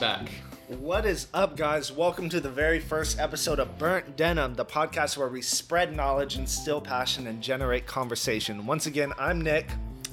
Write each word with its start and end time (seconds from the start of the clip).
Back. 0.00 0.28
What 0.68 1.04
is 1.04 1.26
up, 1.34 1.56
guys? 1.56 1.90
Welcome 1.90 2.28
to 2.28 2.40
the 2.40 2.48
very 2.48 2.78
first 2.78 3.18
episode 3.18 3.58
of 3.58 3.78
Burnt 3.78 4.16
Denim, 4.16 4.54
the 4.54 4.64
podcast 4.64 5.16
where 5.16 5.26
we 5.26 5.42
spread 5.42 5.96
knowledge, 5.96 6.36
instill 6.36 6.80
passion, 6.80 7.26
and 7.26 7.42
generate 7.42 7.84
conversation. 7.86 8.64
Once 8.64 8.86
again, 8.86 9.12
I'm 9.18 9.40
Nick. 9.40 9.66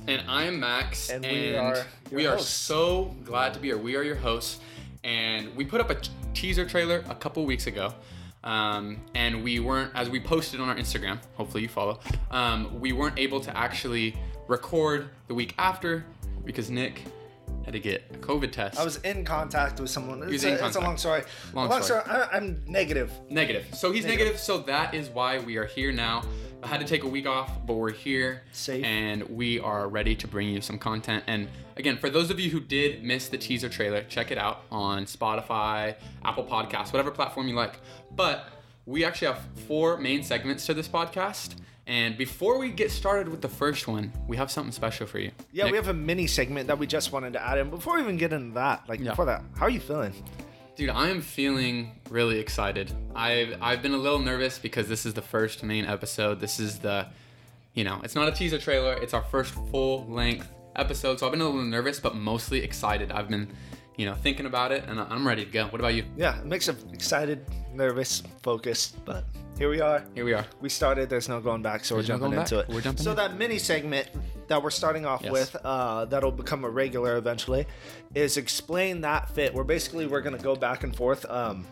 And 0.08 0.24
I'm 0.28 0.60
Max. 0.60 1.12
And 1.12 1.24
we 1.24 1.56
are 1.56 1.86
we 2.12 2.26
are 2.26 2.40
so 2.40 3.16
glad 3.26 3.54
to 3.54 3.60
be 3.60 3.68
here. 3.68 3.78
We 3.78 3.96
are 3.96 4.02
your 4.02 4.16
hosts. 4.16 4.60
And 5.04 5.56
we 5.56 5.66
put 5.66 5.82
up 5.82 5.92
a 5.92 5.98
teaser 6.34 6.66
trailer 6.66 7.04
a 7.08 7.16
couple 7.16 7.46
weeks 7.46 7.68
ago. 7.68 7.94
Um, 8.44 9.02
and 9.14 9.44
we 9.44 9.60
weren't, 9.60 9.92
as 9.94 10.10
we 10.10 10.20
posted 10.20 10.62
on 10.62 10.70
our 10.70 10.76
Instagram, 10.76 11.20
hopefully 11.36 11.62
you 11.62 11.70
follow, 11.70 12.00
um, 12.32 12.80
we 12.80 12.92
weren't 12.92 13.20
able 13.20 13.40
to 13.40 13.56
actually 13.56 14.16
record 14.48 15.10
the 15.28 15.36
week 15.36 15.54
after 15.60 16.06
because 16.44 16.72
Nick 16.72 17.04
had 17.66 17.74
to 17.74 17.80
get 17.80 18.04
a 18.14 18.18
COVID 18.18 18.52
test. 18.52 18.80
I 18.80 18.86
was 18.86 18.98
in 18.98 19.26
contact 19.26 19.80
with 19.80 19.90
someone. 19.90 20.22
It's, 20.22 20.32
was 20.32 20.44
a, 20.44 20.60
in 20.60 20.64
it's 20.64 20.76
a 20.76 20.80
long 20.80 20.98
story. 20.98 21.24
Long 21.54 21.68
long 21.68 21.82
story. 21.82 22.04
story. 22.04 22.16
I, 22.16 22.38
I'm 22.38 22.62
negative. 22.68 23.12
Negative. 23.30 23.66
So 23.74 23.92
he's 23.92 24.04
Negative. 24.04 24.28
negative. 24.28 24.40
So 24.40 24.60
that 24.60 24.94
is 24.94 25.10
why 25.10 25.40
we 25.40 25.58
are 25.58 25.66
here 25.66 25.92
now. 25.92 26.24
I 26.62 26.68
had 26.68 26.80
to 26.80 26.86
take 26.86 27.04
a 27.04 27.08
week 27.08 27.28
off, 27.28 27.66
but 27.66 27.74
we're 27.74 27.92
here. 27.92 28.44
Safe. 28.52 28.84
And 28.84 29.24
we 29.30 29.60
are 29.60 29.88
ready 29.88 30.16
to 30.16 30.28
bring 30.28 30.48
you 30.50 30.62
some 30.62 30.78
content. 30.78 31.24
And 31.28 31.48
again, 31.76 31.98
for 31.98 32.10
those 32.10 32.30
of 32.30 32.40
you 32.40 32.50
who 32.50 32.60
did 32.60 33.04
miss 33.04 33.30
the 33.30 33.38
teaser 33.38 33.70
trailer, 33.70 34.04
check 34.04 34.32
it 34.32 34.38
out 34.38 34.62
on 34.72 35.06
Spotify, 35.06 35.96
Apple 36.24 36.44
Podcasts, 36.46 36.94
whatever 36.94 37.12
platform 37.12 37.48
you 37.48 37.56
like. 37.56 37.80
But 38.16 38.48
we 38.86 39.04
actually 39.04 39.28
have 39.28 39.42
four 39.68 39.98
main 39.98 40.24
segments 40.24 40.66
to 40.68 40.74
this 40.74 40.88
podcast. 40.88 41.56
And 41.88 42.18
before 42.18 42.58
we 42.58 42.72
get 42.72 42.90
started 42.90 43.30
with 43.30 43.42
the 43.42 43.50
first 43.50 43.88
one, 43.88 44.12
we 44.28 44.38
have 44.38 44.50
something 44.50 44.72
special 44.72 45.06
for 45.06 45.20
you. 45.20 45.32
Yeah, 45.52 45.66
Nick, 45.66 45.72
we 45.74 45.78
have 45.78 45.88
a 45.90 45.94
mini 45.94 46.26
segment 46.26 46.68
that 46.68 46.80
we 46.80 46.88
just 46.88 47.12
wanted 47.12 47.34
to 47.34 47.46
add 47.46 47.60
in. 47.60 47.70
Before 47.70 47.96
we 47.96 48.02
even 48.02 48.18
get 48.18 48.34
into 48.34 48.56
that, 48.56 48.84
like 48.90 49.00
Yeah. 49.00 49.12
before 49.12 49.26
that, 49.26 49.44
how 49.56 49.66
are 49.66 49.70
you 49.70 49.80
feeling? 49.80 50.14
Dude, 50.76 50.90
I 50.90 51.10
am 51.10 51.22
feeling 51.22 51.92
really 52.10 52.40
excited. 52.40 52.92
I've 53.16 53.56
I've 53.62 53.82
been 53.82 53.94
a 53.94 53.98
little 53.98 54.20
nervous 54.20 54.58
because 54.60 54.88
this 54.90 55.06
is 55.06 55.14
the 55.14 55.22
first 55.22 55.64
main 55.64 55.86
episode. 55.86 56.40
This 56.40 56.60
is 56.60 56.80
the, 56.80 57.08
you 57.76 57.84
know, 57.84 58.02
it's 58.04 58.16
not 58.16 58.28
a 58.28 58.32
teaser 58.32 58.58
trailer. 58.58 58.94
It's 58.94 59.14
our 59.14 59.22
first 59.24 59.54
full 59.72 60.06
length 60.08 60.50
episode. 60.76 61.20
So 61.20 61.28
I've 61.28 61.32
been 61.32 61.42
a 61.42 61.46
little 61.46 61.62
nervous, 61.64 62.00
but 62.00 62.16
mostly 62.16 62.62
excited. 62.64 63.12
I've 63.12 63.30
been, 63.30 63.48
you 63.96 64.06
know, 64.06 64.16
thinking 64.16 64.48
about 64.48 64.72
it, 64.74 64.84
and 64.88 65.00
I'm 65.00 65.26
ready 65.26 65.46
to 65.46 65.52
go. 65.52 65.68
What 65.68 65.80
about 65.80 65.94
you? 65.94 66.04
Yeah, 66.18 66.42
a 66.42 66.46
mix 66.46 66.68
of 66.68 66.84
excited, 66.94 67.46
nervous, 67.76 68.24
focused, 68.42 69.04
but 69.06 69.24
here 69.58 69.70
we 69.70 69.82
are. 69.82 70.04
Here 70.14 70.26
we 70.26 70.34
are. 70.34 70.46
We 70.62 70.70
started. 70.70 71.10
There's 71.10 71.30
no 71.30 71.40
going 71.40 71.62
back, 71.62 71.86
so 71.86 71.96
There's 71.96 72.06
we're 72.06 72.14
jumping 72.16 72.30
going 72.32 72.42
into 72.42 72.56
back. 72.58 72.70
it. 72.70 72.74
We're 72.76 72.82
jumping 72.82 73.04
so 73.04 73.12
in. 73.12 73.18
that 73.18 73.38
mini 73.38 73.58
segment 73.58 74.08
that 74.48 74.62
we're 74.62 74.70
starting 74.70 75.06
off 75.06 75.22
Yes. 75.24 75.32
with, 75.32 75.56
uh, 75.64 76.06
that'll 76.06 76.32
become 76.32 76.64
a 76.66 76.70
regular 76.70 77.18
eventually, 77.18 77.66
is 78.14 78.38
explain 78.38 79.02
that 79.02 79.30
fit. 79.30 79.54
Where 79.54 79.64
basically 79.64 80.08
we're 80.08 80.22
gonna 80.22 80.38
go 80.38 80.56
back 80.56 80.84
and 80.84 80.96
forth 80.96 81.30
um, 81.30 81.66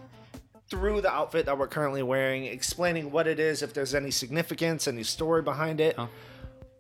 through 0.70 1.02
the 1.02 1.12
outfit 1.12 1.46
that 1.46 1.58
we're 1.58 1.68
currently 1.68 2.04
wearing, 2.04 2.46
explaining 2.46 3.12
what 3.12 3.28
it 3.28 3.40
is, 3.40 3.62
if 3.62 3.74
there's 3.74 3.94
any 3.94 4.12
significance, 4.12 4.88
any 4.88 5.04
story 5.04 5.42
behind 5.42 5.80
it, 5.82 5.96
Oh. 5.98 6.10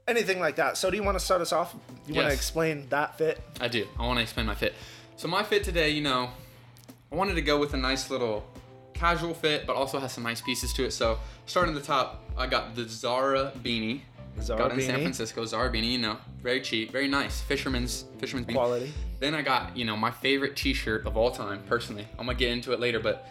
anything 0.08 0.40
like 0.40 0.56
that. 0.56 0.78
So 0.78 0.90
do 0.90 0.98
you 0.98 1.04
want 1.04 1.18
to 1.20 1.24
start 1.24 1.42
us 1.42 1.52
off? 1.52 1.76
You 2.08 2.16
want 2.16 2.28
to 2.30 2.34
explain 2.34 2.88
that 2.90 3.18
fit? 3.18 3.40
I 3.62 3.68
do. 3.68 3.88
I 4.00 4.06
want 4.08 4.18
to 4.18 4.24
explain 4.24 4.46
my 4.48 4.56
fit. 4.56 4.74
So 5.16 5.28
my 5.28 5.44
fit 5.44 5.64
today, 5.64 5.90
you 5.92 6.02
know, 6.02 6.32
I 7.12 7.16
wanted 7.16 7.36
to 7.36 7.42
go 7.44 7.60
with 7.60 7.76
a 7.76 7.78
nice 7.78 8.10
little 8.10 8.44
casual 9.04 9.34
fit, 9.34 9.68
but 9.68 9.76
also 9.76 10.00
has 10.00 10.14
some 10.14 10.24
nice 10.24 10.40
pieces 10.40 10.72
to 10.72 10.86
it. 10.86 10.92
So 10.92 11.20
starting 11.46 11.76
at 11.76 11.82
the 11.82 11.86
top, 11.86 12.24
I 12.38 12.48
got 12.48 12.74
the 12.74 12.88
Zara 12.88 13.52
beanie. 13.62 14.00
Zara 14.42 14.58
got 14.58 14.72
in 14.72 14.80
San. 14.82 15.02
Francisco. 15.02 15.46
Zara 15.46 15.70
beanie, 15.70 15.92
you 15.92 15.98
know, 15.98 16.16
very 16.42 16.62
cheap, 16.62 16.90
very 16.94 17.10
nice. 17.10 17.42
Fisherman's 17.42 18.06
fisherman's 18.18 18.48
beanie. 18.48 18.54
Quality. 18.54 18.94
Then 19.20 19.36
I 19.36 19.42
got, 19.42 19.76
you 19.76 19.84
know, 19.84 19.98
my 19.98 20.10
favorite 20.10 20.56
T-shirt 20.56 21.06
of 21.06 21.18
all 21.18 21.32
time, 21.32 21.62
personally. 21.68 22.08
I'm 22.18 22.26
gonna 22.28 22.38
get 22.38 22.52
into 22.52 22.72
it 22.72 22.80
later, 22.80 23.02
but 23.02 23.28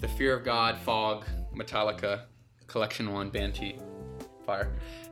the 0.00 0.08
Fear 0.08 0.34
of 0.34 0.44
God 0.44 0.76
Fog 0.76 1.24
Metallica 1.56 2.24
Collection 2.66 3.10
One 3.10 3.30
band 3.30 3.54
tee, 3.54 3.76
fire. 4.44 4.70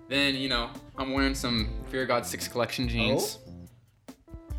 Then 0.08 0.34
you 0.34 0.50
know, 0.50 0.68
I'm 0.98 1.14
wearing 1.14 1.34
some 1.34 1.70
Fear 1.90 2.02
of 2.02 2.08
God 2.08 2.26
Six 2.26 2.46
Collection 2.46 2.88
jeans. 2.88 3.38
Oh. 3.40 3.45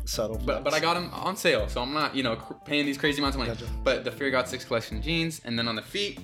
Subtle. 0.08 0.40
But, 0.44 0.64
but 0.64 0.72
I 0.72 0.80
got 0.80 0.94
them 0.94 1.10
on 1.12 1.36
sale, 1.36 1.68
so 1.68 1.82
I'm 1.82 1.92
not, 1.92 2.16
you 2.16 2.22
know, 2.22 2.36
cr- 2.36 2.54
paying 2.64 2.86
these 2.86 2.96
crazy 2.96 3.20
amounts 3.20 3.36
of 3.36 3.40
money. 3.40 3.50
Gotcha. 3.50 3.66
But 3.84 4.04
the 4.04 4.10
Fear 4.10 4.30
God 4.30 4.48
6 4.48 4.64
collection 4.64 5.02
jeans, 5.02 5.42
and 5.44 5.58
then 5.58 5.68
on 5.68 5.76
the 5.76 5.82
feet, 5.82 6.18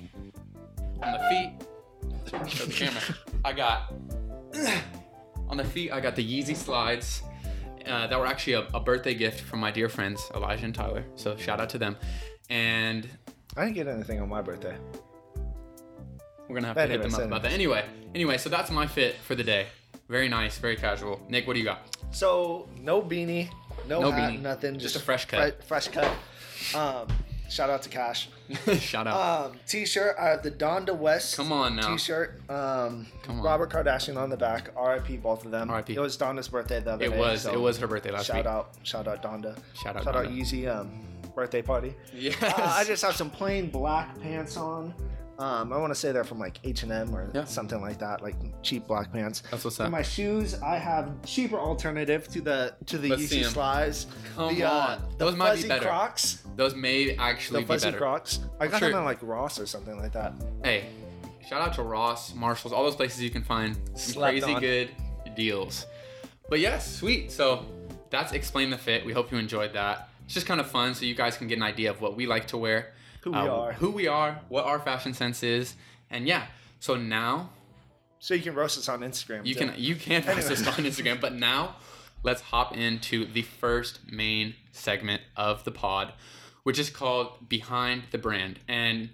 on 1.03 1.11
the 1.11 1.19
feet, 1.29 1.51
show 2.49 2.65
the 2.65 2.73
camera, 2.73 3.01
I 3.45 3.53
got, 3.53 3.93
on 5.49 5.57
the 5.57 5.63
feet, 5.63 5.91
I 5.91 5.99
got 5.99 6.15
the 6.15 6.23
Yeezy 6.25 6.55
slides 6.55 7.21
uh, 7.85 8.07
that 8.07 8.17
were 8.17 8.25
actually 8.25 8.53
a, 8.53 8.61
a 8.73 8.79
birthday 8.79 9.13
gift 9.13 9.41
from 9.41 9.59
my 9.59 9.69
dear 9.69 9.87
friends, 9.87 10.31
Elijah 10.33 10.65
and 10.65 10.73
Tyler. 10.73 11.05
So 11.15 11.37
shout 11.37 11.59
out 11.61 11.69
to 11.69 11.77
them. 11.77 11.95
And 12.49 13.07
I 13.55 13.65
didn't 13.65 13.75
get 13.75 13.87
anything 13.87 14.19
on 14.19 14.29
my 14.29 14.41
birthday. 14.41 14.75
we're 16.47 16.55
gonna 16.55 16.67
have 16.67 16.75
to 16.75 16.87
hit 16.87 17.03
them 17.03 17.13
up 17.13 17.21
about 17.21 17.43
that. 17.43 17.51
Anyway, 17.53 17.85
anyway, 18.15 18.39
so 18.39 18.49
that's 18.49 18.71
my 18.71 18.87
fit 18.87 19.15
for 19.17 19.35
the 19.35 19.43
day. 19.43 19.67
Very 20.09 20.27
nice, 20.27 20.57
very 20.57 20.75
casual. 20.75 21.21
Nick, 21.29 21.45
what 21.45 21.53
do 21.53 21.59
you 21.59 21.65
got? 21.65 21.95
So 22.11 22.67
no 22.81 23.01
beanie, 23.01 23.49
no, 23.87 24.01
No 24.01 24.11
hat, 24.11 24.33
beanie. 24.33 24.41
nothing. 24.41 24.79
Just 24.79 24.95
a 24.95 24.99
fresh 24.99 25.25
cut. 25.25 25.57
fre- 25.57 25.63
fresh 25.67 25.87
cut. 25.89 26.11
Um, 26.75 27.07
shout 27.49 27.69
out 27.69 27.81
to 27.83 27.89
Cash. 27.89 28.29
shout 28.79 29.07
out. 29.07 29.45
Um, 29.51 29.57
t-shirt. 29.67 30.15
I 30.19 30.27
have 30.29 30.43
the 30.43 30.51
Donda 30.51 30.95
West. 30.95 31.35
Come 31.35 31.51
on 31.51 31.75
now. 31.77 31.91
T-shirt. 31.91 32.39
Um, 32.49 33.07
Come 33.23 33.39
on. 33.39 33.41
Robert 33.43 33.71
Kardashian 33.71 34.17
on 34.17 34.29
the 34.29 34.37
back. 34.37 34.69
R.I.P. 34.75 35.17
Both 35.17 35.45
of 35.45 35.51
them. 35.51 35.69
R.I.P.. 35.69 35.95
It 35.95 35.99
was 35.99 36.17
Donda's 36.17 36.47
birthday 36.47 36.79
the 36.79 36.93
other 36.93 37.05
it 37.05 37.09
day. 37.11 37.19
was, 37.19 37.41
so 37.41 37.53
it 37.53 37.59
was 37.59 37.77
her 37.79 37.87
birthday 37.87 38.11
last 38.11 38.27
Shout 38.27 38.37
week. 38.37 38.45
out, 38.45 38.69
shout 38.83 39.07
out 39.07 39.23
Donda. 39.23 39.57
Shout 39.81 39.95
out 39.95 40.03
Shout 40.03 40.15
out 40.15 40.25
Donda. 40.25 40.37
Yeezy. 40.37 40.67
Um, 40.75 41.01
birthday 41.33 41.61
party. 41.61 41.93
Yes. 42.13 42.41
Uh, 42.41 42.53
I 42.57 42.83
just 42.85 43.03
have 43.03 43.15
some 43.15 43.29
plain 43.29 43.69
black 43.69 44.19
pants 44.21 44.55
on. 44.57 44.93
Um, 45.37 45.73
I 45.73 45.77
want 45.77 45.91
to 45.91 45.99
say 45.99 46.11
they're 46.13 46.23
from 46.23 46.39
like 46.39 46.59
H 46.63 46.83
and 46.83 46.91
M 46.91 47.13
or 47.13 47.29
Yeah. 47.33 47.43
something 47.43 47.81
like 47.81 47.99
that, 47.99 48.21
like 48.23 48.35
cheap 48.63 48.87
black 48.87 49.11
pants. 49.11 49.43
That's 49.51 49.65
what's 49.65 49.77
For 49.77 49.83
up. 49.83 49.91
my 49.91 50.01
shoes, 50.01 50.55
I 50.61 50.77
have 50.77 51.09
cheaper 51.25 51.57
alternative 51.59 52.27
to 52.29 52.41
the 52.41 52.75
to 52.85 52.97
the 52.97 53.09
Yeezy 53.09 53.43
slides. 53.43 54.07
Come 54.35 54.55
the, 54.55 54.63
uh, 54.63 54.71
on. 54.71 55.15
Those 55.17 55.35
might 55.35 55.61
be 55.61 55.67
better. 55.67 55.85
Crocs. 55.85 56.43
Those 56.55 56.73
may 56.73 57.15
actually 57.17 57.61
The 57.61 57.65
be 57.65 57.73
fuzzy 57.73 57.87
better. 57.87 57.97
Crocs. 57.97 58.39
I 58.61 58.67
got 58.67 58.79
sure- 58.79 58.89
them 58.91 58.99
on 58.99 59.05
like 59.05 59.19
Ross 59.21 59.59
or 59.59 59.65
something 59.65 59.97
like 59.99 60.13
that. 60.13 60.33
Hey, 60.63 60.85
shout 61.47 61.61
out 61.61 61.73
to 61.75 61.83
Ross, 61.83 62.33
Marshalls, 62.33 62.71
all 62.73 62.83
those 62.83 62.95
places 62.95 63.21
you 63.21 63.29
can 63.29 63.43
find 63.43 63.77
some 63.95 64.21
crazy 64.23 64.53
on. 64.53 64.61
good 64.61 64.89
deals. 65.35 65.85
But 66.49 66.61
yes, 66.61 66.95
sweet. 66.95 67.31
So 67.31 67.65
that's 68.09 68.31
explain 68.31 68.69
the 68.69 68.77
fit. 68.77 69.05
We 69.05 69.11
hope 69.11 69.31
you 69.33 69.37
enjoyed 69.37 69.73
that. 69.73 70.07
It's 70.23 70.33
just 70.33 70.47
kind 70.47 70.59
of 70.61 70.67
fun, 70.71 70.95
so 70.95 71.05
you 71.05 71.13
guys 71.13 71.35
can 71.37 71.47
get 71.47 71.57
an 71.57 71.63
idea 71.63 71.91
of 71.91 71.99
what 72.01 72.15
we 72.15 72.25
like 72.25 72.47
to 72.47 72.57
wear, 72.57 72.93
Who 73.25 73.31
we 73.31 73.37
uh, 73.37 73.47
are. 73.47 73.73
who 73.73 73.89
we 73.89 74.07
are, 74.07 74.39
what 74.49 74.65
our 74.65 74.77
fashion 74.79 75.15
sense 75.15 75.41
is, 75.41 75.75
and 76.11 76.27
yeah. 76.27 76.45
So 76.79 76.95
now 76.95 77.49
So 78.19 78.35
you 78.35 78.43
can 78.43 78.53
roast 78.53 78.77
us 78.77 78.87
on 78.87 78.99
Instagram. 78.99 79.47
you 79.47 79.55
too. 79.55 79.59
can 79.61 79.73
you 79.77 79.95
can 79.95 80.23
roast 80.27 80.51
us 80.51 80.65
on 80.67 80.85
Instagram, 80.85 81.19
but 81.19 81.33
now 81.33 81.75
let's 82.21 82.41
hop 82.41 82.77
into 82.77 83.25
the 83.25 83.41
first 83.41 83.99
main 84.11 84.53
segment 84.73 85.23
of 85.35 85.63
the 85.63 85.71
pod, 85.71 86.13
which 86.61 86.77
is 86.77 86.91
called 86.91 87.49
Behind 87.49 88.03
the 88.11 88.19
Brand. 88.19 88.59
And 88.67 89.09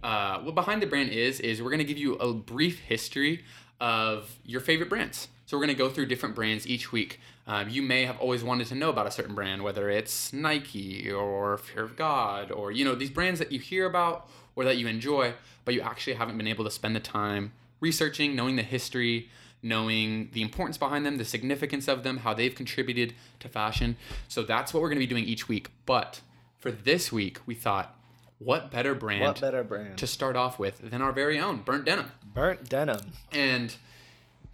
uh, 0.00 0.38
what 0.42 0.54
Behind 0.54 0.80
the 0.80 0.86
Brand 0.86 1.10
is 1.10 1.40
is 1.40 1.60
we're 1.60 1.72
gonna 1.72 1.82
give 1.82 1.98
you 1.98 2.14
a 2.14 2.32
brief 2.32 2.78
history 2.78 3.44
of 3.80 4.36
your 4.44 4.60
favorite 4.60 4.88
brands. 4.88 5.26
So 5.46 5.56
we're 5.56 5.62
gonna 5.64 5.74
go 5.74 5.88
through 5.90 6.06
different 6.06 6.36
brands 6.36 6.68
each 6.68 6.92
week. 6.92 7.18
Um, 7.48 7.68
you 7.68 7.80
may 7.80 8.04
have 8.06 8.18
always 8.18 8.42
wanted 8.42 8.66
to 8.68 8.74
know 8.74 8.90
about 8.90 9.06
a 9.06 9.10
certain 9.10 9.34
brand, 9.34 9.62
whether 9.62 9.88
it's 9.88 10.32
Nike 10.32 11.10
or 11.10 11.58
Fear 11.58 11.84
of 11.84 11.96
God, 11.96 12.50
or 12.50 12.72
you 12.72 12.84
know 12.84 12.94
these 12.94 13.10
brands 13.10 13.38
that 13.38 13.52
you 13.52 13.60
hear 13.60 13.86
about 13.86 14.28
or 14.56 14.64
that 14.64 14.78
you 14.78 14.86
enjoy, 14.88 15.34
but 15.64 15.74
you 15.74 15.80
actually 15.80 16.14
haven't 16.14 16.36
been 16.38 16.48
able 16.48 16.64
to 16.64 16.70
spend 16.70 16.96
the 16.96 17.00
time 17.00 17.52
researching, 17.80 18.34
knowing 18.34 18.56
the 18.56 18.62
history, 18.62 19.28
knowing 19.62 20.30
the 20.32 20.42
importance 20.42 20.78
behind 20.78 21.04
them, 21.06 21.18
the 21.18 21.24
significance 21.24 21.86
of 21.88 22.02
them, 22.02 22.18
how 22.18 22.32
they've 22.34 22.54
contributed 22.54 23.14
to 23.38 23.48
fashion. 23.48 23.96
So 24.28 24.42
that's 24.42 24.72
what 24.72 24.82
we're 24.82 24.88
going 24.88 24.98
to 24.98 25.06
be 25.06 25.10
doing 25.10 25.24
each 25.24 25.46
week. 25.48 25.68
But 25.84 26.20
for 26.58 26.70
this 26.72 27.12
week, 27.12 27.38
we 27.46 27.54
thought, 27.54 27.94
what 28.38 28.70
better 28.70 28.94
brand 28.94 29.22
What 29.22 29.40
better 29.40 29.62
brand? 29.62 29.98
to 29.98 30.06
start 30.06 30.36
off 30.36 30.58
with 30.58 30.90
than 30.90 31.00
our 31.02 31.12
very 31.12 31.38
own 31.38 31.58
Burnt 31.58 31.84
Denim? 31.84 32.10
Burnt 32.34 32.68
denim. 32.68 33.12
And 33.32 33.74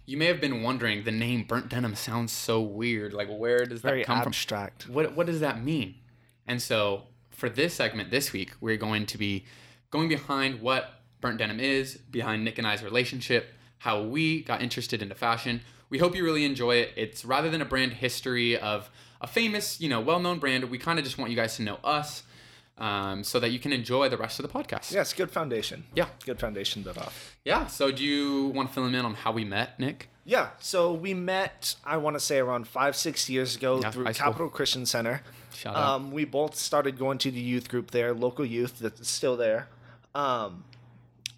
you 0.05 0.17
may 0.17 0.25
have 0.25 0.41
been 0.41 0.63
wondering, 0.63 1.03
the 1.03 1.11
name 1.11 1.43
Burnt 1.43 1.69
Denim 1.69 1.95
sounds 1.95 2.31
so 2.31 2.61
weird. 2.61 3.13
Like, 3.13 3.29
where 3.29 3.65
does 3.65 3.81
Very 3.81 3.99
that 4.01 4.05
come 4.05 4.17
abstract. 4.19 4.83
from? 4.83 4.93
What 4.93 5.15
What 5.15 5.25
does 5.27 5.39
that 5.39 5.63
mean? 5.63 5.95
And 6.47 6.61
so, 6.61 7.03
for 7.29 7.49
this 7.49 7.73
segment 7.73 8.11
this 8.11 8.33
week, 8.33 8.51
we're 8.59 8.77
going 8.77 9.05
to 9.07 9.17
be 9.17 9.45
going 9.91 10.09
behind 10.09 10.61
what 10.61 11.01
Burnt 11.21 11.37
Denim 11.37 11.59
is, 11.59 11.95
behind 11.97 12.43
Nick 12.43 12.57
and 12.57 12.67
I's 12.67 12.83
relationship, 12.83 13.53
how 13.79 14.01
we 14.01 14.43
got 14.43 14.61
interested 14.61 15.01
into 15.01 15.15
fashion. 15.15 15.61
We 15.89 15.99
hope 15.99 16.15
you 16.15 16.23
really 16.23 16.43
enjoy 16.43 16.77
it. 16.77 16.91
It's 16.95 17.23
rather 17.23 17.49
than 17.49 17.61
a 17.61 17.65
brand 17.65 17.93
history 17.93 18.57
of 18.57 18.89
a 19.21 19.27
famous, 19.27 19.79
you 19.79 19.87
know, 19.87 20.01
well-known 20.01 20.39
brand. 20.39 20.65
We 20.65 20.77
kind 20.77 20.99
of 20.99 21.05
just 21.05 21.17
want 21.17 21.31
you 21.31 21.37
guys 21.37 21.55
to 21.57 21.61
know 21.61 21.79
us. 21.83 22.23
Um, 22.77 23.23
so 23.23 23.39
that 23.39 23.49
you 23.51 23.59
can 23.59 23.71
enjoy 23.71 24.09
the 24.09 24.17
rest 24.17 24.39
of 24.39 24.43
the 24.47 24.51
podcast. 24.51 24.91
Yes, 24.91 25.13
good 25.13 25.31
foundation. 25.31 25.83
Yeah. 25.95 26.07
Good 26.25 26.39
foundation 26.39 26.81
built 26.81 26.97
off. 26.97 27.35
Yeah. 27.45 27.67
So 27.67 27.91
do 27.91 28.03
you 28.03 28.47
want 28.47 28.69
to 28.69 28.73
fill 28.75 28.83
them 28.85 28.95
in 28.95 29.05
on 29.05 29.13
how 29.15 29.31
we 29.31 29.43
met, 29.45 29.79
Nick? 29.79 30.09
Yeah, 30.25 30.51
so 30.61 30.93
we 30.93 31.13
met, 31.13 31.75
I 31.85 31.97
want 31.97 32.15
to 32.15 32.19
say, 32.21 32.39
around 32.39 32.65
five, 32.65 32.95
six 32.95 33.29
years 33.29 33.57
ago 33.57 33.81
Yeah, 33.81 33.91
through. 33.91 34.05
Capital 34.13 34.47
Christian 34.47 34.85
Center. 34.85 35.21
Shout 35.53 35.75
out. 35.75 35.83
Um, 35.95 36.11
we 36.11 36.23
both 36.23 36.55
started 36.55 36.97
going 36.97 37.17
to 37.19 37.29
the 37.31 37.41
youth 37.41 37.67
group 37.67 37.91
there, 37.91 38.13
local 38.13 38.45
youth 38.45 38.79
that's 38.79 39.09
still 39.09 39.35
there. 39.35 39.67
Um, 40.15 40.63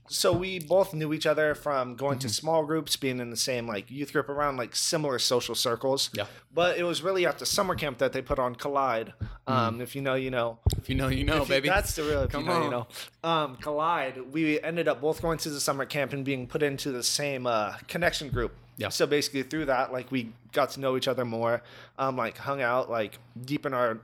so 0.08 0.32
we 0.32 0.60
both 0.60 0.94
knew 0.94 1.14
each 1.14 1.26
other 1.26 1.56
from 1.56 1.96
going 1.96 2.20
Mm-hmm. 2.20 2.28
to 2.28 2.30
small 2.34 2.64
groups, 2.66 2.96
being 2.96 3.20
in 3.20 3.30
the 3.32 3.38
same 3.38 3.68
like 3.68 3.90
youth 3.90 4.14
group 4.14 4.30
around 4.30 4.58
like 4.58 4.76
similar 4.76 5.18
social 5.20 5.56
circles. 5.56 6.10
Yeah. 6.14 6.26
But 6.54 6.78
it 6.78 6.84
was 6.84 7.02
really 7.02 7.26
at 7.26 7.40
the 7.40 7.46
summer 7.46 7.76
camp 7.76 7.98
that 7.98 8.14
they 8.14 8.22
put 8.22 8.38
on 8.40 8.56
Collide. 8.56 9.14
Um, 9.48 9.82
If 9.82 9.96
you 9.96 10.02
know, 10.02 10.16
you 10.16 10.30
know. 10.32 10.60
If 10.78 10.90
you 10.90 10.96
know, 10.96 11.08
you 11.08 11.24
know, 11.24 11.38
If 11.42 11.50
you- 11.50 11.56
baby. 11.56 11.70
That's 11.70 11.96
the 11.96 12.04
real. 12.04 12.22
If 12.24 12.32
Come 12.32 12.42
you 12.44 12.48
know, 12.50 12.58
you 12.60 12.64
on. 12.66 12.72
know. 12.72 12.88
Um, 13.24 13.56
Collide. 13.58 14.32
We 14.32 14.62
ended 14.62 14.88
up 14.88 15.02
both 15.02 15.22
going 15.22 15.38
to 15.40 15.50
the 15.50 15.60
summer 15.60 15.86
camp 15.86 16.14
and 16.14 16.24
being 16.24 16.48
put 16.48 16.62
into 16.64 16.92
the 16.92 17.04
same 17.04 17.46
uh, 17.48 17.74
connection 17.88 18.30
group. 18.30 18.54
Yeah. 18.78 18.90
So 18.90 19.06
basically, 19.08 19.44
through 19.44 19.66
that, 19.66 19.92
like 19.92 20.12
we 20.12 20.34
got 20.52 20.70
to 20.72 20.80
know 20.80 20.98
each 20.98 21.08
other 21.08 21.26
more. 21.26 21.62
Um, 21.98 22.16
like 22.18 22.38
hung 22.38 22.62
out, 22.62 22.90
like 22.92 23.18
deepen 23.46 23.74
our 23.74 24.00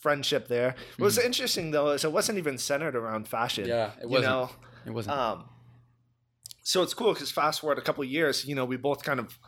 friendship 0.00 0.48
there. 0.48 0.74
What 0.98 1.06
was 1.06 1.18
interesting 1.18 1.70
though 1.72 1.90
is 1.90 2.04
it 2.04 2.12
wasn't 2.12 2.38
even 2.38 2.58
centered 2.58 2.94
around 2.96 3.28
fashion. 3.28 3.64
Mm-hmm. 3.64 3.70
Yeah, 3.72 3.90
it 3.98 4.02
You 4.04 4.08
wasn't. 4.08 4.30
know. 4.32 4.50
It 4.86 4.90
wasn't. 4.92 5.16
Um, 5.18 5.44
so 6.62 6.82
it's 6.82 6.94
cool 6.94 7.12
because 7.12 7.30
fast 7.30 7.60
forward 7.60 7.78
a 7.78 7.82
couple 7.82 8.02
years, 8.04 8.44
you 8.46 8.54
know, 8.54 8.64
we 8.64 8.76
both 8.76 9.02
kind 9.04 9.20
of 9.20 9.38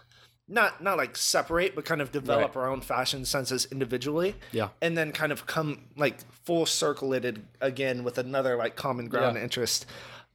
not 0.46 0.82
not 0.82 0.96
like 0.96 1.16
separate, 1.16 1.74
but 1.74 1.84
kind 1.84 2.00
of 2.00 2.12
develop 2.12 2.54
Right. 2.54 2.62
our 2.62 2.70
own 2.70 2.80
fashion 2.80 3.24
senses 3.24 3.66
individually 3.70 4.34
yeah. 4.52 4.68
and 4.80 4.96
then 4.96 5.12
kind 5.12 5.32
of 5.32 5.46
come 5.46 5.84
like 5.96 6.20
full 6.44 6.64
circle 6.64 7.12
it 7.12 7.38
again 7.60 8.04
with 8.04 8.18
another 8.18 8.56
like 8.56 8.76
common 8.76 9.08
ground 9.08 9.36
Yeah. 9.36 9.42
interest. 9.42 9.86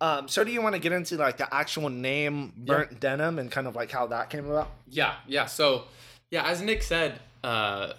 Um, 0.02 0.28
so 0.28 0.44
do 0.44 0.52
you 0.52 0.62
want 0.62 0.76
to 0.76 0.80
get 0.80 0.92
into 0.92 1.16
like 1.16 1.38
the 1.38 1.52
actual 1.54 1.90
name 1.90 2.52
burnt 2.58 3.00
denim 3.00 3.40
and 3.40 3.50
kind 3.50 3.68
of 3.68 3.76
like 3.76 3.90
how 3.92 4.08
that 4.08 4.30
came 4.30 4.50
about? 4.50 4.70
Yeah, 4.88 5.16
yeah. 5.28 5.46
So, 5.46 5.86
yeah, 6.30 6.46
as 6.46 6.62
Nick 6.62 6.84
said, 6.84 7.20
uh, 7.44 7.94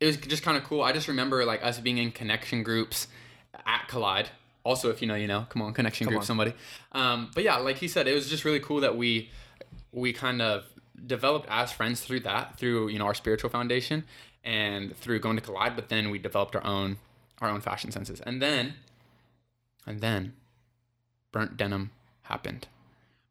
it 0.00 0.06
was 0.06 0.16
just 0.16 0.42
kind 0.42 0.56
of 0.56 0.64
cool. 0.64 0.82
I 0.82 0.92
just 0.92 1.08
remember 1.08 1.44
like 1.44 1.62
us 1.62 1.78
being 1.78 1.98
in 1.98 2.10
connection 2.10 2.62
groups 2.62 3.06
at 3.66 3.86
Collide. 3.88 4.30
Also, 4.64 4.90
if 4.90 5.00
you 5.02 5.08
know, 5.08 5.14
you 5.14 5.26
know. 5.26 5.46
Come 5.48 5.62
on, 5.62 5.74
connection 5.74 6.06
group, 6.06 6.20
on. 6.20 6.24
somebody. 6.24 6.54
Um, 6.92 7.30
but 7.34 7.42
yeah, 7.42 7.56
like 7.56 7.78
he 7.78 7.88
said, 7.88 8.06
it 8.06 8.14
was 8.14 8.28
just 8.28 8.44
really 8.44 8.60
cool 8.60 8.80
that 8.80 8.96
we 8.96 9.30
we 9.92 10.12
kind 10.12 10.40
of 10.40 10.64
developed 11.04 11.46
as 11.50 11.72
friends 11.72 12.00
through 12.00 12.20
that, 12.20 12.58
through 12.58 12.88
you 12.88 12.98
know 12.98 13.06
our 13.06 13.14
spiritual 13.14 13.50
foundation, 13.50 14.04
and 14.44 14.96
through 14.96 15.20
going 15.20 15.36
to 15.36 15.42
Collide. 15.42 15.74
But 15.74 15.88
then 15.88 16.10
we 16.10 16.18
developed 16.18 16.54
our 16.54 16.64
own 16.64 16.98
our 17.40 17.48
own 17.48 17.60
fashion 17.60 17.90
senses, 17.90 18.20
and 18.20 18.40
then 18.40 18.74
and 19.86 20.00
then 20.00 20.34
burnt 21.32 21.56
denim 21.56 21.90
happened. 22.22 22.68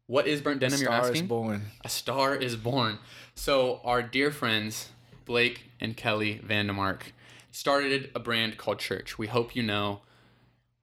What 0.06 0.26
is 0.26 0.42
burnt 0.42 0.60
denim? 0.60 0.80
you're 0.80 0.90
Star 0.90 1.02
is 1.04 1.10
asking 1.10 1.26
born. 1.28 1.62
a 1.84 1.88
star 1.88 2.34
is 2.34 2.56
born. 2.56 2.98
So 3.34 3.80
our 3.84 4.02
dear 4.02 4.30
friends 4.30 4.90
Blake 5.24 5.70
and 5.80 5.96
Kelly 5.96 6.40
Vandemark 6.46 7.12
started 7.50 8.10
a 8.14 8.18
brand 8.18 8.58
called 8.58 8.78
Church. 8.78 9.18
We 9.18 9.28
hope 9.28 9.56
you 9.56 9.62
know. 9.62 10.00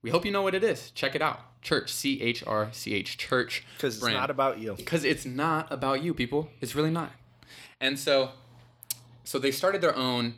We 0.02 0.10
hope 0.10 0.24
you 0.24 0.32
know 0.32 0.42
what 0.42 0.54
it 0.54 0.64
is. 0.64 0.90
Check 0.92 1.14
it 1.14 1.22
out. 1.22 1.40
Church, 1.62 1.92
C 1.92 2.20
H 2.22 2.42
R 2.46 2.68
C 2.72 2.94
H, 2.94 3.18
Church. 3.18 3.64
Because 3.76 3.94
it's 3.94 4.02
brand. 4.02 4.16
not 4.16 4.30
about 4.30 4.58
you. 4.58 4.74
because 4.74 5.04
it's 5.04 5.26
not 5.26 5.70
about 5.70 6.02
you, 6.02 6.14
people. 6.14 6.48
It's 6.60 6.74
really 6.74 6.90
not. 6.90 7.10
And 7.80 7.98
so, 7.98 8.30
so 9.24 9.38
they 9.38 9.50
started 9.50 9.80
their 9.82 9.94
own 9.94 10.34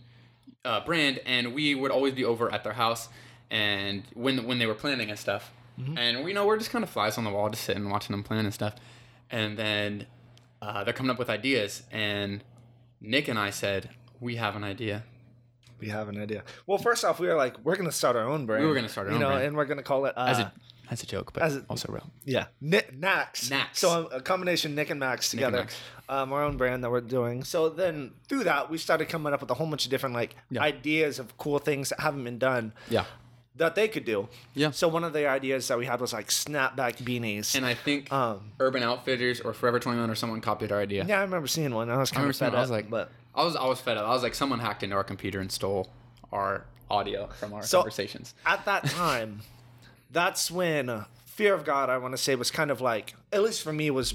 uh, 0.65 0.85
brand, 0.85 1.21
and 1.25 1.55
we 1.55 1.75
would 1.75 1.91
always 1.91 2.15
be 2.15 2.25
over 2.25 2.53
at 2.53 2.65
their 2.65 2.73
house, 2.73 3.09
and 3.51 4.03
when 4.15 4.47
when 4.47 4.59
they 4.59 4.67
were 4.67 4.75
planning 4.75 5.11
and 5.11 5.19
stuff, 5.19 5.53
and 5.97 6.25
we 6.25 6.33
know 6.33 6.47
we're 6.47 6.59
just 6.59 6.71
kind 6.71 6.85
of 6.85 6.91
flies 6.91 7.19
on 7.19 7.25
the 7.25 7.31
wall, 7.31 7.49
just 7.51 7.65
sitting 7.65 7.89
watching 7.89 8.13
them 8.15 8.23
plan 8.23 8.45
and 8.45 8.55
stuff, 8.55 8.75
and 9.31 9.57
then 9.59 10.07
uh, 10.61 10.85
they're 10.85 10.95
coming 10.95 11.11
up 11.11 11.19
with 11.19 11.29
ideas, 11.31 11.83
and 11.91 12.43
Nick 13.01 13.29
and 13.29 13.39
I 13.39 13.51
said 13.51 13.91
we 14.21 14.37
have 14.37 14.55
an 14.57 14.63
idea. 14.65 15.05
We 15.83 15.89
have 15.91 16.09
an 16.09 16.19
idea. 16.23 16.45
Well, 16.67 16.79
first 16.79 17.05
off, 17.05 17.19
we 17.21 17.27
were 17.27 17.35
like, 17.35 17.59
we're 17.65 17.77
gonna 17.77 17.93
start 17.93 18.17
our 18.17 18.27
own 18.29 18.47
brand. 18.47 18.63
We 18.63 18.69
were 18.69 18.75
gonna 18.75 18.89
start 18.89 19.09
our 19.09 19.11
you 19.13 19.17
own 19.17 19.21
know, 19.23 19.29
brand. 19.31 19.45
and 19.49 19.57
we're 19.57 19.65
gonna 19.67 19.83
call 19.83 20.07
it 20.07 20.17
uh, 20.17 20.27
As 20.29 20.39
a 20.39 20.53
as 20.91 21.03
a 21.03 21.07
joke, 21.07 21.33
but 21.33 21.43
as 21.43 21.57
a- 21.57 21.65
also 21.69 21.91
real. 21.93 22.09
Yeah, 22.25 22.47
Nick, 22.61 22.99
Nax. 22.99 23.51
Nax. 23.51 23.77
So 23.79 24.07
a 24.13 24.21
combination 24.21 24.75
Nick 24.75 24.91
and 24.91 25.01
Max 25.01 25.33
Nick 25.35 25.43
and 25.43 25.53
together, 25.53 25.65
Max. 25.65 25.77
um, 26.09 26.33
our 26.33 26.45
own 26.45 26.57
brand 26.57 26.85
that 26.85 26.91
we're 26.91 27.01
doing. 27.01 27.45
So 27.45 27.69
then 27.69 28.13
through 28.29 28.45
that, 28.45 28.71
we 28.71 28.79
started 28.79 29.09
coming 29.09 29.33
up 29.33 29.41
with 29.41 29.51
a 29.51 29.55
whole 29.55 29.67
bunch 29.67 29.85
of 29.87 29.91
different 29.91 30.15
like 30.15 30.37
Yeah. 30.51 30.63
ideas 30.63 31.19
of 31.19 31.37
cool 31.39 31.59
things 31.59 31.89
that 31.91 32.01
haven't 32.01 32.23
been 32.25 32.39
done 32.39 32.75
Yeah. 32.91 33.05
that 33.57 33.75
they 33.75 33.89
could 33.89 34.05
do. 34.05 34.29
Yeah. 34.55 34.71
So 34.73 34.87
one 34.89 35.03
of 35.03 35.13
the 35.15 35.27
ideas 35.27 35.67
that 35.69 35.79
we 35.79 35.87
had 35.87 36.01
was 36.01 36.13
like 36.13 36.29
snapback 36.29 36.97
beanies. 36.99 37.55
And 37.57 37.65
I 37.65 37.75
think 37.75 38.13
um, 38.13 38.53
Urban 38.61 38.83
Outfitters 38.83 39.41
or 39.41 39.53
Forever 39.55 39.81
21 39.81 40.11
or 40.11 40.15
someone 40.15 40.41
copied 40.43 40.71
our 40.73 40.81
idea. 40.81 41.05
yeah, 41.09 41.19
I 41.19 41.23
remember 41.23 41.47
seeing 41.49 41.75
one. 41.75 41.89
I 41.91 41.97
was 41.97 42.11
kind 42.11 42.25
remember 42.25 42.31
of 42.33 42.37
fed 42.37 42.53
it. 42.53 42.57
I 42.57 42.61
was 42.61 42.71
like- 42.71 42.91
but 42.91 43.11
I 43.35 43.45
was 43.45 43.57
I 43.57 43.67
was 43.67 43.81
fed 43.81 43.97
up. 43.97 44.07
I 44.07 44.11
was 44.11 44.23
like, 44.23 44.35
someone 44.35 44.59
hacked 44.61 44.83
into 44.83 44.95
our 44.97 45.05
computer 45.05 45.41
and 45.41 45.51
stole 45.51 45.89
our 46.33 46.65
audio 46.91 47.29
from 47.39 47.53
our 47.55 47.63
So- 47.63 47.79
conversations. 47.81 48.35
at 48.45 48.65
that 48.67 48.85
time, 48.91 49.41
that's 50.11 50.51
when 50.51 51.05
fear 51.27 51.55
of 51.55 51.65
God, 51.65 51.89
I 51.89 51.97
want 51.99 52.13
to 52.13 52.19
say, 52.19 52.35
was 52.35 52.51
kind 52.51 52.71
of 52.71 52.81
like, 52.81 53.15
at 53.33 53.43
least 53.43 53.63
for 53.63 53.73
me, 53.73 53.91
was 53.91 54.15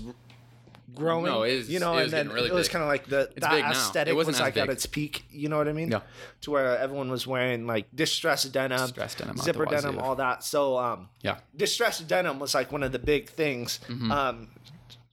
growing. 0.94 1.26
No, 1.26 1.44
is- 1.44 1.70
you 1.70 1.80
know, 1.80 1.98
it 1.98 2.04
and 2.04 2.12
then 2.12 2.30
really 2.30 2.50
it 2.50 2.54
was 2.54 2.68
big. 2.68 2.74
kind 2.74 2.84
of 2.84 2.88
like 2.90 3.08
the 3.08 3.22
It's 3.36 3.42
that 3.42 3.52
big 3.52 3.66
aesthetic 3.66 4.16
was 4.16 4.30
as 4.30 4.40
like 4.40 4.58
at 4.58 4.70
its 4.70 4.86
peak. 4.86 5.26
You 5.32 5.50
know 5.50 5.58
what 5.58 5.68
I 5.68 5.74
mean? 5.74 5.90
Yeah. 5.92 6.02
To 6.42 6.52
where 6.52 6.78
everyone 6.78 7.10
was 7.10 7.26
wearing 7.28 7.66
like 7.68 7.88
distressed 7.96 8.52
denim, 8.52 8.80
Distressed 8.80 9.18
denim 9.18 9.38
zipper 9.38 9.66
denim, 9.66 9.98
all 10.00 10.16
that. 10.16 10.44
So, 10.44 10.78
um, 10.78 11.10
Yeah. 11.24 11.38
distressed 11.56 12.08
denim 12.08 12.40
was 12.40 12.54
like 12.54 12.72
one 12.72 12.84
of 12.84 12.92
the 12.92 13.00
big 13.00 13.30
things. 13.30 13.80
Um, 13.90 14.50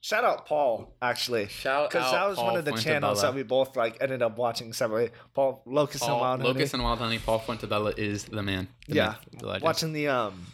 shout 0.04 0.22
out 0.22 0.44
Paul 0.44 0.94
actually. 1.00 1.48
Shout 1.48 1.88
because 1.90 2.10
that 2.12 2.20
out 2.20 2.28
was 2.28 2.38
one 2.38 2.56
of 2.56 2.66
the 2.66 2.72
channels 2.76 3.22
that 3.22 3.34
we 3.34 3.42
both 3.42 3.74
like 3.74 3.96
ended 4.02 4.20
up 4.20 4.36
watching 4.36 4.74
separately. 4.74 5.10
Paul 5.32 5.62
Locust 5.64 6.02
and 6.04 6.10
Paul, 6.10 6.20
Wild 6.20 6.40
Honey. 6.42 6.52
Locust 6.52 6.74
and 6.74 6.82
Wild 6.82 6.98
Honey, 6.98 7.18
Paul 7.18 7.40
Fuentebella 7.40 7.98
is 7.98 8.24
the 8.24 8.42
man. 8.42 8.68
The 8.86 8.94
yeah, 8.96 9.14
man, 9.42 9.58
the 9.58 9.64
watching 9.64 9.94
the 9.94 10.08
um 10.08 10.46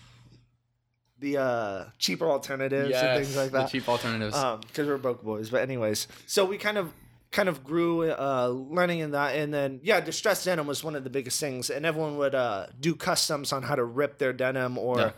the 1.18 1.36
uh 1.38 1.84
cheaper 1.98 2.30
alternatives 2.30 2.96
and 2.96 3.18
things 3.18 3.36
like 3.36 3.50
the 3.50 3.58
that. 3.58 3.70
cheap 3.70 3.88
alternatives. 3.88 4.36
Um, 4.36 4.60
because 4.60 4.86
we're 4.86 4.98
broke 4.98 5.24
boys. 5.24 5.50
But 5.50 5.62
anyways, 5.62 6.06
so 6.26 6.44
we 6.44 6.56
kind 6.56 6.78
of 6.78 6.92
kind 7.32 7.48
of 7.48 7.64
grew 7.64 8.10
uh 8.10 8.48
learning 8.48 9.00
in 9.00 9.12
that 9.12 9.36
and 9.36 9.54
then 9.54 9.78
yeah 9.84 10.00
distressed 10.00 10.44
denim 10.44 10.66
was 10.66 10.82
one 10.82 10.96
of 10.96 11.04
the 11.04 11.10
biggest 11.10 11.38
things 11.38 11.70
and 11.70 11.86
everyone 11.86 12.16
would 12.18 12.34
uh 12.34 12.66
do 12.80 12.92
customs 12.92 13.52
on 13.52 13.62
how 13.62 13.76
to 13.76 13.84
rip 13.84 14.18
their 14.18 14.32
denim 14.32 14.76
or 14.76 14.98
Yeah. 14.98 15.10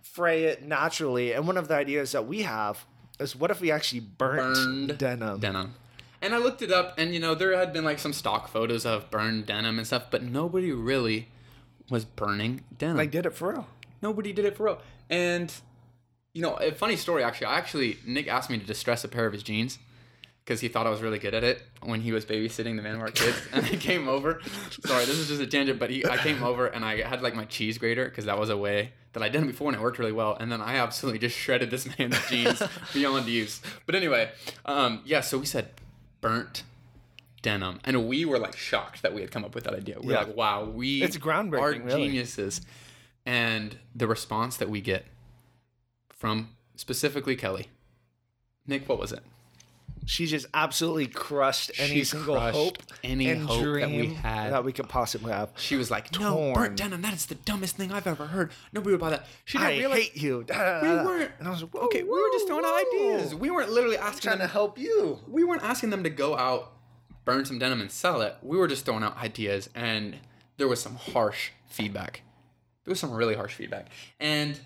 fray 0.00 0.44
it 0.44 0.62
naturally 0.62 1.34
and 1.34 1.46
one 1.46 1.58
of 1.58 1.68
the 1.68 1.74
ideas 1.74 2.12
that 2.12 2.26
we 2.26 2.40
have 2.40 2.86
is 3.18 3.36
what 3.36 3.50
if 3.50 3.60
we 3.60 3.70
actually 3.70 4.00
burnt 4.00 4.54
Burned 4.54 4.98
denim 4.98 5.40
denim. 5.40 5.74
And 6.20 6.34
I 6.34 6.38
looked 6.38 6.62
it 6.62 6.72
up, 6.72 6.98
and 6.98 7.14
you 7.14 7.20
know 7.20 7.34
there 7.34 7.56
had 7.56 7.72
been 7.72 7.84
like 7.84 7.98
some 7.98 8.12
stock 8.12 8.48
photos 8.48 8.84
of 8.84 9.10
burned 9.10 9.46
denim 9.46 9.78
and 9.78 9.86
stuff, 9.86 10.06
but 10.10 10.22
nobody 10.22 10.72
really 10.72 11.28
was 11.90 12.04
burning 12.04 12.62
denim. 12.76 12.96
like 12.96 13.10
did 13.10 13.24
it 13.24 13.34
for 13.34 13.52
real 13.52 13.66
Nobody 14.00 14.32
did 14.32 14.44
it 14.44 14.56
for 14.56 14.64
real. 14.64 14.80
And 15.10 15.52
you 16.34 16.42
know, 16.42 16.54
a 16.54 16.72
funny 16.72 16.96
story 16.96 17.22
actually. 17.24 17.46
I 17.46 17.58
actually 17.58 17.98
Nick 18.06 18.28
asked 18.28 18.50
me 18.50 18.58
to 18.58 18.66
distress 18.66 19.04
a 19.04 19.08
pair 19.08 19.26
of 19.26 19.32
his 19.32 19.42
jeans 19.42 19.78
because 20.48 20.62
he 20.62 20.68
thought 20.68 20.86
I 20.86 20.90
was 20.90 21.02
really 21.02 21.18
good 21.18 21.34
at 21.34 21.44
it 21.44 21.62
when 21.82 22.00
he 22.00 22.10
was 22.10 22.24
babysitting 22.24 22.76
the 22.76 22.82
Vanmark 22.82 23.14
kids. 23.14 23.36
and 23.52 23.66
I 23.66 23.76
came 23.76 24.08
over. 24.08 24.40
Sorry, 24.86 25.04
this 25.04 25.18
is 25.18 25.28
just 25.28 25.42
a 25.42 25.46
tangent, 25.46 25.78
but 25.78 25.90
he 25.90 26.06
I 26.06 26.16
came 26.16 26.42
over 26.42 26.66
and 26.68 26.86
I 26.86 27.02
had 27.06 27.20
like 27.20 27.34
my 27.34 27.44
cheese 27.44 27.76
grater 27.76 28.06
because 28.06 28.24
that 28.24 28.38
was 28.38 28.48
a 28.48 28.56
way 28.56 28.92
that 29.12 29.22
I 29.22 29.28
did 29.28 29.42
it 29.42 29.46
before 29.46 29.68
and 29.70 29.76
it 29.78 29.82
worked 29.82 29.98
really 29.98 30.10
well. 30.12 30.38
And 30.40 30.50
then 30.50 30.62
I 30.62 30.76
absolutely 30.76 31.18
just 31.18 31.36
shredded 31.36 31.70
this 31.70 31.86
man's 31.98 32.16
jeans 32.30 32.62
beyond 32.94 33.26
use. 33.28 33.60
But 33.84 33.94
anyway, 33.94 34.30
um, 34.64 35.02
yeah. 35.04 35.20
So 35.20 35.36
we 35.36 35.44
said 35.44 35.68
burnt 36.22 36.62
denim, 37.42 37.80
and 37.84 38.08
we 38.08 38.24
were 38.24 38.38
like 38.38 38.56
shocked 38.56 39.02
that 39.02 39.12
we 39.12 39.20
had 39.20 39.30
come 39.30 39.44
up 39.44 39.54
with 39.54 39.64
that 39.64 39.74
idea. 39.74 39.98
We 40.00 40.14
Yeah. 40.14 40.20
are 40.20 40.24
like, 40.24 40.34
wow, 40.34 40.64
we 40.64 41.02
It's 41.02 41.18
groundbreaking, 41.18 41.60
are 41.60 41.84
really. 41.84 42.06
geniuses. 42.06 42.62
And 43.26 43.76
the 43.94 44.06
response 44.06 44.56
that 44.56 44.70
we 44.70 44.80
get 44.80 45.04
from 46.08 46.56
specifically 46.74 47.36
Kelly. 47.36 47.66
Nick, 48.66 48.88
what 48.88 48.98
was 48.98 49.12
it? 49.12 49.20
She 50.08 50.24
just 50.26 50.46
absolutely 50.54 51.06
crushed 51.06 51.70
any 51.78 51.96
She 51.96 52.04
single 52.04 52.34
crushed 52.36 52.56
hope 52.56 52.78
any 53.04 53.28
and 53.30 53.46
hope 53.46 53.62
dream 53.62 53.90
that 53.92 54.00
we 54.00 54.14
had. 54.14 54.52
that 54.52 54.64
we 54.64 54.72
could 54.72 54.88
possibly 54.88 55.32
have 55.32 55.50
She 55.56 55.76
was 55.76 55.90
like, 55.90 56.10
"No, 56.18 56.34
Torn. 56.34 56.54
burnt 56.54 56.76
denim. 56.76 57.02
That 57.02 57.12
is 57.12 57.26
the 57.26 57.34
dumbest 57.34 57.76
thing 57.76 57.92
I've 57.92 58.06
ever 58.06 58.26
heard. 58.26 58.50
Nobody 58.72 58.92
would 58.92 59.00
buy 59.00 59.10
that." 59.10 59.26
She 59.44 59.58
didn't 59.58 59.74
I 59.74 59.78
realize 59.78 59.98
hate 60.08 60.16
you. 60.16 60.44
we 60.48 60.54
weren't. 60.54 61.30
And 61.38 61.46
I 61.46 61.50
was 61.50 61.62
like, 61.62 61.74
whoa, 61.74 61.82
okay, 61.82 62.02
we 62.02 62.10
were 62.10 62.30
just 62.32 62.46
throwing 62.46 62.64
out 62.64 62.72
whoa, 62.90 63.16
ideas. 63.16 63.34
We 63.34 63.50
weren't 63.50 63.70
literally 63.70 63.98
asking 63.98 64.20
trying 64.22 64.36
to 64.38 64.42
them. 64.44 64.50
help 64.50 64.78
you. 64.78 65.18
We 65.28 65.44
weren't 65.44 65.62
asking 65.62 65.90
them 65.90 66.02
to 66.04 66.10
go 66.10 66.36
out, 66.38 66.72
burn 67.26 67.44
some 67.44 67.58
denim, 67.58 67.80
and 67.82 67.90
sell 67.92 68.22
it. 68.22 68.36
We 68.42 68.56
were 68.56 68.66
just 68.66 68.86
throwing 68.86 69.02
out 69.04 69.16
ideas, 69.18 69.68
and 69.74 70.16
there 70.56 70.68
was 70.68 70.80
some 70.80 70.94
harsh 70.96 71.50
feedback. 71.66 72.22
There 72.84 72.92
was 72.92 72.98
some 73.00 73.12
really 73.12 73.34
harsh 73.34 73.52
feedback, 73.54 73.88
and 74.18 74.58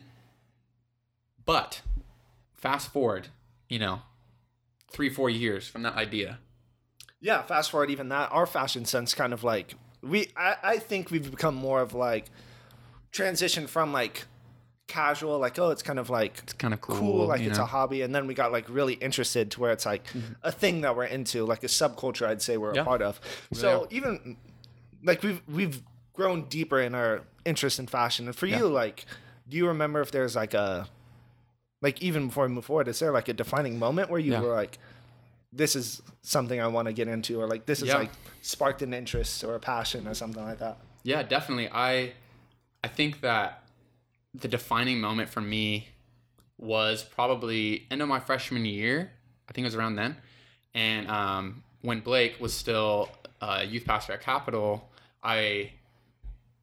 but 1.44 1.80
fast 2.54 2.92
forward, 2.92 3.28
you 3.68 3.80
know, 3.80 4.02
three 4.92 5.10
four 5.10 5.30
years 5.30 5.68
from 5.68 5.82
that 5.82 5.94
idea. 5.96 6.38
Yeah, 7.20 7.42
fast 7.42 7.70
forward 7.70 7.90
even 7.90 8.08
that, 8.08 8.30
our 8.32 8.46
fashion 8.46 8.84
sense 8.84 9.14
kind 9.14 9.32
of 9.32 9.44
like 9.44 9.74
we 10.02 10.28
I, 10.36 10.56
I 10.62 10.78
think 10.78 11.10
we've 11.10 11.30
become 11.30 11.54
more 11.54 11.80
of 11.80 11.94
like 11.94 12.26
transition 13.10 13.66
from 13.66 13.92
like 13.92 14.24
casual, 14.88 15.38
like 15.38 15.58
oh, 15.58 15.70
it's 15.70 15.82
kind 15.82 15.98
of 15.98 16.10
like 16.10 16.40
It's 16.42 16.52
kind 16.52 16.74
of 16.74 16.80
cool. 16.80 16.96
cool, 16.96 17.26
like 17.26 17.40
it's 17.40 17.58
know? 17.58 17.64
a 17.64 17.66
hobby, 17.66 18.02
and 18.02 18.14
then 18.14 18.26
we 18.26 18.34
got 18.34 18.52
like 18.52 18.68
really 18.68 18.94
interested 18.94 19.50
to 19.52 19.60
where 19.60 19.72
it's 19.72 19.86
like 19.86 20.04
mm-hmm. 20.08 20.34
a 20.42 20.52
thing 20.52 20.82
that 20.82 20.96
we're 20.96 21.04
into, 21.04 21.44
like 21.44 21.62
a 21.62 21.68
subculture. 21.68 22.26
I'd 22.26 22.42
say 22.42 22.56
we're 22.56 22.74
Yeah. 22.74 22.82
a 22.82 22.84
part 22.84 23.02
of. 23.02 23.20
so 23.52 23.86
even 23.90 24.36
like 25.04 25.22
we've 25.22 25.42
we've 25.48 25.82
grown 26.12 26.44
deeper 26.48 26.80
in 26.80 26.94
our 26.94 27.22
interest 27.44 27.78
in 27.78 27.86
fashion. 27.86 28.26
And 28.26 28.36
for 28.36 28.46
you, 28.46 28.68
like, 28.68 29.06
do 29.48 29.56
you 29.56 29.66
remember 29.68 30.00
if 30.00 30.10
there's 30.10 30.36
like 30.36 30.54
a 30.54 30.88
like 31.82 32.00
even 32.00 32.28
before 32.28 32.46
we 32.46 32.52
move 32.54 32.64
forward, 32.64 32.88
is 32.88 32.98
there 33.00 33.12
like 33.12 33.28
a 33.28 33.32
defining 33.34 33.78
moment 33.78 34.08
where 34.08 34.20
you 34.20 34.32
Yeah. 34.32 34.40
were 34.40 34.54
like, 34.54 34.78
this 35.52 35.76
is 35.76 36.00
something 36.22 36.58
I 36.60 36.68
want 36.68 36.86
to 36.86 36.92
get 36.94 37.08
into, 37.08 37.38
or 37.40 37.46
like 37.46 37.66
this 37.66 37.82
is 37.82 37.88
Yeah. 37.88 37.98
like 37.98 38.10
sparked 38.40 38.80
an 38.82 38.94
interest 38.94 39.44
or 39.44 39.54
a 39.54 39.60
passion 39.60 40.06
or 40.08 40.14
something 40.14 40.42
like 40.42 40.58
that? 40.60 40.78
Yeah, 41.02 41.22
definitely. 41.22 41.68
I 41.70 42.12
I 42.84 42.88
think 42.88 43.20
that 43.20 43.62
the 44.34 44.48
defining 44.48 45.00
moment 45.00 45.28
for 45.28 45.40
me 45.42 45.88
was 46.58 47.02
probably 47.04 47.86
end 47.90 48.00
of 48.00 48.08
my 48.08 48.20
freshman 48.20 48.64
year. 48.64 49.12
I 49.48 49.52
think 49.52 49.64
it 49.64 49.66
was 49.66 49.74
around 49.74 49.96
then, 49.96 50.16
and 50.74 51.08
um, 51.10 51.62
when 51.82 52.00
Blake 52.00 52.40
was 52.40 52.54
still 52.54 53.10
a 53.40 53.64
youth 53.64 53.84
pastor 53.84 54.12
at 54.14 54.20
Capital, 54.22 54.88
I 55.22 55.72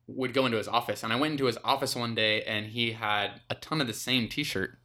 would 0.08 0.34
go 0.34 0.46
into 0.46 0.58
his 0.58 0.68
office, 0.68 1.04
and 1.04 1.14
I 1.14 1.18
went 1.18 1.34
into 1.34 1.46
his 1.46 1.58
office 1.64 1.96
one 1.96 2.16
day, 2.16 2.42
and 2.44 2.66
he 2.66 2.94
had 2.94 3.42
a 3.50 3.56
ton 3.56 3.82
of 3.82 3.88
the 3.88 3.94
same 3.94 4.28
T-shirt. 4.28 4.79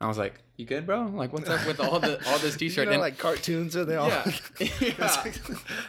I 0.00 0.08
was 0.08 0.16
like, 0.16 0.40
"You 0.56 0.64
good, 0.64 0.86
bro? 0.86 1.02
Like, 1.12 1.32
what's 1.32 1.48
up 1.50 1.66
with 1.66 1.78
all 1.80 2.00
the 2.00 2.18
all 2.28 2.38
this 2.38 2.56
T-shirt?" 2.56 2.86
know, 2.86 2.92
and 2.92 3.00
like 3.00 3.18
cartoons 3.18 3.76
are 3.76 3.84
they 3.84 3.96
all? 3.96 4.08
yeah, 4.08 4.24
yeah. 4.80 5.24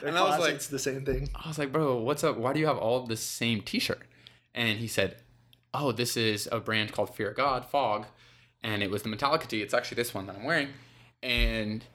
And 0.06 0.18
I 0.18 0.24
was 0.30 0.40
like- 0.40 0.56
"It's 0.56 0.68
the 0.68 0.80
same 0.80 1.06
thing. 1.06 1.30
I 1.36 1.48
was 1.48 1.58
like, 1.58 1.72
bro, 1.72 1.98
what's 1.98 2.24
up? 2.24 2.38
Why 2.38 2.52
do 2.54 2.60
you 2.60 2.68
have 2.68 2.78
all 2.78 3.06
the 3.06 3.16
same 3.18 3.62
T-shirt? 3.62 4.02
And 4.54 4.80
he 4.80 4.88
said, 4.88 5.16
oh, 5.74 5.92
this 5.94 6.18
is 6.18 6.50
a 6.52 6.60
brand 6.60 6.92
called 6.92 7.16
Fear 7.16 7.30
of 7.30 7.38
God, 7.38 7.66
Fog, 7.66 8.06
and 8.62 8.84
it 8.84 8.92
was 8.92 9.04
the 9.04 9.10
Metallica 9.10 9.48
tee. 9.48 9.62
It's 9.62 9.74
actually 9.74 9.96
this 9.96 10.14
one 10.14 10.28
that 10.28 10.36
I'm 10.36 10.44
wearing, 10.44 10.68
and 11.24 11.86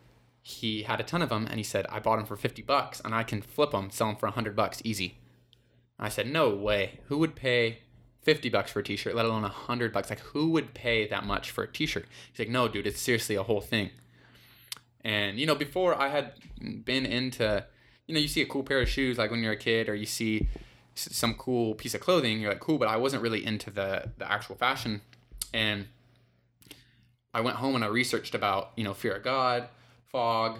he 0.40 0.84
had 0.84 1.00
a 1.00 1.04
ton 1.04 1.20
of 1.20 1.28
them, 1.28 1.46
and 1.46 1.58
he 1.58 1.62
said, 1.62 1.84
I 1.90 1.98
bought 2.00 2.16
them 2.16 2.24
for 2.24 2.36
fifty 2.36 2.62
bucks, 2.62 3.00
and 3.04 3.14
I 3.14 3.24
can 3.24 3.42
flip 3.42 3.72
them, 3.72 3.90
sell 3.90 4.06
them 4.06 4.16
for 4.16 4.28
hundred 4.28 4.56
bucks, 4.56 4.80
easy. 4.84 5.18
I 5.98 6.08
said, 6.08 6.26
no 6.28 6.48
way. 6.54 7.00
Who 7.08 7.18
would 7.18 7.34
pay? 7.34 7.80
50 8.26 8.48
bucks 8.48 8.72
for 8.72 8.80
a 8.80 8.82
t-shirt, 8.82 9.14
let 9.14 9.24
alone 9.24 9.42
100 9.42 9.92
bucks. 9.92 10.10
Like 10.10 10.18
who 10.18 10.50
would 10.50 10.74
pay 10.74 11.06
that 11.06 11.24
much 11.24 11.52
for 11.52 11.62
a 11.62 11.68
t-shirt? 11.68 12.06
He's 12.32 12.40
like, 12.40 12.48
"No, 12.48 12.66
dude, 12.66 12.84
it's 12.84 13.00
seriously 13.00 13.36
a 13.36 13.44
whole 13.44 13.60
thing." 13.60 13.90
And 15.02 15.38
you 15.38 15.46
know, 15.46 15.54
before 15.54 15.94
I 15.94 16.08
had 16.08 16.32
been 16.84 17.06
into, 17.06 17.64
you 18.08 18.14
know, 18.14 18.20
you 18.20 18.26
see 18.26 18.42
a 18.42 18.46
cool 18.46 18.64
pair 18.64 18.80
of 18.80 18.88
shoes 18.88 19.16
like 19.16 19.30
when 19.30 19.44
you're 19.44 19.52
a 19.52 19.56
kid, 19.56 19.88
or 19.88 19.94
you 19.94 20.06
see 20.06 20.48
some 20.96 21.34
cool 21.34 21.76
piece 21.76 21.94
of 21.94 22.00
clothing, 22.00 22.40
you're 22.40 22.50
like, 22.50 22.58
cool. 22.58 22.78
But 22.78 22.88
I 22.88 22.96
wasn't 22.96 23.22
really 23.22 23.46
into 23.46 23.70
the 23.70 24.10
the 24.18 24.30
actual 24.30 24.56
fashion. 24.56 25.02
And 25.54 25.86
I 27.32 27.42
went 27.42 27.58
home 27.58 27.76
and 27.76 27.84
I 27.84 27.86
researched 27.86 28.34
about 28.34 28.72
you 28.74 28.82
know 28.82 28.92
Fear 28.92 29.14
of 29.14 29.22
God, 29.22 29.68
Fog. 30.06 30.58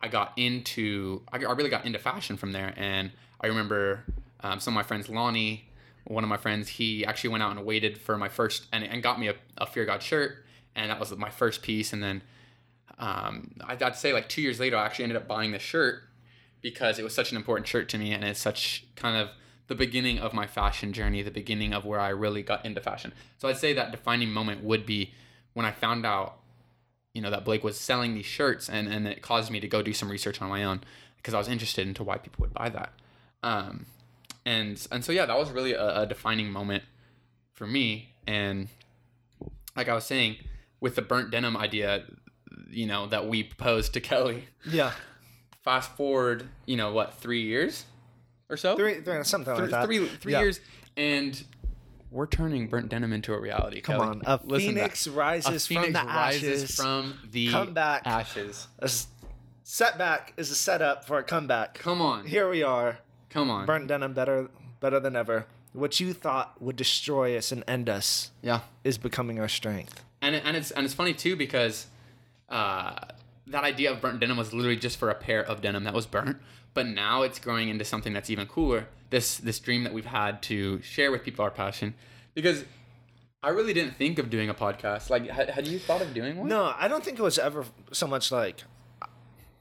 I 0.00 0.06
got 0.06 0.32
into 0.36 1.22
I, 1.32 1.38
really 1.38 1.70
got 1.70 1.84
into 1.84 1.98
fashion 1.98 2.36
from 2.36 2.52
there, 2.52 2.72
and 2.76 3.10
I 3.40 3.48
remember 3.48 4.04
um, 4.42 4.60
some 4.60 4.74
of 4.74 4.76
my 4.76 4.84
friends, 4.84 5.08
Lonnie, 5.08 5.69
one 6.10 6.24
of 6.24 6.30
my 6.30 6.36
friends, 6.36 6.68
he 6.68 7.04
actually 7.06 7.30
went 7.30 7.42
out 7.42 7.56
and 7.56 7.64
waited 7.64 7.96
for 7.96 8.18
my 8.18 8.28
first 8.28 8.66
and, 8.72 8.82
and 8.82 9.02
got 9.02 9.20
me 9.20 9.28
a, 9.28 9.34
a 9.58 9.66
Fear 9.66 9.84
God 9.86 10.02
shirt, 10.02 10.44
and 10.74 10.90
that 10.90 10.98
was 10.98 11.16
my 11.16 11.30
first 11.30 11.62
piece. 11.62 11.92
And 11.92 12.02
then 12.02 12.22
um, 12.98 13.52
I'd 13.64 13.82
I'd 13.82 13.96
say 13.96 14.12
like 14.12 14.28
two 14.28 14.42
years 14.42 14.58
later, 14.58 14.76
I 14.76 14.84
actually 14.86 15.04
ended 15.04 15.16
up 15.16 15.28
buying 15.28 15.52
the 15.52 15.58
shirt 15.58 16.02
because 16.60 16.98
it 16.98 17.04
was 17.04 17.14
such 17.14 17.30
an 17.30 17.36
important 17.36 17.68
shirt 17.68 17.88
to 17.90 17.98
me, 17.98 18.12
and 18.12 18.24
it's 18.24 18.40
such 18.40 18.86
kind 18.96 19.16
of 19.16 19.30
the 19.68 19.74
beginning 19.76 20.18
of 20.18 20.34
my 20.34 20.48
fashion 20.48 20.92
journey, 20.92 21.22
the 21.22 21.30
beginning 21.30 21.72
of 21.72 21.84
where 21.84 22.00
I 22.00 22.08
really 22.08 22.42
got 22.42 22.66
into 22.66 22.80
fashion. 22.80 23.12
So 23.38 23.48
I'd 23.48 23.56
say 23.56 23.72
that 23.74 23.92
defining 23.92 24.32
moment 24.32 24.64
would 24.64 24.84
be 24.84 25.14
when 25.52 25.64
I 25.64 25.70
found 25.70 26.04
out, 26.04 26.38
you 27.14 27.22
know, 27.22 27.30
that 27.30 27.44
Blake 27.44 27.62
was 27.62 27.78
selling 27.78 28.14
these 28.14 28.26
shirts, 28.26 28.68
and 28.68 28.88
and 28.88 29.06
it 29.06 29.22
caused 29.22 29.50
me 29.50 29.60
to 29.60 29.68
go 29.68 29.80
do 29.80 29.92
some 29.92 30.10
research 30.10 30.42
on 30.42 30.48
my 30.48 30.64
own 30.64 30.80
because 31.18 31.34
I 31.34 31.38
was 31.38 31.48
interested 31.48 31.86
into 31.86 32.02
why 32.02 32.18
people 32.18 32.42
would 32.42 32.52
buy 32.52 32.68
that. 32.68 32.94
Um, 33.44 33.86
and 34.46 34.86
and 34.90 35.04
so 35.04 35.12
yeah, 35.12 35.26
that 35.26 35.38
was 35.38 35.50
really 35.50 35.72
a, 35.74 36.00
a 36.02 36.06
defining 36.06 36.50
moment 36.50 36.84
for 37.54 37.66
me. 37.66 38.14
And 38.26 38.68
like 39.76 39.88
I 39.88 39.94
was 39.94 40.04
saying, 40.04 40.36
with 40.80 40.94
the 40.96 41.02
burnt 41.02 41.30
denim 41.30 41.56
idea, 41.56 42.04
you 42.70 42.86
know, 42.86 43.06
that 43.06 43.26
we 43.28 43.42
proposed 43.42 43.92
to 43.94 44.00
Kelly. 44.10 44.44
Yeah, 44.68 44.92
Fast 45.62 45.96
forward, 45.96 46.48
you 46.66 46.76
know, 46.76 46.92
what 46.92 47.14
three 47.14 47.42
years 47.42 47.84
or 48.48 48.56
so? 48.56 48.76
three, 48.76 49.00
three 49.00 49.22
something 49.24 49.54
Three- 49.54 49.62
like 49.64 49.70
that. 49.72 49.84
three 49.86 50.06
three 50.06 50.32
Yeah. 50.32 50.40
years, 50.40 50.60
and 50.96 51.42
we're 52.10 52.26
turning 52.26 52.66
burnt 52.66 52.88
denim 52.88 53.12
into 53.12 53.32
a 53.34 53.40
reality. 53.40 53.80
Come 53.80 53.96
Kelly. 53.96 54.08
on, 54.08 54.22
a 54.26 54.40
Listen 54.44 54.68
phoenix 54.74 55.06
rises 55.06 55.64
a 55.64 55.68
phoenix 55.68 55.86
from 55.86 55.92
the 55.92 56.12
rises 56.12 56.62
ashes. 56.64 56.74
from 56.76 57.18
the 57.30 57.50
Comeback. 57.50 58.02
ashes. 58.06 58.66
a 58.80 58.90
setback 59.62 60.32
is 60.36 60.50
a 60.50 60.54
setup 60.54 61.04
for 61.04 61.18
a 61.18 61.22
comeback. 61.22 61.74
Come 61.74 62.00
on, 62.00 62.26
Here 62.26 62.48
we 62.50 62.62
are, 62.62 62.98
come 63.30 63.50
on. 63.50 63.66
burnt 63.66 63.86
denim, 63.86 64.12
better, 64.12 64.50
better 64.80 65.00
than 65.00 65.16
ever. 65.16 65.46
What 65.72 66.00
you 66.00 66.12
thought 66.12 66.60
would 66.60 66.76
destroy 66.76 67.36
us 67.36 67.52
and 67.52 67.62
end 67.66 67.88
us 67.88 68.32
yeah, 68.42 68.60
is 68.84 68.98
becoming 68.98 69.38
our 69.38 69.48
strength. 69.48 70.02
and 70.20 70.34
and 70.34 70.56
it's 70.56 70.70
and 70.72 70.84
it's 70.84 70.94
funny 70.94 71.14
too 71.14 71.36
because 71.36 71.86
uh, 72.48 72.94
that 73.46 73.64
idea 73.64 73.92
of 73.92 74.00
burnt 74.00 74.20
denim 74.20 74.36
was 74.36 74.52
literally 74.52 74.76
just 74.76 74.96
for 74.98 75.10
a 75.10 75.14
pair 75.14 75.42
of 75.42 75.60
denim 75.60 75.84
that 75.84 75.94
was 75.94 76.06
burnt, 76.06 76.38
but 76.74 76.86
now 76.86 77.22
it's 77.22 77.38
growing 77.38 77.68
into 77.68 77.84
something 77.84 78.12
that's 78.12 78.30
even 78.30 78.46
cooler. 78.46 78.88
This 79.10 79.38
this 79.38 79.58
dream 79.60 79.84
that 79.84 79.92
we've 79.92 80.06
had 80.06 80.42
to 80.42 80.82
share 80.82 81.10
with 81.12 81.22
people 81.22 81.44
our 81.44 81.50
passion, 81.50 81.94
because 82.34 82.64
I 83.42 83.50
really 83.50 83.72
didn't 83.72 83.96
think 83.96 84.18
of 84.18 84.28
doing 84.28 84.50
a 84.50 84.54
podcast. 84.54 85.08
Like, 85.08 85.26
had, 85.28 85.50
had 85.50 85.66
you 85.66 85.78
thought 85.78 86.02
of 86.02 86.12
doing 86.12 86.36
one? 86.36 86.48
No, 86.48 86.74
I 86.76 86.88
don't 86.88 87.02
think 87.04 87.18
it 87.18 87.22
was 87.22 87.38
ever 87.38 87.64
so 87.92 88.06
much 88.06 88.30
like 88.30 88.64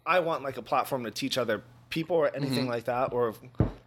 I 0.05 0.19
want 0.19 0.43
like 0.43 0.57
a 0.57 0.61
platform 0.61 1.03
to 1.03 1.11
teach 1.11 1.37
other 1.37 1.63
people 1.89 2.15
or 2.15 2.33
anything 2.35 2.59
Mm-hmm. 2.61 2.69
like 2.69 2.85
that, 2.85 3.13
or 3.13 3.33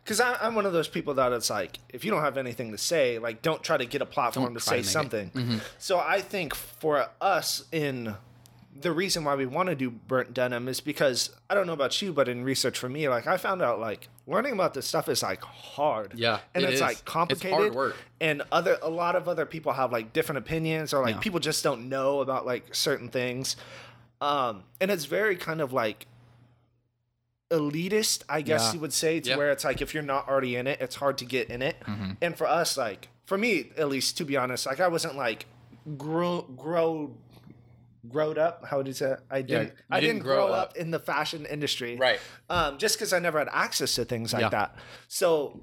because 0.04 0.20
I'm 0.20 0.54
one 0.54 0.66
of 0.66 0.72
those 0.72 0.88
people 0.88 1.14
that 1.14 1.32
it's 1.32 1.50
like 1.50 1.78
if 1.88 2.04
you 2.04 2.10
don't 2.10 2.22
have 2.22 2.36
anything 2.36 2.72
to 2.72 2.78
say, 2.78 3.18
like 3.18 3.42
don't 3.42 3.62
try 3.62 3.76
to 3.76 3.86
get 3.86 4.02
a 4.02 4.06
platform 4.06 4.46
Don't 4.46 4.54
to 4.54 4.60
say 4.60 4.76
to 4.76 4.78
it. 4.80 4.84
Mm-hmm. 4.84 4.90
something. 4.90 5.60
So 5.78 5.98
I 5.98 6.20
think 6.20 6.54
for 6.54 7.06
us 7.20 7.64
in 7.72 8.14
the 8.80 8.90
reason 8.90 9.22
why 9.22 9.34
we 9.34 9.44
want 9.46 9.68
to 9.68 9.74
do 9.74 9.90
burnt 9.90 10.32
denim 10.32 10.66
is 10.66 10.80
because 10.80 11.30
I 11.50 11.54
don't 11.54 11.66
know 11.66 11.74
about 11.74 12.00
you, 12.02 12.12
but 12.12 12.26
in 12.28 12.42
research 12.42 12.78
for 12.78 12.88
me, 12.88 13.08
like 13.08 13.26
I 13.26 13.36
found 13.36 13.60
out 13.62 13.78
like 13.78 14.08
learning 14.26 14.54
about 14.54 14.72
this 14.74 14.86
stuff 14.86 15.08
is 15.08 15.22
like 15.22 15.42
hard. 15.42 16.14
Yeah, 16.16 16.40
and 16.54 16.64
it 16.64 16.68
it's 16.68 16.74
is. 16.76 16.80
like 16.80 16.92
It's 16.92 17.02
complicated. 17.02 17.56
hard 17.58 17.74
work. 17.74 17.96
And 18.20 18.42
other 18.50 18.78
a 18.82 18.88
lot 18.90 19.14
of 19.14 19.28
other 19.28 19.46
people 19.46 19.72
have 19.74 19.92
like 19.92 20.12
different 20.12 20.38
opinions 20.38 20.92
or 20.94 21.02
like 21.02 21.16
Yeah. 21.16 21.20
people 21.20 21.38
just 21.38 21.62
don't 21.62 21.88
know 21.88 22.20
about 22.20 22.44
like 22.46 22.74
certain 22.74 23.08
things. 23.08 23.56
Um, 24.20 24.64
and 24.80 24.90
it's 24.90 25.04
very 25.04 25.36
kind 25.36 25.60
of 25.60 25.72
like 25.72 26.06
elitist, 27.52 28.22
I 28.28 28.40
guess 28.42 28.62
Yeah. 28.68 28.72
you 28.74 28.80
would 28.80 28.92
say, 28.92 29.20
to 29.20 29.30
Yeah. 29.30 29.36
where 29.36 29.50
it's 29.52 29.64
like 29.64 29.80
if 29.82 29.92
you're 29.94 30.02
not 30.02 30.28
already 30.28 30.56
in 30.56 30.66
it, 30.66 30.80
it's 30.80 30.96
hard 30.96 31.18
to 31.18 31.24
get 31.24 31.50
in 31.50 31.60
it. 31.62 31.76
Mm-hmm. 31.86 32.12
And 32.20 32.36
for 32.36 32.46
us, 32.46 32.76
like 32.76 33.08
for 33.26 33.36
me 33.38 33.70
at 33.76 33.88
least, 33.88 34.16
to 34.18 34.24
be 34.24 34.36
honest, 34.36 34.66
like 34.66 34.80
I 34.80 34.88
wasn't 34.88 35.16
like 35.16 35.46
grow 35.98 36.42
grow 36.56 37.14
growed 38.08 38.38
up. 38.38 38.64
How 38.66 38.78
would 38.78 38.86
you 38.88 38.92
say? 38.92 39.14
I 39.30 39.42
didn't. 39.42 39.68
you 39.68 39.72
I 39.90 40.00
didn't 40.00 40.16
didn't 40.16 40.24
grow 40.26 40.46
grow 40.46 40.54
up. 40.54 40.70
up. 40.70 40.76
in 40.76 40.90
the 40.90 40.98
fashion 40.98 41.46
industry, 41.46 41.96
Right. 41.96 42.18
Um, 42.50 42.78
just 42.78 42.96
because 42.96 43.12
I 43.12 43.18
never 43.20 43.38
had 43.38 43.48
access 43.52 43.94
to 43.94 44.04
things 44.04 44.32
like 44.32 44.42
Yeah. 44.42 44.48
that. 44.50 44.76
So 45.08 45.60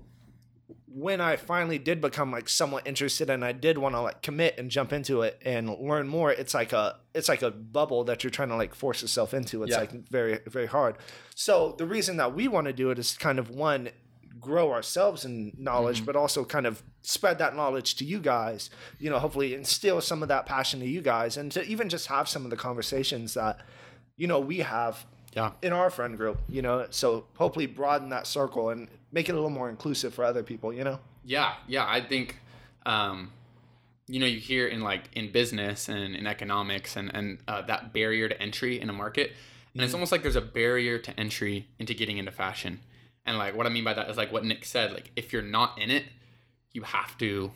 when 0.91 1.22
I 1.22 1.36
finally 1.36 1.77
did 1.77 2.01
become 2.01 2.31
like 2.31 2.50
somewhat 2.50 2.88
interested 2.88 3.29
and 3.29 3.46
I 3.46 3.51
did 3.51 3.77
want 3.77 3.93
to 3.96 4.01
like 4.01 4.22
commit 4.22 4.58
and 4.58 4.72
jump 4.72 4.91
into 4.91 5.22
it 5.22 5.39
and 5.46 5.69
learn 5.69 6.08
more, 6.08 6.31
it's 6.31 6.53
like 6.53 6.74
a 6.74 6.96
it's 7.13 7.29
like 7.29 7.41
a 7.43 7.51
bubble 7.51 8.03
that 8.05 8.24
you're 8.24 8.31
trying 8.31 8.50
to 8.50 8.55
like 8.55 8.74
force 8.74 9.01
yourself 9.01 9.34
into. 9.34 9.62
It's 9.63 9.72
Yeah. 9.72 9.79
like 9.81 9.91
very 10.10 10.39
very 10.48 10.65
hard. 10.65 10.96
So 11.36 11.75
the 11.77 11.86
reason 11.86 12.17
that 12.17 12.34
we 12.34 12.48
want 12.48 12.67
to 12.67 12.74
do 12.74 12.89
it 12.89 12.98
is 13.00 13.15
kind 13.17 13.38
of 13.39 13.50
one 13.50 13.89
grow 14.39 14.72
ourselves 14.72 15.25
in 15.25 15.51
knowledge 15.58 15.98
Mm-hmm. 15.98 16.05
but 16.05 16.15
also 16.15 16.46
kind 16.46 16.65
of 16.65 16.81
spread 17.01 17.39
that 17.39 17.55
knowledge 17.58 17.96
to 17.96 18.05
you 18.05 18.19
guys 18.19 18.69
you 18.98 19.10
know 19.10 19.19
hopefully 19.19 19.53
instill 19.53 20.00
some 20.00 20.22
of 20.22 20.29
that 20.29 20.46
passion 20.46 20.79
to 20.79 20.88
you 20.88 21.01
guys 21.01 21.36
and 21.36 21.51
to 21.51 21.62
even 21.65 21.89
just 21.89 22.08
have 22.08 22.29
some 22.29 22.46
of 22.46 22.50
the 22.50 22.55
conversations 22.55 23.34
that 23.34 23.60
you 24.15 24.27
know 24.27 24.39
we 24.39 24.60
have 24.60 25.05
Yeah. 25.36 25.51
in 25.62 25.74
our 25.74 25.89
friend 25.89 26.15
group, 26.17 26.39
you 26.48 26.62
know. 26.62 26.88
So 26.89 27.25
hopefully 27.38 27.65
broaden 27.67 28.10
that 28.10 28.25
circle 28.27 28.69
and 28.69 28.88
make 29.11 29.29
it 29.29 29.33
a 29.33 29.35
little 29.35 29.49
more 29.49 29.69
inclusive 29.69 30.13
for 30.13 30.23
other 30.23 30.43
people, 30.43 30.73
you 30.73 30.83
know. 30.83 30.99
Yeah, 31.23 31.53
yeah. 31.67 31.85
I 31.87 32.01
think, 32.01 32.37
um, 32.85 33.31
you 34.07 34.19
know, 34.19 34.25
you 34.25 34.39
hear 34.39 34.67
in 34.67 34.81
like 34.81 35.09
in 35.13 35.31
business 35.31 35.89
and 35.89 36.15
in 36.15 36.25
economics 36.27 36.95
and 36.95 37.13
and 37.13 37.39
uh, 37.47 37.61
that 37.63 37.93
barrier 37.93 38.29
to 38.29 38.41
entry 38.41 38.79
in 38.79 38.89
a 38.89 38.93
market, 38.93 39.31
and 39.73 39.83
it's 39.83 39.93
almost 39.93 40.11
like 40.11 40.23
there's 40.23 40.35
a 40.35 40.41
barrier 40.41 40.97
to 40.99 41.19
entry 41.19 41.67
into 41.77 41.93
getting 41.93 42.17
into 42.17 42.31
fashion. 42.31 42.79
And 43.25 43.37
like 43.37 43.55
what 43.55 43.65
I 43.65 43.69
mean 43.69 43.83
by 43.83 43.93
that 43.93 44.09
is 44.09 44.17
like 44.17 44.31
what 44.31 44.43
Nick 44.43 44.65
said. 44.65 44.91
Like 44.91 45.11
if 45.15 45.31
you're 45.31 45.41
not 45.41 45.79
in 45.79 45.91
it, 45.91 46.05
you 46.73 46.83
have 46.83 47.17
to, 47.19 47.51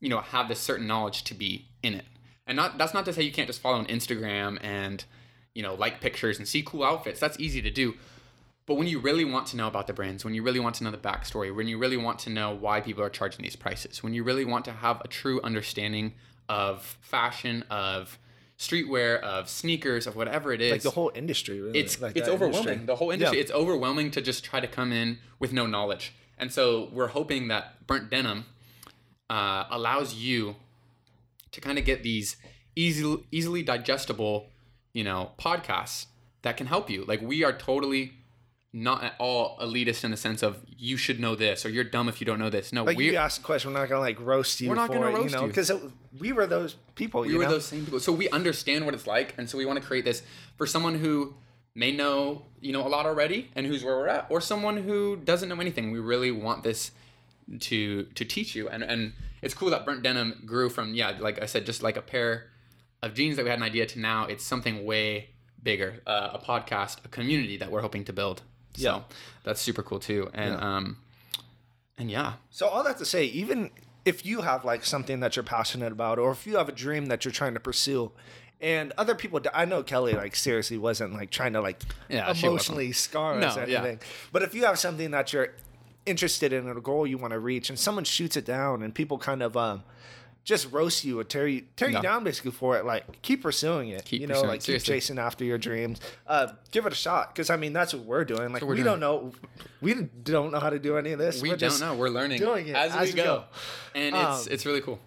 you 0.00 0.08
know, 0.08 0.20
have 0.20 0.48
this 0.48 0.60
certain 0.60 0.86
knowledge 0.86 1.24
to 1.24 1.34
be 1.34 1.66
in 1.82 1.94
it. 1.94 2.04
And 2.46 2.56
not 2.56 2.76
that's 2.76 2.92
not 2.92 3.06
to 3.06 3.12
say 3.12 3.22
you 3.22 3.32
can't 3.32 3.46
just 3.46 3.60
follow 3.60 3.78
on 3.78 3.86
Instagram 3.86 4.58
and, 4.62 5.04
you 5.54 5.62
know, 5.62 5.74
like 5.74 6.00
pictures 6.00 6.38
and 6.38 6.46
see 6.46 6.62
cool 6.62 6.84
outfits. 6.84 7.20
That's 7.20 7.40
easy 7.40 7.62
to 7.62 7.70
do. 7.70 7.94
But 8.66 8.76
when 8.76 8.86
you 8.86 8.98
really 8.98 9.24
want 9.24 9.46
to 9.48 9.56
know 9.56 9.68
about 9.68 9.86
the 9.86 9.92
brands, 9.92 10.24
when 10.24 10.34
you 10.34 10.42
really 10.42 10.60
want 10.60 10.76
to 10.76 10.84
know 10.84 10.90
the 10.90 10.96
backstory, 10.96 11.54
when 11.54 11.68
you 11.68 11.76
really 11.76 11.98
want 11.98 12.18
to 12.20 12.30
know 12.30 12.54
why 12.54 12.80
people 12.80 13.02
are 13.02 13.10
charging 13.10 13.42
these 13.42 13.56
prices, 13.56 14.02
when 14.02 14.14
you 14.14 14.24
really 14.24 14.44
want 14.44 14.64
to 14.64 14.72
have 14.72 15.02
a 15.02 15.08
true 15.08 15.40
understanding 15.42 16.14
of 16.48 16.96
fashion, 17.02 17.64
of 17.70 18.18
streetwear, 18.58 19.20
of 19.20 19.48
sneakers, 19.48 20.06
of 20.06 20.16
whatever 20.16 20.52
it 20.52 20.62
is, 20.62 20.72
like 20.72 20.82
the 20.82 20.90
whole 20.90 21.12
industry. 21.14 21.60
Really. 21.60 21.78
it's 21.78 22.00
like 22.00 22.16
it's 22.16 22.28
overwhelming. 22.28 22.68
industry. 22.68 22.86
The 22.86 22.96
whole 22.96 23.10
industry, 23.10 23.36
Yeah. 23.38 23.42
it's 23.42 23.52
overwhelming 23.52 24.10
to 24.12 24.22
just 24.22 24.44
try 24.44 24.60
to 24.60 24.66
come 24.68 24.92
in 24.92 25.18
with 25.38 25.52
no 25.52 25.66
knowledge. 25.66 26.14
And 26.38 26.50
so 26.52 26.88
we're 26.92 27.08
hoping 27.08 27.48
that 27.48 27.86
burnt 27.86 28.10
denim 28.10 28.46
uh, 29.28 29.64
allows 29.70 30.14
you 30.14 30.56
to 31.52 31.60
kind 31.60 31.78
of 31.78 31.84
get 31.84 32.02
these 32.02 32.36
easy, 32.76 33.18
easily 33.30 33.62
digestible, 33.62 34.48
you 34.92 35.04
know, 35.04 35.32
podcasts 35.38 36.06
that 36.42 36.56
can 36.56 36.66
help 36.66 36.88
you. 36.90 37.04
Like 37.04 37.20
we 37.20 37.44
are 37.44 37.52
totally 37.52 38.14
not 38.74 39.04
at 39.04 39.14
all 39.20 39.56
elitist 39.62 40.02
in 40.02 40.10
the 40.10 40.16
sense 40.16 40.42
of 40.42 40.58
you 40.76 40.96
should 40.96 41.20
know 41.20 41.36
this 41.36 41.64
or 41.64 41.68
you're 41.68 41.84
dumb 41.84 42.08
if 42.08 42.20
you 42.20 42.24
don't 42.24 42.40
know 42.40 42.50
this. 42.50 42.72
No, 42.72 42.82
Like 42.82 42.96
we 42.96 43.12
you 43.12 43.16
ask 43.16 43.40
a 43.40 43.44
question, 43.44 43.72
we're 43.72 43.78
not 43.78 43.88
gonna 43.88 44.00
like 44.00 44.20
roast 44.20 44.60
you. 44.60 44.68
We're 44.68 44.74
not 44.74 44.88
gonna 44.90 45.06
it, 45.06 45.14
roast 45.14 45.32
you 45.32 45.40
know, 45.40 45.46
because 45.46 45.70
we 46.18 46.32
were 46.32 46.44
those 46.46 46.74
people. 46.96 47.20
we 47.20 47.36
were 47.36 47.44
know? 47.44 47.50
those 47.50 47.66
same 47.66 47.84
people. 47.84 48.00
So 48.00 48.10
we 48.10 48.28
understand 48.30 48.84
what 48.84 48.92
it's 48.92 49.06
like, 49.06 49.32
and 49.38 49.48
so 49.48 49.56
we 49.56 49.64
want 49.64 49.80
to 49.80 49.86
create 49.86 50.04
this 50.04 50.24
for 50.56 50.66
someone 50.66 50.96
who 50.96 51.34
may 51.76 51.92
know, 51.92 52.42
you 52.60 52.72
know, 52.72 52.84
a 52.84 52.88
lot 52.88 53.06
already 53.06 53.48
and 53.54 53.64
who's 53.64 53.84
where 53.84 53.96
we're 53.96 54.08
at, 54.08 54.26
or 54.28 54.40
someone 54.40 54.76
who 54.78 55.16
doesn't 55.16 55.48
know 55.48 55.60
anything. 55.60 55.92
We 55.92 56.00
really 56.00 56.32
want 56.32 56.64
this 56.64 56.90
to 57.60 58.02
to 58.02 58.24
teach 58.24 58.56
you, 58.56 58.68
and 58.68 58.82
and 58.82 59.12
it's 59.40 59.54
cool 59.54 59.70
that 59.70 59.86
burnt 59.86 60.02
denim 60.02 60.42
grew 60.44 60.68
from 60.68 60.94
yeah, 60.94 61.16
like 61.20 61.40
I 61.40 61.46
said, 61.46 61.64
just 61.64 61.84
like 61.84 61.96
a 61.96 62.02
pair 62.02 62.50
of 63.04 63.14
jeans 63.14 63.36
that 63.36 63.44
we 63.44 63.50
had 63.50 63.60
an 63.60 63.64
idea 63.64 63.86
to 63.86 64.00
now 64.00 64.26
it's 64.26 64.42
something 64.42 64.84
way 64.84 65.28
bigger, 65.62 66.02
uh, 66.08 66.30
a 66.32 66.38
podcast, 66.40 67.04
a 67.04 67.08
community 67.08 67.56
that 67.58 67.70
we're 67.70 67.80
hoping 67.80 68.04
to 68.06 68.12
build. 68.12 68.42
So 68.76 68.82
Yeah. 68.82 69.00
that's 69.44 69.60
super 69.60 69.82
cool 69.82 69.98
too, 70.00 70.30
and 70.34 70.54
Yeah. 70.54 70.76
um, 70.76 70.96
and 71.98 72.10
yeah, 72.10 72.34
So 72.50 72.66
all 72.68 72.82
that 72.84 72.98
to 72.98 73.04
say, 73.04 73.24
even 73.26 73.70
if 74.04 74.26
you 74.26 74.42
have 74.42 74.64
like 74.64 74.84
something 74.84 75.20
that 75.20 75.36
you're 75.36 75.42
passionate 75.44 75.92
about, 75.92 76.18
or 76.18 76.32
if 76.32 76.46
you 76.46 76.56
have 76.56 76.68
a 76.68 76.72
dream 76.72 77.06
that 77.06 77.24
you're 77.24 77.32
trying 77.32 77.54
to 77.54 77.60
pursue, 77.60 78.10
and 78.60 78.92
other 78.98 79.14
people, 79.14 79.40
I 79.52 79.64
know 79.64 79.82
Kelly 79.82 80.14
like 80.14 80.34
seriously 80.36 80.76
wasn't 80.78 81.12
like 81.14 81.30
trying 81.30 81.52
to 81.54 81.60
like 81.60 81.82
Yeah, 82.08 82.30
emotionally 82.30 82.92
scar 82.92 83.40
us 83.40 83.56
No, 83.56 83.62
or 83.62 83.66
yeah. 83.66 83.78
anything. 83.78 84.00
But 84.32 84.42
if 84.42 84.54
you 84.54 84.64
have 84.64 84.78
something 84.78 85.10
that 85.12 85.32
you're 85.32 85.54
interested 86.06 86.52
in, 86.52 86.66
or 86.68 86.76
a 86.78 86.82
goal 86.82 87.06
you 87.06 87.16
want 87.18 87.32
to 87.32 87.38
reach, 87.38 87.70
and 87.70 87.78
someone 87.78 88.04
shoots 88.04 88.36
it 88.36 88.44
down, 88.44 88.82
and 88.82 88.94
people 88.94 89.18
kind 89.18 89.42
of 89.42 89.56
um 89.56 89.84
just 90.44 90.70
roast 90.70 91.04
you 91.04 91.18
or 91.18 91.24
tear 91.24 91.46
you 91.48 91.62
tear 91.76 91.88
you 91.90 92.00
down 92.02 92.22
basically 92.22 92.50
for 92.50 92.76
it, 92.76 92.84
like 92.84 93.22
keep 93.22 93.42
pursuing 93.42 93.88
it. 93.88 94.04
Keep 94.04 94.20
you 94.20 94.26
know, 94.26 94.42
like 94.42 94.62
keep 94.62 94.82
chasing 94.82 95.18
after 95.18 95.44
your 95.44 95.56
dreams. 95.58 96.00
Uh, 96.26 96.48
give 96.70 96.84
it 96.86 96.92
a 96.92 96.96
shot 96.96 97.34
because 97.34 97.48
I 97.50 97.56
mean 97.56 97.72
that's 97.72 97.94
what 97.94 98.04
we're 98.04 98.24
doing. 98.24 98.52
Like 98.52 98.62
we're 98.62 98.68
we 98.68 98.74
doing. 98.76 98.84
don't 98.86 99.00
know, 99.00 99.32
we 99.80 99.94
don't 99.94 100.52
know 100.52 100.60
how 100.60 100.70
to 100.70 100.78
do 100.78 100.96
any 100.98 101.12
of 101.12 101.18
this. 101.18 101.40
we 101.42 101.48
We're 101.50 101.56
don't 101.56 101.80
know. 101.80 101.94
We're 101.94 102.08
learning 102.10 102.38
doing 102.40 102.68
it 102.68 102.76
as, 102.76 102.94
as 102.94 103.08
we 103.08 103.12
we 103.14 103.16
go, 103.16 103.24
go. 103.24 103.44
and 103.94 104.14
it's 104.14 104.46
Um, 104.46 104.52
it's 104.52 104.66
really 104.66 104.80
cool. 104.82 105.00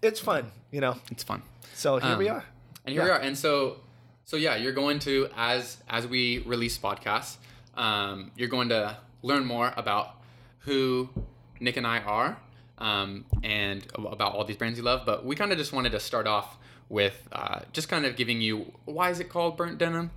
it's 0.00 0.20
fun, 0.20 0.52
you 0.70 0.80
know. 0.80 0.96
It's 1.10 1.24
fun. 1.24 1.42
So 1.74 1.98
here 1.98 2.16
we 2.16 2.28
Um, 2.28 2.36
are. 2.36 2.44
And 2.86 2.92
here 2.92 3.02
Yeah. 3.02 3.08
we 3.08 3.10
are. 3.10 3.20
And 3.20 3.36
so, 3.36 3.78
so 4.24 4.36
yeah, 4.36 4.54
you're 4.56 4.72
going 4.72 5.00
to 5.00 5.28
as 5.36 5.78
as 5.88 6.06
we 6.06 6.38
release 6.46 6.78
podcasts, 6.78 7.36
um, 7.76 8.30
you're 8.36 8.48
going 8.48 8.68
to 8.68 8.96
learn 9.22 9.44
more 9.44 9.72
about 9.76 10.10
who 10.60 11.08
Nick 11.60 11.76
and 11.76 11.86
I 11.86 11.98
are, 12.00 12.38
um, 12.78 13.24
and 13.42 13.86
about 13.94 14.34
all 14.34 14.44
these 14.44 14.56
brands 14.56 14.78
you 14.78 14.84
love. 14.84 15.02
But 15.06 15.24
we 15.24 15.36
kind 15.36 15.52
of 15.52 15.58
just 15.58 15.72
wanted 15.72 15.92
to 15.92 16.00
start 16.00 16.26
off 16.26 16.56
with 16.88 17.28
uh, 17.32 17.60
just 17.72 17.88
kind 17.88 18.04
of 18.06 18.16
giving 18.16 18.40
you 18.40 18.72
why 18.84 19.10
is 19.10 19.20
it 19.20 19.28
called 19.28 19.56
burnt 19.56 19.78
denim, 19.78 20.10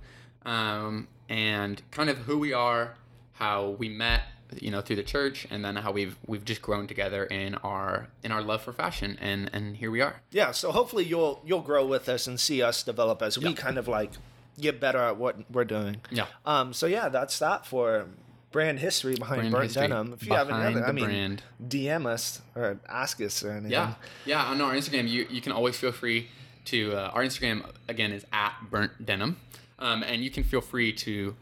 um, 0.44 1.08
and 1.28 1.80
kind 1.90 2.10
of 2.10 2.18
who 2.18 2.38
we 2.38 2.52
are, 2.52 2.94
how 3.32 3.70
we 3.78 3.88
met, 3.88 4.22
you 4.60 4.70
know, 4.70 4.80
through 4.80 4.96
the 4.96 5.02
church, 5.02 5.46
and 5.50 5.64
then 5.64 5.76
how 5.76 5.92
we've 5.92 6.16
we've 6.26 6.44
just 6.44 6.62
grown 6.62 6.86
together 6.86 7.24
in 7.24 7.54
our 7.56 8.08
in 8.22 8.32
our 8.32 8.42
love 8.42 8.62
for 8.62 8.72
fashion, 8.72 9.18
and 9.20 9.50
and 9.52 9.76
here 9.76 9.90
we 9.90 10.00
are. 10.00 10.16
Yeah. 10.30 10.52
So 10.52 10.72
hopefully 10.72 11.04
you'll 11.04 11.42
you'll 11.46 11.60
grow 11.62 11.86
with 11.86 12.08
us 12.08 12.26
and 12.26 12.38
see 12.40 12.62
us 12.62 12.82
develop 12.82 13.22
as 13.22 13.38
we 13.38 13.46
Yeah. 13.50 13.52
kind 13.54 13.78
of 13.78 13.88
like 13.88 14.12
get 14.60 14.80
better 14.80 14.98
at 14.98 15.16
what 15.16 15.36
we're 15.50 15.64
doing. 15.64 16.00
Yeah. 16.10 16.26
Um. 16.46 16.72
So 16.72 16.86
yeah, 16.86 17.08
that's 17.08 17.38
that 17.38 17.66
for 17.66 18.06
brand 18.50 18.78
history 18.78 19.14
behind 19.14 19.40
Brand 19.40 19.52
Burnt 19.52 19.64
history 19.64 19.82
Denim. 19.88 20.12
If 20.14 20.26
you 20.26 20.32
have 20.32 20.48
any 20.48 20.58
behind 20.58 20.76
other, 20.76 20.86
I 20.86 20.92
mean, 20.92 21.04
brand. 21.04 21.42
DM 21.66 22.06
us 22.06 22.40
or 22.54 22.78
ask 22.88 23.20
us 23.20 23.42
or 23.42 23.52
anything. 23.52 23.70
Yeah, 23.72 23.94
yeah. 24.24 24.44
On 24.44 24.60
our 24.60 24.72
Instagram, 24.74 25.08
you 25.08 25.26
you 25.30 25.40
can 25.40 25.52
always 25.52 25.76
feel 25.76 25.92
free 25.92 26.28
to. 26.66 26.94
Uh, 26.94 27.10
our 27.14 27.22
Instagram 27.22 27.64
again 27.88 28.12
is 28.12 28.24
at 28.32 28.54
burnt 28.70 29.04
denim, 29.04 29.36
um, 29.78 30.02
and 30.02 30.22
you 30.22 30.30
can 30.30 30.44
feel 30.44 30.60
free 30.60 30.92
to 30.94 31.34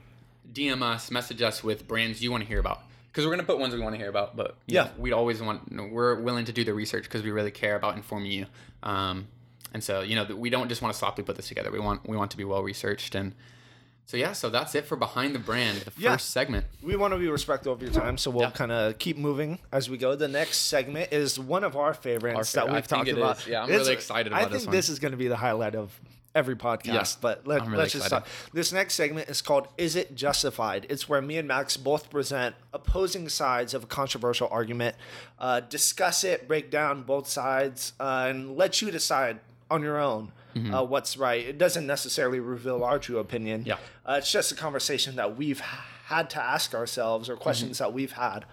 DM 0.52 0.82
us, 0.82 1.10
message 1.10 1.42
us 1.42 1.62
with 1.62 1.86
brands 1.88 2.22
you 2.22 2.30
want 2.30 2.42
to 2.42 2.48
hear 2.48 2.58
about. 2.60 2.80
Because 3.08 3.24
we're 3.24 3.32
gonna 3.32 3.44
put 3.44 3.58
ones 3.58 3.72
we 3.74 3.80
want 3.80 3.94
to 3.94 3.98
hear 3.98 4.10
about, 4.10 4.36
but 4.36 4.56
Yeah. 4.66 4.84
know, 4.84 4.90
we'd 4.98 5.12
always 5.12 5.40
want. 5.40 5.62
you 5.70 5.76
know, 5.78 5.86
we're 5.90 6.16
willing 6.20 6.44
to 6.44 6.52
do 6.52 6.64
the 6.64 6.74
research 6.74 7.04
because 7.04 7.22
we 7.22 7.30
really 7.30 7.50
care 7.50 7.74
about 7.76 7.96
informing 7.96 8.30
you. 8.32 8.46
Um, 8.82 9.28
and 9.72 9.82
so 9.82 10.00
you 10.02 10.14
know 10.16 10.24
we 10.36 10.50
don't 10.50 10.68
just 10.68 10.82
want 10.82 10.92
to 10.92 10.98
sloppily 10.98 11.24
put 11.24 11.36
this 11.36 11.48
together. 11.48 11.70
We 11.70 11.80
want 11.80 12.08
we 12.08 12.16
want 12.16 12.30
to 12.32 12.36
be 12.36 12.44
well 12.44 12.62
researched 12.62 13.14
and. 13.14 13.34
So 14.08 14.16
yeah, 14.16 14.32
so 14.34 14.48
that's 14.50 14.76
it 14.76 14.86
for 14.86 14.94
behind 14.94 15.34
the 15.34 15.40
brand, 15.40 15.78
the 15.78 15.90
first 15.90 16.30
segment. 16.30 16.64
We 16.80 16.94
want 16.94 17.12
to 17.12 17.18
be 17.18 17.26
respectful 17.28 17.72
of 17.72 17.82
your 17.82 17.90
time, 17.90 18.16
so 18.18 18.30
we'll 18.30 18.42
Yeah. 18.44 18.50
kind 18.52 18.70
of 18.70 18.98
keep 19.00 19.16
moving 19.16 19.58
as 19.72 19.90
we 19.90 19.98
go. 19.98 20.14
The 20.14 20.28
next 20.28 20.58
segment 20.58 21.12
is 21.12 21.40
one 21.40 21.64
of 21.64 21.76
our 21.76 21.92
favorites 21.92 22.36
Our 22.36 22.42
that 22.44 22.52
favorite. 22.52 22.66
we've 22.68 22.76
I 22.76 22.80
think 22.82 22.88
talked 22.88 23.18
about. 23.18 23.38
is. 23.40 23.46
Yeah, 23.48 23.62
I'm 23.64 23.68
It's- 23.68 23.80
really 23.80 23.92
excited 23.94 24.32
I 24.32 24.36
about 24.36 24.42
think 24.42 24.52
this 24.52 24.66
one. 24.66 24.68
I 24.68 24.72
think 24.76 24.78
this 24.84 24.88
is 24.90 24.98
going 25.00 25.10
to 25.10 25.16
be 25.18 25.26
the 25.26 25.36
highlight 25.36 25.74
of 25.74 25.90
every 26.36 26.54
podcast. 26.54 26.84
Yeah, 26.86 27.04
but 27.20 27.48
let, 27.48 27.62
really 27.62 27.78
let's 27.78 27.94
just 27.94 28.06
start. 28.06 28.26
This 28.52 28.70
next 28.72 28.94
segment 28.94 29.28
is 29.28 29.42
called 29.42 29.66
"Is 29.76 29.96
It 29.96 30.14
Justified?" 30.14 30.86
It's 30.88 31.08
where 31.08 31.20
me 31.20 31.36
and 31.38 31.48
Max 31.48 31.76
both 31.76 32.08
present 32.08 32.54
opposing 32.72 33.28
sides 33.28 33.74
of 33.74 33.82
a 33.82 33.86
controversial 33.88 34.46
argument, 34.52 34.94
uh, 35.40 35.58
discuss 35.60 36.22
it, 36.22 36.46
break 36.46 36.70
down 36.70 37.02
both 37.02 37.26
sides, 37.26 37.92
uh, 37.98 38.26
and 38.28 38.56
let 38.56 38.80
you 38.80 38.92
decide 38.92 39.40
on 39.68 39.82
your 39.82 39.98
own. 39.98 40.30
Mm-hmm. 40.56 40.74
Uh, 40.74 40.82
what's 40.82 41.16
right? 41.16 41.46
It 41.46 41.58
doesn't 41.58 41.86
necessarily 41.86 42.40
reveal 42.40 42.82
our 42.82 42.98
true 42.98 43.18
opinion. 43.18 43.64
Yeah. 43.66 43.76
Uh, 44.04 44.16
it's 44.18 44.32
just 44.32 44.50
a 44.50 44.54
conversation 44.54 45.16
that 45.16 45.36
we've 45.36 45.60
had 45.60 46.30
to 46.30 46.42
ask 46.42 46.74
ourselves 46.74 47.28
or 47.28 47.36
questions 47.36 47.78
that 47.78 47.92
we've 47.92 48.12
had 48.12 48.46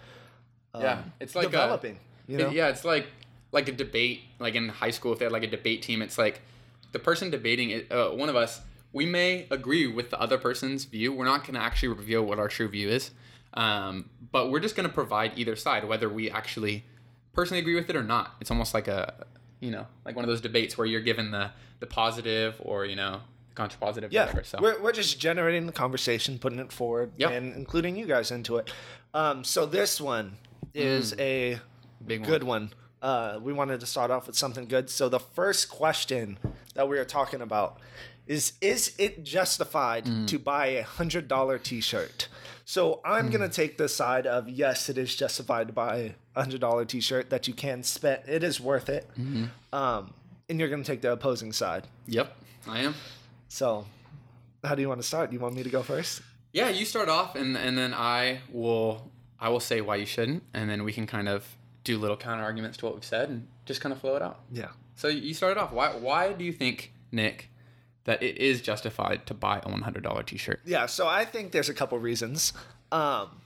yeah, 0.81 1.03
it's 1.19 1.35
like 1.35 1.47
a- 1.47 1.51
developing. 1.51 1.99
you 2.27 2.37
know? 2.37 2.49
yeah, 2.49 2.69
it's 2.69 2.85
like 2.85 3.07
like 3.51 3.67
a 3.67 3.71
debate. 3.71 4.21
Like 4.39 4.55
in 4.55 4.69
high 4.69 4.91
school, 4.91 5.13
if 5.13 5.19
they 5.19 5.25
had 5.25 5.31
like 5.31 5.43
a 5.43 5.47
debate 5.47 5.81
team, 5.81 6.01
it's 6.01 6.17
like 6.17 6.41
the 6.91 6.99
person 6.99 7.29
debating 7.29 7.69
it. 7.69 7.91
Uh, 7.91 8.09
one 8.09 8.29
of 8.29 8.35
us, 8.35 8.61
we 8.91 9.05
may 9.05 9.47
agree 9.51 9.87
with 9.87 10.09
the 10.09 10.19
other 10.19 10.37
person's 10.37 10.85
view. 10.85 11.13
We're 11.13 11.25
not 11.25 11.41
going 11.41 11.53
to 11.55 11.61
actually 11.61 11.89
reveal 11.89 12.23
what 12.23 12.39
our 12.39 12.47
true 12.47 12.67
view 12.67 12.89
is, 12.89 13.11
um, 13.53 14.09
but 14.31 14.49
we're 14.49 14.59
just 14.59 14.75
going 14.75 14.87
to 14.87 14.93
provide 14.93 15.33
either 15.37 15.55
side, 15.55 15.87
whether 15.87 16.09
we 16.09 16.29
actually 16.29 16.85
personally 17.33 17.59
agree 17.59 17.75
with 17.75 17.89
it 17.89 17.95
or 17.95 18.03
not. 18.03 18.35
It's 18.41 18.51
almost 18.51 18.73
like 18.73 18.87
a 18.87 19.25
you 19.63 19.71
know 19.71 19.85
like 20.05 20.15
one 20.15 20.25
of 20.25 20.29
those 20.29 20.41
debates 20.41 20.77
where 20.77 20.85
you're 20.87 21.01
given 21.01 21.31
the 21.31 21.49
the 21.79 21.87
positive 21.87 22.55
or 22.59 22.85
you 22.85 22.95
know 22.95 23.21
the 23.49 23.55
contrapositive. 23.61 24.09
Yeah, 24.11 24.25
whatever. 24.25 24.43
So 24.43 24.59
we're, 24.61 24.81
we're 24.81 24.91
just 24.91 25.19
generating 25.19 25.65
the 25.65 25.71
conversation, 25.71 26.39
putting 26.39 26.59
it 26.59 26.71
forward, 26.71 27.11
Yep. 27.17 27.31
and 27.31 27.55
including 27.55 27.95
you 27.95 28.05
guys 28.05 28.31
into 28.31 28.57
it. 28.57 28.71
Um, 29.13 29.43
so 29.43 29.65
this 29.65 29.99
one 30.01 30.37
is 30.73 31.13
a 31.19 31.59
Mm. 32.03 32.07
Big 32.07 32.19
one. 32.21 32.29
good 32.29 32.43
one. 32.43 32.69
Uh, 33.01 33.39
we 33.41 33.53
wanted 33.53 33.79
to 33.79 33.85
start 33.85 34.11
off 34.11 34.27
with 34.27 34.35
something 34.35 34.65
good. 34.67 34.89
So 34.89 35.07
the 35.09 35.19
first 35.19 35.69
question 35.69 36.37
that 36.73 36.87
we 36.89 36.97
are 36.97 37.05
talking 37.05 37.41
about 37.41 37.79
is: 38.27 38.53
Is 38.61 38.93
it 38.97 39.23
justified 39.23 40.05
Mm. 40.05 40.27
to 40.27 40.39
buy 40.39 40.67
a 40.67 40.83
hundred 40.83 41.27
dollar 41.27 41.57
T-shirt? 41.59 42.27
So 42.65 43.01
I'm 43.03 43.29
gonna 43.29 43.49
Mm. 43.49 43.53
take 43.53 43.77
the 43.77 43.89
side 43.89 44.25
of 44.25 44.47
yes, 44.49 44.87
it 44.89 44.97
is 44.97 45.15
justified 45.15 45.67
to 45.67 45.73
buy 45.73 46.15
a 46.35 46.41
hundred 46.41 46.61
dollar 46.61 46.85
T-shirt 46.85 47.29
that 47.29 47.47
you 47.47 47.53
can 47.53 47.83
spend. 47.83 48.23
It 48.27 48.43
is 48.43 48.59
worth 48.59 48.89
it. 48.89 49.09
Mm-hmm. 49.19 49.45
Um, 49.75 50.13
and 50.49 50.59
you're 50.59 50.69
gonna 50.69 50.83
take 50.83 51.01
the 51.01 51.11
opposing 51.11 51.51
side. 51.53 51.87
Yep, 52.07 52.35
I 52.67 52.79
am. 52.79 52.95
So, 53.49 53.85
how 54.63 54.75
do 54.75 54.81
you 54.81 54.87
want 54.89 55.01
to 55.01 55.07
start? 55.07 55.29
Do 55.29 55.35
you 55.35 55.39
want 55.41 55.55
me 55.55 55.63
to 55.63 55.69
go 55.69 55.83
first? 55.83 56.21
Yeah, 56.53 56.69
you 56.69 56.85
start 56.85 57.09
off, 57.09 57.35
and 57.35 57.57
and 57.57 57.77
then 57.77 57.93
I 57.93 58.39
will 58.51 59.11
I 59.39 59.49
will 59.49 59.59
say 59.59 59.81
why 59.81 59.97
you 59.97 60.05
shouldn't, 60.05 60.43
and 60.53 60.69
then 60.69 60.83
we 60.83 60.93
can 60.93 61.05
kind 61.05 61.27
of 61.27 61.45
do 61.83 61.97
little 61.97 62.15
counter 62.17 62.43
arguments 62.43 62.77
to 62.77 62.85
what 62.85 62.93
we've 62.95 63.03
said, 63.03 63.29
and 63.29 63.47
just 63.65 63.81
kind 63.81 63.91
of 63.91 63.99
flow 63.99 64.15
it 64.15 64.21
out. 64.21 64.39
Yeah. 64.51 64.69
So 64.95 65.07
you 65.09 65.33
started 65.33 65.59
off. 65.59 65.71
Why 65.73 65.89
why 65.95 66.31
do 66.33 66.43
you 66.45 66.53
think 66.53 66.93
Nick 67.11 67.49
that 68.05 68.21
it 68.21 68.37
is 68.37 68.61
justified 68.61 69.25
to 69.27 69.33
buy 69.33 69.61
a 69.63 69.69
one 69.69 69.81
hundred 69.81 70.03
dollar 70.03 70.23
T 70.23 70.37
shirt? 70.37 70.61
Yeah. 70.65 70.85
So 70.85 71.07
I 71.07 71.25
think 71.25 71.51
there's 71.51 71.69
a 71.69 71.73
couple 71.73 71.97
reasons. 71.99 72.53
Um, 72.91 73.41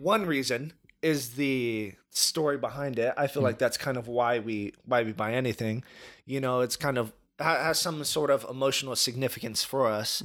one 0.00 0.26
reason 0.26 0.72
is 1.02 1.34
the 1.34 1.94
story 2.10 2.58
behind 2.58 2.98
it. 2.98 3.14
I 3.16 3.26
feel 3.26 3.42
like 3.42 3.58
that's 3.58 3.76
kind 3.76 3.96
of 3.96 4.08
why 4.08 4.38
we 4.38 4.74
why 4.84 5.02
we 5.02 5.12
buy 5.12 5.32
anything. 5.34 5.84
You 6.26 6.40
know, 6.40 6.60
it's 6.60 6.76
kind 6.76 6.98
of 6.98 7.12
has 7.38 7.78
some 7.78 8.04
sort 8.04 8.30
of 8.30 8.46
emotional 8.48 8.94
significance 8.96 9.64
for 9.64 9.86
us. 9.88 10.22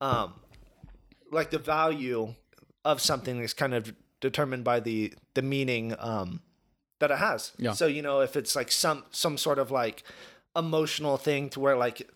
Um, 0.00 0.34
like 1.30 1.50
the 1.50 1.58
value 1.58 2.34
of 2.84 3.00
something 3.00 3.40
is 3.40 3.54
kind 3.54 3.74
of 3.74 3.94
determined 4.20 4.64
by 4.64 4.80
the 4.80 5.14
the 5.34 5.42
meaning 5.42 5.94
um, 5.98 6.40
that 6.98 7.10
it 7.10 7.18
has. 7.18 7.52
Yeah. 7.58 7.72
So 7.72 7.86
you 7.86 8.02
know, 8.02 8.20
if 8.20 8.36
it's 8.36 8.54
like 8.56 8.70
some 8.70 9.04
some 9.10 9.38
sort 9.38 9.58
of 9.58 9.70
like 9.70 10.02
emotional 10.54 11.16
thing 11.16 11.48
to 11.50 11.60
where 11.60 11.76
like 11.76 12.08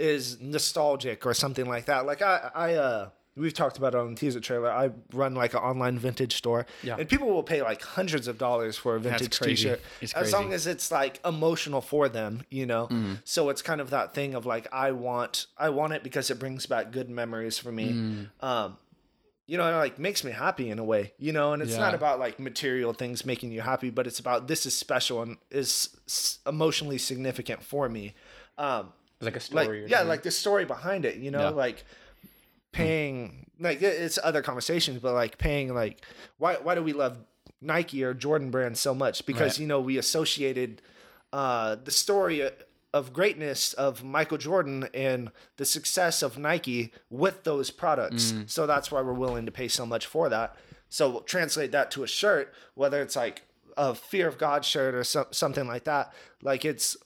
is 0.00 0.40
nostalgic 0.40 1.26
or 1.26 1.34
something 1.34 1.66
like 1.66 1.84
that. 1.86 2.06
Like 2.06 2.22
I 2.22 2.50
I 2.54 2.74
uh 2.74 3.10
we've 3.36 3.54
talked 3.54 3.78
about 3.78 3.94
it 3.94 3.98
on 3.98 4.14
the 4.14 4.20
teaser 4.20 4.40
trailer. 4.40 4.70
I 4.70 4.90
run 5.12 5.34
like 5.34 5.54
an 5.54 5.60
online 5.60 5.98
vintage 5.98 6.34
store, 6.36 6.66
Yeah. 6.82 6.96
and 6.98 7.08
people 7.08 7.28
will 7.28 7.42
pay 7.42 7.62
like 7.62 7.82
hundreds 7.82 8.28
of 8.28 8.38
dollars 8.38 8.76
for 8.76 8.96
a 8.96 9.00
vintage. 9.00 9.38
T-shirt 9.38 9.80
as 10.14 10.32
long 10.32 10.52
as 10.52 10.66
it's 10.66 10.90
like 10.90 11.20
emotional 11.24 11.80
for 11.80 12.08
them, 12.08 12.42
you 12.50 12.66
know. 12.66 12.86
Mm-hmm. 12.86 13.14
So 13.24 13.48
it's 13.48 13.62
kind 13.62 13.80
of 13.80 13.90
that 13.90 14.14
thing 14.14 14.34
of 14.34 14.46
like 14.46 14.66
I 14.72 14.92
want 14.92 15.46
I 15.56 15.70
want 15.70 15.92
it 15.92 16.02
because 16.02 16.30
it 16.30 16.38
brings 16.38 16.66
back 16.66 16.92
good 16.92 17.08
memories 17.08 17.58
for 17.58 17.72
me. 17.72 17.92
Mm. 17.92 18.28
Um, 18.40 18.76
you 19.46 19.58
know, 19.58 19.68
it 19.68 19.76
like 19.76 19.98
makes 19.98 20.22
me 20.22 20.30
happy 20.30 20.70
in 20.70 20.78
a 20.78 20.84
way, 20.84 21.12
you 21.18 21.32
know. 21.32 21.52
And 21.52 21.60
it's 21.60 21.76
not 21.76 21.92
about 21.94 22.20
like 22.20 22.38
material 22.38 22.92
things 22.92 23.26
making 23.26 23.50
you 23.50 23.62
happy, 23.62 23.90
but 23.90 24.06
it's 24.06 24.20
about 24.20 24.46
this 24.46 24.64
is 24.64 24.76
special 24.76 25.22
and 25.22 25.38
is 25.50 25.88
emotionally 26.46 26.98
significant 26.98 27.62
for 27.64 27.88
me. 27.88 28.14
Um, 28.58 28.92
like 29.20 29.34
a 29.34 29.36
like 29.54 29.64
story. 29.64 29.84
or 29.84 29.86
yeah 29.86 30.02
like 30.02 30.22
the 30.22 30.30
story 30.30 30.64
behind 30.64 31.04
it 31.04 31.16
you 31.16 31.30
know 31.30 31.40
Yeah. 31.40 31.48
like 31.50 31.84
paying 32.72 33.46
like 33.58 33.82
it's 33.82 34.18
other 34.22 34.42
conversations 34.42 35.00
but 35.00 35.12
like 35.14 35.38
paying 35.38 35.74
like 35.74 36.04
why 36.38 36.54
why 36.54 36.74
do 36.74 36.82
we 36.82 36.92
love 36.92 37.18
nike 37.60 38.02
or 38.04 38.14
jordan 38.14 38.50
brand 38.50 38.78
so 38.78 38.94
much 38.94 39.26
because 39.26 39.52
Right. 39.54 39.58
you 39.60 39.66
know 39.66 39.80
we 39.80 39.98
associated 39.98 40.80
uh 41.32 41.76
the 41.82 41.90
story 41.90 42.48
of 42.94 43.12
greatness 43.12 43.72
of 43.74 44.02
michael 44.04 44.38
jordan 44.38 44.88
and 44.94 45.30
the 45.56 45.64
success 45.64 46.22
of 46.22 46.38
nike 46.38 46.92
with 47.10 47.42
those 47.44 47.70
products 47.70 48.32
Mm. 48.32 48.48
so 48.48 48.66
that's 48.66 48.90
why 48.90 49.00
we're 49.02 49.12
willing 49.12 49.46
to 49.46 49.52
pay 49.52 49.68
so 49.68 49.84
much 49.84 50.06
for 50.06 50.28
that 50.28 50.54
so 50.88 51.10
we'll 51.10 51.20
translate 51.22 51.72
that 51.72 51.90
to 51.92 52.02
a 52.04 52.06
shirt 52.06 52.54
whether 52.74 53.02
it's 53.02 53.16
like 53.16 53.42
a 53.76 53.94
fear 53.94 54.26
of 54.28 54.38
god 54.38 54.64
shirt 54.64 54.94
or 54.94 55.04
so, 55.04 55.26
something 55.32 55.66
like 55.66 55.84
that 55.84 56.12
like 56.42 56.64
it's 56.64 56.96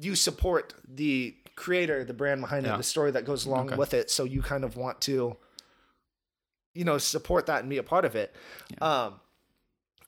you 0.00 0.14
support 0.14 0.74
the 0.88 1.34
creator, 1.56 2.04
the 2.04 2.14
brand 2.14 2.40
behind 2.40 2.66
Yeah. 2.66 2.74
it, 2.74 2.78
the 2.78 2.82
story 2.84 3.10
that 3.12 3.24
goes 3.24 3.44
along 3.46 3.68
Okay. 3.68 3.76
with 3.76 3.94
it. 3.94 4.10
So 4.10 4.24
you 4.24 4.42
kind 4.42 4.64
of 4.64 4.76
want 4.76 5.00
to, 5.02 5.36
you 6.74 6.84
know, 6.84 6.98
support 6.98 7.46
that 7.46 7.60
and 7.60 7.70
be 7.70 7.78
a 7.78 7.82
part 7.82 8.04
of 8.04 8.14
it. 8.14 8.34
Um, 8.80 9.20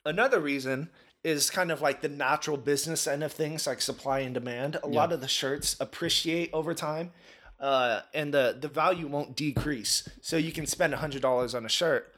another 0.04 0.38
reason 0.40 0.90
is 1.24 1.50
kind 1.50 1.70
of 1.70 1.82
like 1.82 2.00
the 2.00 2.08
natural 2.08 2.56
business 2.56 3.06
end 3.06 3.22
of 3.24 3.32
things, 3.32 3.66
like 3.66 3.80
supply 3.82 4.20
and 4.20 4.32
demand. 4.32 4.76
A 4.82 4.86
lot 4.86 5.12
of 5.12 5.20
the 5.20 5.28
shirts 5.28 5.76
appreciate 5.80 6.50
over 6.52 6.72
time. 6.74 7.12
Uh, 7.58 8.00
and 8.14 8.32
the, 8.32 8.56
the 8.58 8.68
value 8.68 9.06
won't 9.06 9.36
decrease. 9.36 10.08
So 10.22 10.38
you 10.38 10.50
can 10.50 10.64
spend 10.66 10.94
a 10.94 10.96
hundred 10.96 11.20
dollars 11.20 11.54
on 11.54 11.66
a 11.66 11.68
shirt. 11.68 12.14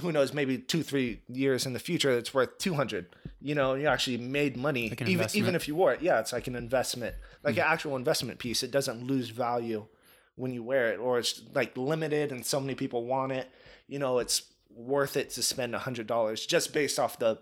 Who 0.00 0.12
knows? 0.12 0.32
Maybe 0.34 0.58
two, 0.58 0.82
three 0.82 1.22
years 1.28 1.66
in 1.66 1.72
the 1.72 1.78
future, 1.78 2.10
it's 2.16 2.34
worth 2.34 2.58
two 2.58 2.74
hundred. 2.74 3.06
You 3.40 3.54
know, 3.54 3.74
you 3.74 3.86
actually 3.86 4.16
made 4.18 4.56
money, 4.56 4.86
an 4.88 4.92
even 4.94 5.08
investment. 5.08 5.34
even 5.36 5.54
if 5.54 5.68
you 5.68 5.74
wore 5.76 5.92
it. 5.92 6.02
Yeah, 6.02 6.18
it's 6.20 6.32
like 6.32 6.46
an 6.48 6.56
investment, 6.56 7.14
like 7.44 7.56
an 7.56 7.64
actual 7.66 7.94
investment 7.96 8.38
piece. 8.38 8.62
It 8.62 8.70
doesn't 8.70 9.04
lose 9.06 9.28
value 9.30 9.86
when 10.34 10.52
you 10.52 10.62
wear 10.62 10.92
it, 10.92 10.98
or 10.98 11.18
it's 11.18 11.42
like 11.54 11.76
limited 11.76 12.32
and 12.32 12.44
so 12.44 12.60
many 12.60 12.74
people 12.74 13.04
want 13.04 13.32
it. 13.32 13.48
You 13.86 13.98
know, 13.98 14.18
it's 14.18 14.42
worth 14.70 15.16
it 15.16 15.30
to 15.30 15.42
spend 15.42 15.74
a 15.74 15.78
hundred 15.78 16.06
dollars 16.06 16.44
just 16.46 16.72
based 16.72 16.98
off 16.98 17.18
the 17.18 17.38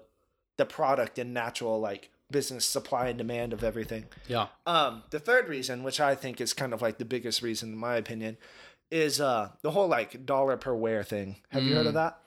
the 0.59 0.66
product 0.66 1.18
and 1.18 1.35
natural 1.35 1.81
like 1.81 2.11
business 2.31 2.64
supply 2.66 3.09
and 3.09 3.18
demand 3.18 3.53
of 3.53 3.62
everything. 3.62 4.05
yeah. 4.27 4.49
Um, 4.66 5.03
the 5.11 5.18
third 5.20 5.49
reason, 5.49 5.83
which 5.85 6.01
I 6.01 6.14
think 6.14 6.40
is 6.40 6.53
kind 6.53 6.72
of 6.75 6.83
like 6.83 6.99
the 6.99 7.05
biggest 7.05 7.40
reason 7.40 7.72
in 7.72 7.79
my 7.79 7.96
opinion, 7.96 8.37
is 8.90 9.20
uh 9.20 9.51
the 9.62 9.70
whole 9.70 9.88
like 9.88 10.27
dollar 10.27 10.57
per 10.57 10.75
wear 10.75 11.03
thing. 11.03 11.37
Have 11.51 11.62
you 11.62 11.75
heard 11.75 11.87
of 11.87 11.94
that? 11.94 12.18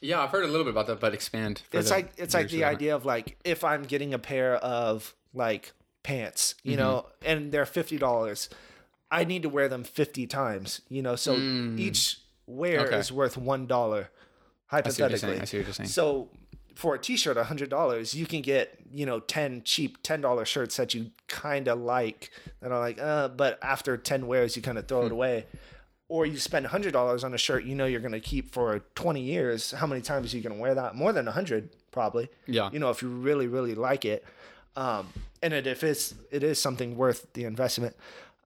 Yeah, 0.00 0.20
I've 0.20 0.30
heard 0.30 0.44
a 0.44 0.48
little 0.48 0.64
bit 0.64 0.70
about 0.70 0.86
that, 0.86 1.00
but 1.00 1.14
expand. 1.14 1.62
It's 1.72 1.90
like 1.90 2.12
it's 2.16 2.34
like 2.34 2.48
the 2.50 2.64
idea 2.64 2.94
of 2.94 3.04
like 3.04 3.38
if 3.44 3.64
I'm 3.64 3.82
getting 3.84 4.14
a 4.14 4.18
pair 4.18 4.54
of 4.56 5.14
like 5.34 5.72
pants, 6.02 6.54
you 6.62 6.76
know, 6.76 7.06
and 7.24 7.50
they're 7.52 7.66
fifty 7.66 7.98
dollars, 7.98 8.48
I 9.10 9.24
need 9.24 9.42
to 9.42 9.48
wear 9.48 9.68
them 9.68 9.84
fifty 9.84 10.26
times, 10.26 10.80
you 10.88 11.02
know. 11.02 11.16
So 11.16 11.42
each 11.76 12.18
wear 12.46 12.86
Okay. 12.86 12.98
is 12.98 13.10
worth 13.12 13.36
one 13.36 13.66
dollar, 13.66 14.10
I 14.70 14.88
see 14.88 15.02
what 15.02 15.10
you're 15.10 15.18
hypothetically. 15.18 15.40
I 15.40 15.44
see 15.44 15.56
what 15.58 15.66
you're 15.66 15.74
saying. 15.74 15.88
So 15.88 16.28
for 16.76 16.94
a 16.94 16.98
t-shirt, 16.98 17.36
a 17.36 17.44
hundred 17.44 17.68
dollars, 17.70 18.14
you 18.14 18.24
can 18.26 18.40
get 18.40 18.78
you 18.92 19.04
know 19.04 19.18
ten 19.20 19.62
cheap 19.64 19.98
ten 20.04 20.20
dollar 20.20 20.44
shirts 20.44 20.76
that 20.76 20.94
you 20.94 21.10
kind 21.26 21.66
of 21.66 21.80
like 21.80 22.30
that 22.60 22.70
are 22.70 22.78
like, 22.78 23.00
uh, 23.00 23.28
but 23.28 23.58
after 23.62 23.96
ten 23.96 24.26
wears, 24.28 24.54
you 24.54 24.62
kind 24.62 24.78
of 24.78 24.84
Hmm. 24.84 24.88
throw 24.88 25.06
it 25.06 25.12
away. 25.12 25.46
Or 26.08 26.24
you 26.24 26.38
spend 26.38 26.64
a 26.64 26.70
hundred 26.70 26.92
dollars 26.92 27.22
on 27.22 27.34
a 27.34 27.38
shirt 27.38 27.64
you 27.64 27.74
know 27.74 27.84
you're 27.84 28.00
gonna 28.00 28.20
keep 28.20 28.52
for 28.52 28.80
twenty 28.94 29.20
years. 29.20 29.72
How 29.72 29.86
many 29.86 30.00
times 30.00 30.32
are 30.32 30.36
you 30.36 30.42
gonna 30.42 30.60
wear 30.60 30.74
that? 30.74 30.94
More 30.94 31.12
than 31.12 31.28
a 31.28 31.32
hundred, 31.32 31.70
probably. 31.90 32.30
Yeah. 32.46 32.70
You 32.72 32.78
know, 32.78 32.90
if 32.90 33.02
you 33.02 33.08
really 33.08 33.46
really 33.46 33.74
like 33.74 34.04
it, 34.04 34.24
um, 34.76 35.12
and 35.42 35.52
it, 35.52 35.66
if 35.66 35.84
it's 35.84 36.14
it 36.30 36.42
is 36.42 36.58
something 36.58 36.96
worth 36.96 37.26
the 37.34 37.44
investment. 37.44 37.94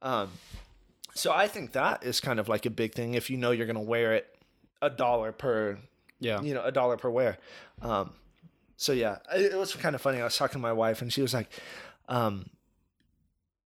Um, 0.00 0.30
so 1.14 1.32
I 1.32 1.46
think 1.46 1.72
that 1.72 2.02
is 2.02 2.20
kind 2.20 2.40
of 2.40 2.48
like 2.48 2.66
a 2.66 2.70
big 2.70 2.94
thing. 2.94 3.14
If 3.14 3.30
you 3.30 3.36
know 3.36 3.52
you're 3.52 3.66
gonna 3.66 3.80
wear 3.80 4.14
it, 4.14 4.34
a 4.80 4.90
dollar 4.90 5.30
per 5.30 5.78
yeah. 6.22 6.40
you 6.40 6.54
know, 6.54 6.62
a 6.62 6.72
dollar 6.72 6.96
per 6.96 7.10
wear. 7.10 7.38
Um, 7.82 8.12
so 8.76 8.92
yeah, 8.92 9.18
it, 9.34 9.52
it 9.52 9.58
was 9.58 9.74
kind 9.74 9.94
of 9.94 10.00
funny. 10.00 10.20
I 10.20 10.24
was 10.24 10.36
talking 10.36 10.54
to 10.54 10.58
my 10.58 10.72
wife, 10.72 11.02
and 11.02 11.12
she 11.12 11.22
was 11.22 11.34
like, 11.34 11.50
um, 12.08 12.46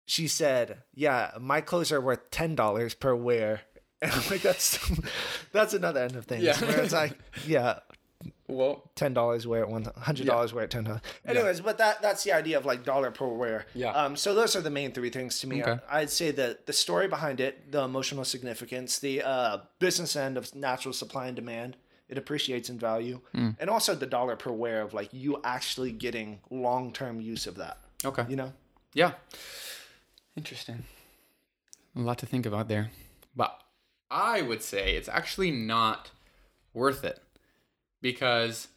she 0.06 0.26
said, 0.28 0.82
"Yeah, 0.94 1.32
my 1.40 1.60
clothes 1.60 1.92
are 1.92 2.00
worth 2.00 2.30
ten 2.30 2.54
dollars 2.54 2.94
per 2.94 3.14
wear." 3.14 3.62
And 4.12 4.14
I'm 4.24 4.30
like, 4.30 4.42
"That's 4.42 4.78
that's 5.52 5.74
another 5.74 6.00
end 6.00 6.16
of 6.16 6.24
things." 6.26 6.42
Yeah. 6.42 6.58
Where 6.60 6.80
it's 6.80 6.92
like, 6.92 7.18
yeah, 7.46 7.80
Well, 8.48 8.90
ten 8.94 9.12
dollars 9.14 9.46
wear 9.46 9.62
it 9.62 9.68
one 9.68 9.84
hundred 9.98 10.26
dollars 10.26 10.52
wear 10.54 10.64
it 10.64 10.70
ten 10.70 10.84
dollars. 10.84 11.00
Anyways, 11.26 11.60
but 11.60 11.78
that 11.78 12.00
that's 12.02 12.22
the 12.24 12.32
idea 12.32 12.56
of 12.58 12.64
like 12.64 12.84
dollar 12.84 13.10
per 13.10 13.26
wear. 13.26 13.66
Yeah. 13.74 13.90
Um. 13.92 14.16
So 14.16 14.34
those 14.34 14.54
are 14.56 14.60
the 14.60 14.70
main 14.70 14.92
three 14.92 15.10
things 15.10 15.38
to 15.40 15.46
me. 15.46 15.62
Okay. 15.62 15.78
I, 15.90 16.00
would 16.00 16.10
say 16.10 16.30
that 16.32 16.66
the 16.66 16.72
story 16.72 17.08
behind 17.08 17.40
it, 17.40 17.72
the 17.72 17.82
emotional 17.82 18.24
significance, 18.24 18.98
the 18.98 19.22
uh, 19.22 19.58
business 19.78 20.16
end 20.16 20.36
of 20.36 20.54
natural 20.54 20.92
supply 20.94 21.26
and 21.26 21.36
demand, 21.36 21.76
it 22.08 22.16
appreciates 22.18 22.70
in 22.70 22.78
value, 22.78 23.20
Hmm. 23.32 23.50
and 23.58 23.68
also 23.68 23.94
the 23.94 24.06
dollar 24.06 24.36
per 24.36 24.52
wear 24.52 24.82
of 24.82 24.94
like 24.94 25.08
you 25.12 25.40
actually 25.44 25.92
getting 25.92 26.40
long 26.50 26.92
term 26.92 27.20
use 27.20 27.46
of 27.46 27.56
that. 27.56 27.78
okay. 28.04 28.24
You 28.28 28.36
know. 28.36 28.52
Yeah. 28.94 29.12
Interesting. 30.36 30.84
A 31.96 32.00
lot 32.00 32.18
to 32.18 32.26
think 32.26 32.46
about 32.46 32.68
there. 32.68 32.90
But 33.34 33.58
I 34.10 34.42
would 34.42 34.62
say 34.62 34.96
it's 34.96 35.08
actually 35.08 35.50
not 35.50 36.10
worth 36.72 37.04
it 37.04 37.20
because 38.00 38.68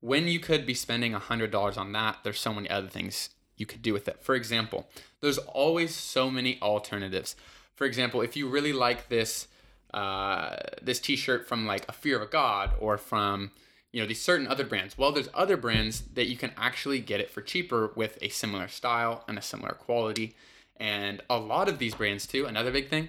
when 0.00 0.28
you 0.28 0.38
could 0.38 0.66
be 0.66 0.74
spending 0.74 1.12
$100 1.12 1.78
on 1.78 1.92
that, 1.92 2.18
there's 2.22 2.40
so 2.40 2.52
many 2.52 2.68
other 2.68 2.88
things 2.88 3.30
you 3.56 3.66
could 3.66 3.82
do 3.82 3.92
with 3.92 4.06
it. 4.08 4.22
For 4.22 4.34
example, 4.34 4.88
there's 5.20 5.38
always 5.38 5.94
so 5.94 6.30
many 6.30 6.60
alternatives. 6.60 7.36
For 7.74 7.86
example, 7.86 8.20
if 8.20 8.36
you 8.36 8.48
really 8.48 8.72
like 8.72 9.08
this 9.08 9.48
uh, 9.94 10.56
this 10.82 11.00
t-shirt 11.00 11.48
from 11.48 11.66
like 11.66 11.88
a 11.88 11.92
fear 11.92 12.16
of 12.16 12.22
a 12.22 12.26
god 12.26 12.72
or 12.80 12.98
from 12.98 13.50
you 13.92 14.00
know 14.02 14.06
these 14.06 14.20
certain 14.20 14.46
other 14.46 14.64
brands 14.64 14.98
well 14.98 15.10
there's 15.10 15.28
other 15.32 15.56
brands 15.56 16.02
that 16.12 16.26
you 16.26 16.36
can 16.36 16.50
actually 16.56 16.98
get 16.98 17.20
it 17.20 17.30
for 17.30 17.40
cheaper 17.40 17.92
with 17.94 18.18
a 18.20 18.28
similar 18.28 18.68
style 18.68 19.24
and 19.26 19.38
a 19.38 19.42
similar 19.42 19.72
quality 19.72 20.34
and 20.76 21.22
a 21.30 21.38
lot 21.38 21.68
of 21.68 21.78
these 21.78 21.94
brands 21.94 22.26
too 22.26 22.44
another 22.44 22.70
big 22.70 22.90
thing 22.90 23.08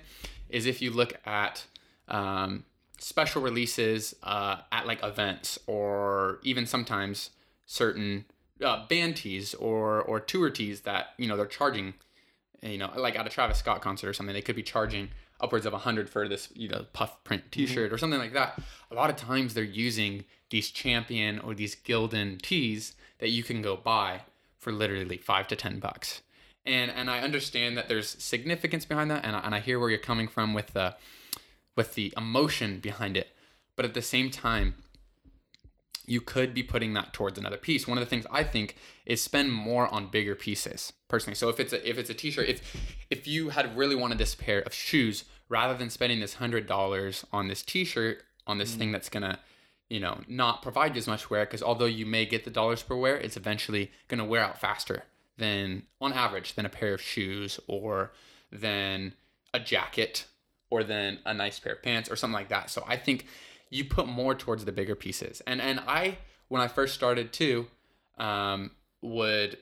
is 0.50 0.66
if 0.66 0.82
you 0.82 0.92
look 0.92 1.14
at 1.26 1.66
um, 2.08 2.64
special 3.00 3.42
releases 3.42 4.16
uh, 4.24 4.58
at 4.72 4.88
like 4.88 5.04
events 5.04 5.60
or 5.68 6.40
even 6.44 6.66
sometimes 6.66 7.32
certain 7.66 8.26
uh, 8.64 8.86
band 8.88 9.18
tees 9.18 9.54
or 9.56 10.02
or 10.02 10.20
tour 10.20 10.50
tees 10.50 10.82
that 10.82 11.08
you 11.18 11.28
know 11.28 11.38
they're 11.38 11.46
charging 11.46 11.94
you 12.62 12.78
know 12.78 12.92
like 12.96 13.18
at 13.18 13.28
a 13.28 13.30
Travis 13.30 13.58
Scott 13.58 13.82
concert 13.82 14.10
or 14.10 14.14
something 14.14 14.34
they 14.34 14.42
could 14.42 14.56
be 14.56 14.64
charging 14.64 15.10
upwards 15.40 15.66
of 15.66 15.74
a 15.74 15.78
hundred 15.80 16.10
for 16.10 16.28
this 16.28 16.50
you 16.56 16.68
know 16.68 16.86
puff 16.94 17.24
print 17.24 17.44
t-shirt 17.52 17.94
or 17.94 17.98
something 17.98 18.20
like 18.20 18.34
that. 18.34 18.60
A 18.90 18.96
lot 18.96 19.10
of 19.10 19.16
times 19.16 19.54
they're 19.54 19.64
using 19.64 20.26
these 20.50 20.72
champion 20.72 21.40
or 21.40 21.54
these 21.54 21.76
gildan 21.76 22.42
tees 22.42 22.96
that 23.20 23.30
you 23.30 23.44
can 23.44 23.62
go 23.62 23.76
buy 23.76 24.22
for 24.58 24.72
literally 24.72 25.18
five 25.18 25.48
to 25.48 25.56
ten 25.56 25.80
bucks 25.80 26.22
and 26.68 26.92
and 26.92 27.10
i 27.10 27.20
understand 27.20 27.78
that 27.78 27.88
there's 27.88 28.10
significance 28.22 28.86
behind 28.86 29.10
that 29.10 29.26
and 29.26 29.36
I, 29.36 29.40
and 29.40 29.56
I 29.56 29.60
hear 29.60 29.80
where 29.80 29.90
you're 29.90 30.00
coming 30.00 30.28
from 30.28 30.54
with 30.54 30.74
the 30.74 30.96
with 31.76 31.96
the 31.96 32.14
emotion 32.16 32.80
behind 32.80 33.18
it 33.18 33.30
but 33.76 33.86
at 33.86 33.94
the 33.94 34.02
same 34.02 34.30
time 34.30 34.76
you 36.08 36.22
could 36.22 36.54
be 36.54 36.64
putting 36.64 36.94
that 36.94 37.14
towards 37.14 37.38
another 37.38 37.58
piece. 37.58 37.86
One 37.86 37.98
of 37.98 38.04
the 38.04 38.10
things 38.10 38.26
I 38.32 38.44
think 38.44 38.78
is 39.06 39.22
spend 39.22 39.52
more 39.52 39.94
on 39.94 40.08
bigger 40.08 40.36
pieces 40.36 40.94
personally. 41.10 41.36
So 41.36 41.50
if 41.50 41.60
it's 41.60 41.74
a 41.74 41.88
if 41.88 41.98
it's 41.98 42.10
a 42.10 42.14
t-shirt, 42.14 42.48
if 42.48 42.76
if 43.12 43.28
you 43.28 43.50
had 43.50 43.78
really 43.78 43.96
wanted 43.96 44.18
this 44.18 44.34
pair 44.34 44.62
of 44.62 44.74
shoes, 44.74 45.26
rather 45.50 45.78
than 45.78 45.90
spending 45.90 46.22
this 46.22 46.36
hundred 46.36 46.66
dollars 46.66 47.26
on 47.34 47.50
this 47.50 47.62
t-shirt 47.62 48.24
on 48.48 48.58
this 48.58 48.74
mm. 48.74 48.78
thing 48.78 48.92
that's 48.94 49.10
gonna, 49.10 49.40
you 49.90 50.00
know, 50.00 50.22
not 50.30 50.62
provide 50.62 50.96
you 50.96 51.00
as 51.00 51.08
much 51.08 51.30
wear, 51.30 51.44
because 51.46 51.62
although 51.62 51.86
you 51.86 52.06
may 52.06 52.26
get 52.26 52.46
the 52.46 52.50
dollars 52.50 52.82
per 52.82 52.96
wear, 52.96 53.18
it's 53.18 53.36
eventually 53.36 53.92
gonna 54.08 54.26
wear 54.26 54.42
out 54.42 54.60
faster 54.60 55.04
than 55.38 55.84
on 56.02 56.14
average 56.14 56.56
than 56.56 56.66
a 56.66 56.70
pair 56.70 56.94
of 56.94 57.02
shoes 57.02 57.60
or 57.68 58.12
than 58.52 59.14
a 59.54 59.60
jacket 59.60 60.26
or 60.70 60.84
than 60.84 61.20
a 61.26 61.34
nice 61.34 61.60
pair 61.60 61.74
of 61.74 61.84
pants 61.84 62.10
or 62.12 62.16
something 62.16 62.34
like 62.34 62.50
that. 62.50 62.70
So 62.70 62.84
I 62.88 62.98
think 62.98 63.26
you 63.70 63.86
put 63.86 64.08
more 64.08 64.36
towards 64.36 64.66
the 64.66 64.72
bigger 64.72 64.96
pieces. 64.96 65.42
And 65.48 65.62
and 65.62 65.80
I 65.88 66.18
when 66.48 66.62
I 66.62 66.68
first 66.68 66.94
started 66.94 67.34
too, 67.34 67.68
um, 68.18 68.72
would 69.02 69.58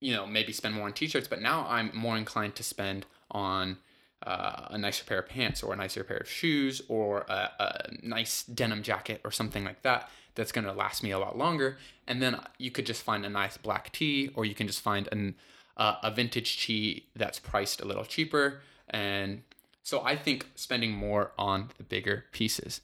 you 0.00 0.12
know 0.12 0.26
maybe 0.26 0.52
spend 0.52 0.74
more 0.74 0.86
on 0.86 0.92
t-shirts, 0.92 1.28
but 1.28 1.40
now 1.40 1.66
I'm 1.68 1.90
more 1.94 2.16
inclined 2.16 2.54
to 2.56 2.62
spend 2.62 3.06
on 3.30 3.78
uh, 4.26 4.66
a 4.70 4.78
nicer 4.78 5.04
pair 5.04 5.20
of 5.20 5.28
pants 5.28 5.62
or 5.62 5.72
a 5.72 5.76
nicer 5.76 6.02
pair 6.02 6.16
of 6.16 6.28
shoes 6.28 6.82
or 6.88 7.20
a, 7.28 7.50
a 7.60 7.90
nice 8.02 8.42
denim 8.42 8.82
jacket 8.82 9.20
or 9.24 9.30
something 9.30 9.64
like 9.64 9.82
that 9.82 10.10
that's 10.38 10.52
going 10.52 10.64
to 10.64 10.72
last 10.72 11.02
me 11.02 11.10
a 11.10 11.18
lot 11.18 11.36
longer. 11.36 11.76
And 12.06 12.22
then 12.22 12.40
you 12.56 12.70
could 12.70 12.86
just 12.86 13.02
find 13.02 13.26
a 13.26 13.28
nice 13.28 13.58
black 13.58 13.92
tee 13.92 14.30
or 14.34 14.44
you 14.46 14.54
can 14.54 14.66
just 14.66 14.80
find 14.80 15.08
an, 15.12 15.34
uh, 15.76 15.96
a 16.02 16.10
vintage 16.10 16.64
tee 16.64 17.06
that's 17.14 17.38
priced 17.38 17.82
a 17.82 17.84
little 17.84 18.04
cheaper. 18.04 18.62
And 18.88 19.42
so 19.82 20.00
I 20.02 20.16
think 20.16 20.46
spending 20.54 20.92
more 20.92 21.32
on 21.36 21.70
the 21.76 21.82
bigger 21.82 22.24
pieces. 22.32 22.80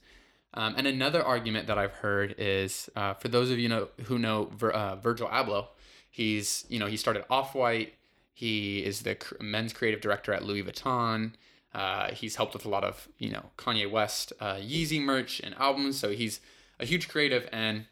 Um, 0.53 0.75
and 0.77 0.87
another 0.87 1.23
argument 1.23 1.67
that 1.69 1.79
I've 1.79 1.93
heard 1.93 2.35
is 2.39 2.91
uh, 2.97 3.15
for 3.15 3.29
those 3.29 3.51
of 3.51 3.59
you 3.59 3.69
know 3.69 3.89
who 4.05 4.19
know 4.19 4.51
Vir, 4.57 4.71
uh, 4.71 4.97
Virgil 4.97 5.29
Abloh, 5.29 5.67
he's 6.11 6.65
you 6.69 6.79
know 6.79 6.87
he 6.87 6.97
started 6.97 7.25
Off 7.29 7.55
White. 7.55 7.95
He 8.33 8.85
is 8.85 9.03
the 9.03 9.17
men's 9.41 9.73
creative 9.73 10.01
director 10.01 10.33
at 10.33 10.45
Louis 10.45 10.63
Vuitton. 10.63 11.33
Uh, 11.75 12.13
he's 12.13 12.37
helped 12.37 12.55
with 12.55 12.65
a 12.65 12.69
lot 12.69 12.85
of 12.85 13.09
you 13.19 13.31
know 13.31 13.47
Kanye 13.59 13.91
West 13.91 14.33
uh, 14.41 14.55
Yeezy 14.55 15.01
merch 15.01 15.41
and 15.41 15.57
albums. 15.57 15.99
So 15.99 16.11
he's 16.11 16.41
a 16.79 16.85
huge 16.85 17.09
creative, 17.09 17.49
and 17.53 17.87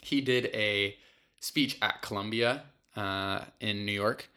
he 0.00 0.20
did 0.20 0.46
a 0.46 0.96
speech 1.40 1.78
at 1.82 2.02
Columbia 2.02 2.64
uh, 2.96 3.40
in 3.60 3.84
New 3.84 3.92
York, 3.92 4.28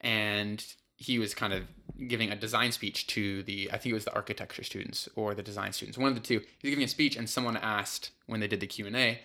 and 0.00 0.64
he 0.96 1.18
was 1.18 1.34
kind 1.34 1.52
of 1.52 1.64
giving 2.06 2.30
a 2.30 2.36
design 2.36 2.70
speech 2.70 3.06
to 3.08 3.42
the 3.42 3.70
I 3.72 3.78
think 3.78 3.92
it 3.92 3.94
was 3.94 4.04
the 4.04 4.14
architecture 4.14 4.62
students 4.62 5.08
or 5.16 5.34
the 5.34 5.42
design 5.42 5.72
students, 5.72 5.98
one 5.98 6.08
of 6.08 6.14
the 6.14 6.20
two. 6.20 6.40
He 6.40 6.68
was 6.68 6.70
giving 6.70 6.84
a 6.84 6.88
speech, 6.88 7.16
and 7.16 7.28
someone 7.28 7.56
asked 7.56 8.10
when 8.26 8.40
they 8.40 8.48
did 8.48 8.60
the 8.60 8.66
Q 8.66 8.86
and 8.86 8.96
A, 8.96 9.20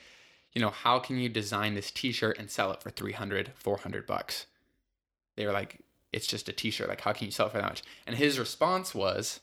you 0.54 0.62
know, 0.62 0.70
how 0.70 1.00
can 1.00 1.18
you 1.18 1.30
design 1.30 1.74
this 1.74 1.92
T-shirt 1.92 2.38
and 2.38 2.50
sell 2.50 2.72
it 2.72 2.82
for 2.82 2.92
300, 2.92 3.52
400 3.56 4.06
bucks? 4.06 4.46
They 5.36 5.46
were 5.48 5.52
like, 5.52 5.80
it's 6.12 6.28
just 6.28 6.48
a 6.48 6.54
T-shirt. 6.54 6.88
Like, 6.88 7.02
how 7.02 7.12
can 7.12 7.26
you 7.26 7.32
sell 7.32 7.48
it 7.48 7.52
for 7.52 7.58
that 7.58 7.68
much? 7.70 7.84
And 8.06 8.16
his 8.16 8.38
response 8.38 8.94
was, 8.94 9.40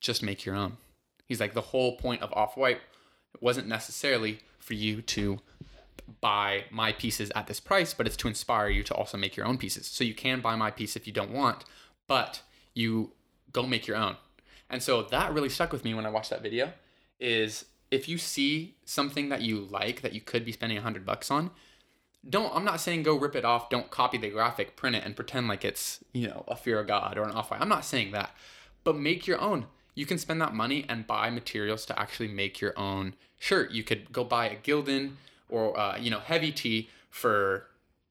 just 0.00 0.22
make 0.22 0.44
your 0.44 0.54
own. 0.54 0.76
He's 1.24 1.40
like, 1.40 1.54
the 1.54 1.60
whole 1.62 1.96
point 1.96 2.22
of 2.22 2.32
Off 2.34 2.56
White 2.56 2.80
wasn't 3.40 3.68
necessarily 3.68 4.40
for 4.58 4.74
you 4.74 5.02
to 5.02 5.40
buy 6.20 6.64
my 6.70 6.92
pieces 6.92 7.30
at 7.34 7.46
this 7.46 7.60
price, 7.60 7.94
but 7.94 8.06
it's 8.06 8.16
to 8.16 8.28
inspire 8.28 8.68
you 8.68 8.82
to 8.82 8.94
also 8.94 9.16
make 9.16 9.36
your 9.36 9.46
own 9.46 9.58
pieces. 9.58 9.86
So 9.86 10.04
you 10.04 10.14
can 10.14 10.40
buy 10.40 10.56
my 10.56 10.70
piece 10.70 10.96
if 10.96 11.06
you 11.06 11.12
don't 11.12 11.32
want, 11.32 11.64
but 12.06 12.42
you 12.74 13.12
go 13.52 13.66
make 13.66 13.86
your 13.86 13.96
own. 13.96 14.16
And 14.70 14.82
so 14.82 15.02
that 15.02 15.32
really 15.32 15.48
stuck 15.48 15.72
with 15.72 15.84
me 15.84 15.94
when 15.94 16.06
I 16.06 16.10
watched 16.10 16.30
that 16.30 16.42
video 16.42 16.72
is 17.20 17.64
if 17.90 18.08
you 18.08 18.18
see 18.18 18.76
something 18.84 19.28
that 19.28 19.42
you 19.42 19.66
like 19.70 20.02
that 20.02 20.12
you 20.12 20.20
could 20.20 20.44
be 20.44 20.52
spending 20.52 20.78
a 20.78 20.82
hundred 20.82 21.06
bucks 21.06 21.30
on, 21.30 21.50
don't 22.28 22.54
I'm 22.54 22.64
not 22.64 22.80
saying 22.80 23.02
go 23.02 23.16
rip 23.16 23.36
it 23.36 23.44
off, 23.44 23.70
don't 23.70 23.90
copy 23.90 24.18
the 24.18 24.28
graphic, 24.28 24.76
print 24.76 24.96
it, 24.96 25.04
and 25.04 25.16
pretend 25.16 25.48
like 25.48 25.64
it's, 25.64 26.04
you 26.12 26.26
know, 26.26 26.44
a 26.48 26.56
fear 26.56 26.80
of 26.80 26.86
God 26.86 27.16
or 27.16 27.22
an 27.22 27.30
off-white. 27.30 27.60
I'm 27.60 27.68
not 27.68 27.84
saying 27.84 28.12
that. 28.12 28.30
But 28.84 28.96
make 28.96 29.26
your 29.26 29.40
own. 29.40 29.66
You 29.98 30.06
can 30.06 30.16
spend 30.16 30.40
that 30.40 30.54
money 30.54 30.86
and 30.88 31.08
buy 31.08 31.28
materials 31.28 31.84
to 31.86 31.98
actually 31.98 32.28
make 32.28 32.60
your 32.60 32.72
own 32.78 33.14
shirt. 33.40 33.72
You 33.72 33.82
could 33.82 34.12
go 34.12 34.22
buy 34.22 34.48
a 34.48 34.54
Gildan 34.54 35.14
or 35.48 35.76
uh, 35.76 35.98
you 35.98 36.08
know 36.08 36.20
heavy 36.20 36.52
tee 36.52 36.88
for 37.10 37.66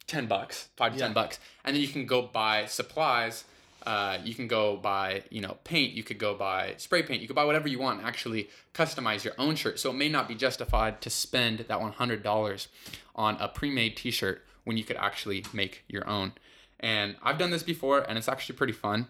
10 0.08 0.28
bucks 0.28 0.68
5 0.76 0.92
to 0.92 1.00
Yeah. 1.00 1.06
10 1.06 1.14
bucks. 1.14 1.40
And 1.64 1.74
then 1.74 1.82
you 1.82 1.88
can 1.88 2.06
go 2.06 2.24
buy 2.24 2.66
supplies. 2.66 3.46
Uh, 3.86 4.18
you 4.22 4.36
can 4.36 4.50
go 4.50 4.76
buy 4.76 5.24
you 5.30 5.40
know 5.40 5.60
paint. 5.64 5.94
You 5.94 6.04
could 6.04 6.18
go 6.18 6.36
buy 6.36 6.74
spray 6.76 7.04
paint. 7.04 7.22
You 7.22 7.28
could 7.28 7.38
buy 7.38 7.46
whatever 7.46 7.70
you 7.70 7.80
want 7.80 8.00
and 8.00 8.06
actually 8.06 8.50
customize 8.74 9.24
your 9.24 9.36
own 9.38 9.56
shirt. 9.56 9.80
So 9.80 9.92
it 9.92 9.96
may 9.96 10.10
not 10.10 10.28
be 10.28 10.36
justified 10.36 11.00
to 11.04 11.10
spend 11.10 11.60
that 11.60 11.80
$100 11.80 12.68
on 13.16 13.38
a 13.40 13.48
pre-made 13.48 13.96
t-shirt 13.96 14.44
when 14.66 14.76
you 14.76 14.84
could 14.84 14.98
actually 14.98 15.46
make 15.54 15.86
your 15.88 16.06
own. 16.06 16.34
And 16.82 17.16
i've 17.24 17.38
done 17.38 17.52
this 17.52 17.64
before 17.64 18.00
and 18.02 18.18
it's 18.18 18.28
actually 18.28 18.58
pretty 18.58 18.74
fun. 18.74 19.08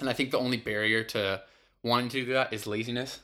And 0.00 0.10
i 0.10 0.12
think 0.12 0.32
the 0.32 0.38
only 0.38 0.56
barrier 0.56 1.04
to 1.04 1.42
wanting 1.82 2.08
to 2.10 2.24
do 2.24 2.32
that 2.34 2.52
is 2.52 2.66
laziness. 2.66 3.20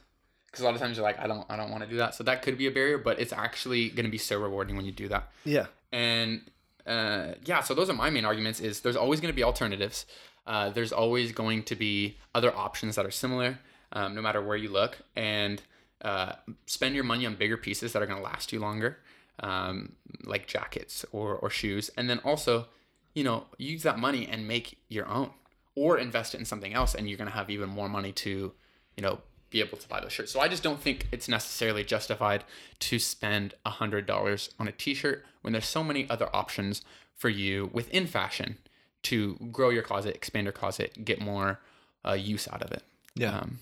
Because 0.47 0.62
a 0.62 0.64
lot 0.64 0.75
of 0.75 0.81
times 0.81 0.97
you're 0.97 1.05
like 1.05 1.19
i 1.19 1.27
don't 1.27 1.45
i 1.51 1.57
don't 1.57 1.71
want 1.71 1.83
to 1.85 1.88
do 1.90 1.97
that. 1.99 2.14
So 2.14 2.25
that 2.25 2.42
could 2.42 2.57
be 2.57 2.66
a 2.66 2.71
barrier 2.71 2.99
but 2.99 3.21
it's 3.21 3.33
actually 3.33 3.90
going 3.90 4.05
to 4.07 4.11
be 4.11 4.19
so 4.19 4.40
rewarding 4.40 4.77
when 4.77 4.87
you 4.87 4.92
do 4.92 5.09
that. 5.09 5.31
Yeah. 5.45 5.66
and 5.92 6.40
uh, 6.87 7.33
yeah 7.45 7.61
so 7.62 7.75
those 7.75 7.90
are 7.90 7.95
my 7.95 8.11
main 8.11 8.25
arguments 8.25 8.61
is 8.61 8.81
there's 8.81 8.97
always 8.97 9.21
going 9.21 9.33
to 9.33 9.37
be 9.37 9.42
alternatives. 9.45 10.07
Uh, 10.47 10.71
there's 10.71 10.92
always 10.92 11.33
going 11.33 11.64
to 11.64 11.75
be 11.75 12.16
other 12.35 12.55
options 12.57 12.95
that 12.95 13.05
are 13.05 13.11
similar 13.11 13.59
um, 13.92 14.14
no 14.14 14.23
matter 14.23 14.40
where 14.40 14.57
you 14.57 14.69
look. 14.71 14.99
And 15.16 15.61
uh, 16.03 16.35
spend 16.66 16.95
your 16.95 17.05
money 17.05 17.27
on 17.27 17.35
bigger 17.35 17.57
pieces 17.57 17.92
that 17.92 18.03
are 18.03 18.07
going 18.07 18.19
to 18.19 18.25
last 18.25 18.53
you 18.53 18.61
longer 18.61 18.99
um, 19.40 19.92
like 20.25 20.47
jackets 20.47 21.05
or, 21.12 21.35
or 21.35 21.51
shoes. 21.51 21.90
And 21.97 22.09
then 22.09 22.21
also 22.21 22.66
you 23.14 23.25
know 23.25 23.45
use 23.59 23.83
that 23.83 23.99
money 23.99 24.29
and 24.31 24.47
make 24.47 24.79
your 24.88 25.07
own 25.09 25.31
or 25.77 25.97
invest 25.99 26.35
it 26.35 26.39
in 26.39 26.45
something 26.45 26.75
else 26.75 26.95
and 26.97 27.09
you're 27.09 27.17
going 27.19 27.31
to 27.31 27.35
have 27.37 27.49
even 27.51 27.69
more 27.69 27.89
money 27.89 28.11
to 28.11 28.53
you 28.97 29.03
know 29.03 29.19
be 29.51 29.61
able 29.61 29.79
to 29.79 29.87
buy 29.89 30.01
those 30.01 30.12
shirts 30.12 30.33
so 30.33 30.41
i 30.41 30.49
just 30.49 30.62
don't 30.65 30.81
think 30.81 31.07
it's 31.12 31.29
necessarily 31.29 31.85
justified 31.85 32.43
to 32.81 32.99
spend 32.99 33.55
a 33.65 33.71
hundred 33.71 34.05
dollars 34.07 34.51
on 34.59 34.67
a 34.67 34.73
t-shirt 34.73 35.25
when 35.43 35.53
there's 35.53 35.67
so 35.69 35.85
many 35.85 36.09
other 36.11 36.29
options 36.35 36.83
for 37.15 37.29
you 37.29 37.71
within 37.73 38.07
fashion 38.09 38.57
to 39.03 39.37
grow 39.53 39.71
your 39.71 39.83
closet 39.85 40.15
expand 40.17 40.45
your 40.47 40.53
closet 40.53 41.05
get 41.05 41.21
more 41.21 41.61
uh, 42.05 42.12
use 42.12 42.49
out 42.53 42.62
of 42.62 42.73
it 42.73 42.83
Yeah. 43.15 43.39
um, 43.39 43.59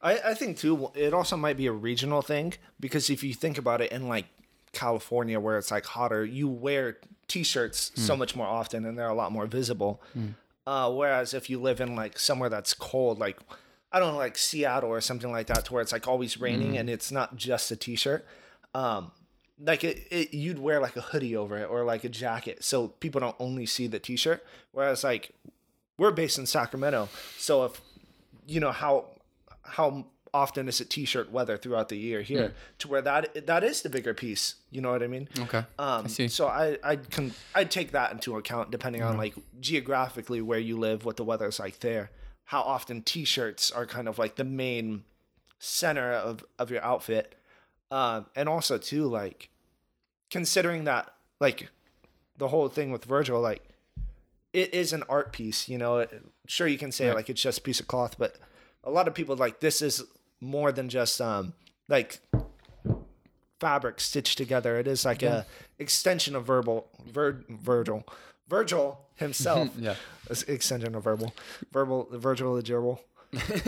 I, 0.00 0.18
I 0.30 0.34
think 0.34 0.56
too 0.58 0.90
it 0.94 1.12
also 1.12 1.36
might 1.36 1.56
be 1.56 1.66
a 1.66 1.72
regional 1.72 2.22
thing 2.22 2.54
because 2.80 3.10
if 3.10 3.22
you 3.24 3.34
think 3.34 3.58
about 3.58 3.80
it 3.82 3.90
in 3.92 4.08
like 4.08 4.26
California 4.72 5.38
where 5.38 5.56
it's 5.56 5.70
like 5.70 5.84
hotter, 5.86 6.24
you 6.24 6.48
wear 6.48 6.98
t-shirts 7.28 7.92
so 7.94 8.16
much 8.16 8.34
more 8.36 8.46
often 8.46 8.84
and 8.84 8.98
they're 8.98 9.08
a 9.08 9.14
lot 9.14 9.30
more 9.32 9.46
visible. 9.46 10.02
Uh, 10.66 10.90
whereas 10.90 11.34
if 11.34 11.50
you 11.50 11.60
live 11.60 11.80
in 11.80 11.94
like 11.94 12.18
somewhere 12.18 12.48
that's 12.48 12.74
cold, 12.74 13.18
like 13.18 13.38
I 13.92 13.98
don't 13.98 14.12
know, 14.12 14.18
like 14.18 14.36
Seattle 14.38 14.90
or 14.90 15.00
something 15.00 15.30
like 15.30 15.46
that, 15.48 15.66
to 15.66 15.72
where 15.72 15.82
it's 15.82 15.92
like 15.92 16.08
always 16.08 16.40
raining 16.40 16.76
and 16.76 16.90
it's 16.90 17.12
not 17.12 17.36
just 17.36 17.70
a 17.70 17.76
t-shirt. 17.76 18.26
Um, 18.74 19.12
like 19.60 19.84
it, 19.84 20.08
it, 20.10 20.34
you'd 20.34 20.58
wear 20.58 20.80
like 20.80 20.96
a 20.96 21.00
hoodie 21.00 21.36
over 21.36 21.58
it 21.58 21.66
or 21.70 21.84
like 21.84 22.02
a 22.02 22.08
jacket, 22.08 22.64
so 22.64 22.88
people 22.88 23.20
don't 23.20 23.36
only 23.38 23.66
see 23.66 23.86
the 23.86 23.98
t-shirt. 23.98 24.44
Whereas 24.72 25.04
like 25.04 25.30
we're 25.96 26.10
based 26.10 26.38
in 26.38 26.46
Sacramento, 26.46 27.08
so 27.38 27.64
if 27.66 27.80
you 28.46 28.58
know 28.58 28.72
how 28.72 29.06
how 29.62 30.06
often 30.34 30.68
is 30.68 30.80
it 30.80 30.90
t-shirt 30.90 31.30
weather 31.30 31.56
throughout 31.56 31.88
the 31.88 31.96
year 31.96 32.20
here 32.22 32.52
to 32.78 32.88
where 32.88 33.00
that 33.00 33.46
that 33.46 33.62
is 33.64 33.80
the 33.82 33.88
bigger 33.88 34.12
piece 34.12 34.56
you 34.70 34.80
know 34.82 34.90
what 34.90 35.02
i 35.02 35.06
mean? 35.06 35.28
Okay 35.38 35.64
um 35.78 36.08
see. 36.08 36.26
so 36.28 36.48
i 36.48 36.76
i'd 36.82 37.08
con- 37.10 37.32
i'd 37.54 37.70
take 37.70 37.92
that 37.92 38.10
into 38.12 38.36
account 38.36 38.70
depending 38.72 39.02
on 39.02 39.16
like 39.16 39.34
geographically 39.60 40.40
where 40.42 40.58
you 40.58 40.76
live 40.76 41.04
what 41.04 41.16
the 41.16 41.24
weather 41.24 41.46
is 41.46 41.58
like 41.60 41.78
there 41.80 42.10
how 42.46 42.60
often 42.60 43.00
t-shirts 43.00 43.70
are 43.70 43.86
kind 43.86 44.08
of 44.08 44.18
like 44.18 44.34
the 44.34 44.44
main 44.44 45.04
center 45.60 46.12
of 46.12 46.44
of 46.58 46.70
your 46.70 46.82
outfit. 46.84 47.34
Um 47.90 48.26
and 48.36 48.48
also 48.48 48.76
too 48.76 49.06
like 49.06 49.48
considering 50.30 50.84
that 50.84 51.14
like 51.40 51.70
the 52.36 52.48
whole 52.48 52.68
thing 52.68 52.90
with 52.90 53.04
virgil 53.04 53.40
like 53.40 53.62
it 54.52 54.74
is 54.74 54.92
an 54.92 55.04
art 55.08 55.32
piece 55.32 55.68
you 55.68 55.78
know? 55.78 56.06
Sure 56.46 56.66
you 56.66 56.76
can 56.78 56.92
say 56.92 57.06
Right. 57.06 57.16
like 57.16 57.30
it's 57.30 57.40
just 57.40 57.58
a 57.58 57.62
piece 57.62 57.80
of 57.80 57.86
cloth 57.86 58.16
but 58.18 58.36
a 58.82 58.90
lot 58.90 59.08
of 59.08 59.14
people 59.14 59.36
like 59.36 59.60
this 59.60 59.80
is 59.80 60.02
more 60.40 60.72
than 60.72 60.88
just 60.88 61.20
um 61.20 61.54
like 61.88 62.20
fabric 63.60 64.00
stitched 64.00 64.36
together. 64.38 64.78
It 64.78 64.86
is 64.86 65.04
like 65.04 65.22
a 65.22 65.46
extension 65.78 66.34
of 66.36 66.44
verbal 66.46 66.88
Vir, 67.06 67.44
virgil 67.48 68.04
virgil 68.48 69.00
himself. 69.16 69.70
Yeah. 69.78 69.94
It's 70.28 70.42
extension 70.44 70.94
of 70.94 71.04
verbal 71.04 71.34
verbal 71.72 72.08
virgil 72.12 72.54
the 72.56 72.62
gerbil. 72.62 72.98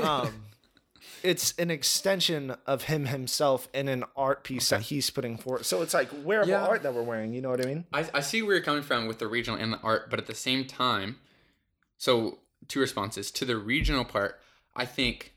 Um 0.02 0.44
it's 1.22 1.54
an 1.58 1.70
extension 1.70 2.54
of 2.66 2.84
him 2.84 3.06
himself 3.06 3.68
in 3.72 3.88
an 3.88 4.04
art 4.16 4.44
piece 4.44 4.68
that 4.68 4.82
he's 4.82 5.08
putting 5.10 5.36
forth. 5.38 5.64
so 5.64 5.82
it's 5.82 5.94
like 5.94 6.10
wearable 6.24 6.50
Yeah. 6.50 6.66
art 6.66 6.82
that 6.82 6.94
we're 6.94 7.02
wearing 7.02 7.32
you 7.32 7.40
know 7.40 7.50
what 7.50 7.64
i 7.64 7.68
mean? 7.68 7.84
I, 7.92 8.06
I 8.14 8.20
see 8.20 8.42
where 8.42 8.54
you're 8.56 8.64
coming 8.64 8.82
from 8.82 9.06
with 9.06 9.18
the 9.18 9.26
regional 9.26 9.58
and 9.58 9.72
the 9.72 9.80
art, 9.80 10.10
but 10.10 10.18
at 10.18 10.26
the 10.26 10.34
same 10.34 10.66
time, 10.66 11.16
so 11.96 12.38
two 12.68 12.80
responses. 12.80 13.30
To 13.32 13.44
the 13.44 13.56
regional 13.56 14.04
part. 14.04 14.40
I 14.78 14.84
think, 14.84 15.32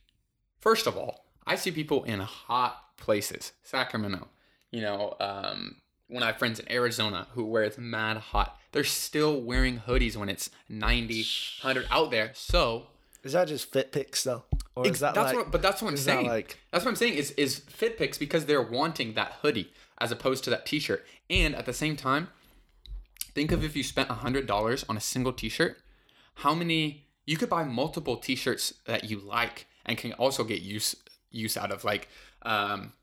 first 0.60 0.88
of 0.88 0.98
all, 0.98 1.26
I 1.46 1.56
see 1.56 1.72
people 1.72 2.04
in 2.04 2.20
hot 2.20 2.84
places, 2.98 3.54
Sacramento. 3.64 4.28
You 4.72 4.82
know, 4.82 5.16
um, 5.20 5.78
when 6.08 6.24
I 6.24 6.28
have 6.28 6.38
friends 6.38 6.60
in 6.60 6.72
Arizona 6.72 7.28
who 7.34 7.46
wear 7.46 7.64
it's 7.64 7.78
mad 7.78 8.18
hot, 8.18 8.58
they're 8.72 8.84
still 8.84 9.42
wearing 9.42 9.80
hoodies 9.88 10.16
when 10.16 10.30
it's 10.30 10.50
90, 10.70 11.26
100 11.64 11.88
out 11.90 12.12
there. 12.12 12.32
So 12.34 12.88
is 13.24 13.34
that 13.34 13.48
just 13.48 13.72
fit 13.72 13.92
pics 13.92 14.24
though 14.24 14.44
or 14.76 14.88
is 14.88 15.00
that 15.00 15.14
that's 15.14 15.34
like 15.34 15.36
what, 15.36 15.52
but 15.52 15.62
that's 15.62 15.82
what 15.82 15.90
I'm 15.90 15.94
is 15.96 16.06
that 16.06 16.12
saying. 16.18 16.28
like- 16.28 16.58
that's 16.72 16.86
what 16.86 16.92
I'm 16.92 16.96
saying 16.96 17.16
is 17.16 17.32
is 17.32 17.60
fit 17.60 17.98
pics 17.98 18.18
because 18.18 18.46
they're 18.46 18.62
wanting 18.62 19.14
that 19.16 19.34
hoodie 19.42 19.72
as 20.00 20.12
opposed 20.12 20.44
to 20.46 20.50
that 20.52 20.66
t-shirt. 20.66 21.06
And 21.30 21.56
at 21.56 21.66
the 21.66 21.74
same 21.74 21.96
time, 21.98 22.30
think 23.34 23.52
of 23.52 23.64
if 23.64 23.76
you 23.76 23.84
spent 23.84 24.10
hundred 24.10 24.46
dollars 24.48 24.86
on 24.88 24.98
a 24.98 25.02
single 25.02 25.34
t-shirt, 25.34 25.78
how 26.36 26.54
many 26.54 27.08
you 27.26 27.38
could 27.38 27.50
buy 27.50 27.64
multiple 27.64 28.18
t-shirts 28.18 28.74
that 28.86 29.10
you 29.10 29.20
like 29.20 29.68
and 29.90 29.98
can 29.98 30.14
also 30.14 30.46
get 30.46 30.62
use 30.62 30.96
use 31.32 31.58
out 31.58 31.72
of 31.72 31.84
like 31.84 32.08
um 32.44 32.94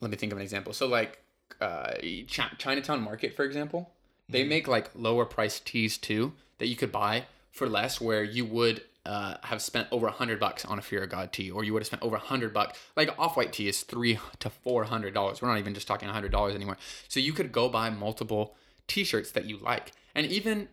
let 0.00 0.10
me 0.10 0.16
think 0.16 0.32
of 0.32 0.38
an 0.38 0.42
example. 0.42 0.72
So 0.72 0.86
like 0.86 1.18
uh 1.60 1.94
Ch- 2.28 2.56
Chinatown 2.58 3.02
Market 3.02 3.34
for 3.34 3.44
example, 3.44 3.90
they 4.28 4.44
make 4.44 4.68
like 4.68 4.90
lower 4.94 5.24
priced 5.24 5.66
tees 5.66 5.98
too 5.98 6.34
that 6.58 6.68
you 6.68 6.76
could 6.76 6.92
buy 6.92 7.24
for 7.50 7.68
less 7.68 8.00
where 8.00 8.22
you 8.22 8.44
would 8.44 8.82
uh, 9.06 9.36
have 9.42 9.62
spent 9.62 9.88
over 9.90 10.06
a 10.06 10.12
hundred 10.12 10.38
bucks 10.38 10.64
on 10.64 10.78
a 10.78 10.82
Fear 10.82 11.04
of 11.04 11.10
God 11.10 11.32
tee, 11.32 11.50
or 11.50 11.64
you 11.64 11.72
would 11.72 11.80
have 11.80 11.86
spent 11.86 12.02
over 12.02 12.16
a 12.16 12.20
hundred 12.20 12.52
bucks. 12.52 12.78
Like 12.96 13.18
off 13.18 13.36
white 13.36 13.52
tee 13.52 13.66
is 13.66 13.80
three 13.80 14.18
to 14.40 14.50
four 14.50 14.84
hundred 14.84 15.14
dollars. 15.14 15.40
We're 15.40 15.48
not 15.48 15.58
even 15.58 15.74
just 15.74 15.88
talking 15.88 16.08
a 16.08 16.12
hundred 16.12 16.32
dollars 16.32 16.54
anymore. 16.54 16.76
So 17.08 17.18
you 17.18 17.32
could 17.32 17.50
go 17.50 17.68
buy 17.68 17.90
multiple 17.90 18.56
T-shirts 18.88 19.30
that 19.32 19.46
you 19.46 19.56
like, 19.58 19.92
and 20.14 20.26
even 20.26 20.68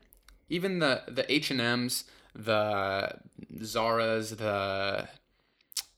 even 0.49 0.79
the 0.79 1.03
the 1.07 1.31
H 1.31 1.51
and 1.51 1.61
M's, 1.61 2.03
the 2.37 3.17
Zara's, 3.63 4.29
the 4.31 5.07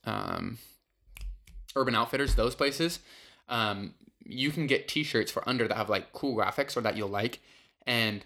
um, 0.05 0.57
Urban 1.75 1.95
Outfitters, 1.95 2.35
those 2.35 2.55
places, 2.55 2.99
um, 3.49 3.93
you 4.25 4.51
can 4.51 4.65
get 4.65 4.87
T-shirts 4.87 5.31
for 5.31 5.47
under 5.47 5.67
that 5.67 5.75
have 5.75 5.89
like 5.89 6.13
cool 6.13 6.35
graphics 6.35 6.77
or 6.77 6.81
that 6.81 6.95
you'll 6.95 7.09
like, 7.09 7.39
and 7.85 8.23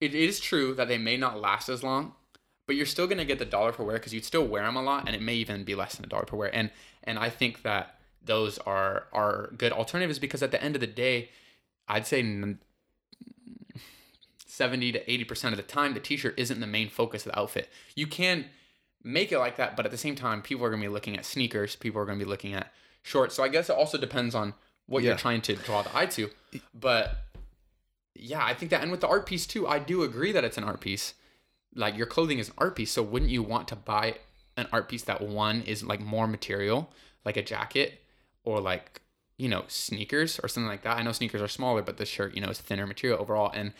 it 0.00 0.14
is 0.14 0.38
true 0.40 0.74
that 0.74 0.88
they 0.88 0.98
may 0.98 1.16
not 1.16 1.40
last 1.40 1.68
as 1.68 1.82
long, 1.82 2.12
but 2.66 2.76
you're 2.76 2.86
still 2.86 3.06
gonna 3.06 3.24
get 3.24 3.38
the 3.38 3.44
dollar 3.44 3.72
per 3.72 3.82
wear 3.84 3.96
because 3.96 4.14
you'd 4.14 4.24
still 4.24 4.46
wear 4.46 4.62
them 4.62 4.76
a 4.76 4.82
lot, 4.82 5.06
and 5.06 5.16
it 5.16 5.22
may 5.22 5.34
even 5.34 5.64
be 5.64 5.74
less 5.74 5.96
than 5.96 6.04
a 6.04 6.08
dollar 6.08 6.24
per 6.24 6.36
wear. 6.36 6.54
And 6.54 6.70
and 7.04 7.18
I 7.18 7.30
think 7.30 7.62
that 7.62 7.98
those 8.24 8.58
are 8.58 9.06
are 9.12 9.50
good 9.56 9.72
alternatives 9.72 10.18
because 10.18 10.42
at 10.42 10.50
the 10.52 10.62
end 10.62 10.76
of 10.76 10.80
the 10.80 10.86
day, 10.86 11.30
I'd 11.88 12.06
say. 12.06 12.22
70 14.60 14.92
to 14.92 15.04
80% 15.06 15.52
of 15.52 15.56
the 15.56 15.62
time 15.62 15.94
the 15.94 16.00
t-shirt 16.00 16.34
isn't 16.38 16.60
the 16.60 16.66
main 16.66 16.90
focus 16.90 17.24
of 17.24 17.32
the 17.32 17.38
outfit. 17.38 17.70
You 17.96 18.06
can 18.06 18.44
make 19.02 19.32
it 19.32 19.38
like 19.38 19.56
that, 19.56 19.74
but 19.74 19.86
at 19.86 19.90
the 19.90 19.96
same 19.96 20.14
time 20.14 20.42
people 20.42 20.66
are 20.66 20.68
going 20.68 20.82
to 20.82 20.86
be 20.86 20.92
looking 20.92 21.16
at 21.16 21.24
sneakers, 21.24 21.76
people 21.76 21.98
are 21.98 22.04
going 22.04 22.18
to 22.18 22.22
be 22.22 22.28
looking 22.28 22.52
at 22.52 22.70
shorts. 23.02 23.34
So 23.34 23.42
I 23.42 23.48
guess 23.48 23.70
it 23.70 23.72
also 23.76 23.96
depends 23.96 24.34
on 24.34 24.52
what 24.84 25.02
Yeah. 25.02 25.10
you're 25.10 25.16
trying 25.18 25.40
to 25.42 25.54
draw 25.56 25.80
the 25.80 25.96
eye 25.96 26.04
to. 26.06 26.28
But 26.78 27.16
yeah, 28.14 28.44
I 28.44 28.52
think 28.52 28.70
that 28.70 28.82
and 28.82 28.90
with 28.90 29.00
the 29.00 29.08
art 29.08 29.24
piece 29.24 29.46
too, 29.46 29.66
I 29.66 29.78
do 29.78 30.02
agree 30.02 30.30
that 30.32 30.44
it's 30.44 30.58
an 30.58 30.64
art 30.64 30.80
piece. 30.82 31.14
Like 31.74 31.96
your 31.96 32.06
clothing 32.06 32.38
is 32.38 32.48
an 32.48 32.54
art 32.58 32.76
piece, 32.76 32.90
so 32.92 33.02
wouldn't 33.02 33.30
you 33.30 33.42
want 33.42 33.66
to 33.68 33.76
buy 33.76 34.16
an 34.58 34.66
art 34.72 34.90
piece 34.90 35.04
that 35.04 35.22
one 35.22 35.62
is 35.62 35.82
like 35.82 36.00
more 36.00 36.26
material, 36.26 36.92
like 37.24 37.38
a 37.38 37.42
jacket 37.42 38.02
or 38.44 38.60
like 38.60 39.00
you 39.38 39.48
know 39.48 39.64
sneakers 39.68 40.38
or 40.42 40.48
something 40.48 40.68
like 40.68 40.82
that? 40.82 40.98
I 40.98 41.02
know 41.02 41.12
sneakers 41.12 41.40
are 41.40 41.48
smaller, 41.48 41.80
but 41.80 41.96
the 41.96 42.04
shirt 42.04 42.34
you 42.34 42.42
know 42.42 42.50
is 42.50 42.60
thinner 42.60 42.86
material 42.86 43.18
overall, 43.22 43.50
and 43.54 43.72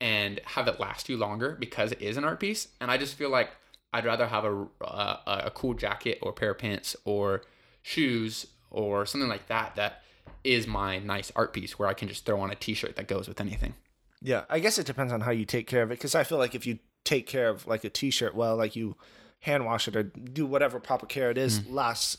and 0.00 0.40
have 0.44 0.68
it 0.68 0.80
last 0.80 1.08
you 1.08 1.16
longer 1.16 1.56
because 1.58 1.92
it 1.92 2.00
is 2.00 2.16
an 2.16 2.24
art 2.24 2.40
piece. 2.40 2.68
And 2.80 2.90
I 2.90 2.96
just 2.96 3.14
feel 3.14 3.30
like 3.30 3.50
I'd 3.92 4.04
rather 4.04 4.26
have 4.26 4.44
a 4.44 4.66
a, 4.80 5.42
a 5.46 5.52
cool 5.54 5.74
jacket 5.74 6.18
or 6.22 6.32
pair 6.32 6.52
of 6.52 6.58
pants 6.58 6.96
or 7.04 7.42
shoes 7.82 8.46
or 8.70 9.04
something 9.06 9.28
like 9.28 9.48
that 9.48 9.74
that 9.76 10.02
is 10.44 10.66
my 10.66 10.98
nice 10.98 11.32
art 11.36 11.52
piece 11.52 11.78
where 11.78 11.88
I 11.88 11.94
can 11.94 12.08
just 12.08 12.24
throw 12.24 12.40
on 12.40 12.50
a 12.50 12.54
t-shirt 12.54 12.96
that 12.96 13.08
goes 13.08 13.28
with 13.28 13.40
anything. 13.40 13.74
Yeah, 14.22 14.44
I 14.50 14.58
guess 14.58 14.78
it 14.78 14.86
depends 14.86 15.12
on 15.12 15.22
how 15.22 15.30
you 15.30 15.44
take 15.44 15.66
care 15.66 15.82
of 15.82 15.90
it. 15.90 15.98
Because 15.98 16.14
I 16.14 16.24
feel 16.24 16.38
like 16.38 16.54
if 16.54 16.66
you 16.66 16.78
take 17.04 17.26
care 17.26 17.48
of 17.48 17.66
like 17.66 17.84
a 17.84 17.90
T-shirt 17.90 18.34
well, 18.34 18.56
like 18.56 18.76
you 18.76 18.96
hand 19.40 19.64
wash 19.64 19.88
it 19.88 19.96
or 19.96 20.02
do 20.02 20.44
whatever 20.44 20.78
proper 20.78 21.06
care 21.06 21.30
it 21.30 21.38
is, 21.38 21.60
mm-hmm. 21.60 21.74
lasts, 21.74 22.18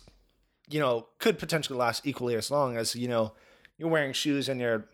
you 0.69 0.79
know, 0.79 1.07
could 1.19 1.37
potentially 1.37 1.77
last 1.77 2.05
equally 2.05 2.35
as 2.35 2.49
long 2.49 2.75
as 2.75 2.95
you 2.95 3.07
know 3.07 3.33
you're 3.77 3.89
wearing 3.89 4.13
shoes 4.13 4.49
and 4.49 4.59
you're 4.59 4.85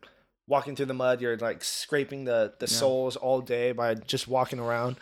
walking 0.47 0.75
through 0.75 0.85
the 0.87 0.93
mud. 0.93 1.21
You're 1.21 1.37
like 1.37 1.63
scraping 1.63 2.23
the 2.25 2.53
the 2.59 2.67
soles 2.67 3.15
all 3.15 3.41
day 3.41 3.71
by 3.71 3.95
just 3.95 4.27
walking 4.27 4.59
around. 4.59 4.97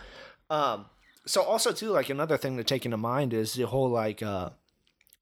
Um, 0.49 0.85
so 1.25 1.41
also 1.41 1.71
too, 1.71 1.89
like 1.89 2.09
another 2.09 2.37
thing 2.37 2.57
to 2.57 2.63
take 2.63 2.85
into 2.85 2.97
mind 2.97 3.33
is 3.33 3.53
the 3.53 3.63
whole 3.67 3.89
like 3.89 4.21
uh, 4.21 4.49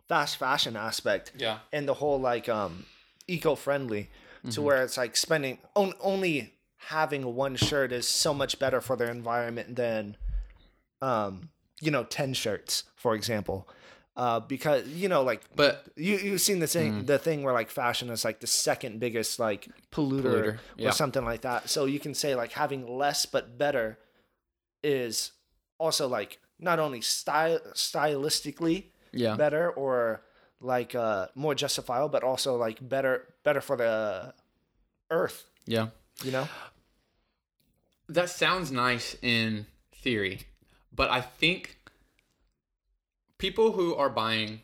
fast 0.09 0.38
fashion 0.38 0.75
aspect 0.75 1.31
Yeah. 1.38 1.59
and 1.71 1.88
the 1.88 1.93
whole 1.95 2.19
like 2.19 2.49
um 2.49 2.86
eco-friendly 3.27 4.09
to 4.51 4.62
where 4.62 4.83
it's 4.83 4.97
like 4.97 5.15
spending 5.15 5.59
on, 5.75 5.93
only 6.01 6.55
having 6.88 7.33
one 7.33 7.55
shirt 7.55 7.93
is 7.93 8.05
so 8.05 8.33
much 8.33 8.59
better 8.59 8.81
for 8.81 8.97
their 8.97 9.09
environment 9.09 9.77
than 9.77 10.17
um 11.01 11.49
you 11.79 11.89
know 11.89 12.03
10 12.03 12.33
shirts 12.33 12.83
for 12.97 13.15
example 13.15 13.65
uh 14.15 14.39
because 14.39 14.88
you 14.88 15.10
know 15.10 15.23
like 15.23 15.41
But 15.56 15.86
you 15.95 16.17
you've 16.17 16.41
seen 16.41 16.60
the 16.60 16.67
thing 16.67 17.06
the 17.06 17.17
thing 17.17 17.41
where 17.43 17.54
like 17.54 17.69
fashion 17.71 18.10
is 18.10 18.23
like 18.23 18.39
the 18.41 18.47
second 18.47 18.99
biggest 18.99 19.39
like 19.39 19.67
polluter, 19.91 20.23
Polluter, 20.23 20.47
or 20.54 20.60
yeah. 20.78 20.91
something 20.91 21.26
like 21.26 21.41
that 21.41 21.69
so 21.69 21.86
you 21.86 21.99
can 21.99 22.13
say 22.13 22.36
like 22.36 22.52
having 22.52 22.86
less 22.97 23.26
but 23.26 23.58
better 23.58 23.97
is 24.84 25.32
also 25.80 26.08
like 26.08 26.39
not 26.60 26.80
only 26.80 27.02
style 27.02 27.60
stylistically 27.73 28.86
yeah. 29.12 29.36
better 29.36 29.71
or 29.71 30.21
like 30.62 30.93
uh 30.93 31.28
more 31.36 31.56
justifiable 31.56 32.10
but 32.10 32.23
also 32.23 32.56
like 32.56 32.78
better 32.88 33.34
better 33.43 33.62
for 33.62 33.76
the 33.78 34.34
earth 35.10 35.45
Yeah. 35.65 35.88
you 36.23 36.32
know 36.32 36.47
That 38.10 38.30
sounds 38.30 38.71
nice 38.71 39.15
in 39.21 39.65
theory, 39.95 40.41
but 40.93 41.10
I 41.10 41.21
think 41.21 41.78
people 43.43 43.73
who 43.73 43.93
are 43.93 44.10
buying 44.10 44.62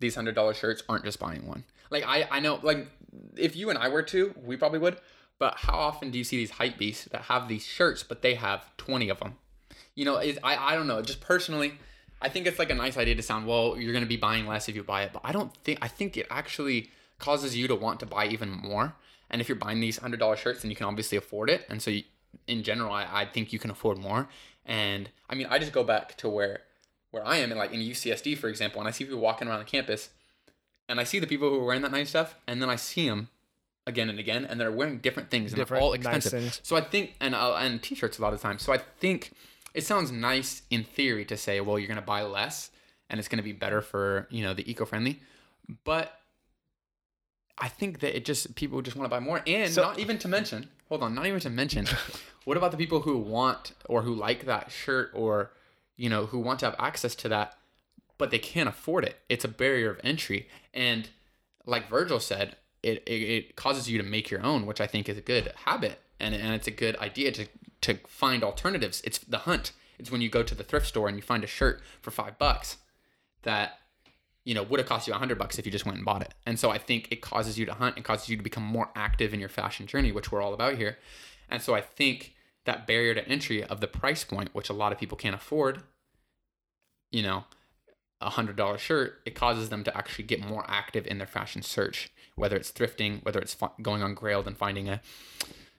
these 0.00 0.16
hundred 0.16 0.34
dollar 0.34 0.52
shirts 0.52 0.82
aren't 0.88 1.04
just 1.04 1.20
buying 1.20 1.46
one. 1.46 1.62
Like 1.90 2.04
I, 2.04 2.26
I 2.28 2.40
know, 2.40 2.58
like 2.60 2.88
if 3.36 3.54
you 3.54 3.70
and 3.70 3.78
I 3.78 3.88
were 3.88 4.02
to, 4.02 4.34
we 4.44 4.56
probably 4.56 4.80
would. 4.80 4.96
But 5.38 5.58
how 5.58 5.74
often 5.74 6.10
do 6.10 6.18
you 6.18 6.24
see 6.24 6.36
these 6.36 6.50
hype 6.50 6.76
beasts 6.76 7.04
that 7.12 7.22
have 7.22 7.46
these 7.46 7.64
shirts, 7.64 8.02
but 8.02 8.22
they 8.22 8.34
have 8.34 8.76
twenty 8.78 9.08
of 9.10 9.20
them? 9.20 9.36
You 9.94 10.06
know, 10.06 10.16
is 10.16 10.40
I, 10.42 10.72
I 10.72 10.74
don't 10.74 10.88
know. 10.88 11.00
Just 11.02 11.20
personally, 11.20 11.74
I 12.20 12.28
think 12.28 12.48
it's 12.48 12.58
like 12.58 12.70
a 12.70 12.74
nice 12.74 12.96
idea 12.96 13.14
to 13.14 13.22
sound. 13.22 13.46
Well, 13.46 13.76
you're 13.78 13.92
gonna 13.92 14.06
be 14.06 14.16
buying 14.16 14.44
less 14.48 14.68
if 14.68 14.74
you 14.74 14.82
buy 14.82 15.04
it, 15.04 15.12
but 15.12 15.22
I 15.22 15.30
don't 15.30 15.56
think. 15.58 15.78
I 15.80 15.86
think 15.86 16.16
it 16.16 16.26
actually 16.28 16.90
causes 17.20 17.56
you 17.56 17.68
to 17.68 17.76
want 17.76 18.00
to 18.00 18.06
buy 18.06 18.26
even 18.26 18.50
more. 18.50 18.96
And 19.30 19.40
if 19.40 19.48
you're 19.48 19.56
buying 19.56 19.78
these 19.78 19.98
hundred 19.98 20.18
dollar 20.18 20.36
shirts, 20.36 20.62
then 20.62 20.70
you 20.72 20.76
can 20.76 20.86
obviously 20.86 21.16
afford 21.16 21.48
it. 21.48 21.64
And 21.68 21.80
so, 21.80 21.92
you, 21.92 22.02
in 22.48 22.64
general, 22.64 22.92
I, 22.92 23.06
I 23.22 23.24
think 23.24 23.52
you 23.52 23.60
can 23.60 23.70
afford 23.70 23.98
more. 23.98 24.28
And 24.64 25.10
I 25.30 25.36
mean, 25.36 25.46
I 25.48 25.60
just 25.60 25.72
go 25.72 25.84
back 25.84 26.16
to 26.16 26.28
where 26.28 26.62
where 27.16 27.26
I 27.26 27.36
am, 27.38 27.50
in 27.50 27.58
like 27.58 27.72
in 27.72 27.80
UCSD, 27.80 28.36
for 28.38 28.48
example, 28.48 28.80
and 28.80 28.86
I 28.88 28.90
see 28.92 29.04
people 29.04 29.18
walking 29.20 29.48
around 29.48 29.58
the 29.60 29.64
campus, 29.64 30.10
and 30.88 31.00
I 31.00 31.04
see 31.04 31.18
the 31.18 31.26
people 31.26 31.48
who 31.50 31.60
are 31.60 31.64
wearing 31.64 31.82
that 31.82 31.90
nice 31.92 32.10
stuff, 32.10 32.34
and 32.46 32.60
then 32.62 32.68
I 32.70 32.76
see 32.76 33.08
them 33.08 33.28
again 33.86 34.08
and 34.10 34.18
again, 34.18 34.44
and 34.44 34.60
they're 34.60 34.70
wearing 34.72 34.98
different 34.98 35.30
things, 35.30 35.52
and 35.52 35.58
Different 35.60 35.80
they're 35.80 35.86
all 35.86 35.92
expensive. 35.94 36.32
things. 36.32 36.60
So 36.62 36.76
I 36.76 36.80
think, 36.82 37.14
and 37.20 37.34
uh, 37.34 37.54
and 37.56 37.82
t-shirts 37.82 38.18
a 38.18 38.22
lot 38.22 38.34
of 38.34 38.40
times. 38.40 38.62
So 38.62 38.72
I 38.72 38.78
think 38.78 39.32
it 39.74 39.84
sounds 39.84 40.10
nice 40.12 40.62
in 40.70 40.84
theory 40.84 41.24
to 41.26 41.36
say, 41.36 41.60
well, 41.60 41.78
you're 41.78 41.88
gonna 41.88 42.02
buy 42.02 42.22
less, 42.22 42.70
and 43.08 43.18
it's 43.18 43.28
gonna 43.28 43.42
be 43.42 43.52
better 43.52 43.80
for 43.80 44.26
you 44.30 44.42
know 44.42 44.52
the 44.54 44.68
eco-friendly, 44.70 45.20
but 45.84 46.20
I 47.58 47.68
think 47.68 48.00
that 48.00 48.14
it 48.16 48.24
just 48.24 48.54
people 48.54 48.82
just 48.82 48.96
want 48.96 49.06
to 49.06 49.10
buy 49.10 49.20
more, 49.20 49.40
and 49.46 49.72
So- 49.72 49.82
not 49.82 49.98
even 49.98 50.18
to 50.18 50.28
mention, 50.28 50.68
hold 50.88 51.02
on, 51.02 51.14
not 51.14 51.26
even 51.26 51.40
to 51.40 51.50
mention, 51.50 51.86
what 52.44 52.56
about 52.56 52.70
the 52.70 52.76
people 52.76 53.00
who 53.00 53.16
want 53.18 53.72
or 53.86 54.02
who 54.02 54.14
like 54.14 54.44
that 54.44 54.70
shirt 54.70 55.10
or 55.14 55.50
you 55.96 56.08
know 56.08 56.26
who 56.26 56.38
want 56.38 56.60
to 56.60 56.66
have 56.66 56.76
access 56.78 57.14
to 57.16 57.28
that, 57.28 57.56
but 58.18 58.30
they 58.30 58.38
can't 58.38 58.68
afford 58.68 59.04
it? 59.04 59.20
It's 59.28 59.44
a 59.44 59.48
barrier 59.48 59.90
of 59.90 60.00
entry, 60.02 60.48
and 60.72 61.08
like 61.66 61.90
Virgil 61.90 62.20
said, 62.20 62.56
it, 62.82 63.02
it, 63.06 63.22
it 63.22 63.56
causes 63.56 63.90
you 63.90 63.98
to 63.98 64.04
make 64.04 64.30
your 64.30 64.42
own, 64.42 64.64
which 64.64 64.80
I 64.80 64.86
think 64.86 65.08
is 65.08 65.18
a 65.18 65.22
good 65.22 65.52
habit 65.64 66.00
and, 66.20 66.34
and 66.34 66.54
it's 66.54 66.66
a 66.66 66.72
good 66.72 66.96
idea 66.96 67.32
to, 67.32 67.46
to 67.82 67.98
find 68.06 68.42
alternatives. 68.42 69.02
It's 69.04 69.18
the 69.18 69.38
hunt. 69.38 69.72
It's 69.98 70.10
when 70.10 70.20
you 70.20 70.28
go 70.28 70.42
to 70.42 70.54
the 70.54 70.62
thrift 70.62 70.86
store 70.86 71.08
and 71.08 71.16
you 71.16 71.22
find 71.22 71.42
a 71.42 71.48
shirt 71.48 71.82
for 72.00 72.10
five 72.10 72.38
bucks 72.38 72.78
that, 73.42 73.80
you 74.44 74.54
know, 74.54 74.62
would 74.62 74.78
have 74.78 74.88
cost 74.88 75.08
you 75.08 75.14
a 75.14 75.18
hundred 75.18 75.38
bucks 75.38 75.58
if 75.58 75.66
you 75.66 75.72
just 75.72 75.84
went 75.84 75.96
and 75.96 76.04
bought 76.04 76.22
it. 76.22 76.34
And 76.46 76.58
so 76.58 76.70
I 76.70 76.78
think 76.78 77.08
it 77.10 77.20
causes 77.20 77.58
you 77.58 77.66
to 77.66 77.74
hunt. 77.74 77.98
It 77.98 78.04
causes 78.04 78.28
you 78.28 78.36
to 78.36 78.42
become 78.42 78.62
more 78.62 78.90
active 78.94 79.34
in 79.34 79.40
your 79.40 79.48
fashion 79.48 79.86
journey, 79.86 80.12
which 80.12 80.30
we're 80.30 80.42
all 80.42 80.54
about 80.54 80.76
here. 80.76 80.98
And 81.50 81.60
so 81.60 81.74
I 81.74 81.80
think 81.80 82.35
that 82.66 82.86
barrier 82.86 83.14
to 83.14 83.26
entry 83.28 83.64
of 83.64 83.80
the 83.80 83.86
price 83.86 84.24
point, 84.24 84.50
which 84.52 84.68
a 84.68 84.74
lot 84.74 84.92
of 84.92 84.98
people 84.98 85.16
can't 85.16 85.34
afford, 85.34 85.82
you 87.10 87.22
know, 87.22 87.44
a 88.20 88.30
hundred 88.30 88.56
dollar 88.56 88.78
shirt, 88.78 89.20
it 89.26 89.34
causes 89.34 89.68
them 89.68 89.84
to 89.84 89.96
actually 89.96 90.24
get 90.24 90.40
more 90.40 90.64
active 90.68 91.06
in 91.06 91.18
their 91.18 91.26
fashion 91.26 91.62
search, 91.62 92.10
whether 92.34 92.56
it's 92.56 92.72
thrifting, 92.72 93.24
whether 93.24 93.40
it's 93.40 93.54
fi- 93.54 93.70
going 93.82 94.02
on 94.02 94.14
Grailed 94.14 94.46
and 94.46 94.56
finding 94.56 94.88
a, 94.88 95.00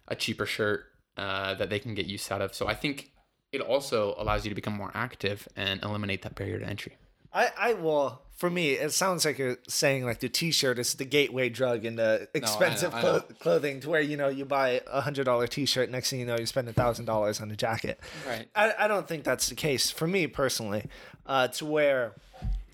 a 0.08 0.16
cheaper 0.16 0.46
shirt 0.46 0.86
uh, 1.18 1.56
that 1.56 1.70
they 1.70 1.80
can 1.80 1.96
get 1.96 2.06
use 2.06 2.30
out 2.32 2.42
of. 2.42 2.54
So 2.54 2.68
I 2.68 2.76
think 2.76 3.12
it 3.52 3.62
also 3.62 4.16
allows 4.18 4.46
you 4.46 4.50
to 4.50 4.56
become 4.56 4.74
more 4.74 4.92
active 4.94 5.48
and 5.56 5.82
eliminate 5.84 6.22
that 6.24 6.36
barrier 6.36 6.60
to 6.60 6.66
entry. 6.66 6.98
I 7.38 7.50
i 7.70 7.74
will 7.74 8.22
for 8.36 8.50
me 8.50 8.72
it 8.74 8.92
sounds 8.92 9.26
like 9.26 9.40
a 9.40 9.58
saying 9.68 10.06
like 10.06 10.20
the 10.20 10.30
t-shirt 10.30 10.78
is 10.80 10.94
the 10.96 11.06
gateway 11.06 11.50
drug 11.50 11.86
into 11.86 12.28
expensive 12.34 12.94
I 12.94 13.02
clo- 13.02 13.14
know. 13.14 13.24
clothing 13.40 13.80
to 13.82 13.90
where 13.90 14.02
you 14.02 14.18
know 14.18 14.28
you 14.30 14.46
buy 14.46 14.82
a 14.88 15.02
hundred 15.02 15.24
dollar 15.26 15.48
t-shirt 15.48 15.90
next 15.90 16.10
thing 16.10 16.20
you 16.20 16.26
know 16.26 16.38
you 16.38 16.46
spend 16.46 16.68
a 16.70 16.74
thousand 16.74 17.06
dollars 17.06 17.42
on 17.42 17.50
a 17.52 17.56
jacket 17.56 18.00
Right. 18.28 18.48
I, 18.56 18.74
I 18.80 18.88
don't 18.88 19.08
think 19.08 19.24
that's 19.24 19.48
the 19.50 19.56
case 19.56 19.90
for 19.90 20.08
me 20.08 20.28
personally 20.28 20.84
uh, 21.26 21.48
to 21.50 21.66
where 21.66 22.14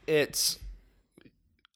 it's 0.08 0.60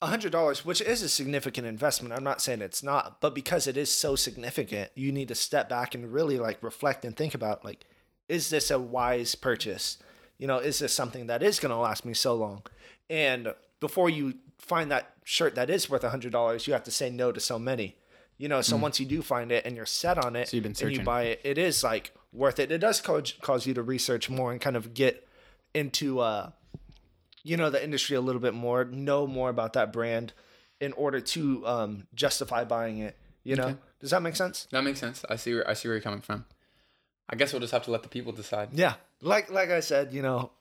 a 0.02 0.08
hundred 0.08 0.32
dollars 0.32 0.64
which 0.66 0.82
is 0.82 1.02
a 1.02 1.10
significant 1.10 1.66
investment 1.66 2.14
i'm 2.14 2.24
not 2.24 2.40
saying 2.42 2.62
it's 2.62 2.84
not 2.84 3.20
but 3.20 3.34
because 3.34 3.66
it 3.68 3.76
is 3.78 3.92
so 3.92 4.16
significant 4.16 4.92
you 4.96 5.12
need 5.12 5.28
to 5.28 5.34
step 5.36 5.68
back 5.70 5.96
and 5.96 6.14
really 6.14 6.38
like 6.38 6.62
reflect 6.62 7.04
and 7.04 7.16
think 7.18 7.34
about 7.34 7.66
like 7.66 7.86
is 8.30 8.50
this 8.50 8.70
a 8.70 8.78
wise 8.78 9.34
purchase 9.34 9.98
you 10.38 10.46
know 10.46 10.60
is 10.60 10.78
this 10.80 10.94
something 10.94 11.26
that 11.28 11.42
is 11.42 11.60
going 11.60 11.72
to 11.72 11.78
last 11.78 12.06
me 12.06 12.14
so 12.14 12.36
long 12.36 12.62
and 13.10 13.54
before 13.80 14.10
you 14.10 14.36
find 14.58 14.92
that 14.92 15.14
shirt 15.24 15.56
that 15.56 15.70
is 15.70 15.90
worth 15.90 16.04
a 16.04 16.10
hundred 16.10 16.32
dollars 16.32 16.68
you 16.68 16.74
have 16.74 16.84
to 16.84 16.92
say 16.92 17.10
no 17.10 17.32
to 17.32 17.40
so 17.40 17.58
many 17.60 17.96
you 18.38 18.48
know 18.48 18.62
so 18.62 18.76
once 18.76 19.00
you 19.00 19.06
do 19.06 19.22
find 19.22 19.52
it 19.52 19.66
and 19.66 19.76
you're 19.76 19.86
set 19.86 20.18
on 20.18 20.36
it 20.36 20.52
you've 20.54 20.64
been 20.64 20.76
and 20.82 20.92
you 20.96 21.02
buy 21.02 21.24
it 21.24 21.42
it 21.44 21.58
is 21.58 21.84
like 21.84 22.14
worth 22.34 22.60
it 22.60 22.72
it 22.72 22.80
does 22.80 23.00
cause, 23.02 23.34
cause 23.42 23.66
you 23.66 23.74
to 23.74 23.82
research 23.84 24.30
more 24.30 24.52
and 24.52 24.60
kind 24.62 24.76
of 24.76 24.94
get 24.94 25.28
into 25.74 26.20
uh 26.20 26.50
you 27.44 27.56
know 27.56 27.70
the 27.70 27.82
industry 27.82 28.16
a 28.18 28.22
little 28.22 28.42
bit 28.42 28.54
more, 28.54 28.84
know 28.84 29.26
more 29.26 29.50
about 29.50 29.72
that 29.74 29.94
brand 29.94 30.34
in 30.82 30.92
order 30.94 31.22
to 31.22 31.66
um 31.66 32.06
justify 32.14 32.66
buying 32.66 32.98
it. 32.98 33.16
You 33.46 33.56
know, 33.56 33.68
Okay. 33.68 33.78
does 34.02 34.10
that 34.10 34.22
make 34.22 34.36
sense? 34.36 34.68
That 34.72 34.84
makes 34.84 35.00
sense. 35.00 35.24
I 35.30 35.38
see 35.38 35.54
where 35.54 35.70
I 35.70 35.74
see 35.74 35.88
where 35.88 35.96
you're 35.96 36.02
coming 36.02 36.20
from. 36.20 36.44
I 37.30 37.38
guess 37.38 37.54
we'll 37.54 37.62
just 37.62 37.72
have 37.72 37.84
to 37.84 37.92
let 37.92 38.04
the 38.04 38.10
people 38.10 38.34
decide. 38.34 38.70
Yeah, 38.74 38.96
like 39.22 39.50
like 39.50 39.70
I 39.70 39.80
said, 39.80 40.12
you 40.12 40.22
know, 40.22 40.52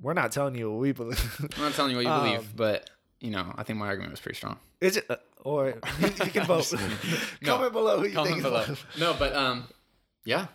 we're 0.00 0.14
not 0.14 0.32
telling 0.32 0.54
you 0.54 0.70
what 0.70 0.80
we 0.80 0.92
believe. 0.92 1.50
I'm 1.56 1.62
not 1.62 1.72
telling 1.74 1.90
you 1.92 1.96
what 1.98 2.04
you 2.04 2.10
Um, 2.10 2.24
believe, 2.24 2.54
but 2.56 2.90
you 3.20 3.30
know, 3.30 3.52
I 3.56 3.62
think 3.62 3.78
my 3.78 3.86
argument 3.86 4.12
was 4.12 4.20
pretty 4.20 4.36
strong. 4.36 4.58
Is 4.80 4.96
it? 4.98 5.06
Uh, 5.08 5.16
or 5.42 5.68
you, 6.00 6.06
you 6.08 6.30
can 6.30 6.44
vote. 6.46 6.72
No, 7.42 7.52
Comment 7.56 7.72
below. 7.72 7.98
Who 8.00 8.06
you 8.08 8.14
Comment 8.14 8.32
think 8.32 8.42
below. 8.42 8.60
is- 8.62 8.84
No, 8.98 9.14
but 9.18 9.34
um, 9.34 9.64
yeah, 10.24 10.46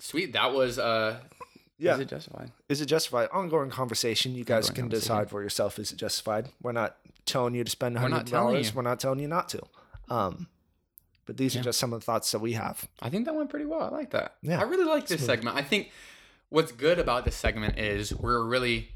sweet. 0.00 0.32
That 0.32 0.52
was 0.52 0.78
uh, 0.78 1.20
Yeah. 1.78 1.94
is 1.94 2.00
it 2.00 2.08
justified? 2.08 2.50
Is 2.68 2.80
it 2.80 2.86
justified? 2.86 3.28
Ongoing 3.32 3.70
conversation. 3.70 4.34
You 4.34 4.44
guys 4.44 4.68
Ongoing 4.70 4.88
can 4.90 4.98
decide 4.98 5.30
for 5.30 5.42
yourself. 5.42 5.78
Is 5.78 5.92
it 5.92 5.96
justified? 5.96 6.48
We're 6.62 6.72
not 6.72 6.96
telling 7.26 7.54
you 7.54 7.62
to 7.64 7.70
spend 7.70 7.94
not 7.94 8.00
hundred 8.02 8.26
dollars. 8.30 8.74
We're 8.74 8.82
not 8.82 8.98
telling 9.00 9.20
you 9.20 9.28
not 9.28 9.48
to. 9.50 9.60
Um, 10.08 10.48
but 11.26 11.36
these 11.36 11.54
Yeah. 11.54 11.60
are 11.60 11.64
just 11.64 11.78
some 11.78 11.92
of 11.92 12.00
the 12.00 12.04
thoughts 12.04 12.32
that 12.32 12.40
we 12.40 12.54
have. 12.54 12.88
I 13.00 13.10
think 13.10 13.26
that 13.26 13.34
went 13.34 13.50
pretty 13.50 13.66
well. 13.66 13.82
I 13.82 13.88
like 13.90 14.10
that. 14.10 14.34
Yeah. 14.42 14.58
I 14.58 14.64
really 14.64 14.84
like 14.86 15.06
this 15.06 15.24
segment. 15.24 15.56
I 15.56 15.62
think 15.62 15.90
what's 16.50 16.72
good 16.72 16.98
about 16.98 17.24
this 17.24 17.36
segment 17.36 17.78
is 17.78 18.14
we're 18.14 18.44
really, 18.44 18.90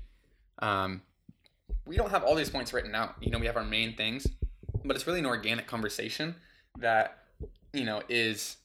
um, 0.60 1.02
we 1.86 1.96
don't 1.96 2.10
have 2.10 2.22
all 2.24 2.34
these 2.34 2.50
points 2.50 2.72
written 2.72 2.94
out. 2.94 3.14
You 3.20 3.30
know, 3.30 3.38
we 3.38 3.46
have 3.46 3.56
our 3.56 3.64
main 3.64 3.96
things, 3.96 4.26
but 4.84 4.96
it's 4.96 5.06
really 5.06 5.20
an 5.20 5.26
organic 5.26 5.66
conversation 5.66 6.34
that 6.78 7.18
you 7.72 7.84
know 7.84 8.02
is 8.08 8.56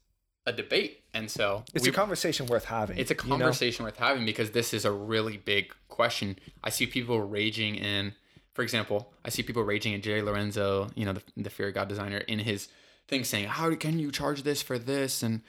a 0.46 0.52
debate, 0.54 1.04
and 1.14 1.30
so 1.30 1.64
It's 1.74 1.84
we- 1.84 1.90
a 1.92 1.94
conversation 1.94 2.46
worth 2.48 2.66
having. 2.66 2.98
it's 2.98 3.12
a 3.12 3.16
you 3.16 3.30
know? 3.30 3.38
conversation 3.38 3.86
worth 3.86 3.98
having 3.98 4.26
because 4.26 4.52
this 4.52 4.74
is 4.74 4.86
a 4.86 4.92
really 4.92 5.38
big 5.38 5.74
question. 5.88 6.38
I 6.64 6.70
see 6.70 6.86
people 6.88 7.20
raging 7.22 7.76
in, 7.76 8.14
for 8.54 8.64
example, 8.64 9.14
I 9.24 9.30
see 9.30 9.44
people 9.44 9.64
raging 9.64 9.94
at 9.94 10.02
Jerry 10.02 10.22
Lorenzo, 10.22 10.90
you 10.96 11.06
know, 11.06 11.14
the, 11.14 11.22
the 11.38 11.50
Fear 11.50 11.68
of 11.70 11.74
God 11.76 11.88
designer, 11.90 12.18
in 12.20 12.40
his 12.40 12.68
thing 13.08 13.24
saying, 13.24 13.48
"How 13.50 13.76
can 13.76 14.00
you 14.00 14.12
charge 14.12 14.44
this 14.44 14.62
for 14.62 14.80
this?" 14.80 15.22
and 15.22 15.42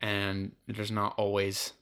and 0.00 0.52
there's 0.68 0.90
not 0.90 1.14
always 1.16 1.72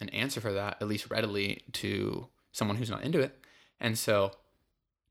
an 0.00 0.08
answer 0.10 0.40
for 0.40 0.52
that, 0.52 0.78
at 0.80 0.88
least 0.88 1.10
readily 1.10 1.62
to 1.72 2.28
someone 2.52 2.76
who's 2.76 2.90
not 2.90 3.02
into 3.02 3.20
it. 3.20 3.36
And 3.78 3.98
so 3.98 4.32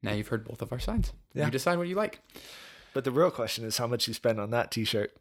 now 0.01 0.13
you've 0.13 0.27
heard 0.27 0.45
both 0.45 0.61
of 0.61 0.71
our 0.71 0.79
sides. 0.79 1.13
Yeah. 1.33 1.45
You 1.45 1.51
decide 1.51 1.77
what 1.77 1.87
you 1.87 1.95
like. 1.95 2.19
But 2.93 3.03
the 3.03 3.11
real 3.11 3.31
question 3.31 3.65
is 3.65 3.77
how 3.77 3.87
much 3.87 4.07
you 4.07 4.13
spend 4.13 4.39
on 4.39 4.49
that 4.51 4.71
T-shirt. 4.71 5.15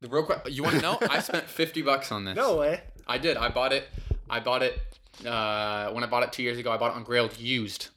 The 0.00 0.08
real 0.08 0.24
question, 0.24 0.52
you 0.52 0.62
want 0.62 0.76
to 0.76 0.82
know? 0.82 0.98
I 1.02 1.20
spent 1.20 1.44
fifty 1.48 1.82
bucks 1.82 2.10
on 2.10 2.24
this. 2.24 2.34
No 2.36 2.56
way. 2.56 2.80
I 3.06 3.18
did. 3.18 3.36
I 3.36 3.48
bought 3.50 3.72
it. 3.72 3.86
I 4.30 4.40
bought 4.40 4.62
it 4.62 4.80
uh, 5.26 5.90
when 5.90 6.02
I 6.02 6.06
bought 6.06 6.22
it 6.22 6.32
two 6.32 6.42
years 6.42 6.58
ago. 6.58 6.70
I 6.70 6.78
bought 6.78 6.92
it 6.92 6.96
on 6.96 7.04
Grailed 7.04 7.38
used. 7.38 7.88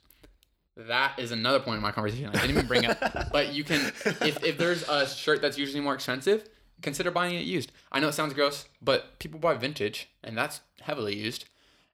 That 0.76 1.14
is 1.18 1.30
another 1.30 1.60
point 1.60 1.76
in 1.76 1.82
my 1.82 1.92
conversation. 1.92 2.28
I 2.28 2.32
didn't 2.32 2.50
even 2.50 2.66
bring 2.66 2.84
up. 2.84 2.98
But 3.32 3.54
you 3.54 3.62
can, 3.64 3.80
if, 4.04 4.42
if 4.42 4.58
there's 4.58 4.86
a 4.88 5.06
shirt 5.06 5.40
that's 5.40 5.56
usually 5.56 5.80
more 5.80 5.94
expensive, 5.94 6.48
consider 6.84 7.10
buying 7.10 7.34
it 7.34 7.44
used. 7.44 7.72
I 7.90 7.98
know 8.00 8.08
it 8.08 8.12
sounds 8.12 8.32
gross, 8.34 8.66
but 8.80 9.18
people 9.18 9.40
buy 9.40 9.54
vintage, 9.54 10.08
and 10.22 10.38
that's 10.38 10.60
heavily 10.80 11.16
used. 11.16 11.46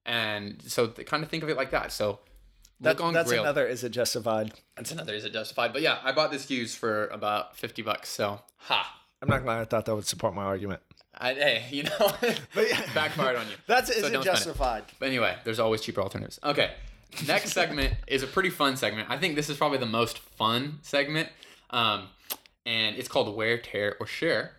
And 0.05 0.61
so 0.67 0.87
they 0.87 1.05
kind 1.05 1.23
of 1.23 1.29
think 1.31 1.43
of 1.43 1.49
it 1.49 1.57
like 1.57 1.71
that. 1.71 1.93
So 1.93 2.19
That, 2.81 2.99
that's 2.99 3.31
Grailed. 3.33 3.41
another. 3.41 3.67
Is 3.67 3.85
it 3.85 3.91
justified? 3.91 4.53
That's 4.77 4.93
another. 4.93 5.15
Is 5.15 5.25
it 5.25 5.33
justified? 5.33 5.73
But 5.73 5.83
yeah, 5.83 5.99
I 6.03 6.13
bought 6.13 6.31
this 6.31 6.51
used 6.51 6.77
for 6.79 7.07
about 7.09 7.57
fifty 7.57 7.83
bucks. 7.83 8.09
So 8.11 8.41
ha. 8.57 8.97
I'm 9.23 9.29
not 9.29 9.43
glad 9.43 9.61
I 9.61 9.65
thought 9.67 9.85
that 9.85 9.95
would 9.95 10.07
support 10.07 10.35
my 10.35 10.45
argument. 10.45 10.81
I, 11.15 11.35
hey, 11.35 11.65
you 11.71 11.83
know, 11.83 11.99
But 12.55 12.69
yeah. 12.71 12.81
backfired 12.95 13.37
on 13.37 13.47
you. 13.49 13.55
That's 13.67 13.91
is 13.91 14.01
So 14.01 14.07
it 14.07 14.13
don't 14.13 14.23
it. 14.23 14.25
justified? 14.25 14.85
But 14.99 15.09
anyway, 15.09 15.37
there's 15.45 15.59
always 15.59 15.83
cheaper 15.83 16.01
alternatives. 16.01 16.39
Okay. 16.43 16.71
Next 17.27 17.53
segment 17.53 17.95
is 18.07 18.23
a 18.23 18.27
pretty 18.27 18.49
fun 18.49 18.77
segment. 18.79 19.11
I 19.11 19.19
think 19.19 19.35
this 19.37 19.51
is 19.51 19.59
probably 19.59 19.77
the 19.79 19.85
most 20.01 20.19
fun 20.19 20.79
segment. 20.83 21.29
Um, 21.69 22.09
and 22.65 22.97
it's 22.97 23.09
called 23.09 23.37
Wear, 23.37 23.59
Tear, 23.59 23.97
or 24.01 24.07
Share. 24.07 24.53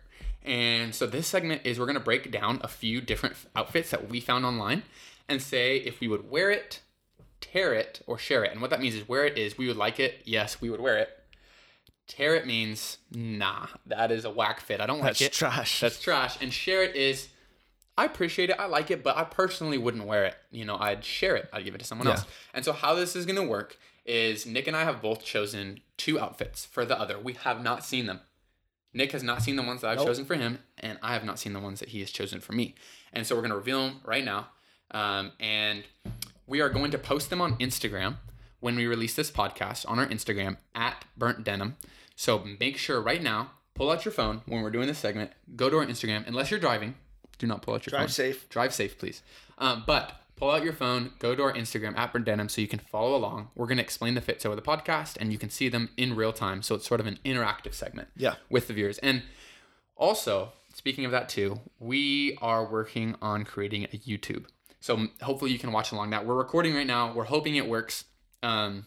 And 0.44 0.94
so 0.94 1.06
this 1.06 1.26
segment 1.26 1.62
is 1.64 1.78
we're 1.78 1.86
going 1.86 1.94
to 1.94 2.00
break 2.00 2.30
down 2.30 2.60
a 2.62 2.68
few 2.68 3.00
different 3.00 3.36
outfits 3.54 3.90
that 3.90 4.08
we 4.08 4.20
found 4.20 4.44
online 4.44 4.82
and 5.28 5.40
say 5.40 5.76
if 5.76 6.00
we 6.00 6.08
would 6.08 6.30
wear 6.30 6.50
it, 6.50 6.80
tear 7.40 7.72
it, 7.74 8.02
or 8.06 8.18
share 8.18 8.44
it. 8.44 8.52
And 8.52 8.60
what 8.60 8.70
that 8.70 8.80
means 8.80 8.94
is 8.94 9.08
wear 9.08 9.24
it 9.24 9.38
is 9.38 9.56
we 9.56 9.68
would 9.68 9.76
like 9.76 10.00
it. 10.00 10.22
Yes, 10.24 10.60
we 10.60 10.68
would 10.70 10.80
wear 10.80 10.98
it. 10.98 11.10
Tear 12.08 12.34
it 12.34 12.46
means 12.46 12.98
nah, 13.12 13.66
that 13.86 14.10
is 14.10 14.24
a 14.24 14.30
whack 14.30 14.60
fit. 14.60 14.80
I 14.80 14.86
don't 14.86 14.98
like 15.00 15.12
it. 15.20 15.24
That's 15.24 15.36
it. 15.36 15.38
trash. 15.38 15.80
That's 15.80 16.00
trash. 16.00 16.36
And 16.42 16.52
share 16.52 16.82
it 16.82 16.96
is 16.96 17.28
I 17.96 18.06
appreciate 18.06 18.48
it. 18.50 18.56
I 18.58 18.66
like 18.66 18.90
it, 18.90 19.02
but 19.04 19.16
I 19.16 19.24
personally 19.24 19.78
wouldn't 19.78 20.06
wear 20.06 20.24
it. 20.24 20.34
You 20.50 20.64
know, 20.64 20.76
I'd 20.78 21.04
share 21.04 21.36
it. 21.36 21.48
I'd 21.52 21.64
give 21.64 21.74
it 21.74 21.78
to 21.78 21.84
someone 21.84 22.08
Yeah. 22.08 22.14
else. 22.14 22.24
And 22.54 22.64
so 22.64 22.72
how 22.72 22.94
this 22.94 23.14
is 23.14 23.26
going 23.26 23.36
to 23.36 23.46
work 23.46 23.78
is 24.04 24.46
Nick 24.46 24.66
and 24.66 24.74
I 24.76 24.84
have 24.84 25.02
both 25.02 25.22
chosen 25.24 25.80
two 25.98 26.18
outfits 26.18 26.64
for 26.64 26.84
the 26.84 26.98
other. 26.98 27.18
We 27.18 27.34
have 27.34 27.62
not 27.62 27.84
seen 27.84 28.06
them. 28.06 28.20
Nick 28.94 29.12
has 29.12 29.22
not 29.22 29.42
seen 29.42 29.56
the 29.56 29.62
ones 29.62 29.80
that 29.80 29.90
I've 29.90 29.98
Nope. 29.98 30.08
chosen 30.08 30.24
for 30.24 30.34
him, 30.34 30.58
and 30.78 30.98
I 31.02 31.14
have 31.14 31.24
not 31.24 31.38
seen 31.38 31.52
the 31.52 31.60
ones 31.60 31.80
that 31.80 31.90
he 31.90 32.00
has 32.00 32.10
chosen 32.10 32.40
for 32.40 32.52
me. 32.52 32.74
And 33.12 33.26
so 33.26 33.34
we're 33.34 33.40
going 33.42 33.50
to 33.50 33.56
reveal 33.56 33.86
them 33.86 34.00
right 34.04 34.24
now. 34.24 34.48
Um, 34.90 35.32
and 35.40 35.84
we 36.46 36.60
are 36.60 36.68
going 36.68 36.90
to 36.90 36.98
post 36.98 37.30
them 37.30 37.40
on 37.40 37.56
Instagram 37.56 38.16
when 38.60 38.76
we 38.76 38.86
release 38.86 39.14
this 39.14 39.30
podcast 39.30 39.84
on 39.88 39.98
our 39.98 40.06
Instagram 40.06 40.56
at 40.74 41.04
Burnt 41.16 41.42
Denim. 41.44 41.76
So 42.16 42.44
make 42.60 42.76
sure 42.76 43.00
right 43.00 43.22
now, 43.22 43.52
pull 43.74 43.90
out 43.90 44.04
your 44.04 44.12
phone 44.12 44.42
when 44.46 44.62
we're 44.62 44.70
doing 44.70 44.86
this 44.86 44.98
segment, 44.98 45.30
go 45.56 45.70
to 45.70 45.78
our 45.78 45.86
Instagram. 45.86 46.26
Unless 46.26 46.50
you're 46.50 46.60
driving, 46.60 46.94
do 47.38 47.46
not 47.46 47.62
pull 47.62 47.74
out 47.74 47.86
your 47.86 47.90
Drive 47.90 48.00
phone. 48.00 48.06
Drive 48.06 48.12
safe. 48.12 48.48
Drive 48.50 48.74
safe, 48.74 48.98
please. 48.98 49.22
Um, 49.58 49.84
but 49.86 50.20
pull 50.36 50.50
out 50.50 50.64
your 50.64 50.72
phone, 50.72 51.12
go 51.18 51.34
to 51.34 51.42
our 51.42 51.52
Instagram 51.52 51.96
at 51.96 52.12
Burnt 52.12 52.24
Denim 52.24 52.48
so 52.48 52.60
you 52.60 52.68
can 52.68 52.78
follow 52.80 53.14
along. 53.14 53.48
We're 53.54 53.66
going 53.66 53.76
to 53.78 53.82
explain 53.84 54.14
the 54.14 54.20
fits 54.20 54.44
over 54.44 54.56
the 54.56 54.62
podcast 54.62 55.16
and 55.20 55.32
you 55.32 55.38
can 55.38 55.50
see 55.50 55.68
them 55.68 55.90
in 55.96 56.16
real 56.16 56.32
time. 56.32 56.62
So 56.62 56.74
it's 56.74 56.86
sort 56.86 57.00
of 57.00 57.06
an 57.06 57.18
interactive 57.24 57.74
segment 57.74 58.08
Yeah. 58.16 58.34
with 58.50 58.66
the 58.68 58.74
viewers. 58.74 58.98
And 58.98 59.22
also, 59.96 60.52
speaking 60.74 61.04
of 61.04 61.10
that 61.12 61.28
too, 61.28 61.60
we 61.78 62.36
are 62.42 62.64
working 62.64 63.14
on 63.22 63.44
creating 63.44 63.84
a 63.84 63.98
YouTube. 63.98 64.46
So 64.80 65.06
hopefully 65.20 65.52
you 65.52 65.58
can 65.58 65.70
watch 65.70 65.92
along 65.92 66.10
that. 66.10 66.26
We're 66.26 66.34
recording 66.34 66.74
right 66.74 66.86
now. 66.86 67.12
We're 67.12 67.24
hoping 67.24 67.54
it 67.56 67.68
works. 67.68 68.04
Um, 68.42 68.86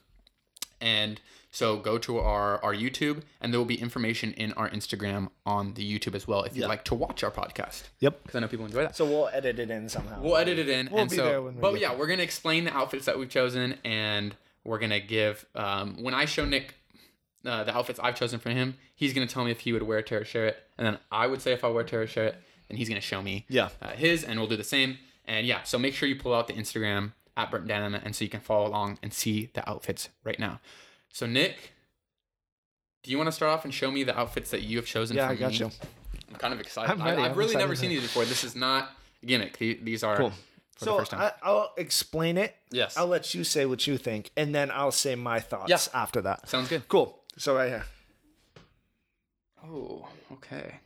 and 0.82 1.22
so 1.56 1.78
go 1.78 1.98
to 1.98 2.20
our, 2.20 2.62
our 2.66 2.74
YouTube 2.76 3.22
and 3.40 3.54
there 3.54 3.60
will 3.60 3.66
be 3.66 3.80
information 3.80 4.34
in 4.34 4.52
our 4.54 4.70
Instagram 4.70 5.30
on 5.46 5.74
the 5.76 5.84
YouTube 6.00 6.14
as 6.14 6.28
well 6.28 6.44
if 6.44 6.54
you'd 6.56 6.64
Yeah. 6.64 6.68
like 6.68 6.84
to 6.86 6.96
watch 6.96 7.24
our 7.24 7.32
podcast. 7.32 7.84
Yep. 8.02 8.24
Because 8.24 8.36
I 8.36 8.40
know 8.42 8.50
people 8.50 8.66
enjoy 8.66 8.82
that. 8.82 8.96
So 8.98 9.06
we'll 9.06 9.30
edit 9.30 9.58
it 9.60 9.72
in 9.72 9.88
somehow. 9.88 10.22
We'll 10.22 10.36
edit 10.36 10.60
it 10.60 10.68
in. 10.68 10.90
We'll 10.92 11.02
and 11.04 11.10
be 11.10 11.16
so, 11.16 11.24
there 11.24 11.42
when 11.42 11.56
we 11.56 11.62
but 11.62 11.72
get 11.72 11.82
yeah, 11.82 11.96
we're 11.96 12.08
gonna 12.08 12.24
explain 12.24 12.66
the 12.66 12.76
outfits 12.76 13.06
that 13.06 13.18
we've 13.18 13.30
chosen, 13.30 13.78
and 13.86 14.36
we're 14.66 14.80
gonna 14.80 15.00
give. 15.00 15.46
Um, 15.56 16.04
when 16.04 16.14
I 16.14 16.26
show 16.26 16.44
Nick 16.44 16.76
uh, 17.46 17.64
the 17.64 17.74
outfits 17.78 18.00
I've 18.04 18.16
chosen 18.16 18.40
for 18.40 18.50
him, 18.50 18.76
he's 18.96 19.14
gonna 19.14 19.26
tell 19.28 19.46
me 19.46 19.52
if 19.52 19.62
he 19.62 19.72
would 19.72 19.84
wear 19.84 20.02
Terra 20.02 20.26
share 20.26 20.48
it, 20.48 20.58
and 20.78 20.86
then 20.86 20.98
I 21.12 21.28
would 21.28 21.42
say 21.42 21.54
if 21.54 21.64
I 21.64 21.70
wear 21.70 21.84
Terra 21.86 22.06
share 22.08 22.26
it, 22.26 22.36
and 22.70 22.78
he's 22.78 22.90
gonna 22.90 23.00
show 23.02 23.22
me 23.22 23.46
Yeah. 23.48 23.70
uh, 23.82 23.92
his, 23.92 24.24
and 24.26 24.40
we'll 24.40 24.50
do 24.50 24.58
the 24.58 24.64
same. 24.64 24.98
And 25.24 25.48
yeah, 25.48 25.64
so 25.64 25.78
make 25.80 25.94
sure 25.94 26.10
you 26.10 26.16
pull 26.18 26.34
out 26.34 26.48
the 26.48 26.54
Instagram 26.54 27.14
at 27.38 27.50
Burnt 27.52 27.68
Denim, 27.68 27.96
and 27.96 28.16
so 28.16 28.24
you 28.26 28.30
can 28.30 28.42
follow 28.42 28.68
along 28.68 29.00
and 29.02 29.14
see 29.14 29.50
the 29.54 29.68
outfits 29.70 30.10
right 30.26 30.40
now. 30.40 30.60
So 31.16 31.26
Nick. 31.26 31.72
Do 33.04 33.10
you 33.12 33.16
want 33.18 33.28
to 33.28 33.32
start 33.32 33.50
off 33.54 33.64
and 33.64 33.74
show 33.74 33.90
me 33.90 34.04
the 34.04 34.18
outfits 34.20 34.52
that 34.52 34.64
you 34.64 34.76
have 34.76 34.86
chosen 34.86 35.16
Yeah, 35.16 35.28
for 35.28 35.34
I 35.34 35.36
got 35.38 35.52
me? 35.52 35.58
you. 35.60 35.72
I'm 36.30 36.36
kind 36.36 36.54
of 36.54 36.60
excited. 36.60 36.92
I'm 36.92 37.02
ready. 37.02 37.22
I, 37.22 37.28
have 37.30 37.38
really 37.38 37.52
excited 37.52 37.64
never 37.64 37.76
seen 37.78 37.90
these 37.92 38.02
before. 38.02 38.26
This 38.26 38.44
is 38.44 38.54
not 38.54 38.90
a 39.24 39.26
gimmick. 39.26 39.58
These 39.58 40.04
are 40.04 40.18
Cool. 40.18 40.32
for 40.32 40.86
So 40.86 40.92
the 40.92 40.98
first 40.98 41.12
time. 41.12 41.22
I, 41.22 41.32
I'll 41.42 41.72
explain 41.78 42.38
it. 42.38 42.54
yes. 42.70 42.98
I'll 42.98 43.08
let 43.08 43.34
you 43.34 43.46
say 43.46 43.66
what 43.66 43.88
you 43.88 43.98
think, 43.98 44.30
and 44.36 44.54
then 44.54 44.70
I'll 44.72 44.92
say 44.92 45.16
my 45.16 45.40
thoughts 45.40 45.70
Yeah. 45.70 45.78
after 46.02 46.20
that. 46.24 46.50
Sounds 46.50 46.68
good. 46.68 46.86
Cool. 46.90 47.18
So 47.38 47.56
right 47.56 47.70
here, 47.70 47.86
Oh, 49.64 50.10
okay. 50.34 50.80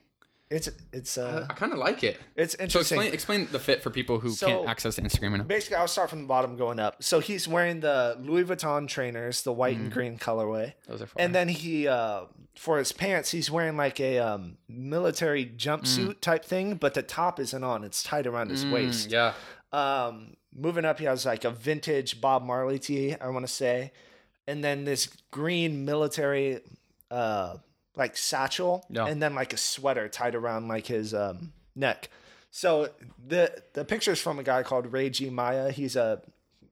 It's 0.52 0.68
it's 0.92 1.18
uh 1.18 1.46
I 1.50 1.54
kind 1.54 1.72
of 1.74 1.78
like 1.78 2.04
it. 2.04 2.18
it's 2.36 2.56
interesting. 2.56 2.98
So 2.98 3.02
explain 3.04 3.14
explain 3.14 3.48
the 3.52 3.60
fit 3.60 3.84
for 3.84 3.90
people 3.92 4.20
who 4.20 4.32
So- 4.32 4.48
can't 4.48 4.68
access 4.70 4.98
Instagram 5.00 5.38
now. 5.38 5.44
Basically, 5.44 5.76
I'll 5.78 5.88
start 5.88 6.10
from 6.10 6.22
the 6.22 6.28
bottom 6.28 6.58
going 6.58 6.80
up. 6.80 7.04
So 7.04 7.20
he's 7.20 7.48
wearing 7.48 7.82
the 7.82 8.18
Louis 8.20 8.44
Vuitton 8.46 8.88
trainers, 8.88 9.44
the 9.44 9.54
white 9.54 9.78
Mm. 9.78 9.82
and 9.82 9.92
green 9.92 10.18
colorway, 10.18 10.74
Those 10.88 11.02
are 11.04 11.08
fun. 11.08 11.22
and 11.24 11.36
then 11.36 11.50
he 11.50 11.88
uh 11.88 12.24
for 12.56 12.78
his 12.80 12.92
pants 12.92 13.30
he's 13.32 13.50
wearing 13.52 13.78
like 13.78 14.00
a 14.00 14.18
um 14.20 14.58
military 14.68 15.46
jumpsuit 15.46 16.20
type 16.22 16.44
thing, 16.44 16.76
but 16.76 16.94
the 16.96 17.04
top 17.04 17.40
isn't 17.40 17.64
on; 17.64 17.84
it's 17.84 18.02
tied 18.04 18.26
around 18.28 18.50
his 18.50 18.66
waist. 18.66 19.10
Mm, 19.10 19.12
yeah. 19.12 19.34
Um, 19.72 20.36
moving 20.52 20.84
up, 20.84 20.98
he 20.98 21.06
has 21.06 21.26
like 21.28 21.44
a 21.46 21.52
vintage 21.52 22.20
Bob 22.20 22.44
Marley 22.44 22.80
tee, 22.80 23.16
I 23.22 23.28
want 23.30 23.46
to 23.46 23.52
say, 23.54 23.92
and 24.48 24.64
then 24.64 24.84
this 24.84 25.08
green 25.30 25.86
military, 25.86 26.62
uh, 27.12 27.58
like 28.00 28.18
satchel, 28.18 28.86
and 29.06 29.22
then 29.22 29.36
like 29.36 29.54
a 29.54 29.58
sweater 29.58 30.10
tied 30.10 30.34
around 30.34 30.68
like 30.68 30.88
his 30.88 31.14
um 31.14 31.54
neck. 31.76 32.10
So 32.52 32.90
the 33.28 33.62
the 33.74 33.86
picture's 33.86 34.20
from 34.20 34.40
a 34.40 34.44
guy 34.44 34.64
called 34.64 34.92
Ray 34.92 35.10
G 35.12 35.30
Maya. 35.30 35.72
He's 35.72 35.96
a 35.96 36.22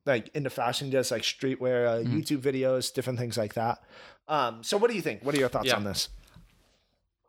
like 0.06 0.30
into 0.34 0.50
fashion, 0.50 0.90
does 0.90 1.12
like 1.12 1.22
streetwear, 1.24 1.88
uh, 1.88 2.04
Mm-hmm. 2.04 2.18
YouTube 2.18 2.40
videos, 2.42 2.94
different 2.94 3.20
things 3.20 3.38
like 3.38 3.54
that. 3.56 3.84
Um, 4.30 4.64
so 4.64 4.78
what 4.78 4.90
do 4.90 4.96
you 4.96 5.02
think? 5.02 5.24
What 5.24 5.36
are 5.36 5.38
your 5.38 5.50
thoughts 5.50 5.68
Yeah. 5.68 5.76
on 5.76 5.84
this? 5.84 6.10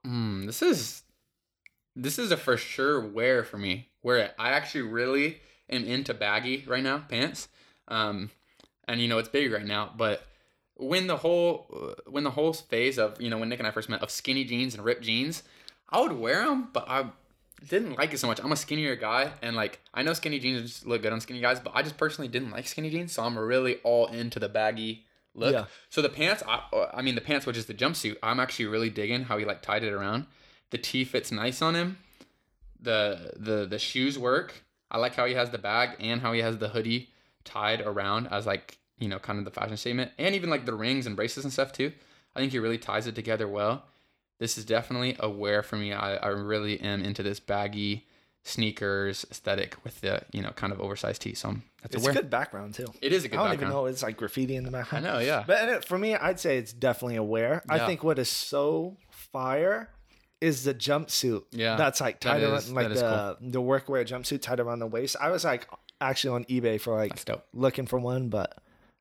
Mm, 0.07 0.47
this 0.47 0.63
is 0.63 1.03
this 1.97 2.19
is 2.19 2.31
a 2.31 2.37
for 2.37 2.57
sure 2.57 3.01
wear 3.05 3.43
for 3.45 3.59
me. 3.59 3.89
Wear 4.03 4.19
it. 4.19 4.35
I 4.39 4.51
actually 4.53 4.83
really 4.83 5.41
am 5.69 5.85
into 5.85 6.15
baggy 6.15 6.65
right 6.67 6.83
now 6.83 6.99
pants. 7.09 7.49
Um, 7.89 8.31
and 8.87 9.01
you 9.01 9.09
know 9.09 9.19
it's 9.19 9.29
big 9.29 9.51
right 9.53 9.65
now, 9.67 9.93
but 9.97 10.23
when 10.79 11.07
the 11.07 11.19
whole 11.19 11.67
uh, 11.75 12.11
when 12.11 12.25
the 12.25 12.31
whole 12.31 12.53
phase 12.53 12.99
of 12.99 13.21
you 13.21 13.29
know 13.29 13.39
when 13.39 13.49
Nick 13.49 13.59
and 13.59 13.69
I 13.69 13.71
first 13.71 13.89
met 13.89 14.03
of 14.03 14.11
skinny 14.11 14.45
jeans 14.45 14.75
and 14.75 14.85
ripped 14.85 15.03
jeans, 15.03 15.43
I 15.91 16.01
would 16.01 16.13
wear 16.13 16.45
them, 16.45 16.69
but 16.73 16.89
I 16.89 17.07
didn't 17.69 17.99
like 17.99 18.15
it 18.15 18.19
so 18.19 18.29
much. 18.29 18.41
I'm 18.43 18.53
a 18.53 18.57
skinnier 18.57 18.97
guy, 18.97 19.33
and 19.43 19.57
like 19.57 19.81
I 19.93 20.03
know 20.03 20.13
skinny 20.13 20.39
jeans 20.39 20.63
just 20.63 20.87
look 20.87 21.03
good 21.03 21.13
on 21.13 21.21
skinny 21.21 21.41
guys, 21.41 21.61
but 21.61 21.73
I 21.75 21.83
just 21.83 21.97
personally 21.97 22.29
didn't 22.29 22.51
like 22.51 22.67
skinny 22.67 22.91
jeans, 22.91 23.13
so 23.13 23.25
I'm 23.25 23.39
really 23.39 23.77
all 23.83 24.07
into 24.07 24.39
the 24.39 24.49
baggy 24.49 25.05
look. 25.35 25.53
Yeah. 25.53 25.65
So 25.91 26.01
the 26.01 26.09
pants, 26.09 26.43
I, 26.47 26.63
I 26.95 27.03
mean 27.03 27.17
the 27.17 27.21
pants, 27.21 27.47
which 27.47 27.57
is 27.57 27.67
the 27.67 27.75
jumpsuit, 27.75 28.17
I'm 28.23 28.41
actually 28.41 28.67
really 28.67 28.91
digging 28.91 29.25
how 29.25 29.39
he 29.39 29.45
like 29.45 29.63
tied 29.63 29.83
it 29.83 29.93
around. 29.93 30.27
The 30.71 30.79
tee 30.79 31.05
fits 31.05 31.33
nice 31.33 31.61
on 31.61 31.75
him. 31.75 31.99
The 32.81 33.33
the 33.37 33.67
the 33.67 33.79
shoes 33.79 34.19
work. 34.19 34.63
I 34.91 34.99
like 34.99 35.17
how 35.17 35.27
he 35.27 35.35
has 35.35 35.51
the 35.51 35.59
bag 35.59 35.97
and 36.01 36.21
how 36.21 36.33
he 36.33 36.41
has 36.41 36.59
the 36.59 36.69
hoodie 36.69 37.11
tied 37.45 37.81
around 37.81 38.29
as 38.29 38.47
like 38.47 38.79
you 38.99 39.09
know 39.09 39.19
kind 39.19 39.39
of 39.39 39.45
the 39.45 39.51
fashion 39.51 39.77
statement, 39.77 40.13
and 40.19 40.35
even 40.35 40.51
like 40.51 40.67
the 40.67 40.75
rings 40.75 41.07
and 41.07 41.17
bracelets 41.17 41.45
and 41.45 41.53
stuff 41.53 41.73
too. 41.73 41.93
I 42.37 42.41
think 42.41 42.53
he 42.53 42.59
really 42.59 42.79
ties 42.79 43.07
it 43.07 43.15
together 43.15 43.49
well. 43.49 43.85
This 44.39 44.57
is 44.59 44.65
definitely 44.65 45.17
a 45.19 45.29
wear 45.29 45.63
for 45.63 45.77
me. 45.77 45.93
I, 45.93 46.17
I 46.17 46.29
really 46.29 46.81
am 46.81 47.03
into 47.03 47.23
this 47.23 47.41
baggy 47.41 48.07
sneakers 48.45 49.27
aesthetic 49.31 49.77
with 49.85 50.01
the 50.01 50.23
you 50.33 50.43
know 50.43 50.51
kind 50.51 50.73
of 50.73 50.81
oversized 50.81 51.23
tee. 51.23 51.35
So 51.35 51.51
um, 51.51 51.63
that's 51.83 51.95
It's 51.97 52.05
a 52.05 52.07
wear. 52.07 52.15
good 52.15 52.31
background 52.31 52.75
too. 52.75 52.87
It 53.03 53.13
is 53.13 53.25
a 53.25 53.29
good 53.29 53.37
background. 53.37 53.49
I 53.49 53.51
don't 53.51 53.51
background. 53.51 53.61
even 53.63 53.69
know 53.71 53.87
it's 53.87 54.03
like 54.03 54.17
graffiti 54.17 54.57
in 54.57 54.65
the 54.65 54.71
I 54.71 54.81
background. 54.81 55.05
know, 55.05 55.19
yeah. 55.19 55.45
But 55.47 55.69
uh, 55.69 55.81
for 55.81 55.99
me, 55.99 56.15
I'd 56.17 56.41
say 56.41 56.59
it's 56.59 56.73
definitely 56.73 57.17
a 57.17 57.23
wear. 57.23 57.63
I 57.69 57.81
think 57.87 58.03
what 58.03 58.19
is 58.19 58.29
so 58.31 58.97
fire 59.11 59.91
is 60.41 60.65
the 60.65 60.75
jumpsuit. 60.75 61.45
Yeah, 61.51 61.77
that's 61.77 62.01
like 62.01 62.21
that 62.21 62.33
tied 62.35 62.43
around 62.43 62.55
is- 62.59 62.73
like 62.73 62.89
that 62.89 62.95
the 62.95 63.37
the 63.41 63.61
workwear 63.61 64.07
jumpsuit 64.07 64.41
tied 64.43 64.61
around 64.61 64.79
the 64.79 64.87
waist. 64.87 65.17
I 65.21 65.31
was 65.31 65.45
like 65.45 65.69
actually 66.01 66.35
on 66.37 66.45
eBay 66.45 66.81
for 66.81 66.95
like 66.97 67.25
looking 67.53 67.87
for 67.87 67.99
one, 67.99 68.29
but 68.29 68.57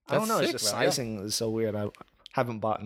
I 0.09 0.15
don't 0.15 0.27
know. 0.27 0.37
sick, 0.39 0.43
it's 0.45 0.63
just 0.63 0.71
bro, 0.73 0.81
yeah. 0.81 0.89
sizing 0.89 1.19
is 1.19 1.35
so 1.35 1.49
weird. 1.49 1.75
I 1.75 1.87
haven't 2.33 2.59
bought 2.59 2.81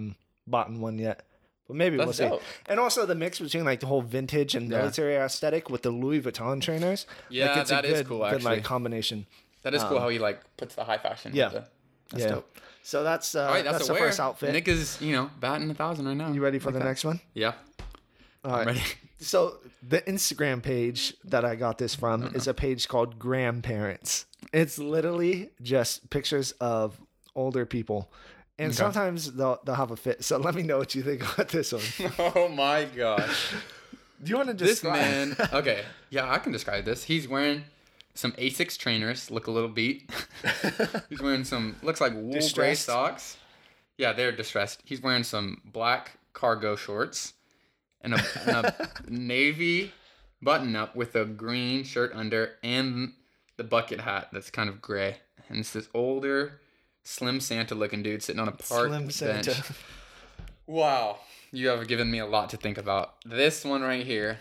bought 0.47 0.71
one 0.71 0.97
yet. 0.99 1.23
But 1.67 1.77
maybe 1.77 1.95
That's 1.97 2.19
we'll 2.19 2.39
see. 2.39 2.45
And 2.65 2.79
also 2.79 3.05
the 3.05 3.15
mix 3.15 3.39
between 3.39 3.63
like 3.63 3.79
the 3.79 3.85
whole 3.87 4.01
vintage 4.01 4.55
and 4.55 4.69
Yeah. 4.69 4.79
military 4.79 5.15
aesthetic 5.15 5.69
with 5.69 5.83
the 5.83 5.91
Louis 5.91 6.21
Vuitton 6.21 6.61
trainers. 6.61 7.05
Yeah, 7.29 7.49
like, 7.49 7.57
it's 7.59 7.69
that 7.69 7.85
a 7.85 7.87
is 7.87 7.93
good, 7.99 8.07
cool, 8.07 8.17
Good 8.19 8.25
actually. 8.35 8.43
like 8.55 8.63
combination. 8.63 9.25
That 9.61 9.73
is 9.73 9.83
cool 9.83 9.99
how 9.99 10.09
he 10.09 10.19
like 10.19 10.41
puts 10.57 10.75
the 10.75 10.83
high 10.83 10.97
fashion. 10.97 11.31
Um, 11.31 11.37
Yeah. 11.37 11.45
with 11.45 11.53
the- 11.53 11.69
that's 12.09 12.23
yeah. 12.23 12.29
dope. 12.31 12.57
So 12.83 13.03
that's 13.03 13.35
uh, 13.35 13.43
All 13.45 13.53
right, 13.53 13.63
that's, 13.63 13.77
that's, 13.77 13.87
the 13.87 13.95
first 13.95 14.19
outfit. 14.19 14.51
Nick 14.51 14.67
is 14.67 14.99
you 14.99 15.13
know 15.15 15.29
batting 15.39 15.69
a 15.69 15.73
thousand 15.75 16.07
right 16.07 16.17
now. 16.17 16.31
you 16.31 16.41
ready 16.41 16.59
for 16.59 16.71
the 16.71 16.79
next 16.79 17.05
one? 17.05 17.21
Yeah, 17.33 17.53
All 18.43 18.51
right. 18.51 18.65
Ready. 18.65 18.81
So 19.19 19.57
the 19.87 20.01
Instagram 20.01 20.63
page 20.63 21.13
that 21.25 21.45
I 21.45 21.55
got 21.55 21.77
this 21.77 21.93
from 21.93 22.31
is 22.35 22.47
a 22.47 22.55
page 22.55 22.87
called 22.87 23.19
Grandparents. 23.19 24.25
It's 24.51 24.79
literally 24.79 25.51
just 25.61 26.09
pictures 26.09 26.51
of 26.53 26.99
older 27.35 27.65
people. 27.65 28.11
And 28.59 28.75
sometimes 28.75 29.31
they'll, 29.33 29.59
they'll 29.65 29.75
have 29.75 29.89
a 29.89 29.97
fit. 29.97 30.23
So 30.23 30.37
let 30.37 30.53
me 30.53 30.61
know 30.61 30.77
what 30.77 30.93
you 30.93 31.01
think 31.01 31.21
about 31.33 31.49
this 31.49 31.71
one. 31.73 31.81
oh 32.35 32.47
my 32.47 32.85
gosh. 32.85 33.53
Do 34.23 34.29
you 34.29 34.37
want 34.37 34.49
to 34.49 34.53
describe 34.53 34.99
this 34.99 35.37
man 35.39 35.49
okay 35.51 35.83
yeah 36.11 36.31
i 36.31 36.37
can 36.37 36.51
describe 36.51 36.85
this 36.85 37.03
he's 37.03 37.27
wearing 37.27 37.63
some 38.13 38.33
asics 38.33 38.77
trainers 38.77 39.31
look 39.31 39.47
a 39.47 39.51
little 39.51 39.69
beat 39.69 40.11
he's 41.09 41.21
wearing 41.21 41.43
some 41.43 41.75
looks 41.81 41.99
like 41.99 42.13
wool 42.13 42.37
gray 42.53 42.75
socks 42.75 43.37
yeah 43.97 44.13
they're 44.13 44.31
distressed 44.31 44.81
he's 44.85 45.01
wearing 45.01 45.23
some 45.23 45.59
black 45.65 46.19
cargo 46.33 46.75
shorts 46.75 47.33
and 48.01 48.13
a, 48.13 48.23
and 48.45 48.65
a 48.65 48.89
navy 49.07 49.91
button 50.41 50.75
up 50.75 50.95
with 50.95 51.15
a 51.15 51.25
green 51.25 51.83
shirt 51.83 52.11
under 52.13 52.51
and 52.61 53.13
the 53.57 53.63
bucket 53.63 54.01
hat 54.01 54.27
that's 54.31 54.51
kind 54.51 54.69
of 54.69 54.81
gray 54.81 55.17
and 55.49 55.59
it's 55.59 55.73
this 55.73 55.89
older 55.95 56.59
slim 57.03 57.39
santa 57.39 57.73
looking 57.75 58.03
dude 58.03 58.21
sitting 58.23 58.39
on 58.39 58.47
a 58.47 58.51
park 58.51 58.87
Slim 58.87 59.09
Santa. 59.09 59.51
bench 59.51 59.71
Wow, 60.67 61.19
you 61.51 61.67
have 61.67 61.87
given 61.87 62.09
me 62.09 62.19
a 62.19 62.25
lot 62.25 62.49
to 62.51 62.57
think 62.57 62.77
about. 62.77 63.15
This 63.25 63.65
one 63.65 63.81
right 63.81 64.05
here. 64.05 64.39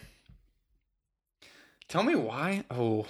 Tell 1.88 2.04
me 2.04 2.14
why. 2.14 2.62
Oh, 2.70 3.06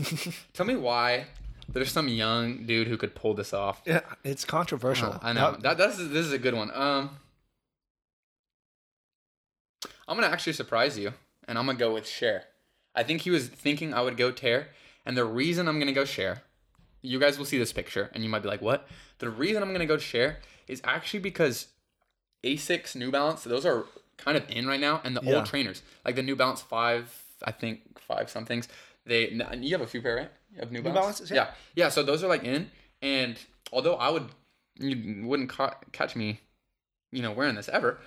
tell 0.54 0.64
me 0.64 0.76
why 0.76 1.26
there's 1.68 1.92
some 1.92 2.08
young 2.08 2.64
dude 2.64 2.88
who 2.88 2.96
could 2.96 3.14
pull 3.14 3.34
this 3.34 3.52
off. 3.52 3.82
Yeah, 3.84 4.00
it's 4.22 4.44
controversial. 4.46 5.12
Uh, 5.12 5.18
I 5.20 5.32
know 5.34 5.50
That- 5.52 5.62
that 5.62 5.78
that's 5.78 5.96
this 5.98 6.24
is 6.24 6.32
a 6.32 6.38
good 6.38 6.54
one. 6.54 6.70
Um, 6.72 7.10
I'm 10.08 10.16
gonna 10.16 10.28
actually 10.32 10.52
surprise 10.54 10.98
you, 10.98 11.12
and 11.46 11.58
I'm 11.58 11.66
gonna 11.66 11.78
go 11.78 11.92
with 11.94 12.06
share. 12.08 12.44
I 12.94 13.02
think 13.02 13.22
he 13.22 13.30
was 13.30 13.48
thinking 13.48 13.92
I 13.92 14.00
would 14.02 14.16
go 14.16 14.30
Tear, 14.30 14.68
and 15.04 15.16
the 15.16 15.24
reason 15.24 15.68
I'm 15.68 15.78
gonna 15.78 15.92
go 15.92 16.04
share, 16.04 16.42
you 17.04 17.20
guys 17.20 17.38
will 17.38 17.44
see 17.44 17.58
this 17.58 17.72
picture, 17.72 18.10
and 18.14 18.24
you 18.24 18.28
might 18.30 18.42
be 18.42 18.48
like, 18.48 18.62
"What?" 18.62 18.88
The 19.18 19.28
reason 19.30 19.62
I'm 19.62 19.72
gonna 19.72 19.86
go 19.86 19.98
share 19.98 20.40
is 20.66 20.80
actually 20.84 21.20
because 21.20 21.68
Asics, 22.42 22.94
New 22.96 23.10
Balance, 23.10 23.44
those 23.44 23.64
are 23.66 23.84
kind 24.16 24.36
of 24.36 24.48
in 24.50 24.66
right 24.66 24.80
now, 24.80 25.00
and 25.04 25.16
the 25.16 25.22
Yeah. 25.22 25.36
old 25.36 25.46
trainers, 25.46 25.82
like 26.04 26.14
the 26.16 26.22
New 26.22 26.36
Balance 26.36 26.62
Five, 26.62 27.22
I 27.44 27.52
think 27.52 27.98
five 28.00 28.30
somethings. 28.30 28.68
They 29.06 29.28
you 29.30 29.72
have 29.72 29.80
a 29.82 29.86
few 29.86 30.00
pair, 30.02 30.16
right? 30.16 30.30
You 30.52 30.60
have 30.60 30.70
New, 30.72 30.78
New 30.78 30.84
Balance? 30.84 31.00
Balances, 31.18 31.30
yeah. 31.30 31.36
yeah. 31.36 31.84
yeah, 31.84 31.88
So 31.90 32.02
those 32.02 32.22
are 32.24 32.28
like 32.28 32.44
in, 32.44 32.70
and 33.02 33.38
although 33.72 33.96
I 33.96 34.08
would, 34.10 34.28
you 34.76 35.26
wouldn't 35.26 35.50
ca- 35.50 35.76
catch 35.92 36.16
me, 36.16 36.40
you 37.12 37.20
know, 37.22 37.32
wearing 37.32 37.54
this 37.54 37.68
ever. 37.68 37.98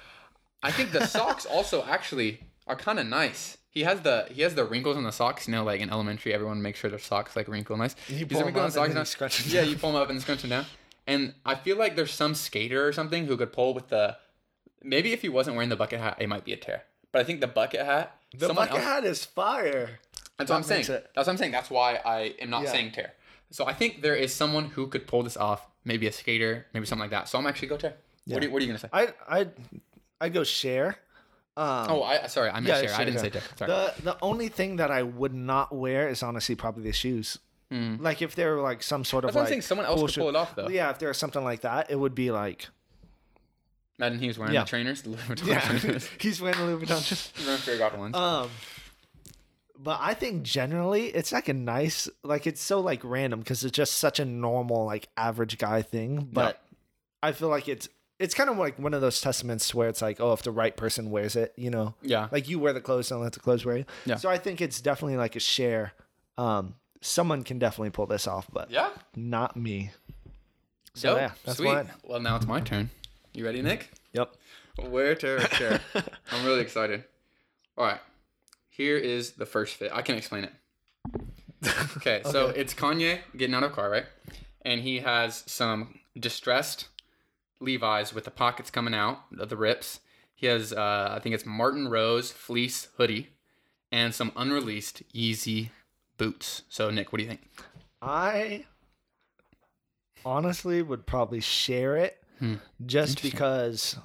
I 0.64 0.72
think 0.72 0.92
the 0.92 1.06
socks 1.06 1.46
also 1.56 1.84
actually 1.86 2.40
are 2.66 2.76
kind 2.76 3.00
of 3.00 3.06
nice. 3.06 3.58
He 3.70 3.84
has 3.84 4.02
the 4.02 4.28
he 4.32 4.42
has 4.42 4.56
the 4.56 4.66
wrinkles 4.66 4.98
on 4.98 5.04
the 5.04 5.12
socks. 5.12 5.48
You 5.48 5.54
know, 5.54 5.64
like 5.64 5.82
in 5.82 5.90
elementary, 5.90 6.34
everyone 6.34 6.62
makes 6.62 6.80
sure 6.80 6.90
their 6.90 7.00
socks 7.00 7.36
like 7.36 7.48
wrinkle 7.48 7.78
nice. 7.78 7.96
You 8.08 8.18
He's 8.18 8.28
pull 8.28 8.40
'em 8.40 8.46
wrinkle 8.46 8.62
on 8.64 8.68
up 8.70 8.74
the 8.74 8.82
and 8.82 8.94
now. 8.94 9.00
you 9.02 9.06
scrunch 9.06 9.46
'em 9.46 9.52
Yeah, 9.52 9.62
down. 9.62 9.70
you 9.70 9.78
pull 9.78 9.92
them 9.92 10.02
up 10.02 10.10
and 10.10 10.22
scrunch 10.22 10.42
them 10.42 10.50
down. 10.50 10.66
And 11.06 11.34
I 11.46 11.56
feel 11.56 11.78
like 11.78 11.96
there's 11.96 12.12
some 12.14 12.34
skater 12.36 12.86
or 12.88 12.92
something 12.92 13.26
who 13.28 13.38
could 13.38 13.54
pull 13.54 13.74
with 13.74 13.90
the. 13.90 14.18
Maybe 14.84 15.12
if 15.14 15.22
he 15.22 15.30
wasn't 15.30 15.56
wearing 15.56 15.70
the 15.70 15.76
bucket 15.76 16.00
hat, 16.00 16.18
it 16.20 16.28
might 16.28 16.44
be 16.46 16.54
a 16.54 16.58
tear. 16.58 16.84
But 17.12 17.20
I 17.22 17.24
think 17.24 17.42
the 17.42 17.48
bucket 17.48 17.86
hat. 17.86 18.14
the 18.34 18.54
bucket 18.54 18.76
else, 18.76 18.84
hat 18.84 19.04
is 19.06 19.24
fire. 19.26 20.00
That's 20.38 20.50
what 20.52 20.58
I'm 20.58 20.64
saying. 20.64 20.82
it- 20.84 21.10
That's 21.16 21.28
what 21.28 21.30
I'm 21.30 21.38
saying. 21.38 21.52
That's 21.52 21.70
why 21.70 22.00
I 22.06 22.36
am 22.42 22.50
not 22.50 22.64
Yeah. 22.64 22.72
saying 22.72 22.92
tear. 22.92 23.14
So 23.52 23.66
I 23.66 23.74
think 23.74 24.02
there 24.02 24.16
is 24.16 24.34
someone 24.34 24.66
who 24.72 24.88
could 24.88 25.08
pull 25.08 25.24
this 25.24 25.38
off. 25.38 25.66
Maybe 25.86 26.06
a 26.08 26.12
skater, 26.12 26.68
maybe 26.74 26.86
something 26.86 27.02
like 27.04 27.12
that. 27.12 27.30
So 27.30 27.38
I'm 27.40 27.48
actually 27.48 27.70
go 27.70 27.78
tear. 27.78 27.96
What, 28.26 28.44
are 28.44 28.46
you, 28.46 28.52
what 28.52 28.62
are 28.62 28.66
you 28.66 28.68
gonna 28.68 28.80
say? 28.80 28.90
I 28.92 29.14
I 29.30 29.48
I 30.20 30.28
go 30.30 30.44
share. 30.44 30.98
Um, 31.58 31.88
oh, 31.90 32.04
I 32.04 32.28
sorry, 32.28 32.50
I 32.52 32.60
meant 32.60 32.84
yeah. 32.84 32.96
I 32.98 33.04
didn't 33.04 33.20
say 33.20 33.32
tear. 33.32 33.42
Sorry. 33.58 33.72
The 33.72 33.94
the 34.04 34.18
only 34.22 34.48
thing 34.48 34.76
that 34.76 34.92
I 34.92 35.02
would 35.02 35.34
not 35.34 35.74
wear 35.76 36.08
is 36.08 36.22
honestly 36.22 36.56
probably 36.56 36.84
the 36.84 36.94
shoes. 36.94 37.40
Like 37.72 38.22
if 38.22 38.36
there 38.36 38.56
were 38.56 38.62
like 38.62 38.82
some 38.84 39.04
sort 39.04 39.26
of. 39.26 39.30
That's 39.30 39.38
I'm 39.38 39.42
like 39.42 39.50
saying. 39.50 39.62
Someone 39.64 39.88
else 39.88 40.14
could 40.14 40.22
pull 40.22 40.30
it 40.30 40.36
off 40.36 40.56
though. 40.56 40.70
Yeah, 40.70 40.90
if 40.92 41.00
there 41.00 41.10
was 41.10 41.18
something 41.18 41.44
like 41.44 41.62
that, 41.62 41.90
it 41.92 41.96
would 42.00 42.16
be 42.16 42.32
like 42.32 42.68
Imagine 44.00 44.20
he 44.20 44.28
was 44.28 44.38
wearing 44.38 44.54
Yeah. 44.54 44.64
the 44.64 44.70
trainers, 44.70 45.02
the 45.02 45.10
Louis 45.10 45.22
Vuitton 45.22 45.48
yeah, 45.48 45.60
trainers. 45.80 46.10
he's 46.20 46.40
wearing 46.42 46.60
the 46.60 46.66
Louis 46.66 46.86
Vuitton. 46.86 47.02
He's 47.36 47.46
wearing 47.46 47.60
Fear 47.62 47.74
of 47.74 47.80
God 47.80 47.92
One 47.94 48.00
ones. 48.12 48.16
Um, 48.16 48.50
but 49.80 50.00
I 50.02 50.14
think 50.14 50.44
generally 50.44 51.08
it's 51.08 51.32
like 51.32 51.50
a 51.50 51.54
nice, 51.54 52.08
like 52.24 52.46
it's 52.48 52.62
so 52.62 52.80
like 52.80 53.02
random 53.04 53.40
because 53.40 53.64
it's 53.64 53.76
just 53.76 53.96
such 53.96 54.20
a 54.20 54.26
normal 54.26 54.86
like 54.86 55.08
average 55.18 55.58
guy 55.58 55.82
thing. 55.82 56.30
But 56.32 56.62
I 57.24 57.32
feel 57.32 57.50
like 57.50 57.68
it's 57.68 57.90
it's 58.20 58.34
kind 58.34 58.50
of 58.50 58.58
like 58.58 58.80
one 58.80 58.94
of 58.94 59.02
those 59.02 59.22
testaments 59.22 59.74
where 59.76 59.88
it's 59.88 60.02
like, 60.02 60.20
oh, 60.20 60.34
if 60.34 60.42
the 60.42 60.52
right 60.52 60.76
person 60.76 61.12
wears 61.12 61.36
it, 61.36 61.54
you 61.56 61.70
know, 61.70 61.94
yeah. 62.02 62.28
like 62.32 62.50
you 62.50 62.60
wear 62.60 62.74
the 62.74 62.82
clothes, 62.82 63.10
don't 63.10 63.22
let 63.22 63.34
the 63.34 63.40
clothes 63.40 63.66
wear 63.66 63.78
you. 63.78 63.86
Yeah. 64.06 64.16
So 64.16 64.30
I 64.30 64.38
think 64.38 64.60
it's 64.62 64.82
definitely 64.82 65.18
like 65.18 65.36
a 65.36 65.40
share. 65.40 65.94
Um, 66.38 66.76
someone 67.02 67.44
can 67.44 67.60
definitely 67.60 67.92
pull 67.92 68.08
this 68.08 68.28
off, 68.28 68.48
but 68.52 68.72
yeah. 68.72 68.90
not 69.16 69.56
me. 69.56 69.92
So 70.96 71.12
Dope. 71.12 71.20
yeah, 71.20 71.32
that's 71.46 71.58
Sweet. 71.60 71.74
mine. 71.74 71.92
Well, 72.04 72.20
now 72.20 72.38
it's 72.38 72.48
my 72.48 72.60
turn. 72.60 72.90
You 73.34 73.46
ready, 73.46 73.62
Nick? 73.62 73.92
Yep. 74.14 74.34
Where 74.90 75.14
to 75.16 75.40
share? 75.52 75.80
I'm 76.32 76.46
really 76.46 76.62
excited. 76.62 77.04
All 77.78 77.86
right. 77.86 78.00
Here 78.70 78.98
is 78.98 79.32
the 79.34 79.46
first 79.46 79.76
fit. 79.76 79.92
I 79.94 80.02
can 80.02 80.16
explain 80.16 80.46
it. 80.46 80.54
Okay, 81.66 81.78
okay, 81.98 82.22
so 82.26 82.48
it's 82.48 82.74
Kanye 82.74 83.20
getting 83.36 83.56
out 83.56 83.64
of 83.64 83.74
car, 83.74 83.90
right? 83.90 84.06
And 84.64 84.82
he 84.82 85.00
has 85.00 85.44
some 85.48 86.00
distressed 86.20 86.88
Levi's 87.60 88.14
with 88.14 88.26
the 88.26 88.32
pockets 88.32 88.70
coming 88.70 88.94
out 88.94 89.20
of 89.40 89.50
the 89.50 89.58
rips. 89.58 90.00
He 90.36 90.46
has, 90.48 90.72
uh, 90.74 91.14
I 91.16 91.20
think 91.20 91.34
it's 91.36 91.46
Martine 91.46 91.88
Rose 91.88 92.32
fleece 92.32 92.90
hoodie 92.98 93.30
and 93.92 94.14
some 94.14 94.32
unreleased 94.36 95.02
Yeezy 95.14 95.70
boots. 96.18 96.64
So, 96.70 96.90
Nick, 96.92 97.12
what 97.12 97.18
do 97.18 97.24
you 97.24 97.30
think? 97.30 97.42
I 98.02 98.66
honestly 100.26 100.82
would 100.82 101.06
probably 101.06 101.40
share 101.42 101.96
it 101.98 102.22
Hmm. 102.40 102.56
just 102.86 103.22
because 103.24 103.98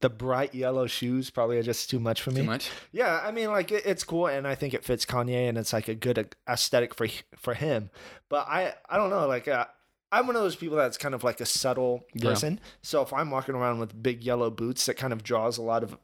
the 0.00 0.10
bright 0.10 0.54
yellow 0.54 0.86
shoes 0.88 1.30
probably 1.30 1.56
are 1.58 1.62
just 1.62 1.88
too 1.88 2.00
much 2.00 2.20
for 2.20 2.30
me. 2.32 2.38
Too 2.40 2.42
much? 2.44 2.70
Yeah, 2.90 3.20
I 3.22 3.30
mean, 3.30 3.50
like 3.52 3.70
it, 3.70 3.86
it's 3.86 4.02
cool, 4.02 4.26
and 4.26 4.46
I 4.46 4.56
think 4.56 4.74
it 4.74 4.84
fits 4.84 5.06
Kanye, 5.06 5.48
and 5.48 5.56
it's 5.56 5.72
like 5.72 5.86
a 5.88 5.94
good 5.94 6.34
aesthetic 6.48 6.94
for 6.94 7.06
for 7.36 7.54
him. 7.54 7.90
But 8.28 8.48
I, 8.48 8.74
I 8.90 8.96
don't 8.96 9.10
know, 9.10 9.28
like 9.28 9.46
uh, 9.46 9.66
I'm 10.12 10.26
one 10.26 10.36
of 10.36 10.42
those 10.42 10.56
people 10.56 10.76
that's 10.76 10.96
kind 10.96 11.14
of 11.14 11.24
like 11.24 11.40
a 11.40 11.46
subtle 11.46 12.04
Yeah. 12.14 12.30
person. 12.30 12.60
So 12.82 13.02
if 13.02 13.12
I'm 13.12 13.30
walking 13.30 13.54
around 13.54 13.80
with 13.80 14.00
big 14.02 14.22
yellow 14.22 14.50
boots, 14.50 14.86
that 14.86 14.94
kind 14.94 15.12
of 15.12 15.22
draws 15.22 15.58
a 15.58 15.62
lot 15.62 15.82
of 15.82 15.96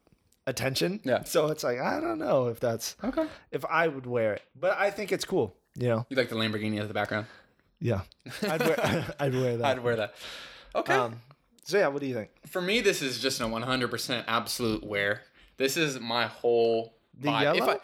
attention. 0.47 1.01
Yeah. 1.05 1.23
So 1.25 1.49
it's 1.49 1.63
like 1.65 1.79
I 1.81 2.01
don't 2.01 2.19
know 2.19 2.49
if 2.49 2.59
that's 2.61 2.97
Okay. 3.05 3.27
if 3.51 3.65
I 3.67 3.89
would 3.89 4.07
wear 4.07 4.35
it, 4.35 4.43
but 4.59 4.77
I 4.79 4.91
think 4.91 5.13
it's 5.13 5.25
cool. 5.25 5.55
You 5.77 5.89
know. 5.89 6.07
You 6.11 6.17
like 6.17 6.29
the 6.29 6.35
Lamborghini 6.35 6.81
as 6.81 6.89
the 6.89 6.95
background? 6.95 7.27
Yeah, 7.81 8.03
I'd 8.43 8.61
wear, 8.61 9.15
I'd 9.21 9.35
wear 9.35 9.57
that. 9.57 9.67
I'd 9.67 9.83
wear 9.83 9.97
that. 9.97 10.15
Okay. 10.75 10.95
Um, 10.95 11.21
so 11.65 11.79
yeah, 11.79 11.89
what 11.89 12.01
do 12.01 12.07
you 12.07 12.15
think? 12.15 12.31
For 12.47 12.61
me, 12.61 12.81
this 12.81 13.03
is 13.03 13.19
just 13.21 13.41
a 13.41 13.45
100% 13.45 14.25
absolute 14.29 14.85
wear. 14.85 15.23
This 15.57 15.77
is 15.77 15.99
my 16.01 16.27
whole 16.27 16.95
The 17.19 17.29
vibe. 17.29 17.51
If 17.53 17.57
yellow? 17.59 17.81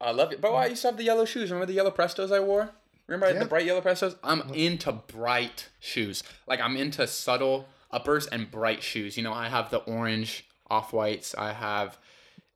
I, 0.00 0.08
I 0.08 0.10
love 0.12 0.32
it. 0.32 0.40
But 0.40 0.52
I 0.54 0.66
used 0.66 0.82
to 0.82 0.88
have 0.88 0.96
the 0.96 1.04
yellow 1.04 1.24
shoes. 1.24 1.50
Remember 1.50 1.66
the 1.66 1.72
yellow 1.72 1.90
Prestos 1.90 2.30
I 2.32 2.40
wore? 2.40 2.70
Remember 3.06 3.32
Yeah. 3.32 3.38
the 3.40 3.46
bright 3.46 3.66
yellow 3.66 3.80
Prestos? 3.80 4.16
I'm 4.22 4.40
into 4.54 4.92
bright 4.92 5.68
shoes. 5.80 6.22
Like 6.46 6.60
I'm 6.60 6.76
into 6.76 7.06
subtle 7.06 7.68
uppers 7.90 8.26
and 8.26 8.50
bright 8.50 8.82
shoes. 8.82 9.16
You 9.16 9.22
know, 9.22 9.32
I 9.32 9.48
have 9.48 9.70
the 9.70 9.78
orange 9.78 10.44
off 10.68 10.92
whites. 10.92 11.34
I 11.36 11.52
have. 11.52 11.98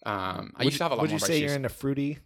Um, 0.07 0.53
I 0.57 0.64
used 0.64 0.78
to 0.78 0.84
have 0.84 0.92
a 0.92 0.94
lot 0.96 1.03
Would 1.03 1.11
more 1.11 1.14
Would 1.16 1.20
you 1.22 1.26
bright 1.26 1.26
say 1.26 1.40
shoes. 1.40 1.46
you're 1.48 1.57
into 1.57 1.68
fruity 1.68 2.18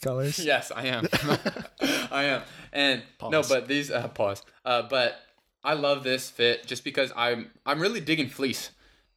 colors? 0.00 0.38
Yes, 0.44 0.72
I 0.74 0.86
am. 0.86 1.06
I 2.10 2.24
am. 2.24 2.42
And 2.72 3.02
no, 3.22 3.42
but 3.42 3.68
these 3.68 3.90
uh, 3.90 4.08
pause. 4.08 4.42
Uh, 4.64 4.82
but 4.82 5.16
I 5.62 5.74
love 5.74 6.02
this 6.04 6.30
fit 6.30 6.66
just 6.66 6.84
because 6.84 7.12
I'm 7.16 7.50
I'm 7.66 7.80
really 7.80 8.00
digging 8.00 8.28
fleece 8.28 8.70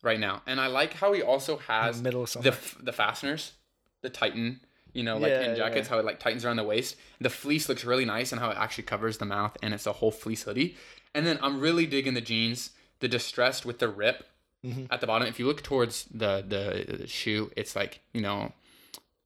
right 0.03 0.19
now, 0.19 0.41
and 0.45 0.59
I 0.59 0.67
like 0.67 0.93
how 0.93 1.13
he 1.13 1.21
also 1.21 1.57
has 1.57 2.01
middle 2.01 2.23
of 2.23 2.31
the 2.33 2.49
f- 2.51 2.77
the 2.81 2.91
fasteners, 2.93 3.53
the 4.01 4.09
Titan. 4.09 4.61
You 4.93 5.03
know, 5.03 5.17
like 5.17 5.31
Yeah, 5.31 5.49
in 5.51 5.55
jackets, 5.55 5.87
yeah. 5.87 5.93
how 5.95 5.99
it 5.99 6.05
like 6.05 6.19
tightens 6.19 6.43
around 6.45 6.57
the 6.57 6.63
waist. 6.63 6.95
The 7.19 7.29
fleece 7.29 7.69
looks 7.69 7.85
really 7.85 8.05
nice, 8.05 8.31
and 8.31 8.41
how 8.41 8.49
it 8.49 8.57
actually 8.57 8.83
covers 8.83 9.17
the 9.17 9.25
mouth, 9.25 9.55
and 9.63 9.73
it's 9.73 9.85
a 9.87 9.93
whole 9.93 10.11
fleece 10.11 10.43
hoodie. 10.43 10.75
And 11.13 11.25
then 11.25 11.39
I'm 11.41 11.59
really 11.59 11.85
digging 11.85 12.13
the 12.13 12.21
jeans, 12.21 12.71
the 12.99 13.07
distressed 13.07 13.65
with 13.65 13.79
the 13.79 13.89
rip 13.89 14.27
Mm-hmm. 14.63 14.85
at 14.91 15.01
the 15.01 15.07
bottom. 15.07 15.27
If 15.27 15.39
you 15.39 15.47
look 15.47 15.63
towards 15.63 16.05
the, 16.13 16.45
the 16.47 16.97
the 16.99 17.07
shoe, 17.07 17.51
it's 17.57 17.75
like 17.75 18.01
you 18.13 18.21
know, 18.21 18.51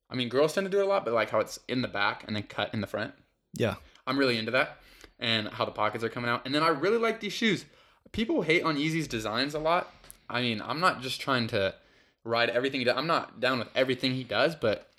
I 0.10 0.16
mean, 0.16 0.30
girls 0.30 0.54
tend 0.54 0.64
to 0.66 0.72
do 0.72 0.80
it 0.80 0.86
a 0.86 0.88
lot, 0.88 1.04
but 1.04 1.14
like 1.14 1.30
how 1.30 1.42
it's 1.42 1.60
in 1.68 1.82
the 1.82 1.90
back 1.90 2.24
and 2.26 2.36
then 2.38 2.44
cut 2.44 2.74
in 2.74 2.80
the 2.80 2.88
front. 2.88 3.14
Yeah. 3.54 3.76
I'm 4.08 4.18
really 4.18 4.38
into 4.38 4.52
that, 4.52 4.78
and 5.20 5.50
how 5.50 5.66
the 5.66 5.72
pockets 5.72 6.06
are 6.06 6.10
coming 6.10 6.30
out. 6.30 6.44
And 6.46 6.56
then 6.56 6.64
I 6.64 6.70
really 6.70 6.98
like 7.00 7.20
these 7.20 7.34
shoes. 7.34 7.66
People 8.14 8.44
hate 8.44 8.64
on 8.64 8.78
Yeezy's 8.78 9.10
designs 9.10 9.54
a 9.56 9.60
lot. 9.60 9.92
I 10.30 10.40
mean, 10.42 10.62
I'm 10.62 10.80
not 10.80 11.02
just 11.02 11.20
trying 11.20 11.48
to 11.48 11.76
ride 12.24 12.50
everything 12.50 12.80
he 12.80 12.86
does. 12.86 12.96
I'm 12.98 13.08
not 13.08 13.42
down 13.42 13.60
with 13.60 13.68
everything 13.76 14.14
he 14.14 14.24
does, 14.24 14.56
but 14.56 14.90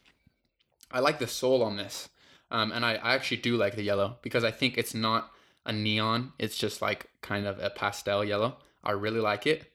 I 0.91 1.01
like 1.01 1.19
the 1.19 1.27
sole 1.27 1.63
on 1.63 1.77
this, 1.77 2.09
um, 2.51 2.73
and 2.73 2.85
I, 2.85 2.95
I 2.95 3.15
actually 3.15 3.39
do 3.39 3.57
like 3.57 3.77
the 3.77 3.83
yellow 3.83 4.17
because 4.23 4.45
I 4.45 4.51
think 4.51 4.79
it's 4.79 4.95
not 4.95 5.31
a 5.65 5.73
neon. 5.73 6.33
It's 6.39 6.57
just 6.57 6.81
like 6.81 7.07
kind 7.23 7.47
of 7.47 7.59
a 7.59 7.71
pastel 7.71 8.25
yellow. 8.25 8.57
I 8.85 8.93
really 8.93 9.21
like 9.21 9.47
it. 9.47 9.73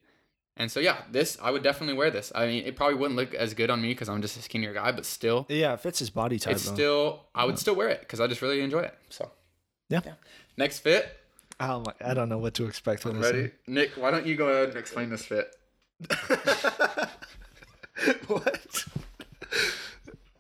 And 0.57 0.71
so 0.71 0.79
yeah, 0.79 0.97
this 1.11 1.37
I 1.41 1.51
would 1.51 1.63
definitely 1.63 1.95
wear 1.95 2.11
this. 2.11 2.31
I 2.35 2.45
mean, 2.45 2.65
it 2.65 2.75
probably 2.75 2.95
wouldn't 2.95 3.17
look 3.17 3.33
as 3.33 3.53
good 3.53 3.69
on 3.69 3.81
me 3.81 3.89
because 3.89 4.09
I'm 4.09 4.21
just 4.21 4.37
a 4.37 4.41
skinnier 4.41 4.73
guy, 4.73 4.91
but 4.91 5.05
still, 5.05 5.45
Yeah, 5.49 5.73
it 5.73 5.79
fits 5.79 5.99
his 5.99 6.09
body 6.09 6.39
type. 6.39 6.53
it's 6.55 6.65
though. 6.65 6.73
still 6.73 7.25
I 7.33 7.45
would 7.45 7.57
still 7.57 7.75
wear 7.75 7.89
it 7.89 8.01
because 8.01 8.19
I 8.19 8.27
just 8.27 8.41
really 8.41 8.61
enjoy 8.61 8.81
it. 8.81 8.93
So 9.09 9.31
Yeah. 9.89 10.01
Next 10.57 10.79
fit. 10.79 11.17
Oh 11.59 11.83
my, 11.85 11.93
I 12.03 12.13
don't 12.13 12.29
know 12.29 12.37
what 12.37 12.53
to 12.55 12.65
expect 12.65 13.01
from 13.03 13.21
this. 13.21 13.31
Ready, 13.31 13.51
Nick? 13.67 13.91
Why 13.91 14.11
don't 14.11 14.25
you 14.25 14.35
go 14.35 14.47
ahead 14.47 14.69
and 14.69 14.77
explain 14.77 15.09
this 15.09 15.25
fit? 15.25 15.55
what? 18.27 18.85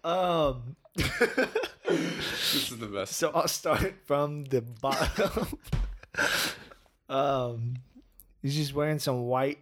Um. 0.03 0.75
This 0.95 2.71
is 2.71 2.77
the 2.79 2.87
best. 2.87 3.13
So 3.15 3.31
I'll 3.33 3.47
start 3.47 3.93
from 4.05 4.45
the 4.45 4.61
bottom. 4.61 5.57
um, 7.09 7.75
he's 8.41 8.55
just 8.55 8.73
wearing 8.73 8.99
some 8.99 9.23
white 9.27 9.59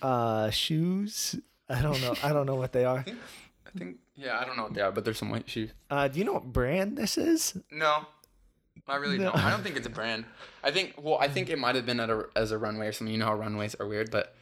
uh 0.00 0.50
shoes. 0.50 1.36
I 1.68 1.80
don't 1.82 2.00
know. 2.00 2.14
I 2.22 2.32
don't 2.32 2.46
know 2.46 2.54
what 2.56 2.72
they 2.72 2.84
are. 2.92 3.04
I 3.06 3.78
think 3.78 3.98
yeah, 4.16 4.38
I 4.38 4.44
don't 4.44 4.56
know 4.56 4.64
what 4.64 4.74
they 4.74 4.80
are, 4.82 4.92
but 4.92 5.04
there's 5.04 5.18
some 5.18 5.30
white 5.30 5.48
shoes. 5.48 5.70
Uh, 5.90 6.08
do 6.08 6.18
you 6.18 6.24
know 6.24 6.34
what 6.34 6.44
brand 6.52 6.96
this 6.98 7.16
is? 7.16 7.56
No, 7.70 8.04
I 8.88 8.96
really 8.96 9.18
No. 9.18 9.24
don't. 9.32 9.36
I 9.44 9.50
don't 9.50 9.62
think 9.62 9.76
it's 9.76 9.86
a 9.86 9.90
brand. 9.90 10.24
I 10.62 10.70
think 10.70 10.94
well, 11.00 11.18
I 11.20 11.28
think 11.28 11.50
it 11.50 11.58
might 11.58 11.74
have 11.76 11.86
been 11.86 12.00
at 12.00 12.10
a 12.10 12.26
as 12.36 12.50
a 12.52 12.58
runway 12.58 12.88
or 12.88 12.92
something. 12.92 13.12
You 13.12 13.18
know 13.20 13.26
how 13.26 13.34
runways 13.34 13.74
are 13.76 13.86
weird, 13.86 14.10
but 14.10 14.34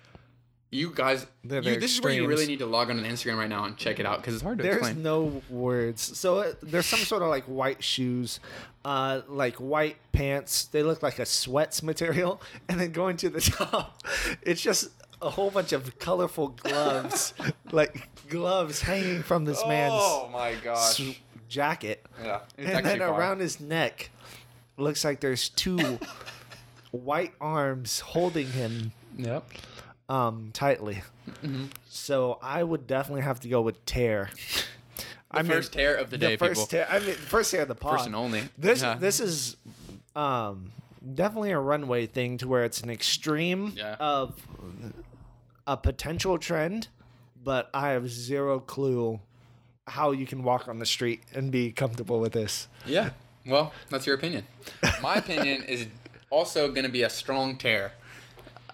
you 0.73 0.93
guys, 0.95 1.27
you, 1.43 1.61
this 1.61 1.95
is 1.95 2.01
where 2.01 2.13
you 2.13 2.27
really 2.29 2.47
need 2.47 2.61
to 2.61 2.67
log 2.67 2.91
on 2.91 2.97
to 2.99 3.03
Instagram 3.03 3.39
right 3.39 3.49
now 3.49 3.65
and 3.65 3.77
check 3.77 3.99
it 3.99 4.07
out 4.07 4.19
because 4.19 4.35
it's 4.35 4.43
hard 4.43 4.59
to 4.59 4.63
There's 4.63 4.77
explain. 4.77 5.03
no 5.03 5.43
words. 5.51 6.17
So 6.17 6.39
uh, 6.39 6.53
there's 6.63 6.87
some 6.87 7.01
sort 7.01 7.23
of 7.23 7.29
like 7.29 7.45
white 7.45 7.83
shoes, 7.83 8.39
uh, 8.85 9.23
like 9.29 9.57
white 9.57 9.97
pants. 10.13 10.67
They 10.67 10.83
look 10.85 11.03
like 11.03 11.19
a 11.19 11.27
sweats 11.27 11.83
material, 11.83 12.41
and 12.69 12.79
then 12.81 12.93
going 12.93 13.17
to 13.19 13.29
the 13.31 13.41
top, 13.41 14.01
it's 14.43 14.61
just 14.61 14.91
a 15.21 15.31
whole 15.31 15.51
bunch 15.51 15.73
of 15.73 15.99
colorful 15.99 16.49
gloves, 16.49 17.35
like 17.73 18.09
gloves 18.29 18.81
hanging 18.83 19.23
from 19.23 19.45
this 19.45 19.63
man's 19.67 19.93
oh 19.95 20.31
my 20.33 20.55
gosh! 20.63 21.01
s- 21.01 21.17
jacket, 21.49 22.07
yeah, 22.23 22.41
and 22.57 22.87
then 22.87 22.99
far. 23.01 23.19
around 23.19 23.41
his 23.41 23.59
neck, 23.61 24.11
looks 24.77 25.05
like 25.05 25.19
there's 25.21 25.49
two 25.49 25.99
white 26.93 27.33
arms 27.41 28.01
holding 28.01 28.47
him 28.53 28.93
Yep. 29.19 29.51
Um 30.11 30.51
tightly. 30.53 31.03
Mm-hmm. 31.43 31.67
So 31.89 32.39
I 32.43 32.63
would 32.63 32.87
definitely 32.87 33.23
have 33.23 33.41
to 33.41 33.49
go 33.49 33.61
with 33.63 33.85
tear. 33.87 34.31
The 35.33 35.45
first 35.45 35.73
tear 35.73 35.95
of 35.95 36.11
the 36.11 36.19
day, 36.19 36.35
the 36.35 36.39
first 36.39 36.55
people. 36.55 36.67
tear. 36.67 36.89
I 36.91 36.99
mean, 36.99 37.15
first 37.15 37.53
tear 37.53 37.63
of 37.63 37.69
the 37.69 37.77
pod. 37.77 37.93
First 37.99 38.07
and 38.07 38.17
only. 38.17 38.43
This 38.59 38.83
Yeah. 38.83 38.97
this 38.97 39.21
is 39.21 39.57
um 40.17 40.73
definitely 41.15 41.53
a 41.53 41.59
runway 41.61 42.07
thing 42.07 42.37
to 42.39 42.49
where 42.49 42.65
it's 42.65 42.81
an 42.81 42.91
extreme 42.91 43.73
Yeah. 43.77 43.95
of 44.01 44.35
a 45.69 45.77
potential 45.77 46.37
trend, 46.37 46.89
but 47.45 47.71
I 47.73 47.91
have 47.91 48.11
zero 48.11 48.59
clue 48.59 49.21
how 49.87 50.11
you 50.11 50.27
can 50.27 50.43
walk 50.43 50.67
on 50.67 50.81
the 50.81 50.87
street 50.87 51.23
and 51.33 51.53
be 51.53 51.71
comfortable 51.71 52.19
with 52.19 52.33
this. 52.33 52.67
Yeah. 52.85 53.11
Well, 53.47 53.73
that's 53.89 54.07
your 54.09 54.17
opinion. 54.17 54.49
My 55.01 55.15
opinion 55.15 55.63
is 55.63 55.87
also 56.29 56.69
going 56.73 56.85
to 56.87 56.91
be 56.93 57.05
a 57.05 57.11
strong 57.11 57.57
tear. 57.57 57.93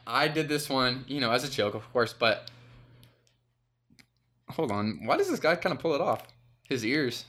I 0.06 0.28
did 0.28 0.48
this 0.48 0.68
one, 0.68 1.04
you 1.08 1.20
know, 1.20 1.30
as 1.32 1.42
a 1.44 1.50
joke, 1.50 1.74
of 1.74 1.90
course, 1.92 2.12
but 2.12 2.50
hold 4.50 4.70
on. 4.70 5.00
Why 5.04 5.16
does 5.16 5.28
this 5.28 5.40
guy 5.40 5.56
kind 5.56 5.72
of 5.74 5.80
pull 5.80 5.94
it 5.94 6.00
off? 6.00 6.22
His 6.68 6.84
ears 6.84 7.24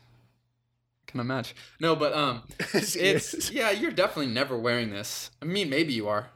kind 1.07 1.21
of 1.21 1.27
match. 1.27 1.55
No, 1.79 1.95
but 1.95 2.13
um, 2.13 2.43
it's 2.73 3.51
yeah. 3.51 3.71
You're 3.71 3.91
definitely 3.91 4.31
never 4.33 4.57
wearing 4.57 4.89
this. 4.89 5.31
I 5.41 5.45
mean, 5.45 5.69
maybe 5.69 5.93
you 5.93 6.07
are. 6.07 6.29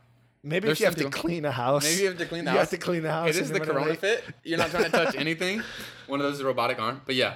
Maybe 0.43 0.65
There's 0.67 0.77
if 0.77 0.79
you 0.81 0.85
have 0.87 0.95
to 0.95 1.03
people- 1.05 1.19
clean 1.21 1.45
a 1.45 1.51
house. 1.51 1.83
Maybe 1.83 2.01
you 2.01 2.07
have 2.07 2.17
to 2.17 2.25
clean 2.25 2.45
the 2.45 2.51
you 2.51 2.57
house. 2.57 2.71
have 2.71 2.79
to 2.79 2.83
clean 2.85 3.03
the 3.03 3.11
house. 3.11 3.29
It 3.29 3.35
is 3.41 3.51
the 3.51 3.59
Corona 3.59 3.95
fit. 3.95 4.23
You're 4.43 4.57
not 4.57 4.71
trying 4.71 4.85
to 4.85 4.89
touch 4.89 5.15
anything. 5.17 5.61
One 6.07 6.19
of 6.19 6.25
those 6.25 6.35
is 6.35 6.39
a 6.41 6.45
robotic 6.45 6.79
arm, 6.79 7.01
but 7.05 7.15
yeah. 7.15 7.35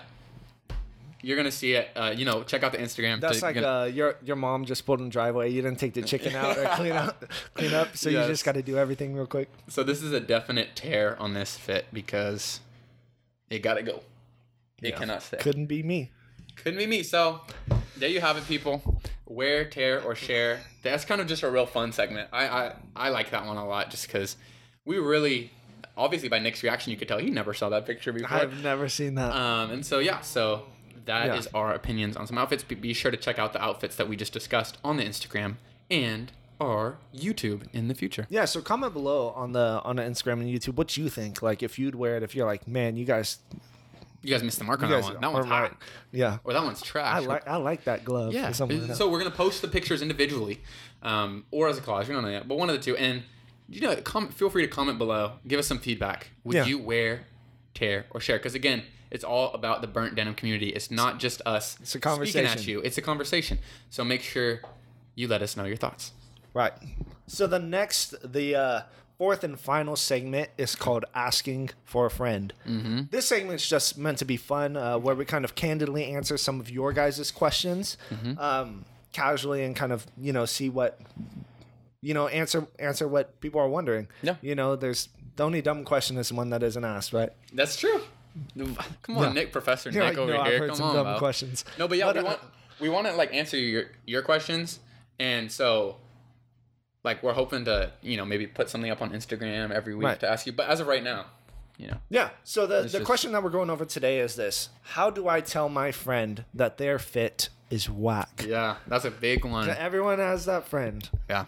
You're 1.26 1.38
gonna 1.38 1.49
see 1.51 1.73
it. 1.73 1.89
Uh, 1.95 2.13
you 2.15 2.23
know, 2.23 2.43
check 2.43 2.61
out 2.61 2.71
the 2.71 2.78
Instagram. 2.78 3.19
That's 3.19 3.39
to 3.39 3.45
like 3.45 3.55
get- 3.55 3.63
uh, 3.63 3.86
your 3.86 4.15
your 4.23 4.36
mom 4.36 4.63
just 4.65 4.86
pulled 4.86 4.99
in 4.99 5.05
the 5.05 5.11
driveway. 5.11 5.49
You 5.49 5.63
didn't 5.63 5.80
take 5.80 5.95
the 5.95 6.03
chicken 6.03 6.36
out 6.36 6.55
or 6.55 6.65
clean 6.76 6.91
out, 6.91 7.15
clean 7.55 7.73
up. 7.73 7.97
So 7.97 8.11
you 8.11 8.17
just 8.28 8.45
got 8.45 8.51
to 8.53 8.61
do 8.61 8.78
everything 8.78 9.15
real 9.15 9.26
quick. 9.26 9.49
So 9.67 9.82
this 9.82 10.03
is 10.03 10.11
a 10.11 10.19
definite 10.19 10.76
tear 10.76 11.19
on 11.19 11.34
this 11.34 11.57
fit 11.57 11.88
because 11.91 12.59
it 13.49 13.63
gotta 13.63 13.82
go. 13.82 14.01
It 14.84 14.89
Yeah. 14.89 14.97
cannot 14.99 15.23
stay. 15.23 15.38
Couldn't 15.38 15.65
be 15.65 15.82
me. 15.82 16.11
Couldn't 16.57 16.78
be 16.78 16.86
me. 16.86 17.01
So 17.01 17.41
there 17.97 18.09
you 18.09 18.21
have 18.21 18.38
it, 18.38 18.45
people. 18.45 19.01
Wear, 19.26 19.65
tear, 19.65 20.03
or 20.03 20.13
share. 20.13 20.59
That's 20.84 21.05
kind 21.05 21.19
of 21.21 21.26
just 21.26 21.41
a 21.41 21.49
real 21.49 21.65
fun 21.65 21.91
segment. 21.91 22.30
I 22.32 22.47
I, 22.47 22.73
I 22.95 23.09
like 23.09 23.32
that 23.32 23.47
one 23.47 23.57
a 23.57 23.65
lot 23.67 23.89
just 23.89 24.05
because 24.05 24.38
we 24.86 24.99
really, 24.99 25.49
obviously 25.97 26.30
by 26.30 26.38
Nick's 26.38 26.61
reaction, 26.61 26.91
you 26.91 26.97
could 26.97 27.07
tell 27.07 27.17
he 27.17 27.32
never 27.32 27.55
saw 27.55 27.69
that 27.69 27.88
picture 27.88 28.13
before. 28.13 28.38
I've 28.38 28.61
never 28.61 28.88
seen 28.89 29.15
that. 29.15 29.36
Um, 29.36 29.71
and 29.71 29.84
so 29.84 29.97
yeah, 29.97 30.21
so 30.21 30.67
that 31.06 31.36
is 31.38 31.45
Yeah. 31.51 31.60
our 31.60 31.74
opinions 31.74 32.16
on 32.18 32.28
some 32.28 32.38
outfits. 32.38 32.64
Be, 32.64 32.76
be 32.76 32.93
sure 32.93 33.12
to 33.12 33.18
check 33.18 33.38
out 33.39 33.53
the 33.53 33.62
outfits 33.64 33.95
that 33.97 34.08
we 34.10 34.16
just 34.16 34.34
discussed 34.34 34.78
on 34.84 34.97
the 34.97 35.03
Instagram 35.03 35.56
and 35.91 36.32
our 36.62 36.97
YouTube 37.14 37.64
in 37.74 37.88
the 37.89 37.93
future. 37.95 38.26
yeah. 38.30 38.45
So 38.45 38.62
comment 38.62 38.93
below 38.93 39.30
on 39.36 39.51
the 39.51 39.82
on 39.84 39.97
the 39.97 40.03
Instagram 40.03 40.39
and 40.41 40.45
YouTube 40.49 40.76
what 40.76 40.95
you 40.97 41.10
think. 41.10 41.41
Like 41.41 41.62
if 41.62 41.78
you'd 41.78 41.95
wear 41.95 42.16
it. 42.18 42.24
If 42.24 42.34
you're 42.36 42.45
like, 42.45 42.68
man, 42.68 42.95
you 42.97 43.03
guys, 43.06 43.39
You 44.22 44.32
guys 44.32 44.41
missed 44.41 44.58
the 44.58 44.64
mark 44.64 44.82
on 44.82 44.89
that 44.89 45.03
one. 45.03 45.20
That 45.22 45.32
one's 45.34 45.47
right. 45.47 45.70
hot. 45.70 45.78
Yeah. 46.12 46.38
Or 46.43 46.53
that 46.53 46.64
one's 46.64 46.82
trash. 46.82 47.18
I 47.18 47.20
like 47.20 47.47
I 47.47 47.58
like 47.58 47.84
that 47.84 48.03
glove. 48.06 48.34
Yeah. 48.34 48.49
Or 48.49 48.53
something 48.53 48.80
like 48.80 48.88
that. 48.88 48.95
So 48.97 49.10
we're 49.10 49.20
gonna 49.20 49.32
post 49.32 49.62
the 49.62 49.68
pictures 49.68 50.01
individually, 50.01 50.62
um, 51.03 51.45
or 51.51 51.68
as 51.68 51.78
a 51.78 51.82
collage. 51.82 52.08
We 52.08 52.14
don't 52.14 52.24
know 52.24 52.30
yet, 52.30 52.47
but 52.47 52.58
one 52.58 52.70
of 52.70 52.76
the 52.76 52.82
two. 52.82 52.95
And 52.97 53.24
you 53.68 53.82
know, 53.82 53.95
comment, 53.97 54.34
feel 54.34 54.49
free 54.49 54.62
to 54.64 54.68
comment 54.68 54.97
below. 54.97 55.34
Give 55.47 55.60
us 55.60 55.68
some 55.68 55.80
feedback. 55.80 56.30
Would 56.43 56.56
Yeah. 56.56 56.66
you 56.66 56.78
wear, 56.80 57.26
tear, 57.74 58.06
or 58.12 58.20
share? 58.22 58.38
Because 58.38 58.56
again, 58.56 58.84
it's 59.16 59.24
all 59.24 59.51
about 59.53 59.82
the 59.82 59.88
burnt 59.88 60.13
denim 60.16 60.36
community. 60.36 60.70
It's 60.70 60.91
not 60.91 61.20
just 61.20 61.41
us. 61.45 61.78
It's 61.82 61.95
a 61.95 61.99
Speaking 61.99 62.45
at 62.45 62.68
you. 62.68 62.82
It's 62.82 62.97
a 62.97 63.01
conversation. 63.01 63.57
So 63.89 64.03
make 64.03 64.22
sure 64.22 64.59
you 65.16 65.28
let 65.28 65.41
us 65.41 65.55
know 65.57 65.63
your 65.63 65.78
thoughts. 65.78 66.11
Right. 66.53 66.74
So 67.28 67.47
the 67.47 67.59
next, 67.59 68.13
the 68.34 68.55
uh, 68.55 68.82
fourth 69.18 69.43
and 69.43 69.59
final 69.59 69.95
segment 69.95 70.49
is 70.57 70.76
called 70.76 71.05
"Asking 71.16 71.70
for 71.86 72.05
a 72.05 72.11
Friend." 72.11 72.53
Mm-hmm. 72.68 73.01
This 73.09 73.26
segment's 73.28 73.68
just 73.68 73.97
meant 73.97 74.18
to 74.20 74.26
be 74.26 74.38
fun, 74.38 74.78
uh, 74.78 74.97
where 74.97 75.16
we 75.16 75.26
kind 75.26 75.45
of 75.45 75.55
candidly 75.55 76.05
answer 76.05 76.38
some 76.38 76.59
of 76.59 76.70
your 76.70 76.93
guys' 76.93 77.32
questions, 77.32 77.97
Mm-hmm. 78.11 78.38
um, 78.39 78.86
casually, 79.13 79.63
and 79.63 79.76
kind 79.76 79.91
of 79.91 80.05
you 80.18 80.34
know 80.34 80.45
see 80.45 80.70
what 80.70 80.99
you 82.01 82.13
know 82.13 82.28
answer 82.28 82.68
answer 82.80 83.07
what 83.07 83.39
people 83.41 83.59
are 83.61 83.70
wondering. 83.70 84.07
Yeah. 84.22 84.36
You 84.41 84.55
know, 84.55 84.76
there's 84.76 85.09
the 85.36 85.43
only 85.43 85.61
dumb 85.61 85.84
question 85.84 86.18
is 86.18 86.32
one 86.32 86.49
that 86.51 86.63
isn't 86.63 86.84
asked, 86.86 87.11
right? 87.13 87.32
That's 87.53 87.76
true. 87.78 88.01
Come 89.04 89.18
on, 89.18 89.24
Yeah. 89.24 89.34
Nick, 89.34 89.52
Professor 89.52 89.90
You're 89.90 90.04
Nick 90.04 90.14
like, 90.14 90.18
over 90.20 90.34
no, 90.34 90.44
here. 90.44 90.54
I've 90.54 90.60
heard 90.60 90.68
Come 90.70 90.78
some 90.78 90.88
on, 90.90 90.96
dumb 90.96 91.14
Bo. 91.14 91.20
questions. 91.20 91.66
No, 91.80 91.88
but 91.88 91.98
yeah, 91.98 92.06
But, 92.06 92.16
we 92.16 92.22
uh, 92.22 92.24
want 92.26 92.40
we 92.82 92.90
want 92.90 93.08
to 93.08 93.14
like 93.14 93.34
answer 93.34 93.58
your 93.58 93.86
your 94.06 94.22
questions, 94.22 94.80
And 95.20 95.50
so, 95.52 95.98
like, 97.04 97.24
we're 97.24 97.34
hoping 97.34 97.64
to, 97.66 97.92
you 98.02 98.18
know, 98.18 98.26
maybe 98.26 98.48
put 98.48 98.70
something 98.70 98.92
up 98.92 99.02
on 99.02 99.12
Instagram 99.12 99.72
every 99.72 99.96
week 99.96 100.06
Right. 100.06 100.20
to 100.20 100.30
ask 100.30 100.46
you. 100.46 100.52
But 100.52 100.68
as 100.68 100.80
of 100.82 100.88
right 100.88 101.04
now, 101.04 101.28
you 101.78 101.88
know, 101.88 101.98
Yeah. 102.10 102.30
So 102.44 102.68
the, 102.68 102.82
the 102.84 102.90
just- 102.90 103.06
question 103.06 103.32
that 103.32 103.44
we're 103.44 103.50
going 103.50 103.70
over 103.70 103.86
today 103.86 104.20
is 104.20 104.36
this: 104.36 104.70
How 104.82 105.10
do 105.10 105.28
I 105.30 105.40
tell 105.42 105.70
my 105.70 105.92
friend 105.92 106.44
that 106.54 106.78
their 106.78 107.00
fit 107.00 107.50
is 107.70 107.90
whack? 107.90 108.44
yeah, 108.48 108.76
that's 108.88 109.06
a 109.06 109.12
big 109.12 109.46
one. 109.46 109.70
Everyone 109.70 110.20
has 110.20 110.46
that 110.46 110.68
friend. 110.68 111.10
Yeah. 111.30 111.46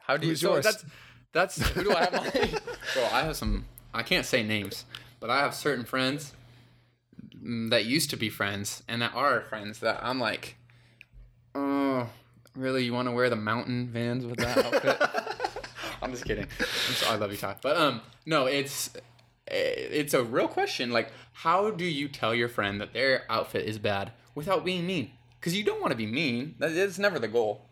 How 0.00 0.16
do 0.16 0.26
you? 0.26 0.32
Who's 0.32 0.40
so 0.40 0.52
yours? 0.54 0.64
That's 0.64 0.84
that's 1.32 1.68
who 1.70 1.84
do 1.84 1.92
I 1.94 2.00
have? 2.04 2.12
My, 2.12 2.30
bro, 2.94 3.04
I 3.12 3.22
have 3.22 3.36
some. 3.36 3.66
I 3.94 4.02
can't 4.02 4.26
say 4.26 4.42
names, 4.42 4.84
but 5.20 5.30
I 5.30 5.38
have 5.40 5.54
certain 5.54 5.84
friends 5.84 6.32
mm, 7.42 7.70
that 7.70 7.84
used 7.84 8.10
to 8.10 8.16
be 8.16 8.28
friends 8.28 8.82
and 8.88 9.02
that 9.02 9.14
are 9.14 9.40
friends 9.42 9.80
that 9.80 10.00
I'm 10.02 10.18
like, 10.20 10.56
oh, 11.54 12.08
really? 12.54 12.84
You 12.84 12.92
want 12.92 13.08
to 13.08 13.12
wear 13.12 13.30
the 13.30 13.36
mountain 13.36 13.88
vans 13.88 14.24
with 14.26 14.38
that 14.38 14.58
outfit? 14.58 15.00
I'm 16.02 16.10
just 16.12 16.24
kidding. 16.24 16.44
I'm 16.60 16.66
so, 16.94 17.10
I 17.10 17.16
love 17.16 17.30
you, 17.32 17.38
Ty. 17.38 17.56
But 17.62 17.76
um, 17.76 18.00
no, 18.26 18.46
it's 18.46 18.90
it's 19.48 20.12
a 20.14 20.22
real 20.24 20.48
question. 20.48 20.90
Like, 20.90 21.10
how 21.32 21.70
do 21.70 21.84
you 21.84 22.08
tell 22.08 22.34
your 22.34 22.48
friend 22.48 22.80
that 22.80 22.92
their 22.92 23.24
outfit 23.30 23.64
is 23.66 23.78
bad 23.78 24.12
without 24.34 24.64
being 24.64 24.86
mean? 24.86 25.12
Because 25.40 25.56
you 25.56 25.64
don't 25.64 25.80
want 25.80 25.92
to 25.92 25.96
be 25.96 26.06
mean. 26.06 26.54
That 26.58 26.72
is 26.72 26.98
never 26.98 27.18
the 27.18 27.28
goal. 27.28 27.62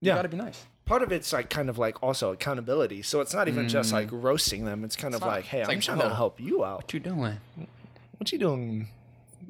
You 0.00 0.08
Yeah. 0.08 0.16
got 0.16 0.22
to 0.22 0.28
be 0.28 0.36
nice. 0.36 0.64
Part 0.84 1.02
of 1.02 1.12
it's 1.12 1.32
like 1.32 1.48
kind 1.48 1.68
of 1.70 1.78
like 1.78 2.02
also 2.02 2.32
accountability. 2.32 3.02
So 3.02 3.20
it's 3.20 3.32
not 3.32 3.48
even 3.48 3.68
just 3.68 3.92
like 3.92 4.08
roasting 4.10 4.64
them. 4.64 4.84
It's 4.84 4.96
kind 4.96 5.14
of 5.14 5.20
Mm. 5.20 5.26
not- 5.26 5.32
like, 5.32 5.44
hey, 5.44 5.62
I'm 5.62 5.68
like, 5.68 5.80
trying 5.80 5.98
bro. 5.98 6.08
to 6.08 6.14
help 6.14 6.40
you 6.40 6.64
out. 6.64 6.78
What 6.82 6.92
you 6.94 7.00
doing? 7.00 7.38
What 8.18 8.32
you 8.32 8.38
doing, 8.38 8.88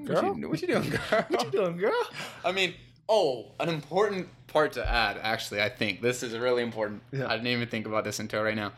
girl? 0.05 0.22
What 0.22 0.39
you, 0.39 0.49
what 0.49 0.61
you 0.62 0.68
doing, 0.68 0.91
girl? 0.91 1.24
What 1.28 1.45
you 1.45 1.51
doing, 1.51 1.76
girl? 1.78 2.03
I 2.45 2.53
mean, 2.53 2.74
oh, 3.09 3.47
an 3.61 3.68
important 3.68 4.28
part 4.47 4.72
to 4.74 4.87
add, 4.89 5.18
actually, 5.22 5.62
I 5.62 5.68
think. 5.70 6.01
This 6.03 6.22
is 6.22 6.37
really 6.37 6.62
important. 6.62 7.03
Yeah. 7.12 7.26
I 7.26 7.37
didn't 7.37 7.47
even 7.49 7.68
think 7.68 7.87
about 7.87 8.05
this 8.05 8.18
until 8.18 8.43
right 8.43 8.57
now. 8.57 8.72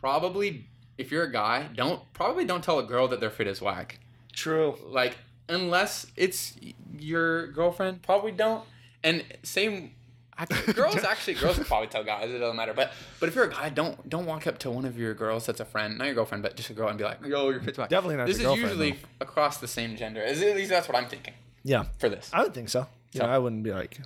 Probably, 0.00 0.66
if 0.98 1.10
you're 1.12 1.24
a 1.24 1.32
guy, 1.32 1.68
don't 1.74 2.00
probably 2.12 2.44
don't 2.44 2.62
tell 2.62 2.78
a 2.78 2.82
girl 2.84 3.08
that 3.08 3.20
their 3.20 3.30
fit 3.30 3.46
is 3.46 3.60
whack. 3.62 3.98
True. 4.32 4.76
Like, 4.86 5.16
unless 5.48 6.06
it's 6.16 6.54
your 6.98 7.48
girlfriend, 7.52 8.02
probably 8.02 8.32
don't. 8.32 8.64
And 9.04 9.24
same, 9.42 9.92
I 10.38 10.46
girls 10.72 10.96
actually, 11.04 11.34
girls 11.34 11.58
will 11.58 11.64
probably 11.66 11.88
tell 11.88 12.02
guys. 12.04 12.30
It 12.30 12.38
doesn't 12.38 12.56
matter. 12.56 12.72
But 12.74 12.92
but 13.20 13.28
if 13.28 13.34
you're 13.34 13.44
a 13.44 13.50
guy, 13.50 13.68
don't 13.68 14.08
don't 14.08 14.24
walk 14.26 14.46
up 14.46 14.58
to 14.60 14.70
one 14.70 14.84
of 14.86 14.98
your 14.98 15.12
girls 15.14 15.44
that's 15.46 15.60
a 15.60 15.64
friend, 15.64 15.98
not 15.98 16.04
your 16.06 16.14
girlfriend, 16.14 16.42
but 16.42 16.56
just 16.56 16.70
a 16.70 16.72
girl, 16.72 16.88
and 16.88 16.96
be 16.98 17.04
like, 17.04 17.18
"Yo, 17.24 17.50
your 17.50 17.60
fit's 17.60 17.76
whack." 17.78 17.90
Definitely 17.90 18.16
not 18.16 18.26
This 18.26 18.38
is 18.38 18.56
usually 18.56 18.98
across 19.20 19.58
the 19.58 19.68
same 19.68 19.96
gender. 19.96 20.22
At 20.22 20.36
least 20.38 20.70
that's 20.70 20.88
what 20.88 20.96
I'm 20.96 21.06
thinking 21.06 21.34
Yeah, 21.64 21.84
for 21.98 22.08
this. 22.08 22.30
I 22.32 22.42
would 22.42 22.54
think 22.54 22.70
so. 22.70 22.86
Yeah, 23.12 23.22
So- 23.22 23.26
I 23.28 23.38
wouldn't 23.38 23.62
be 23.62 23.72
like. 23.72 23.98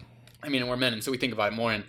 I 0.43 0.49
mean, 0.49 0.67
we're 0.69 0.77
men, 0.77 0.93
and 0.93 1.03
so 1.03 1.11
we 1.11 1.17
think 1.17 1.33
about 1.33 1.53
it 1.53 1.57
more, 1.57 1.73
and 1.73 1.85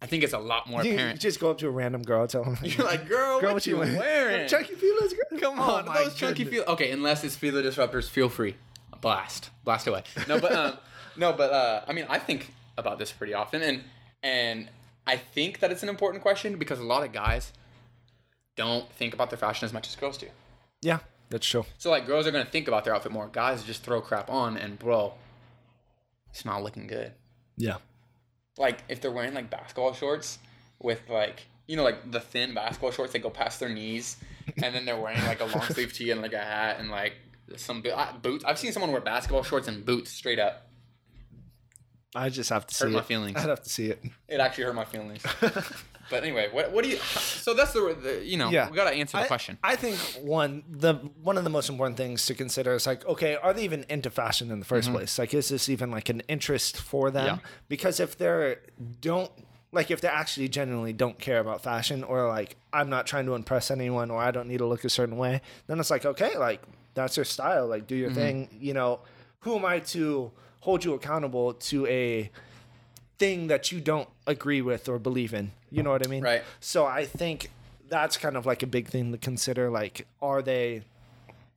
I 0.00 0.06
think 0.06 0.22
it's 0.22 0.32
a 0.34 0.38
lot 0.38 0.68
more 0.68 0.84
You 0.84 0.92
apparent. 0.92 1.20
just 1.20 1.40
go 1.40 1.50
up 1.50 1.58
to 1.58 1.66
a 1.66 1.70
random 1.70 2.02
girl, 2.02 2.26
tell 2.26 2.44
them. 2.44 2.58
You're 2.62 2.86
like, 2.86 3.08
girl, 3.08 3.40
Girl, 3.40 3.54
what, 3.54 3.66
you 3.66 3.76
wearing? 3.78 4.46
Chunky 4.48 4.74
feelings, 4.74 5.12
girl. 5.14 5.40
Come 5.40 5.58
Oh 5.58 5.76
on, 5.76 5.86
my 5.86 6.04
those 6.04 6.14
chunky 6.14 6.44
feel. 6.44 6.64
Okay, 6.68 6.90
unless 6.90 7.24
it's 7.24 7.36
Fila 7.36 7.62
Disruptors, 7.62 8.08
feel 8.08 8.28
free, 8.28 8.56
blast, 9.00 9.50
blast 9.64 9.86
away. 9.86 10.04
No, 10.28 10.38
but 10.40 10.52
um, 10.52 10.76
no, 11.16 11.32
but 11.32 11.50
uh, 11.52 11.80
I 11.88 11.92
mean, 11.92 12.06
I 12.08 12.18
think 12.18 12.52
about 12.76 12.98
this 12.98 13.12
pretty 13.12 13.34
often, 13.34 13.62
and 13.62 13.84
and 14.22 14.68
I 15.06 15.16
think 15.16 15.60
that 15.60 15.70
it's 15.70 15.82
an 15.82 15.88
important 15.88 16.22
question 16.22 16.56
because 16.56 16.78
a 16.78 16.84
lot 16.84 17.02
of 17.04 17.12
guys 17.12 17.52
don't 18.56 18.90
think 18.92 19.14
about 19.14 19.30
their 19.30 19.38
fashion 19.38 19.64
as 19.66 19.72
much 19.72 19.86
as 19.88 19.96
girls 19.96 20.18
do. 20.18 20.28
Yeah, 20.82 20.98
that's 21.30 21.46
true. 21.46 21.64
So 21.78 21.90
like, 21.90 22.06
girls 22.06 22.26
are 22.26 22.30
gonna 22.30 22.44
think 22.44 22.68
about 22.68 22.84
their 22.84 22.94
outfit 22.94 23.12
more. 23.12 23.28
Guys 23.28 23.62
just 23.64 23.82
throw 23.82 24.00
crap 24.00 24.30
on, 24.30 24.56
and 24.56 24.78
bro, 24.78 25.14
it's 26.30 26.44
not 26.44 26.62
looking 26.62 26.86
good. 26.86 27.12
Yeah. 27.56 27.76
like 28.58 28.78
if 28.88 29.00
they're 29.00 29.10
wearing 29.10 29.32
like 29.34 29.48
basketball 29.50 29.94
shorts 29.94 30.38
with 30.78 31.00
like 31.08 31.46
you 31.66 31.74
know 31.76 31.82
like 31.84 32.10
the 32.10 32.20
thin 32.20 32.52
basketball 32.52 32.90
shorts 32.90 33.12
that 33.14 33.20
go 33.20 33.30
past 33.30 33.60
their 33.60 33.70
knees 33.70 34.18
and 34.62 34.74
then 34.74 34.84
they're 34.84 35.00
wearing 35.00 35.22
like 35.24 35.40
a 35.40 35.46
long 35.46 35.62
sleeve 35.70 35.92
tee 35.92 36.10
and 36.10 36.20
like 36.20 36.34
a 36.34 36.38
hat 36.38 36.76
and 36.78 36.90
like 36.90 37.14
some 37.56 37.80
bo- 37.80 37.90
uh, 37.90 38.12
boots 38.18 38.44
i've 38.44 38.58
seen 38.58 38.72
someone 38.72 38.92
wear 38.92 39.00
basketball 39.00 39.42
shorts 39.42 39.68
and 39.68 39.86
boots 39.86 40.10
straight 40.10 40.38
up 40.38 40.68
I 42.16 42.28
just 42.30 42.50
have 42.50 42.66
to 42.66 42.74
see 42.74 42.84
Hurt 42.84 42.92
my 42.92 42.98
it. 43.00 43.04
feelings. 43.06 43.36
I'd 43.36 43.48
have 43.48 43.62
to 43.62 43.68
see 43.70 43.86
it. 43.86 44.02
it 44.28 44.40
actually 44.40 44.64
hurt 44.64 44.74
my 44.74 44.84
feelings 44.84 45.22
but 46.10 46.22
anyway 46.22 46.48
what, 46.52 46.70
what 46.72 46.84
do 46.84 46.90
you 46.90 46.96
so 46.98 47.52
that's 47.54 47.72
the, 47.72 47.96
the 48.00 48.24
you 48.24 48.36
know 48.36 48.48
Yeah. 48.50 48.70
we 48.70 48.76
gotta 48.76 48.90
answer 48.94 49.16
the 49.18 49.24
I, 49.24 49.26
question 49.26 49.58
I 49.64 49.74
think 49.76 49.98
one 50.22 50.62
the 50.70 50.94
one 51.22 51.36
of 51.36 51.44
the 51.44 51.50
most 51.50 51.68
important 51.68 51.96
things 51.96 52.26
to 52.26 52.34
consider 52.34 52.74
is 52.74 52.86
like, 52.86 53.04
okay, 53.06 53.36
are 53.36 53.52
they 53.52 53.64
even 53.64 53.84
into 53.88 54.10
fashion 54.10 54.50
in 54.50 54.60
the 54.60 54.66
1st 54.66 54.92
place? 54.92 55.18
Like, 55.18 55.34
is 55.34 55.48
this 55.48 55.68
even 55.68 55.90
like 55.90 56.08
an 56.08 56.20
interest 56.28 56.76
for 56.80 57.10
them? 57.10 57.26
Mm-hmm. 57.26 57.44
Yeah. 57.44 57.50
Because 57.68 58.00
if 58.00 58.16
they're 58.16 58.60
don't 59.00 59.30
like 59.72 59.90
if 59.90 60.00
they 60.00 60.08
actually 60.08 60.48
genuinely 60.48 60.92
don't 60.92 61.18
care 61.18 61.40
about 61.40 61.62
fashion 61.62 62.04
or 62.04 62.28
like 62.28 62.56
I'm 62.72 62.88
not 62.88 63.06
trying 63.06 63.26
to 63.26 63.34
impress 63.34 63.70
anyone 63.70 64.10
or 64.10 64.18
I 64.22 64.30
don't 64.30 64.48
need 64.48 64.58
to 64.58 64.66
look 64.66 64.84
a 64.84 64.88
certain 64.90 65.16
way, 65.16 65.40
then 65.66 65.80
it's 65.80 65.90
like 65.90 66.06
okay, 66.06 66.38
like 66.38 66.62
that's 66.94 67.16
your 67.16 67.24
style, 67.24 67.66
like 67.66 67.86
do 67.88 67.96
your 67.96 68.10
Mm-hmm. 68.10 68.18
thing. 68.48 68.58
You 68.60 68.74
know, 68.74 69.00
who 69.40 69.56
am 69.56 69.64
I 69.64 69.80
to 69.80 70.30
hold 70.66 70.84
you 70.84 70.94
accountable 70.94 71.54
to 71.54 71.86
a 71.86 72.28
thing 73.20 73.46
that 73.46 73.70
you 73.70 73.80
don't 73.80 74.08
agree 74.26 74.60
with 74.60 74.88
or 74.88 74.98
believe 74.98 75.32
in? 75.32 75.52
You 75.70 75.84
know 75.84 75.90
what 75.90 76.04
I 76.04 76.10
mean? 76.10 76.24
Right. 76.24 76.42
So 76.58 76.84
I 76.84 77.04
think 77.06 77.50
that's 77.88 78.16
kind 78.16 78.36
of 78.36 78.46
like 78.46 78.64
a 78.64 78.66
big 78.66 78.88
thing 78.88 79.12
to 79.12 79.18
consider. 79.18 79.70
Like, 79.70 80.08
are 80.20 80.42
they 80.42 80.82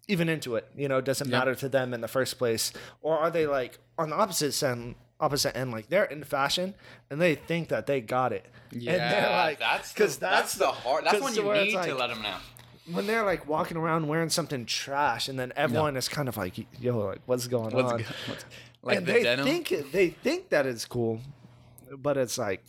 even 0.07 0.30
into 0.30 0.55
it? 0.55 0.70
You 0.78 0.88
know, 0.88 1.01
does 1.01 1.22
it 1.22 1.28
Yeah. 1.28 1.39
matter 1.39 1.55
to 1.55 1.68
them 1.68 1.91
in 1.95 2.01
the 2.01 2.07
first 2.07 2.38
place, 2.38 2.72
or 3.01 3.18
are 3.18 3.32
they 3.32 3.47
like 3.47 3.80
on 3.97 4.12
the 4.12 4.16
opposite 4.16 4.62
end? 4.64 4.93
Opposite 5.22 5.57
end, 5.57 5.72
like 5.72 5.89
they're 5.89 6.05
in 6.05 6.24
fashion 6.24 6.76
and 7.10 7.20
they 7.20 7.36
think 7.36 7.68
that 7.68 7.88
they 7.88 7.99
got 7.99 8.32
it. 8.32 8.45
and 8.72 8.88
they're 8.88 9.30
like, 9.30 9.60
that's 9.60 9.91
because 9.91 10.16
the, 10.16 10.28
that's, 10.28 10.53
the 10.53 10.68
hard 10.68 11.03
That's 11.03 11.20
when 11.20 11.36
you 11.36 11.43
need 11.51 11.74
to 11.74 11.93
let 11.95 12.07
them 12.07 12.22
know 12.22 12.38
when 12.93 13.05
they're 13.07 13.26
like 13.26 13.47
walking 13.47 13.78
around 13.78 14.07
wearing 14.07 14.30
something 14.30 14.66
trash, 14.66 15.28
and 15.28 15.38
then 15.39 15.51
everyone 15.55 15.95
is 15.97 16.07
kind 16.10 16.28
of 16.28 16.38
like, 16.38 16.53
"Yo, 16.82 16.97
like 16.99 17.22
what's 17.26 17.47
going 17.47 17.76
what's, 17.76 17.91
on?" 17.91 17.97
good- 17.97 18.05
what's 18.28 18.45
like 18.82 18.98
and 18.98 19.06
the 19.06 19.14
they 19.14 19.24
denim 19.24 19.46
think 19.46 19.92
they 19.92 20.10
think 20.10 20.50
that 20.50 20.66
it's 20.66 20.86
cool, 20.86 21.20
but 21.98 22.18
it's 22.18 22.38
like, 22.38 22.64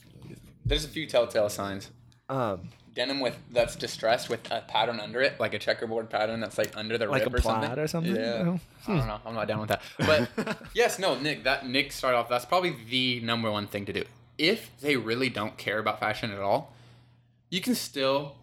there's 0.65 0.85
a 0.85 0.89
few 0.89 1.07
telltale 1.07 1.49
signs 1.49 1.91
um, 2.29 2.69
denim 2.95 3.21
with 3.21 3.37
that's 3.51 3.77
distressed 3.77 4.29
with 4.29 4.41
a 4.51 4.61
pattern 4.63 5.01
under 5.01 5.21
it, 5.21 5.39
like 5.41 5.55
a 5.55 5.59
checkerboard 5.59 6.11
pattern 6.11 6.41
that's 6.41 6.59
like 6.59 6.77
under 6.77 6.99
the 6.99 7.07
Like 7.07 7.25
rib 7.25 7.35
a 7.35 7.37
or 7.39 7.41
something. 7.41 7.69
plaid 7.71 7.79
or 7.79 7.87
something? 7.89 8.15
Yeah. 8.17 8.59
I 8.87 8.97
don't 8.97 9.07
know. 9.07 9.21
I'm 9.27 9.35
not 9.35 9.49
down 9.49 9.61
with 9.61 9.69
that. 9.71 9.83
But 9.99 10.29
yes, 10.75 10.99
no, 10.99 11.19
Nick. 11.19 11.45
That 11.45 11.67
Nick 11.67 11.93
started 11.93 12.19
off. 12.19 12.29
That's 12.29 12.45
probably 12.45 12.75
the 12.89 13.21
number 13.21 13.51
one 13.51 13.67
thing 13.67 13.85
to 13.87 13.93
do. 13.93 14.05
If 14.39 14.71
they 14.81 14.97
really 14.97 15.29
don't 15.29 15.57
care 15.57 15.79
about 15.79 16.01
fashion 16.01 16.31
at 16.31 16.41
all, 16.41 16.73
you 17.51 17.61
can 17.61 17.75
still 17.75 18.37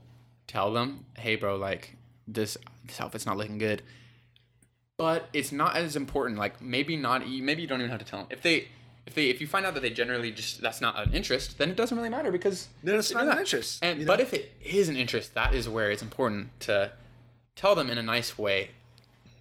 tell 0.47 0.71
them, 0.73 1.05
"Hey, 1.17 1.35
bro, 1.35 1.55
like 1.55 1.95
this 2.27 2.57
this 2.85 2.99
outfit's 3.01 3.25
not 3.25 3.37
looking 3.37 3.57
good." 3.57 3.81
But 4.97 5.29
it's 5.33 5.51
not 5.51 5.75
as 5.75 5.95
important. 5.95 6.39
Like 6.39 6.61
maybe 6.61 6.95
not. 6.95 7.27
Maybe 7.27 7.61
you 7.61 7.67
don't 7.67 7.79
even 7.79 7.91
have 7.91 7.99
to 7.99 8.05
tell 8.05 8.19
them 8.19 8.27
if 8.31 8.41
they. 8.41 8.67
If 9.05 9.13
they, 9.15 9.29
if 9.29 9.39
you 9.39 9.47
find 9.47 9.65
out 9.65 9.73
that 9.75 9.79
they 9.79 9.89
generally 9.89 10.31
just 10.31 10.59
that's 10.59 10.81
not 10.81 10.99
an 11.01 11.13
interest, 11.13 11.57
then 11.57 11.69
it 11.69 11.77
doesn't 11.77 11.95
really 11.95 12.09
matter 12.09 12.29
because 12.29 12.67
Then 12.83 12.95
it's 12.99 13.09
not 13.13 13.25
an 13.25 13.37
interest, 13.37 13.79
And 13.81 14.01
you 14.01 14.05
but 14.05 14.19
if 14.19 14.33
it 14.33 14.51
is 14.61 14.89
an 14.89 14.97
interest, 14.97 15.33
that 15.33 15.53
is 15.55 15.69
where 15.69 15.89
it's 15.91 16.01
important 16.01 16.49
to 16.61 16.91
tell 17.55 17.73
them 17.73 17.89
in 17.89 17.97
a 17.97 18.03
nice 18.03 18.37
way. 18.37 18.71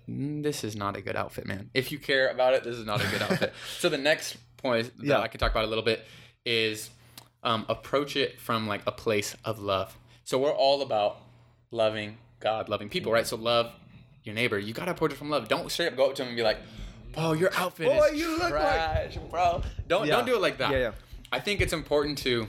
"Mm, 0.08 0.44
This 0.44 0.62
is 0.62 0.76
not 0.76 0.96
a 0.96 1.00
good 1.00 1.16
outfit, 1.16 1.46
man. 1.46 1.70
If 1.74 1.90
you 1.90 1.98
care 1.98 2.28
about 2.28 2.54
it, 2.54 2.62
this 2.62 2.76
is 2.76 2.86
not 2.86 3.04
a 3.04 3.08
good 3.08 3.22
outfit. 3.22 3.52
so 3.80 3.88
the 3.88 3.98
next 3.98 4.36
point 4.56 4.96
that 4.98 5.04
Yeah. 5.04 5.18
I 5.18 5.26
could 5.26 5.40
talk 5.40 5.50
about 5.50 5.64
a 5.64 5.66
little 5.66 5.82
bit 5.82 6.06
is 6.44 6.90
um, 7.42 7.66
approach 7.68 8.14
it 8.14 8.40
from 8.40 8.68
like 8.68 8.82
a 8.86 8.92
place 8.92 9.34
of 9.44 9.58
love. 9.58 9.98
So 10.22 10.38
we're 10.38 10.54
all 10.54 10.80
about 10.80 11.16
loving 11.72 12.18
God, 12.38 12.68
loving 12.68 12.88
people, 12.88 13.10
right? 13.10 13.26
So 13.26 13.34
love 13.34 13.72
your 14.26 14.34
neighbor. 14.34 14.58
You 14.58 14.74
gotta 14.74 14.90
approach 14.90 15.12
it 15.12 15.16
from 15.16 15.30
love. 15.30 15.48
Don't 15.48 15.70
straight 15.70 15.86
up 15.88 15.96
go 15.96 16.10
up 16.10 16.14
to 16.16 16.22
him 16.22 16.28
and 16.28 16.36
be 16.36 16.42
like, 16.42 16.58
"Bro, 17.12 17.34
your 17.34 17.50
outfit 17.56 17.86
Boy, 17.86 18.06
is 18.12 18.20
you 18.20 18.32
look 18.32 18.50
like-" 18.50 18.50
trash, 18.50 19.16
bro." 19.30 19.62
Don't 19.86 20.06
Yeah. 20.06 20.16
don't 20.16 20.26
do 20.26 20.34
it 20.34 20.42
like 20.42 20.58
that. 20.58 20.72
Yeah, 20.72 20.78
yeah. 20.78 20.92
I 21.32 21.40
think 21.40 21.60
it's 21.60 21.72
important 21.72 22.18
to 22.18 22.48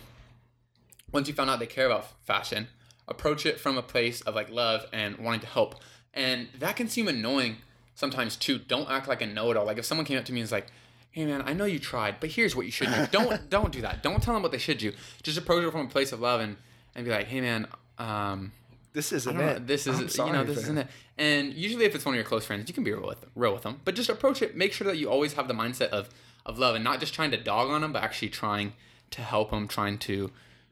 once 1.12 1.28
you 1.28 1.34
found 1.34 1.50
out 1.50 1.60
they 1.60 1.68
care 1.68 1.86
about 1.86 2.08
fashion, 2.26 2.68
approach 3.08 3.46
it 3.46 3.60
from 3.60 3.78
a 3.78 3.82
place 3.82 4.22
of 4.22 4.36
like 4.36 4.50
love 4.50 4.86
and 4.92 5.18
wanting 5.18 5.40
to 5.42 5.48
help. 5.48 5.76
And 6.14 6.50
that 6.60 6.76
can 6.76 6.90
seem 6.90 7.08
annoying 7.08 7.58
sometimes 7.96 8.36
too. 8.36 8.58
Don't 8.58 8.90
act 8.90 9.08
like 9.08 9.22
a 9.22 9.26
know-it-all. 9.26 9.66
Like 9.66 9.78
if 9.78 9.86
someone 9.86 10.06
came 10.06 10.18
up 10.18 10.26
to 10.26 10.34
me 10.34 10.40
and 10.42 10.46
was 10.46 10.52
like, 10.52 10.68
"Hey 11.12 11.26
man, 11.26 11.44
I 11.46 11.54
know 11.54 11.66
you 11.66 11.80
tried, 11.80 12.20
but 12.20 12.32
here's 12.32 12.56
what 12.56 12.66
you 12.66 12.72
should 12.72 12.92
do." 12.94 13.08
Don't 13.12 13.50
don't 13.52 13.72
do 13.72 13.82
that. 13.82 14.02
Don't 14.02 14.22
tell 14.22 14.34
them 14.34 14.42
what 14.44 14.52
they 14.52 14.58
should 14.58 14.80
do. 14.80 14.92
Just 15.22 15.38
approach 15.38 15.64
it 15.64 15.72
from 15.72 15.86
a 15.86 15.90
place 15.90 16.12
of 16.12 16.20
love 16.20 16.42
and 16.42 16.58
and 16.96 17.06
be 17.06 17.12
like, 17.12 17.28
"Hey 17.28 17.42
man, 17.42 17.68
um, 18.00 18.52
this 18.94 19.12
isn't 19.12 19.40
it. 19.40 19.68
this 19.68 19.88
is 19.88 20.20
I'm 20.20 20.28
you 20.28 20.34
know 20.34 20.44
this 20.44 20.58
isn't 20.60 20.78
it." 20.78 20.88
And 21.18 21.54
usually, 21.54 21.86
if 21.86 21.96
it's 21.96 22.06
one 22.06 22.14
of 22.14 22.18
your 22.18 22.26
close 22.26 22.46
friends, 22.46 22.68
you 22.68 22.74
can 22.74 22.84
be 22.84 22.92
real 22.92 23.08
with 23.08 23.22
them, 23.22 23.32
real 23.36 23.54
with 23.54 23.64
them. 23.64 23.82
But 23.86 23.96
just 23.96 24.10
approach 24.10 24.42
it. 24.42 24.56
Make 24.56 24.74
sure 24.74 24.86
that 24.88 24.98
you 24.98 25.10
always 25.10 25.34
have 25.34 25.48
the 25.48 25.54
mindset 25.54 25.90
of 25.90 26.10
of 26.46 26.58
love 26.58 26.76
and 26.76 26.84
not 26.84 27.00
just 27.00 27.14
trying 27.14 27.32
to 27.32 27.38
dog 27.38 27.70
on 27.70 27.82
them, 27.82 27.92
but 27.92 28.04
actually 28.04 28.30
trying 28.30 28.74
to 29.12 29.22
help 29.22 29.52
them, 29.52 29.68
trying 29.68 29.98
to 30.00 30.32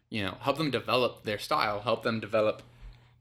you 0.09 0.23
know 0.23 0.37
help 0.41 0.57
them 0.57 0.71
develop 0.71 1.23
their 1.23 1.39
style, 1.39 1.81
help 1.81 2.03
them 2.03 2.19
develop 2.19 2.61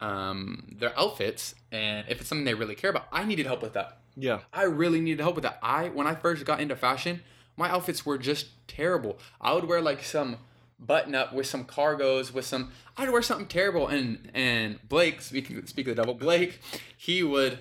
um, 0.01 0.75
their 0.79 0.99
outfits, 0.99 1.55
and 1.73 2.07
if 2.09 2.21
it's 2.21 2.29
something 2.29 2.45
they 2.45 2.55
really 2.55 2.75
care 2.75 2.91
about, 2.91 3.07
I 3.13 3.25
needed 3.25 3.47
help 3.47 3.63
with 3.63 3.73
that. 3.75 3.99
Yeah. 4.17 4.41
I 4.53 4.65
really 4.65 5.01
needed 5.01 5.21
help 5.21 5.35
with 5.35 5.45
that. 5.45 5.59
I 5.63 5.89
when 5.89 6.07
I 6.07 6.15
first 6.15 6.45
got 6.45 6.61
into 6.61 6.77
fashion, 6.77 7.23
my 7.57 7.69
outfits 7.71 8.05
were 8.05 8.19
just 8.19 8.49
terrible. 8.69 9.19
I 9.41 9.55
would 9.55 9.65
wear 9.65 9.81
like 9.81 10.03
some 10.03 10.39
button 10.79 11.15
up 11.15 11.33
with 11.33 11.47
some 11.47 11.65
cargos 11.65 12.33
with 12.33 12.45
some 12.45 12.73
I'd 12.97 13.11
wear 13.11 13.23
something 13.23 13.47
terrible. 13.47 13.89
And 13.89 14.31
and 14.35 14.79
Blake 14.89 15.21
speaking 15.23 15.65
speak 15.67 15.87
of 15.89 15.97
the 15.97 16.03
devil 16.03 16.15
Blake 16.15 16.61
he 16.97 17.23
would 17.23 17.59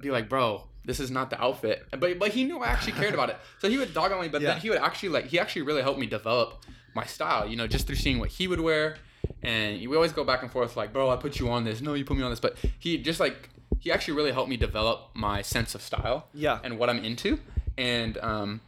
be 0.00 0.10
like 0.10 0.28
bro 0.28 0.64
this 0.84 1.00
is 1.00 1.10
not 1.10 1.28
the 1.30 1.40
outfit. 1.42 1.86
But 1.90 2.18
but 2.18 2.30
he 2.30 2.44
knew 2.44 2.60
I 2.60 2.68
actually 2.68 2.92
cared 2.92 3.12
about 3.14 3.28
it. 3.30 3.36
So 3.58 3.68
he 3.68 3.76
would 3.76 3.92
dog 3.94 4.10
on 4.12 4.20
me 4.22 4.28
but 4.28 4.40
Yeah. 4.40 4.52
then 4.52 4.60
he 4.60 4.70
would 4.70 4.78
actually 4.78 5.10
like 5.10 5.26
he 5.26 5.38
actually 5.38 5.62
really 5.62 5.82
helped 5.82 6.00
me 6.00 6.06
develop 6.06 6.64
my 6.94 7.04
style 7.04 7.46
you 7.46 7.56
know 7.56 7.66
just 7.66 7.86
through 7.86 7.96
seeing 7.96 8.18
what 8.18 8.30
he 8.30 8.48
would 8.48 8.60
wear. 8.60 8.96
And 9.42 9.78
we 9.86 9.94
always 9.94 10.12
go 10.12 10.24
back 10.24 10.42
and 10.42 10.50
forth 10.50 10.76
like 10.76 10.92
bro 10.92 11.10
I 11.10 11.16
put 11.16 11.38
you 11.38 11.50
on 11.50 11.64
this. 11.64 11.80
No 11.80 11.94
you 11.94 12.04
put 12.04 12.16
me 12.16 12.22
on 12.22 12.30
this. 12.30 12.40
But 12.40 12.56
he 12.78 12.98
just 12.98 13.20
like 13.20 13.50
he 13.80 13.92
actually 13.92 14.14
really 14.14 14.32
helped 14.32 14.48
me 14.50 14.56
develop 14.56 15.10
my 15.14 15.42
sense 15.42 15.74
of 15.74 15.82
style 15.82 16.28
Yeah. 16.32 16.58
and 16.64 16.78
what 16.78 16.88
I'm 16.90 17.04
into. 17.04 17.38
And 17.76 18.16
um 18.18 18.60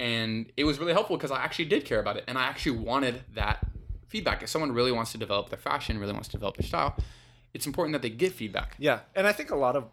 and 0.00 0.50
it 0.56 0.64
was 0.64 0.78
really 0.78 0.92
helpful 0.92 1.16
because 1.16 1.30
I 1.30 1.42
actually 1.42 1.66
did 1.66 1.84
care 1.84 2.00
about 2.00 2.16
it 2.16 2.24
and 2.28 2.38
I 2.38 2.44
actually 2.44 2.78
wanted 2.78 3.22
that 3.34 3.66
feedback. 4.08 4.42
If 4.42 4.48
someone 4.48 4.72
really 4.72 4.92
wants 4.92 5.12
to 5.12 5.18
develop 5.18 5.50
their 5.50 5.58
fashion, 5.58 5.98
really 5.98 6.12
wants 6.12 6.28
to 6.28 6.32
develop 6.32 6.56
their 6.56 6.66
style, 6.66 6.96
it's 7.54 7.66
important 7.66 7.92
that 7.94 8.02
they 8.02 8.10
get 8.10 8.32
feedback. 8.32 8.74
Yeah, 8.78 9.00
and 9.14 9.26
I 9.26 9.32
think 9.32 9.50
a 9.50 9.56
lot 9.56 9.76
of 9.76 9.84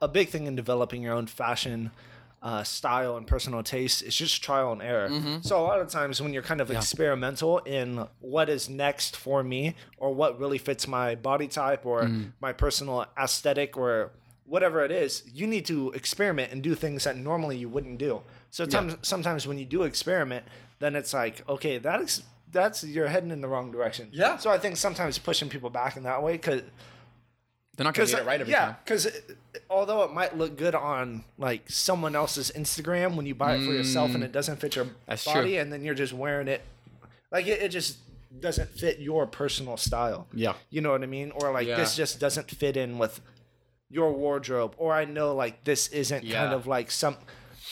a 0.00 0.08
big 0.08 0.28
thing 0.28 0.46
in 0.46 0.56
developing 0.56 1.02
your 1.02 1.14
own 1.14 1.26
fashion 1.26 1.90
uh, 2.42 2.62
style 2.62 3.18
and 3.18 3.26
personal 3.26 3.62
taste 3.62 4.02
is 4.02 4.16
just 4.16 4.42
trial 4.42 4.72
and 4.72 4.80
error. 4.80 5.10
So 5.42 5.60
a 5.60 5.62
lot 5.62 5.80
of 5.80 5.88
times 5.88 6.22
when 6.22 6.32
you're 6.32 6.42
kind 6.42 6.62
of 6.62 6.70
experimental 6.70 7.58
in 7.58 8.06
what 8.20 8.48
is 8.48 8.68
next 8.70 9.14
for 9.16 9.42
me 9.42 9.74
or 9.98 10.14
what 10.14 10.38
really 10.40 10.56
fits 10.56 10.88
my 10.88 11.16
body 11.16 11.48
type 11.48 11.84
or 11.84 12.10
my 12.40 12.52
personal 12.54 13.04
aesthetic 13.18 13.76
or 13.76 14.12
whatever 14.46 14.82
it 14.84 14.90
is, 14.90 15.22
you 15.32 15.46
need 15.46 15.66
to 15.66 15.90
experiment 15.92 16.50
and 16.50 16.62
do 16.62 16.74
things 16.74 17.04
that 17.04 17.16
normally 17.16 17.56
you 17.58 17.68
wouldn't 17.68 17.98
do. 17.98 18.22
So 18.50 18.66
times, 18.66 18.96
sometimes 19.02 19.46
when 19.46 19.58
you 19.58 19.64
do 19.64 19.82
experiment, 19.84 20.44
then 20.80 20.96
it's 20.96 21.12
like, 21.14 21.48
okay, 21.48 21.78
that 21.78 22.00
is 22.00 22.22
that's 22.52 22.82
you're 22.82 23.06
heading 23.08 23.30
in 23.30 23.40
the 23.40 23.48
wrong 23.48 23.70
direction. 23.70 24.08
Yeah. 24.12 24.36
So 24.38 24.50
I 24.50 24.58
think 24.58 24.76
sometimes 24.76 25.18
pushing 25.18 25.48
people 25.48 25.70
back 25.70 25.96
in 25.96 26.02
that 26.02 26.22
way 26.22 26.32
because 26.32 26.62
They're 27.76 27.84
not 27.84 27.94
gonna 27.94 28.08
get 28.08 28.18
it 28.20 28.26
right 28.26 28.40
every 28.40 28.52
yeah, 28.52 28.64
time. 28.66 28.76
because 28.84 29.08
although 29.70 30.02
it 30.02 30.12
might 30.12 30.36
look 30.36 30.56
good 30.58 30.74
on 30.74 31.24
like 31.38 31.70
someone 31.70 32.16
else's 32.16 32.50
Instagram 32.56 33.14
when 33.14 33.24
you 33.26 33.34
buy 33.36 33.54
it 33.54 33.64
for 33.64 33.72
yourself 33.72 34.14
and 34.14 34.24
it 34.24 34.32
doesn't 34.32 34.56
fit 34.56 34.74
your 34.76 34.86
Mm. 34.86 35.24
Body, 35.24 35.50
true. 35.50 35.58
and 35.60 35.72
then 35.72 35.84
you're 35.84 35.94
just 35.94 36.12
wearing 36.12 36.48
it, 36.48 36.62
like 37.30 37.46
it, 37.46 37.62
it 37.62 37.68
just 37.68 37.98
doesn't 38.40 38.70
fit 38.70 38.98
your 38.98 39.26
personal 39.26 39.76
style. 39.76 40.26
Yeah. 40.34 40.54
You 40.70 40.80
know 40.80 40.90
what 40.90 41.02
I 41.02 41.06
mean? 41.06 41.30
Or 41.32 41.52
like 41.52 41.68
this 41.68 41.94
just 41.94 42.18
doesn't 42.18 42.50
fit 42.50 42.76
in 42.76 42.98
with 42.98 43.20
your 43.88 44.12
wardrobe. 44.12 44.74
Or 44.76 44.92
I 44.92 45.04
know 45.04 45.34
like 45.36 45.62
this 45.64 45.86
isn't 45.88 46.28
kind 46.28 46.52
of 46.52 46.66
like 46.66 46.90
some. 46.90 47.16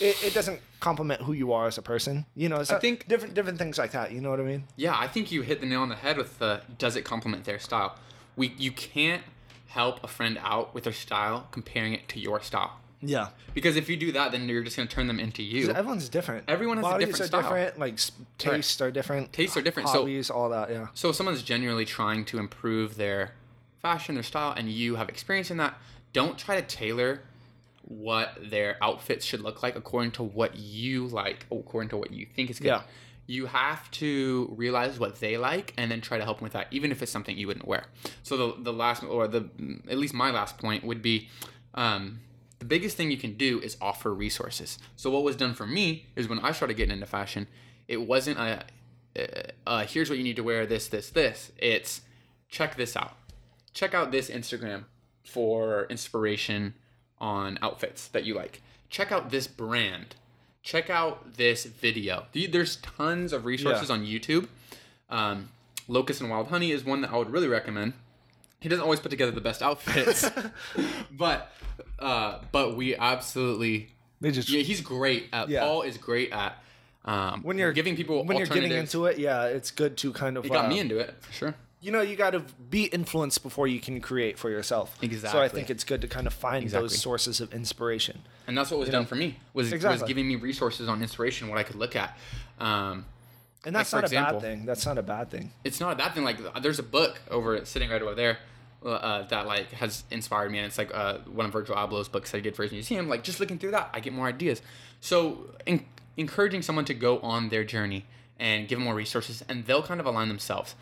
It, 0.00 0.22
it 0.22 0.34
doesn't 0.34 0.60
complement 0.80 1.22
who 1.22 1.32
you 1.32 1.52
are 1.52 1.66
as 1.66 1.76
a 1.78 1.82
person. 1.82 2.24
You 2.36 2.48
know, 2.48 2.62
so 2.62 2.78
think- 2.78 3.08
different 3.08 3.34
different 3.34 3.58
things 3.58 3.78
like 3.78 3.92
that. 3.92 4.12
You 4.12 4.20
know 4.20 4.30
what 4.30 4.40
I 4.40 4.44
mean? 4.44 4.64
Yeah, 4.76 4.96
I 4.96 5.08
think 5.08 5.32
you 5.32 5.42
hit 5.42 5.60
the 5.60 5.66
nail 5.66 5.82
on 5.82 5.88
the 5.88 5.96
head 5.96 6.16
with 6.16 6.38
the 6.38 6.62
does 6.78 6.96
it 6.96 7.02
complement 7.04 7.44
their 7.44 7.58
style? 7.58 7.96
We 8.36 8.54
you 8.58 8.70
can't 8.72 9.22
help 9.68 10.02
a 10.02 10.08
friend 10.08 10.38
out 10.42 10.74
with 10.74 10.84
their 10.84 10.92
style 10.92 11.48
comparing 11.50 11.92
it 11.92 12.08
to 12.08 12.20
your 12.20 12.40
style. 12.40 12.78
Yeah. 13.00 13.28
Because 13.54 13.76
if 13.76 13.88
you 13.88 13.96
do 13.96 14.12
that, 14.12 14.32
then 14.32 14.48
you're 14.48 14.62
just 14.64 14.76
gonna 14.76 14.88
turn 14.88 15.06
them 15.06 15.20
into 15.20 15.42
you. 15.42 15.70
Everyone's 15.70 16.08
different. 16.08 16.44
Everyone 16.48 16.78
has 16.78 16.86
a 16.86 16.88
Bodies 16.90 17.08
different 17.08 17.22
are 17.22 17.26
style. 17.26 17.42
different. 17.42 17.78
Like 17.78 17.98
tastes 18.38 18.80
are 18.80 18.90
different. 18.90 19.32
Tastes 19.32 19.56
are 19.56 19.62
different, 19.62 19.88
so- 19.88 20.00
Hobbies, 20.00 20.30
all 20.30 20.48
that. 20.50 20.70
Yeah. 20.70 20.88
So 20.94 21.10
if 21.10 21.16
someone's 21.16 21.42
genuinely 21.42 21.84
trying 21.84 22.24
to 22.26 22.38
improve 22.38 22.96
their 22.96 23.32
fashion, 23.82 24.14
their 24.16 24.24
style, 24.24 24.52
and 24.56 24.68
you 24.68 24.96
have 24.96 25.08
experience 25.08 25.50
in 25.50 25.56
that, 25.58 25.74
don't 26.12 26.36
try 26.38 26.60
to 26.60 26.66
tailor 26.66 27.20
what 27.88 28.36
their 28.50 28.76
outfits 28.82 29.24
should 29.24 29.40
look 29.40 29.62
like 29.62 29.74
according 29.74 30.10
to 30.12 30.22
what 30.22 30.56
you 30.56 31.06
like, 31.06 31.46
according 31.50 31.88
to 31.88 31.96
what 31.96 32.12
you 32.12 32.26
think 32.26 32.50
is 32.50 32.58
good. 32.58 32.68
Yeah. 32.68 32.82
You 33.26 33.46
have 33.46 33.90
to 33.92 34.52
realize 34.56 34.98
what 34.98 35.20
they 35.20 35.36
like 35.36 35.74
and 35.76 35.90
then 35.90 36.00
try 36.00 36.18
to 36.18 36.24
help 36.24 36.38
them 36.38 36.44
with 36.44 36.52
that, 36.52 36.66
even 36.70 36.92
if 36.92 37.02
it's 37.02 37.12
something 37.12 37.36
you 37.36 37.46
wouldn't 37.46 37.66
wear. 37.66 37.84
So 38.22 38.36
the 38.36 38.62
the 38.62 38.72
last 38.72 39.02
or 39.02 39.26
the 39.26 39.48
at 39.88 39.98
least 39.98 40.14
my 40.14 40.30
last 40.30 40.58
point 40.58 40.84
would 40.84 41.02
be 41.02 41.28
um, 41.74 42.20
the 42.58 42.64
biggest 42.64 42.96
thing 42.96 43.10
you 43.10 43.16
can 43.16 43.34
do 43.34 43.58
is 43.60 43.76
offer 43.80 44.12
resources. 44.14 44.78
So 44.96 45.10
what 45.10 45.24
was 45.24 45.36
done 45.36 45.54
for 45.54 45.66
me 45.66 46.06
is 46.16 46.28
when 46.28 46.40
I 46.40 46.52
started 46.52 46.74
getting 46.74 46.94
into 46.94 47.06
fashion, 47.06 47.48
it 47.86 48.02
wasn't 48.02 48.38
a 48.38 48.64
uh, 49.18 49.24
uh, 49.66 49.86
here's 49.86 50.08
what 50.08 50.18
you 50.18 50.24
need 50.24 50.36
to 50.36 50.42
wear 50.42 50.66
this 50.66 50.88
this 50.88 51.10
this. 51.10 51.52
It's 51.58 52.02
check 52.48 52.76
this 52.76 52.96
out. 52.96 53.16
Check 53.72 53.94
out 53.94 54.10
this 54.10 54.30
Instagram 54.30 54.84
for 55.22 55.84
inspiration 55.84 56.74
on 57.20 57.58
outfits 57.62 58.08
that 58.08 58.24
you 58.24 58.34
like. 58.34 58.62
Check 58.90 59.12
out 59.12 59.30
this 59.30 59.46
brand. 59.46 60.16
Check 60.62 60.90
out 60.90 61.36
this 61.36 61.64
video. 61.64 62.26
There's 62.32 62.76
tons 62.76 63.32
of 63.32 63.44
resources 63.44 63.88
Yeah. 63.88 63.94
on 63.94 64.04
YouTube. 64.06 64.48
Um, 65.10 65.48
Locust 65.86 66.20
and 66.20 66.30
Wild 66.30 66.48
Honey 66.48 66.70
is 66.72 66.84
one 66.84 67.00
that 67.00 67.10
I 67.12 67.16
would 67.16 67.30
really 67.30 67.48
recommend. 67.48 67.94
He 68.60 68.68
doesn't 68.68 68.82
always 68.82 69.00
put 69.00 69.10
together 69.10 69.30
the 69.30 69.40
best 69.40 69.62
outfits, 69.62 70.28
but 71.12 71.50
uh, 71.98 72.40
but 72.52 72.76
we 72.76 72.96
absolutely 72.96 73.90
They 74.20 74.32
just 74.32 74.50
yeah 74.50 74.62
he's 74.62 74.80
great 74.80 75.28
at 75.32 75.48
Yeah. 75.48 75.60
Paul 75.60 75.82
is 75.82 75.96
great 75.96 76.32
at 76.32 76.60
um, 77.04 77.42
when 77.42 77.56
you're 77.56 77.72
giving 77.72 77.96
people 77.96 78.24
when 78.24 78.36
you're 78.36 78.46
getting 78.46 78.72
into 78.72 79.06
it, 79.06 79.18
yeah, 79.18 79.44
it's 79.44 79.70
good 79.70 79.96
to 79.98 80.12
kind 80.12 80.36
of. 80.36 80.44
it 80.44 80.50
got 80.52 80.66
uh, 80.66 80.68
me 80.68 80.78
into 80.80 80.98
it 80.98 81.14
for 81.20 81.32
sure. 81.32 81.54
You 81.80 81.92
know, 81.92 82.00
you 82.00 82.16
got 82.16 82.30
to 82.30 82.40
be 82.70 82.84
influenced 82.86 83.42
before 83.44 83.68
you 83.68 83.78
can 83.80 84.00
create 84.00 84.36
for 84.38 84.50
yourself. 84.50 84.96
Exactly. 85.00 85.38
So 85.38 85.42
I 85.42 85.48
think 85.48 85.70
it's 85.70 85.84
good 85.84 86.00
to 86.00 86.08
kind 86.08 86.26
of 86.26 86.32
find 86.34 86.64
Exactly. 86.64 86.88
those 86.88 86.98
sources 86.98 87.40
of 87.40 87.54
inspiration. 87.54 88.22
and 88.48 88.56
that's 88.58 88.70
what 88.70 88.80
was 88.80 88.88
done 88.88 89.06
for 89.06 89.14
me 89.14 89.38
was 89.54 89.72
Exactly. 89.72 90.00
was 90.00 90.08
giving 90.08 90.26
me 90.26 90.34
resources 90.36 90.88
on 90.88 91.02
inspiration 91.02 91.48
what 91.48 91.58
I 91.58 91.62
could 91.62 91.76
look 91.76 91.94
at. 91.94 92.16
Um, 92.58 93.04
And 93.64 93.74
that's 93.76 93.92
Like, 93.92 94.02
not 94.02 94.08
for 94.10 94.14
a 94.14 94.18
example- 94.18 94.40
bad 94.40 94.48
thing. 94.48 94.66
That's 94.66 94.86
not 94.86 94.98
a 94.98 95.02
bad 95.02 95.30
thing. 95.30 95.52
it's 95.64 95.80
not 95.80 95.92
a 95.92 95.96
bad 95.96 96.14
thing. 96.14 96.24
Like 96.24 96.62
there's 96.62 96.78
a 96.78 96.82
book 96.84 97.20
over 97.30 97.64
sitting 97.64 97.90
right 97.90 98.00
over 98.00 98.14
there 98.14 98.38
uh, 98.84 99.22
that 99.28 99.46
like 99.46 99.72
has 99.72 100.04
inspired 100.10 100.50
me, 100.52 100.58
and 100.58 100.66
it's 100.66 100.78
like 100.78 100.90
uh, 100.94 101.18
one 101.26 101.46
of 101.46 101.52
Virgil 101.52 101.74
Abloh's 101.76 102.08
books 102.08 102.30
that 102.30 102.38
he 102.38 102.42
did 102.42 102.54
for 102.56 102.62
his 102.62 102.70
museum. 102.72 103.08
Like 103.08 103.24
just 103.24 103.40
looking 103.40 103.58
through 103.58 103.72
that, 103.72 103.90
I 103.92 103.98
get 104.00 104.12
more 104.12 104.26
ideas. 104.28 104.62
So 105.00 105.50
en- 105.66 105.84
encouraging 106.16 106.62
someone 106.62 106.84
to 106.86 106.94
go 106.94 107.18
on 107.18 107.48
their 107.48 107.64
journey 107.64 108.06
and 108.38 108.68
give 108.68 108.78
them 108.78 108.84
more 108.84 108.94
resources, 108.94 109.42
and 109.48 109.66
they'll 109.66 109.82
kind 109.82 109.98
of 110.00 110.06
align 110.06 110.28
themselves. 110.28 110.76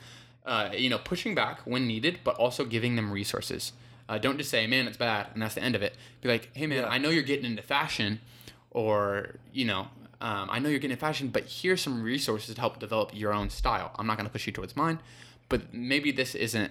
Uh, 0.47 0.71
you 0.73 0.89
know, 0.89 0.99
pushing 0.99 1.35
back 1.35 1.59
when 1.65 1.87
needed, 1.89 2.21
but 2.23 2.37
also 2.37 2.65
giving 2.65 2.95
them 2.95 3.11
resources. 3.11 3.73
Uh, 4.09 4.17
don't 4.17 4.39
just 4.39 4.49
say, 4.51 4.65
"Man, 4.69 4.87
it's 4.87 4.97
bad," 4.97 5.27
and 5.35 5.43
that's 5.43 5.57
the 5.57 5.63
end 5.63 5.75
of 5.75 5.83
it. 5.83 5.97
Be 6.23 6.29
like, 6.29 6.51
"Hey, 6.55 6.67
man, 6.69 6.83
Yeah. 6.85 6.89
I 6.89 6.99
know 6.99 7.09
you're 7.11 7.25
getting 7.25 7.45
into 7.47 7.63
fashion, 7.63 8.21
or 8.71 9.35
you 9.53 9.65
know, 9.65 9.89
um, 10.21 10.49
I 10.51 10.61
know 10.61 10.69
you're 10.69 10.79
getting 10.79 10.93
into 10.93 11.01
fashion, 11.01 11.29
but 11.29 11.45
here's 11.47 11.81
some 11.81 12.03
resources 12.03 12.55
to 12.55 12.61
help 12.61 12.79
develop 12.79 13.11
your 13.13 13.33
own 13.35 13.51
style. 13.51 13.91
I'm 13.99 14.07
not 14.07 14.17
going 14.17 14.27
to 14.27 14.33
push 14.33 14.47
you 14.47 14.53
towards 14.53 14.77
mine, 14.77 15.01
but 15.49 15.75
maybe 15.75 16.13
this 16.13 16.35
isn't, 16.37 16.71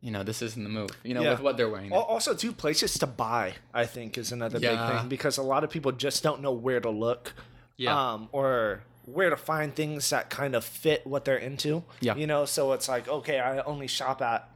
you 0.00 0.10
know, 0.10 0.22
this 0.22 0.40
isn't 0.40 0.62
the 0.62 0.70
move. 0.70 0.90
You 1.04 1.12
know, 1.14 1.22
Yeah. 1.22 1.32
with 1.32 1.40
what 1.40 1.56
they're 1.58 1.68
wearing. 1.68 1.92
Al- 1.92 2.00
Also, 2.02 2.34
two 2.34 2.52
places 2.52 2.94
to 2.98 3.06
buy, 3.06 3.54
I 3.74 3.84
think, 3.84 4.16
is 4.16 4.32
another 4.32 4.58
Yeah. 4.58 4.70
big 4.90 5.00
thing 5.00 5.08
because 5.08 5.36
a 5.36 5.42
lot 5.42 5.64
of 5.64 5.70
people 5.70 5.92
just 5.92 6.22
don't 6.22 6.40
know 6.40 6.52
where 6.52 6.80
to 6.80 6.90
look, 6.90 7.34
Yeah. 7.76 7.92
um, 8.14 8.28
or 8.32 8.82
where 9.06 9.30
to 9.30 9.36
find 9.36 9.74
things 9.74 10.10
that 10.10 10.28
kind 10.30 10.54
of 10.54 10.64
fit 10.64 11.06
what 11.06 11.24
they're 11.24 11.36
into. 11.38 11.84
Yeah. 12.00 12.16
you 12.16 12.26
know, 12.26 12.44
so 12.44 12.72
it's 12.72 12.88
like, 12.88 13.08
okay, 13.08 13.40
I 13.40 13.60
only 13.60 13.86
shop 13.86 14.20
at 14.20 14.50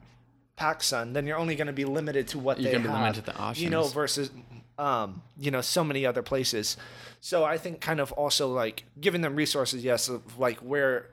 PacSun, 0.58 1.14
then 1.14 1.26
you're 1.26 1.38
only 1.38 1.56
going 1.56 1.68
to 1.68 1.72
be 1.72 1.84
limited 1.86 2.28
to 2.28 2.38
what 2.38 2.60
You're 2.60 2.72
they 2.72 2.78
have. 2.78 2.92
limited 2.92 3.24
to 3.26 3.54
You 3.56 3.70
know, 3.70 3.84
versus, 3.84 4.30
um, 4.78 5.22
you 5.38 5.50
know, 5.50 5.62
so 5.62 5.82
many 5.82 6.04
other 6.04 6.22
places. 6.22 6.76
So 7.20 7.44
I 7.44 7.56
think 7.56 7.80
kind 7.80 8.00
of 8.00 8.12
also 8.12 8.52
like 8.52 8.84
giving 9.00 9.22
them 9.22 9.36
resources, 9.36 9.82
yes, 9.82 10.08
of 10.08 10.38
like 10.38 10.58
where 10.58 11.08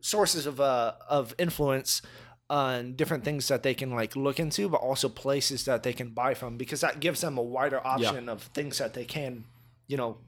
sources 0.00 0.46
of 0.46 0.60
uh 0.60 0.92
of 1.08 1.34
influence 1.36 2.00
on 2.48 2.92
different 2.92 3.24
things 3.24 3.48
that 3.48 3.62
they 3.62 3.74
can 3.74 3.90
like 3.90 4.14
look 4.14 4.38
into, 4.38 4.68
but 4.68 4.76
also 4.76 5.08
places 5.08 5.64
that 5.64 5.82
they 5.82 5.92
can 5.92 6.10
buy 6.10 6.32
from 6.34 6.56
because 6.56 6.80
that 6.80 7.00
gives 7.00 7.20
them 7.20 7.38
a 7.38 7.42
wider 7.42 7.84
option 7.84 8.28
of 8.28 8.42
things 8.42 8.78
that 8.78 8.94
they 8.94 9.04
can, 9.04 9.44
you 9.88 9.96
know, 9.96 10.18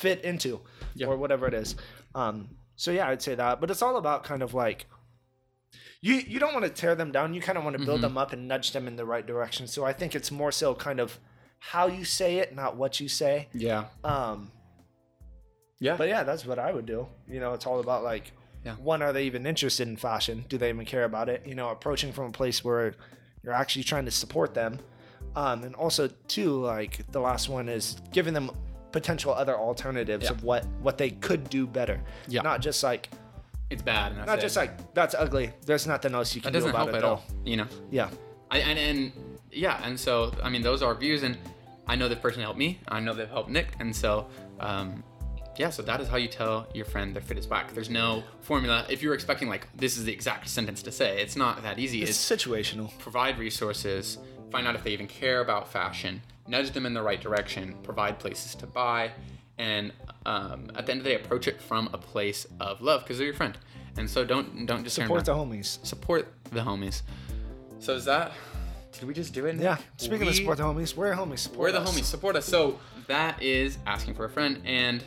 fit 0.00 0.24
into 0.24 0.60
Yeah. 0.94 1.06
or 1.08 1.16
whatever 1.16 1.46
it 1.46 1.54
is. 1.54 1.76
Um, 2.14 2.48
so 2.76 2.90
yeah, 2.90 3.08
I'd 3.08 3.22
say 3.22 3.34
that, 3.34 3.60
but 3.60 3.70
it's 3.70 3.82
all 3.82 3.96
about 3.96 4.24
kind 4.24 4.42
of 4.42 4.54
like 4.54 4.86
you 6.00 6.14
you 6.14 6.38
don't 6.40 6.54
want 6.54 6.64
to 6.64 6.70
tear 6.70 6.94
them 6.94 7.12
down. 7.12 7.34
You 7.34 7.42
kind 7.42 7.58
of 7.58 7.64
want 7.64 7.76
to 7.78 7.84
build 7.84 7.98
Mhm. 8.00 8.02
them 8.08 8.18
up 8.18 8.32
and 8.32 8.48
nudge 8.48 8.72
them 8.72 8.88
in 8.88 8.96
the 8.96 9.04
right 9.04 9.26
direction. 9.26 9.66
So 9.66 9.84
I 9.84 9.92
think 9.92 10.14
it's 10.14 10.30
more 10.30 10.50
so 10.52 10.74
kind 10.74 10.98
of 10.98 11.18
how 11.58 11.86
you 11.88 12.04
say 12.04 12.38
it, 12.38 12.54
not 12.54 12.76
what 12.76 13.00
you 13.00 13.08
say. 13.08 13.48
yeah. 13.52 13.84
Um, 14.02 14.50
Yeah. 15.78 15.96
but 15.96 16.08
yeah, 16.08 16.22
that's 16.22 16.44
what 16.46 16.58
I 16.58 16.72
would 16.72 16.86
do. 16.86 17.06
You 17.28 17.40
know, 17.40 17.52
it's 17.52 17.66
all 17.66 17.80
about 17.80 18.02
like, 18.02 18.32
Yeah. 18.64 18.76
one, 18.76 19.02
are 19.02 19.12
they 19.12 19.24
even 19.24 19.46
interested 19.46 19.86
in 19.88 19.96
fashion? 19.96 20.44
Do 20.48 20.56
they 20.58 20.70
even 20.70 20.84
care 20.86 21.04
about 21.04 21.28
it? 21.28 21.46
You 21.46 21.54
know, 21.54 21.68
approaching 21.70 22.12
from 22.12 22.26
a 22.26 22.32
place 22.32 22.64
where 22.64 22.94
you're 23.42 23.54
actually 23.54 23.84
trying 23.84 24.04
to 24.06 24.10
support 24.10 24.54
them. 24.54 24.78
Um, 25.36 25.62
and 25.64 25.74
also, 25.74 26.08
two, 26.28 26.60
like 26.60 27.10
the 27.12 27.20
last 27.20 27.48
one 27.48 27.68
is 27.68 27.96
giving 28.12 28.34
them 28.34 28.50
potential 28.92 29.32
other 29.32 29.56
alternatives 29.56 30.24
Yeah. 30.24 30.30
of 30.32 30.42
what 30.42 30.66
what 30.80 30.98
they 30.98 31.10
could 31.10 31.48
do 31.50 31.66
better. 31.66 32.00
Yeah. 32.28 32.42
Not 32.42 32.60
just 32.60 32.82
like 32.82 33.08
it's 33.70 33.82
bad. 33.82 34.12
And 34.12 34.26
not 34.26 34.38
it. 34.38 34.42
just 34.42 34.56
like 34.56 34.94
that's 34.94 35.14
ugly. 35.14 35.52
There's 35.66 35.86
nothing 35.86 36.14
else 36.14 36.34
you 36.34 36.40
can 36.42 36.52
do 36.52 36.58
about 36.66 36.74
help 36.76 36.88
it 36.90 36.94
at 36.96 37.04
all. 37.04 37.22
You 37.44 37.56
know. 37.58 37.66
Yeah. 37.90 38.10
I, 38.50 38.58
and 38.58 38.78
and 38.78 39.12
yeah, 39.52 39.80
and 39.84 39.98
so 39.98 40.32
I 40.42 40.48
mean 40.48 40.62
those 40.62 40.82
are 40.82 40.94
views, 40.94 41.22
and 41.22 41.36
I 41.86 41.94
know 41.96 42.08
they've 42.08 42.20
personally 42.20 42.44
helped 42.44 42.58
me. 42.58 42.80
I 42.88 42.98
know 43.00 43.14
they've 43.14 43.28
helped 43.28 43.50
Nick, 43.50 43.68
and 43.78 43.94
so 43.94 44.26
um, 44.58 45.04
yeah, 45.56 45.70
so 45.70 45.82
that 45.82 46.00
is 46.00 46.08
how 46.08 46.16
you 46.16 46.26
tell 46.28 46.66
your 46.74 46.84
friend 46.84 47.14
their 47.14 47.22
fit 47.22 47.38
is 47.38 47.46
whack. 47.46 47.72
There's 47.74 47.90
no 47.90 48.24
formula. 48.40 48.86
If 48.88 49.02
you're 49.02 49.14
expecting 49.14 49.48
like 49.48 49.68
this 49.76 49.96
is 49.96 50.04
the 50.04 50.12
exact 50.12 50.48
sentence 50.48 50.82
to 50.82 50.90
say, 50.92 51.20
it's 51.22 51.36
not 51.36 51.62
that 51.62 51.78
easy. 51.78 52.02
It's 52.02 52.10
It's 52.10 52.44
situational. 52.44 52.96
provide 52.98 53.38
resources, 53.38 54.18
find 54.50 54.66
out 54.66 54.74
if 54.74 54.82
they 54.82 54.90
even 54.90 55.06
care 55.06 55.40
about 55.42 55.70
fashion, 55.70 56.22
nudge 56.50 56.72
them 56.72 56.84
in 56.84 56.92
the 56.92 57.02
right 57.02 57.20
direction, 57.20 57.74
provide 57.82 58.18
places 58.18 58.54
to 58.56 58.66
buy, 58.66 59.12
and 59.58 59.92
um, 60.26 60.70
at 60.74 60.86
the 60.86 60.92
end 60.92 61.00
of 61.00 61.04
the 61.04 61.10
day, 61.10 61.16
approach 61.16 61.46
it 61.48 61.60
from 61.60 61.88
a 61.92 61.98
place 61.98 62.46
of 62.60 62.80
love 62.82 63.02
because 63.02 63.18
they're 63.18 63.26
your 63.26 63.34
friend. 63.34 63.56
And 63.96 64.08
so 64.08 64.24
don't 64.24 64.66
don't 64.66 64.84
just 64.84 64.96
Support 64.96 65.24
the 65.24 65.34
homies. 65.34 65.84
support 65.86 66.28
the 66.52 66.60
homies. 66.60 67.02
So 67.78 67.94
is 67.94 68.04
that? 68.04 68.32
Did 68.92 69.04
we 69.04 69.14
just 69.14 69.32
do 69.32 69.46
it? 69.46 69.54
Nick? 69.54 69.62
Yeah. 69.62 69.78
Speaking 69.96 70.28
of 70.28 70.34
support 70.34 70.58
the 70.58 70.64
homies, 70.64 70.94
we're 70.96 71.14
homies. 71.14 71.38
Support 71.40 71.58
we're 71.60 71.72
the 71.72 71.80
us. 71.80 71.96
homies. 71.98 72.04
Support 72.04 72.36
us. 72.36 72.44
So 72.46 72.78
that 73.06 73.42
is 73.42 73.78
asking 73.86 74.14
for 74.14 74.24
a 74.24 74.30
friend, 74.30 74.60
and 74.64 75.02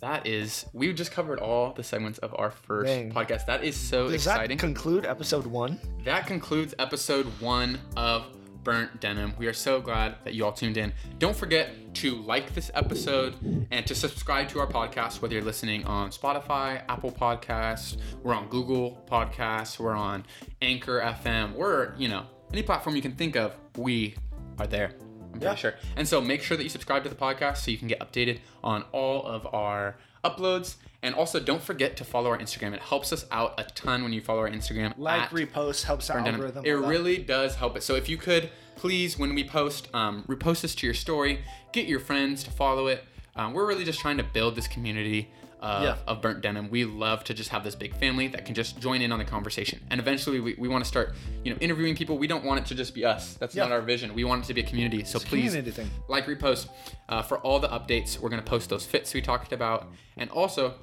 that 0.00 0.26
is 0.26 0.66
we 0.72 0.92
just 0.92 1.12
covered 1.12 1.38
all 1.38 1.72
the 1.72 1.82
segments 1.82 2.18
of 2.18 2.34
our 2.38 2.50
first 2.50 2.86
Dang. 2.88 3.12
podcast. 3.12 3.46
That 3.46 3.64
is 3.64 3.76
so 3.76 4.04
Does 4.04 4.14
exciting. 4.14 4.56
that 4.56 4.62
conclude 4.62 5.04
episode 5.06 5.46
one? 5.46 5.80
that 6.04 6.26
concludes 6.26 6.74
episode 6.78 7.26
one 7.40 7.78
of 7.96 8.26
Burnt 8.66 8.98
Denim. 9.00 9.32
We 9.38 9.46
are 9.46 9.52
so 9.52 9.80
glad 9.80 10.16
that 10.24 10.34
you 10.34 10.44
all 10.44 10.50
tuned 10.50 10.76
in. 10.76 10.92
Don't 11.20 11.36
forget 11.36 11.70
to 11.94 12.16
like 12.16 12.52
this 12.52 12.68
episode 12.74 13.36
and 13.70 13.86
to 13.86 13.94
subscribe 13.94 14.48
to 14.48 14.58
our 14.58 14.66
podcast, 14.66 15.22
whether 15.22 15.34
you're 15.34 15.44
listening 15.44 15.84
on 15.84 16.10
Spotify, 16.10 16.82
Apple 16.88 17.12
Podcasts, 17.12 17.96
we're 18.24 18.34
on 18.34 18.48
Google 18.48 19.00
Podcasts, 19.08 19.78
we're 19.78 19.94
on 19.94 20.24
Anchor 20.60 21.00
FM, 21.00 21.54
we're, 21.54 21.94
you 21.96 22.08
know, 22.08 22.26
any 22.52 22.64
platform 22.64 22.96
you 22.96 23.02
can 23.02 23.12
think 23.12 23.36
of, 23.36 23.54
we 23.78 24.16
are 24.58 24.66
there. 24.66 24.90
I'm 24.98 25.30
pretty 25.38 25.46
Yeah. 25.46 25.54
sure. 25.54 25.74
And 25.94 26.08
so 26.08 26.20
make 26.20 26.42
sure 26.42 26.56
that 26.56 26.64
you 26.64 26.68
subscribe 26.68 27.04
to 27.04 27.08
the 27.08 27.14
podcast 27.14 27.58
so 27.58 27.70
you 27.70 27.78
can 27.78 27.86
get 27.86 28.00
updated 28.00 28.40
on 28.64 28.82
all 28.90 29.22
of 29.24 29.46
our 29.54 29.94
uploads. 30.24 30.74
And 31.02 31.14
also 31.14 31.38
don't 31.38 31.62
forget 31.62 31.96
to 31.98 32.04
follow 32.04 32.30
our 32.30 32.38
Instagram. 32.38 32.72
It 32.72 32.80
helps 32.80 33.12
us 33.12 33.26
out 33.30 33.54
a 33.58 33.64
ton 33.64 34.02
when 34.02 34.12
you 34.12 34.20
follow 34.20 34.40
our 34.40 34.50
Instagram. 34.50 34.94
Like, 34.96 35.30
repost, 35.30 35.84
helps 35.84 36.08
Denim. 36.08 36.34
algorithm. 36.34 36.64
It 36.64 36.72
that. 36.72 36.78
really 36.78 37.18
does 37.18 37.54
help 37.54 37.76
it. 37.76 37.82
So 37.82 37.94
if 37.94 38.08
you 38.08 38.16
could 38.16 38.50
please, 38.76 39.18
when 39.18 39.34
we 39.34 39.44
post, 39.44 39.88
um, 39.94 40.24
repost 40.28 40.62
this 40.62 40.74
to 40.76 40.86
your 40.86 40.94
story, 40.94 41.40
get 41.72 41.86
your 41.86 42.00
friends 42.00 42.44
to 42.44 42.50
follow 42.50 42.86
it. 42.86 43.04
Um, 43.34 43.52
we're 43.52 43.66
really 43.66 43.84
just 43.84 44.00
trying 44.00 44.16
to 44.16 44.24
build 44.24 44.56
this 44.56 44.68
community 44.68 45.30
of, 45.60 45.82
Yeah. 45.82 45.96
of 46.06 46.20
burnt 46.20 46.40
denim. 46.42 46.70
We 46.70 46.84
love 46.84 47.24
to 47.24 47.34
just 47.34 47.50
have 47.50 47.64
this 47.64 47.74
big 47.74 47.94
family 47.96 48.28
that 48.28 48.44
can 48.44 48.54
just 48.54 48.78
join 48.80 49.00
in 49.02 49.12
on 49.12 49.18
the 49.18 49.24
conversation. 49.24 49.80
And 49.90 50.00
eventually, 50.00 50.40
we, 50.40 50.54
we 50.58 50.68
want 50.68 50.84
to 50.84 50.88
start, 50.88 51.14
you 51.44 51.52
know, 51.52 51.58
interviewing 51.60 51.94
people. 51.96 52.18
We 52.18 52.26
don't 52.26 52.44
want 52.44 52.60
it 52.60 52.66
to 52.66 52.74
just 52.74 52.94
be 52.94 53.04
us. 53.04 53.34
That's 53.34 53.54
Yeah. 53.54 53.64
not 53.64 53.72
our 53.72 53.80
vision. 53.82 54.14
We 54.14 54.24
want 54.24 54.44
it 54.44 54.46
to 54.48 54.54
be 54.54 54.60
a 54.60 54.64
community. 54.64 55.04
So 55.04 55.18
please, 55.18 55.54
community 55.54 55.90
like, 56.08 56.26
repost 56.26 56.68
uh, 57.08 57.22
for 57.22 57.38
all 57.38 57.58
the 57.58 57.68
updates. 57.68 58.18
We're 58.18 58.30
gonna 58.30 58.42
post 58.42 58.68
those 58.70 58.84
fits 58.84 59.14
we 59.14 59.22
talked 59.22 59.52
about, 59.52 59.88
and 60.16 60.30
also 60.30 60.74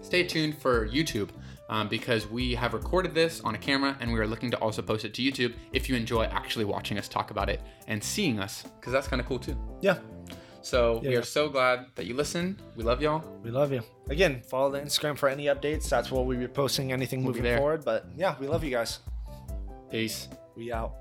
stay 0.00 0.22
tuned 0.24 0.56
for 0.58 0.88
YouTube 0.88 1.28
um, 1.68 1.88
because 1.88 2.26
we 2.26 2.54
have 2.54 2.72
recorded 2.72 3.14
this 3.14 3.40
on 3.42 3.54
a 3.54 3.58
camera 3.58 3.96
and 4.00 4.10
we 4.12 4.18
are 4.18 4.26
looking 4.26 4.50
to 4.50 4.56
also 4.58 4.80
post 4.80 5.04
it 5.04 5.12
to 5.14 5.22
YouTube 5.22 5.52
if 5.72 5.88
you 5.88 5.96
enjoy 5.96 6.24
actually 6.24 6.64
watching 6.64 6.96
us 6.98 7.08
talk 7.08 7.30
about 7.30 7.48
it 7.50 7.60
and 7.88 8.02
seeing 8.02 8.38
us 8.40 8.62
because 8.80 8.92
that's 8.92 9.06
kind 9.08 9.20
of 9.20 9.26
cool 9.26 9.38
too. 9.38 9.56
Yeah. 9.82 9.98
So 10.68 11.00
we 11.02 11.16
are 11.16 11.22
so 11.22 11.48
glad 11.48 11.86
that 11.94 12.04
you 12.04 12.12
listen. 12.12 12.60
We 12.76 12.84
love 12.84 13.00
y'all. 13.00 13.24
We 13.42 13.50
love 13.50 13.72
you. 13.72 13.80
Again, 14.10 14.42
follow 14.42 14.70
the 14.70 14.78
Instagram 14.78 15.16
for 15.16 15.30
any 15.30 15.46
updates. 15.46 15.88
That's 15.88 16.12
where 16.12 16.22
we'll 16.22 16.36
be 16.36 16.46
posting 16.46 16.92
anything 16.92 17.24
We'll 17.24 17.34
moving 17.34 17.56
forward. 17.56 17.86
But 17.86 18.04
yeah, 18.18 18.36
we 18.38 18.48
love 18.48 18.62
you 18.62 18.70
guys. 18.72 18.98
Peace. 19.90 20.28
We 20.56 20.70
out. 20.70 20.92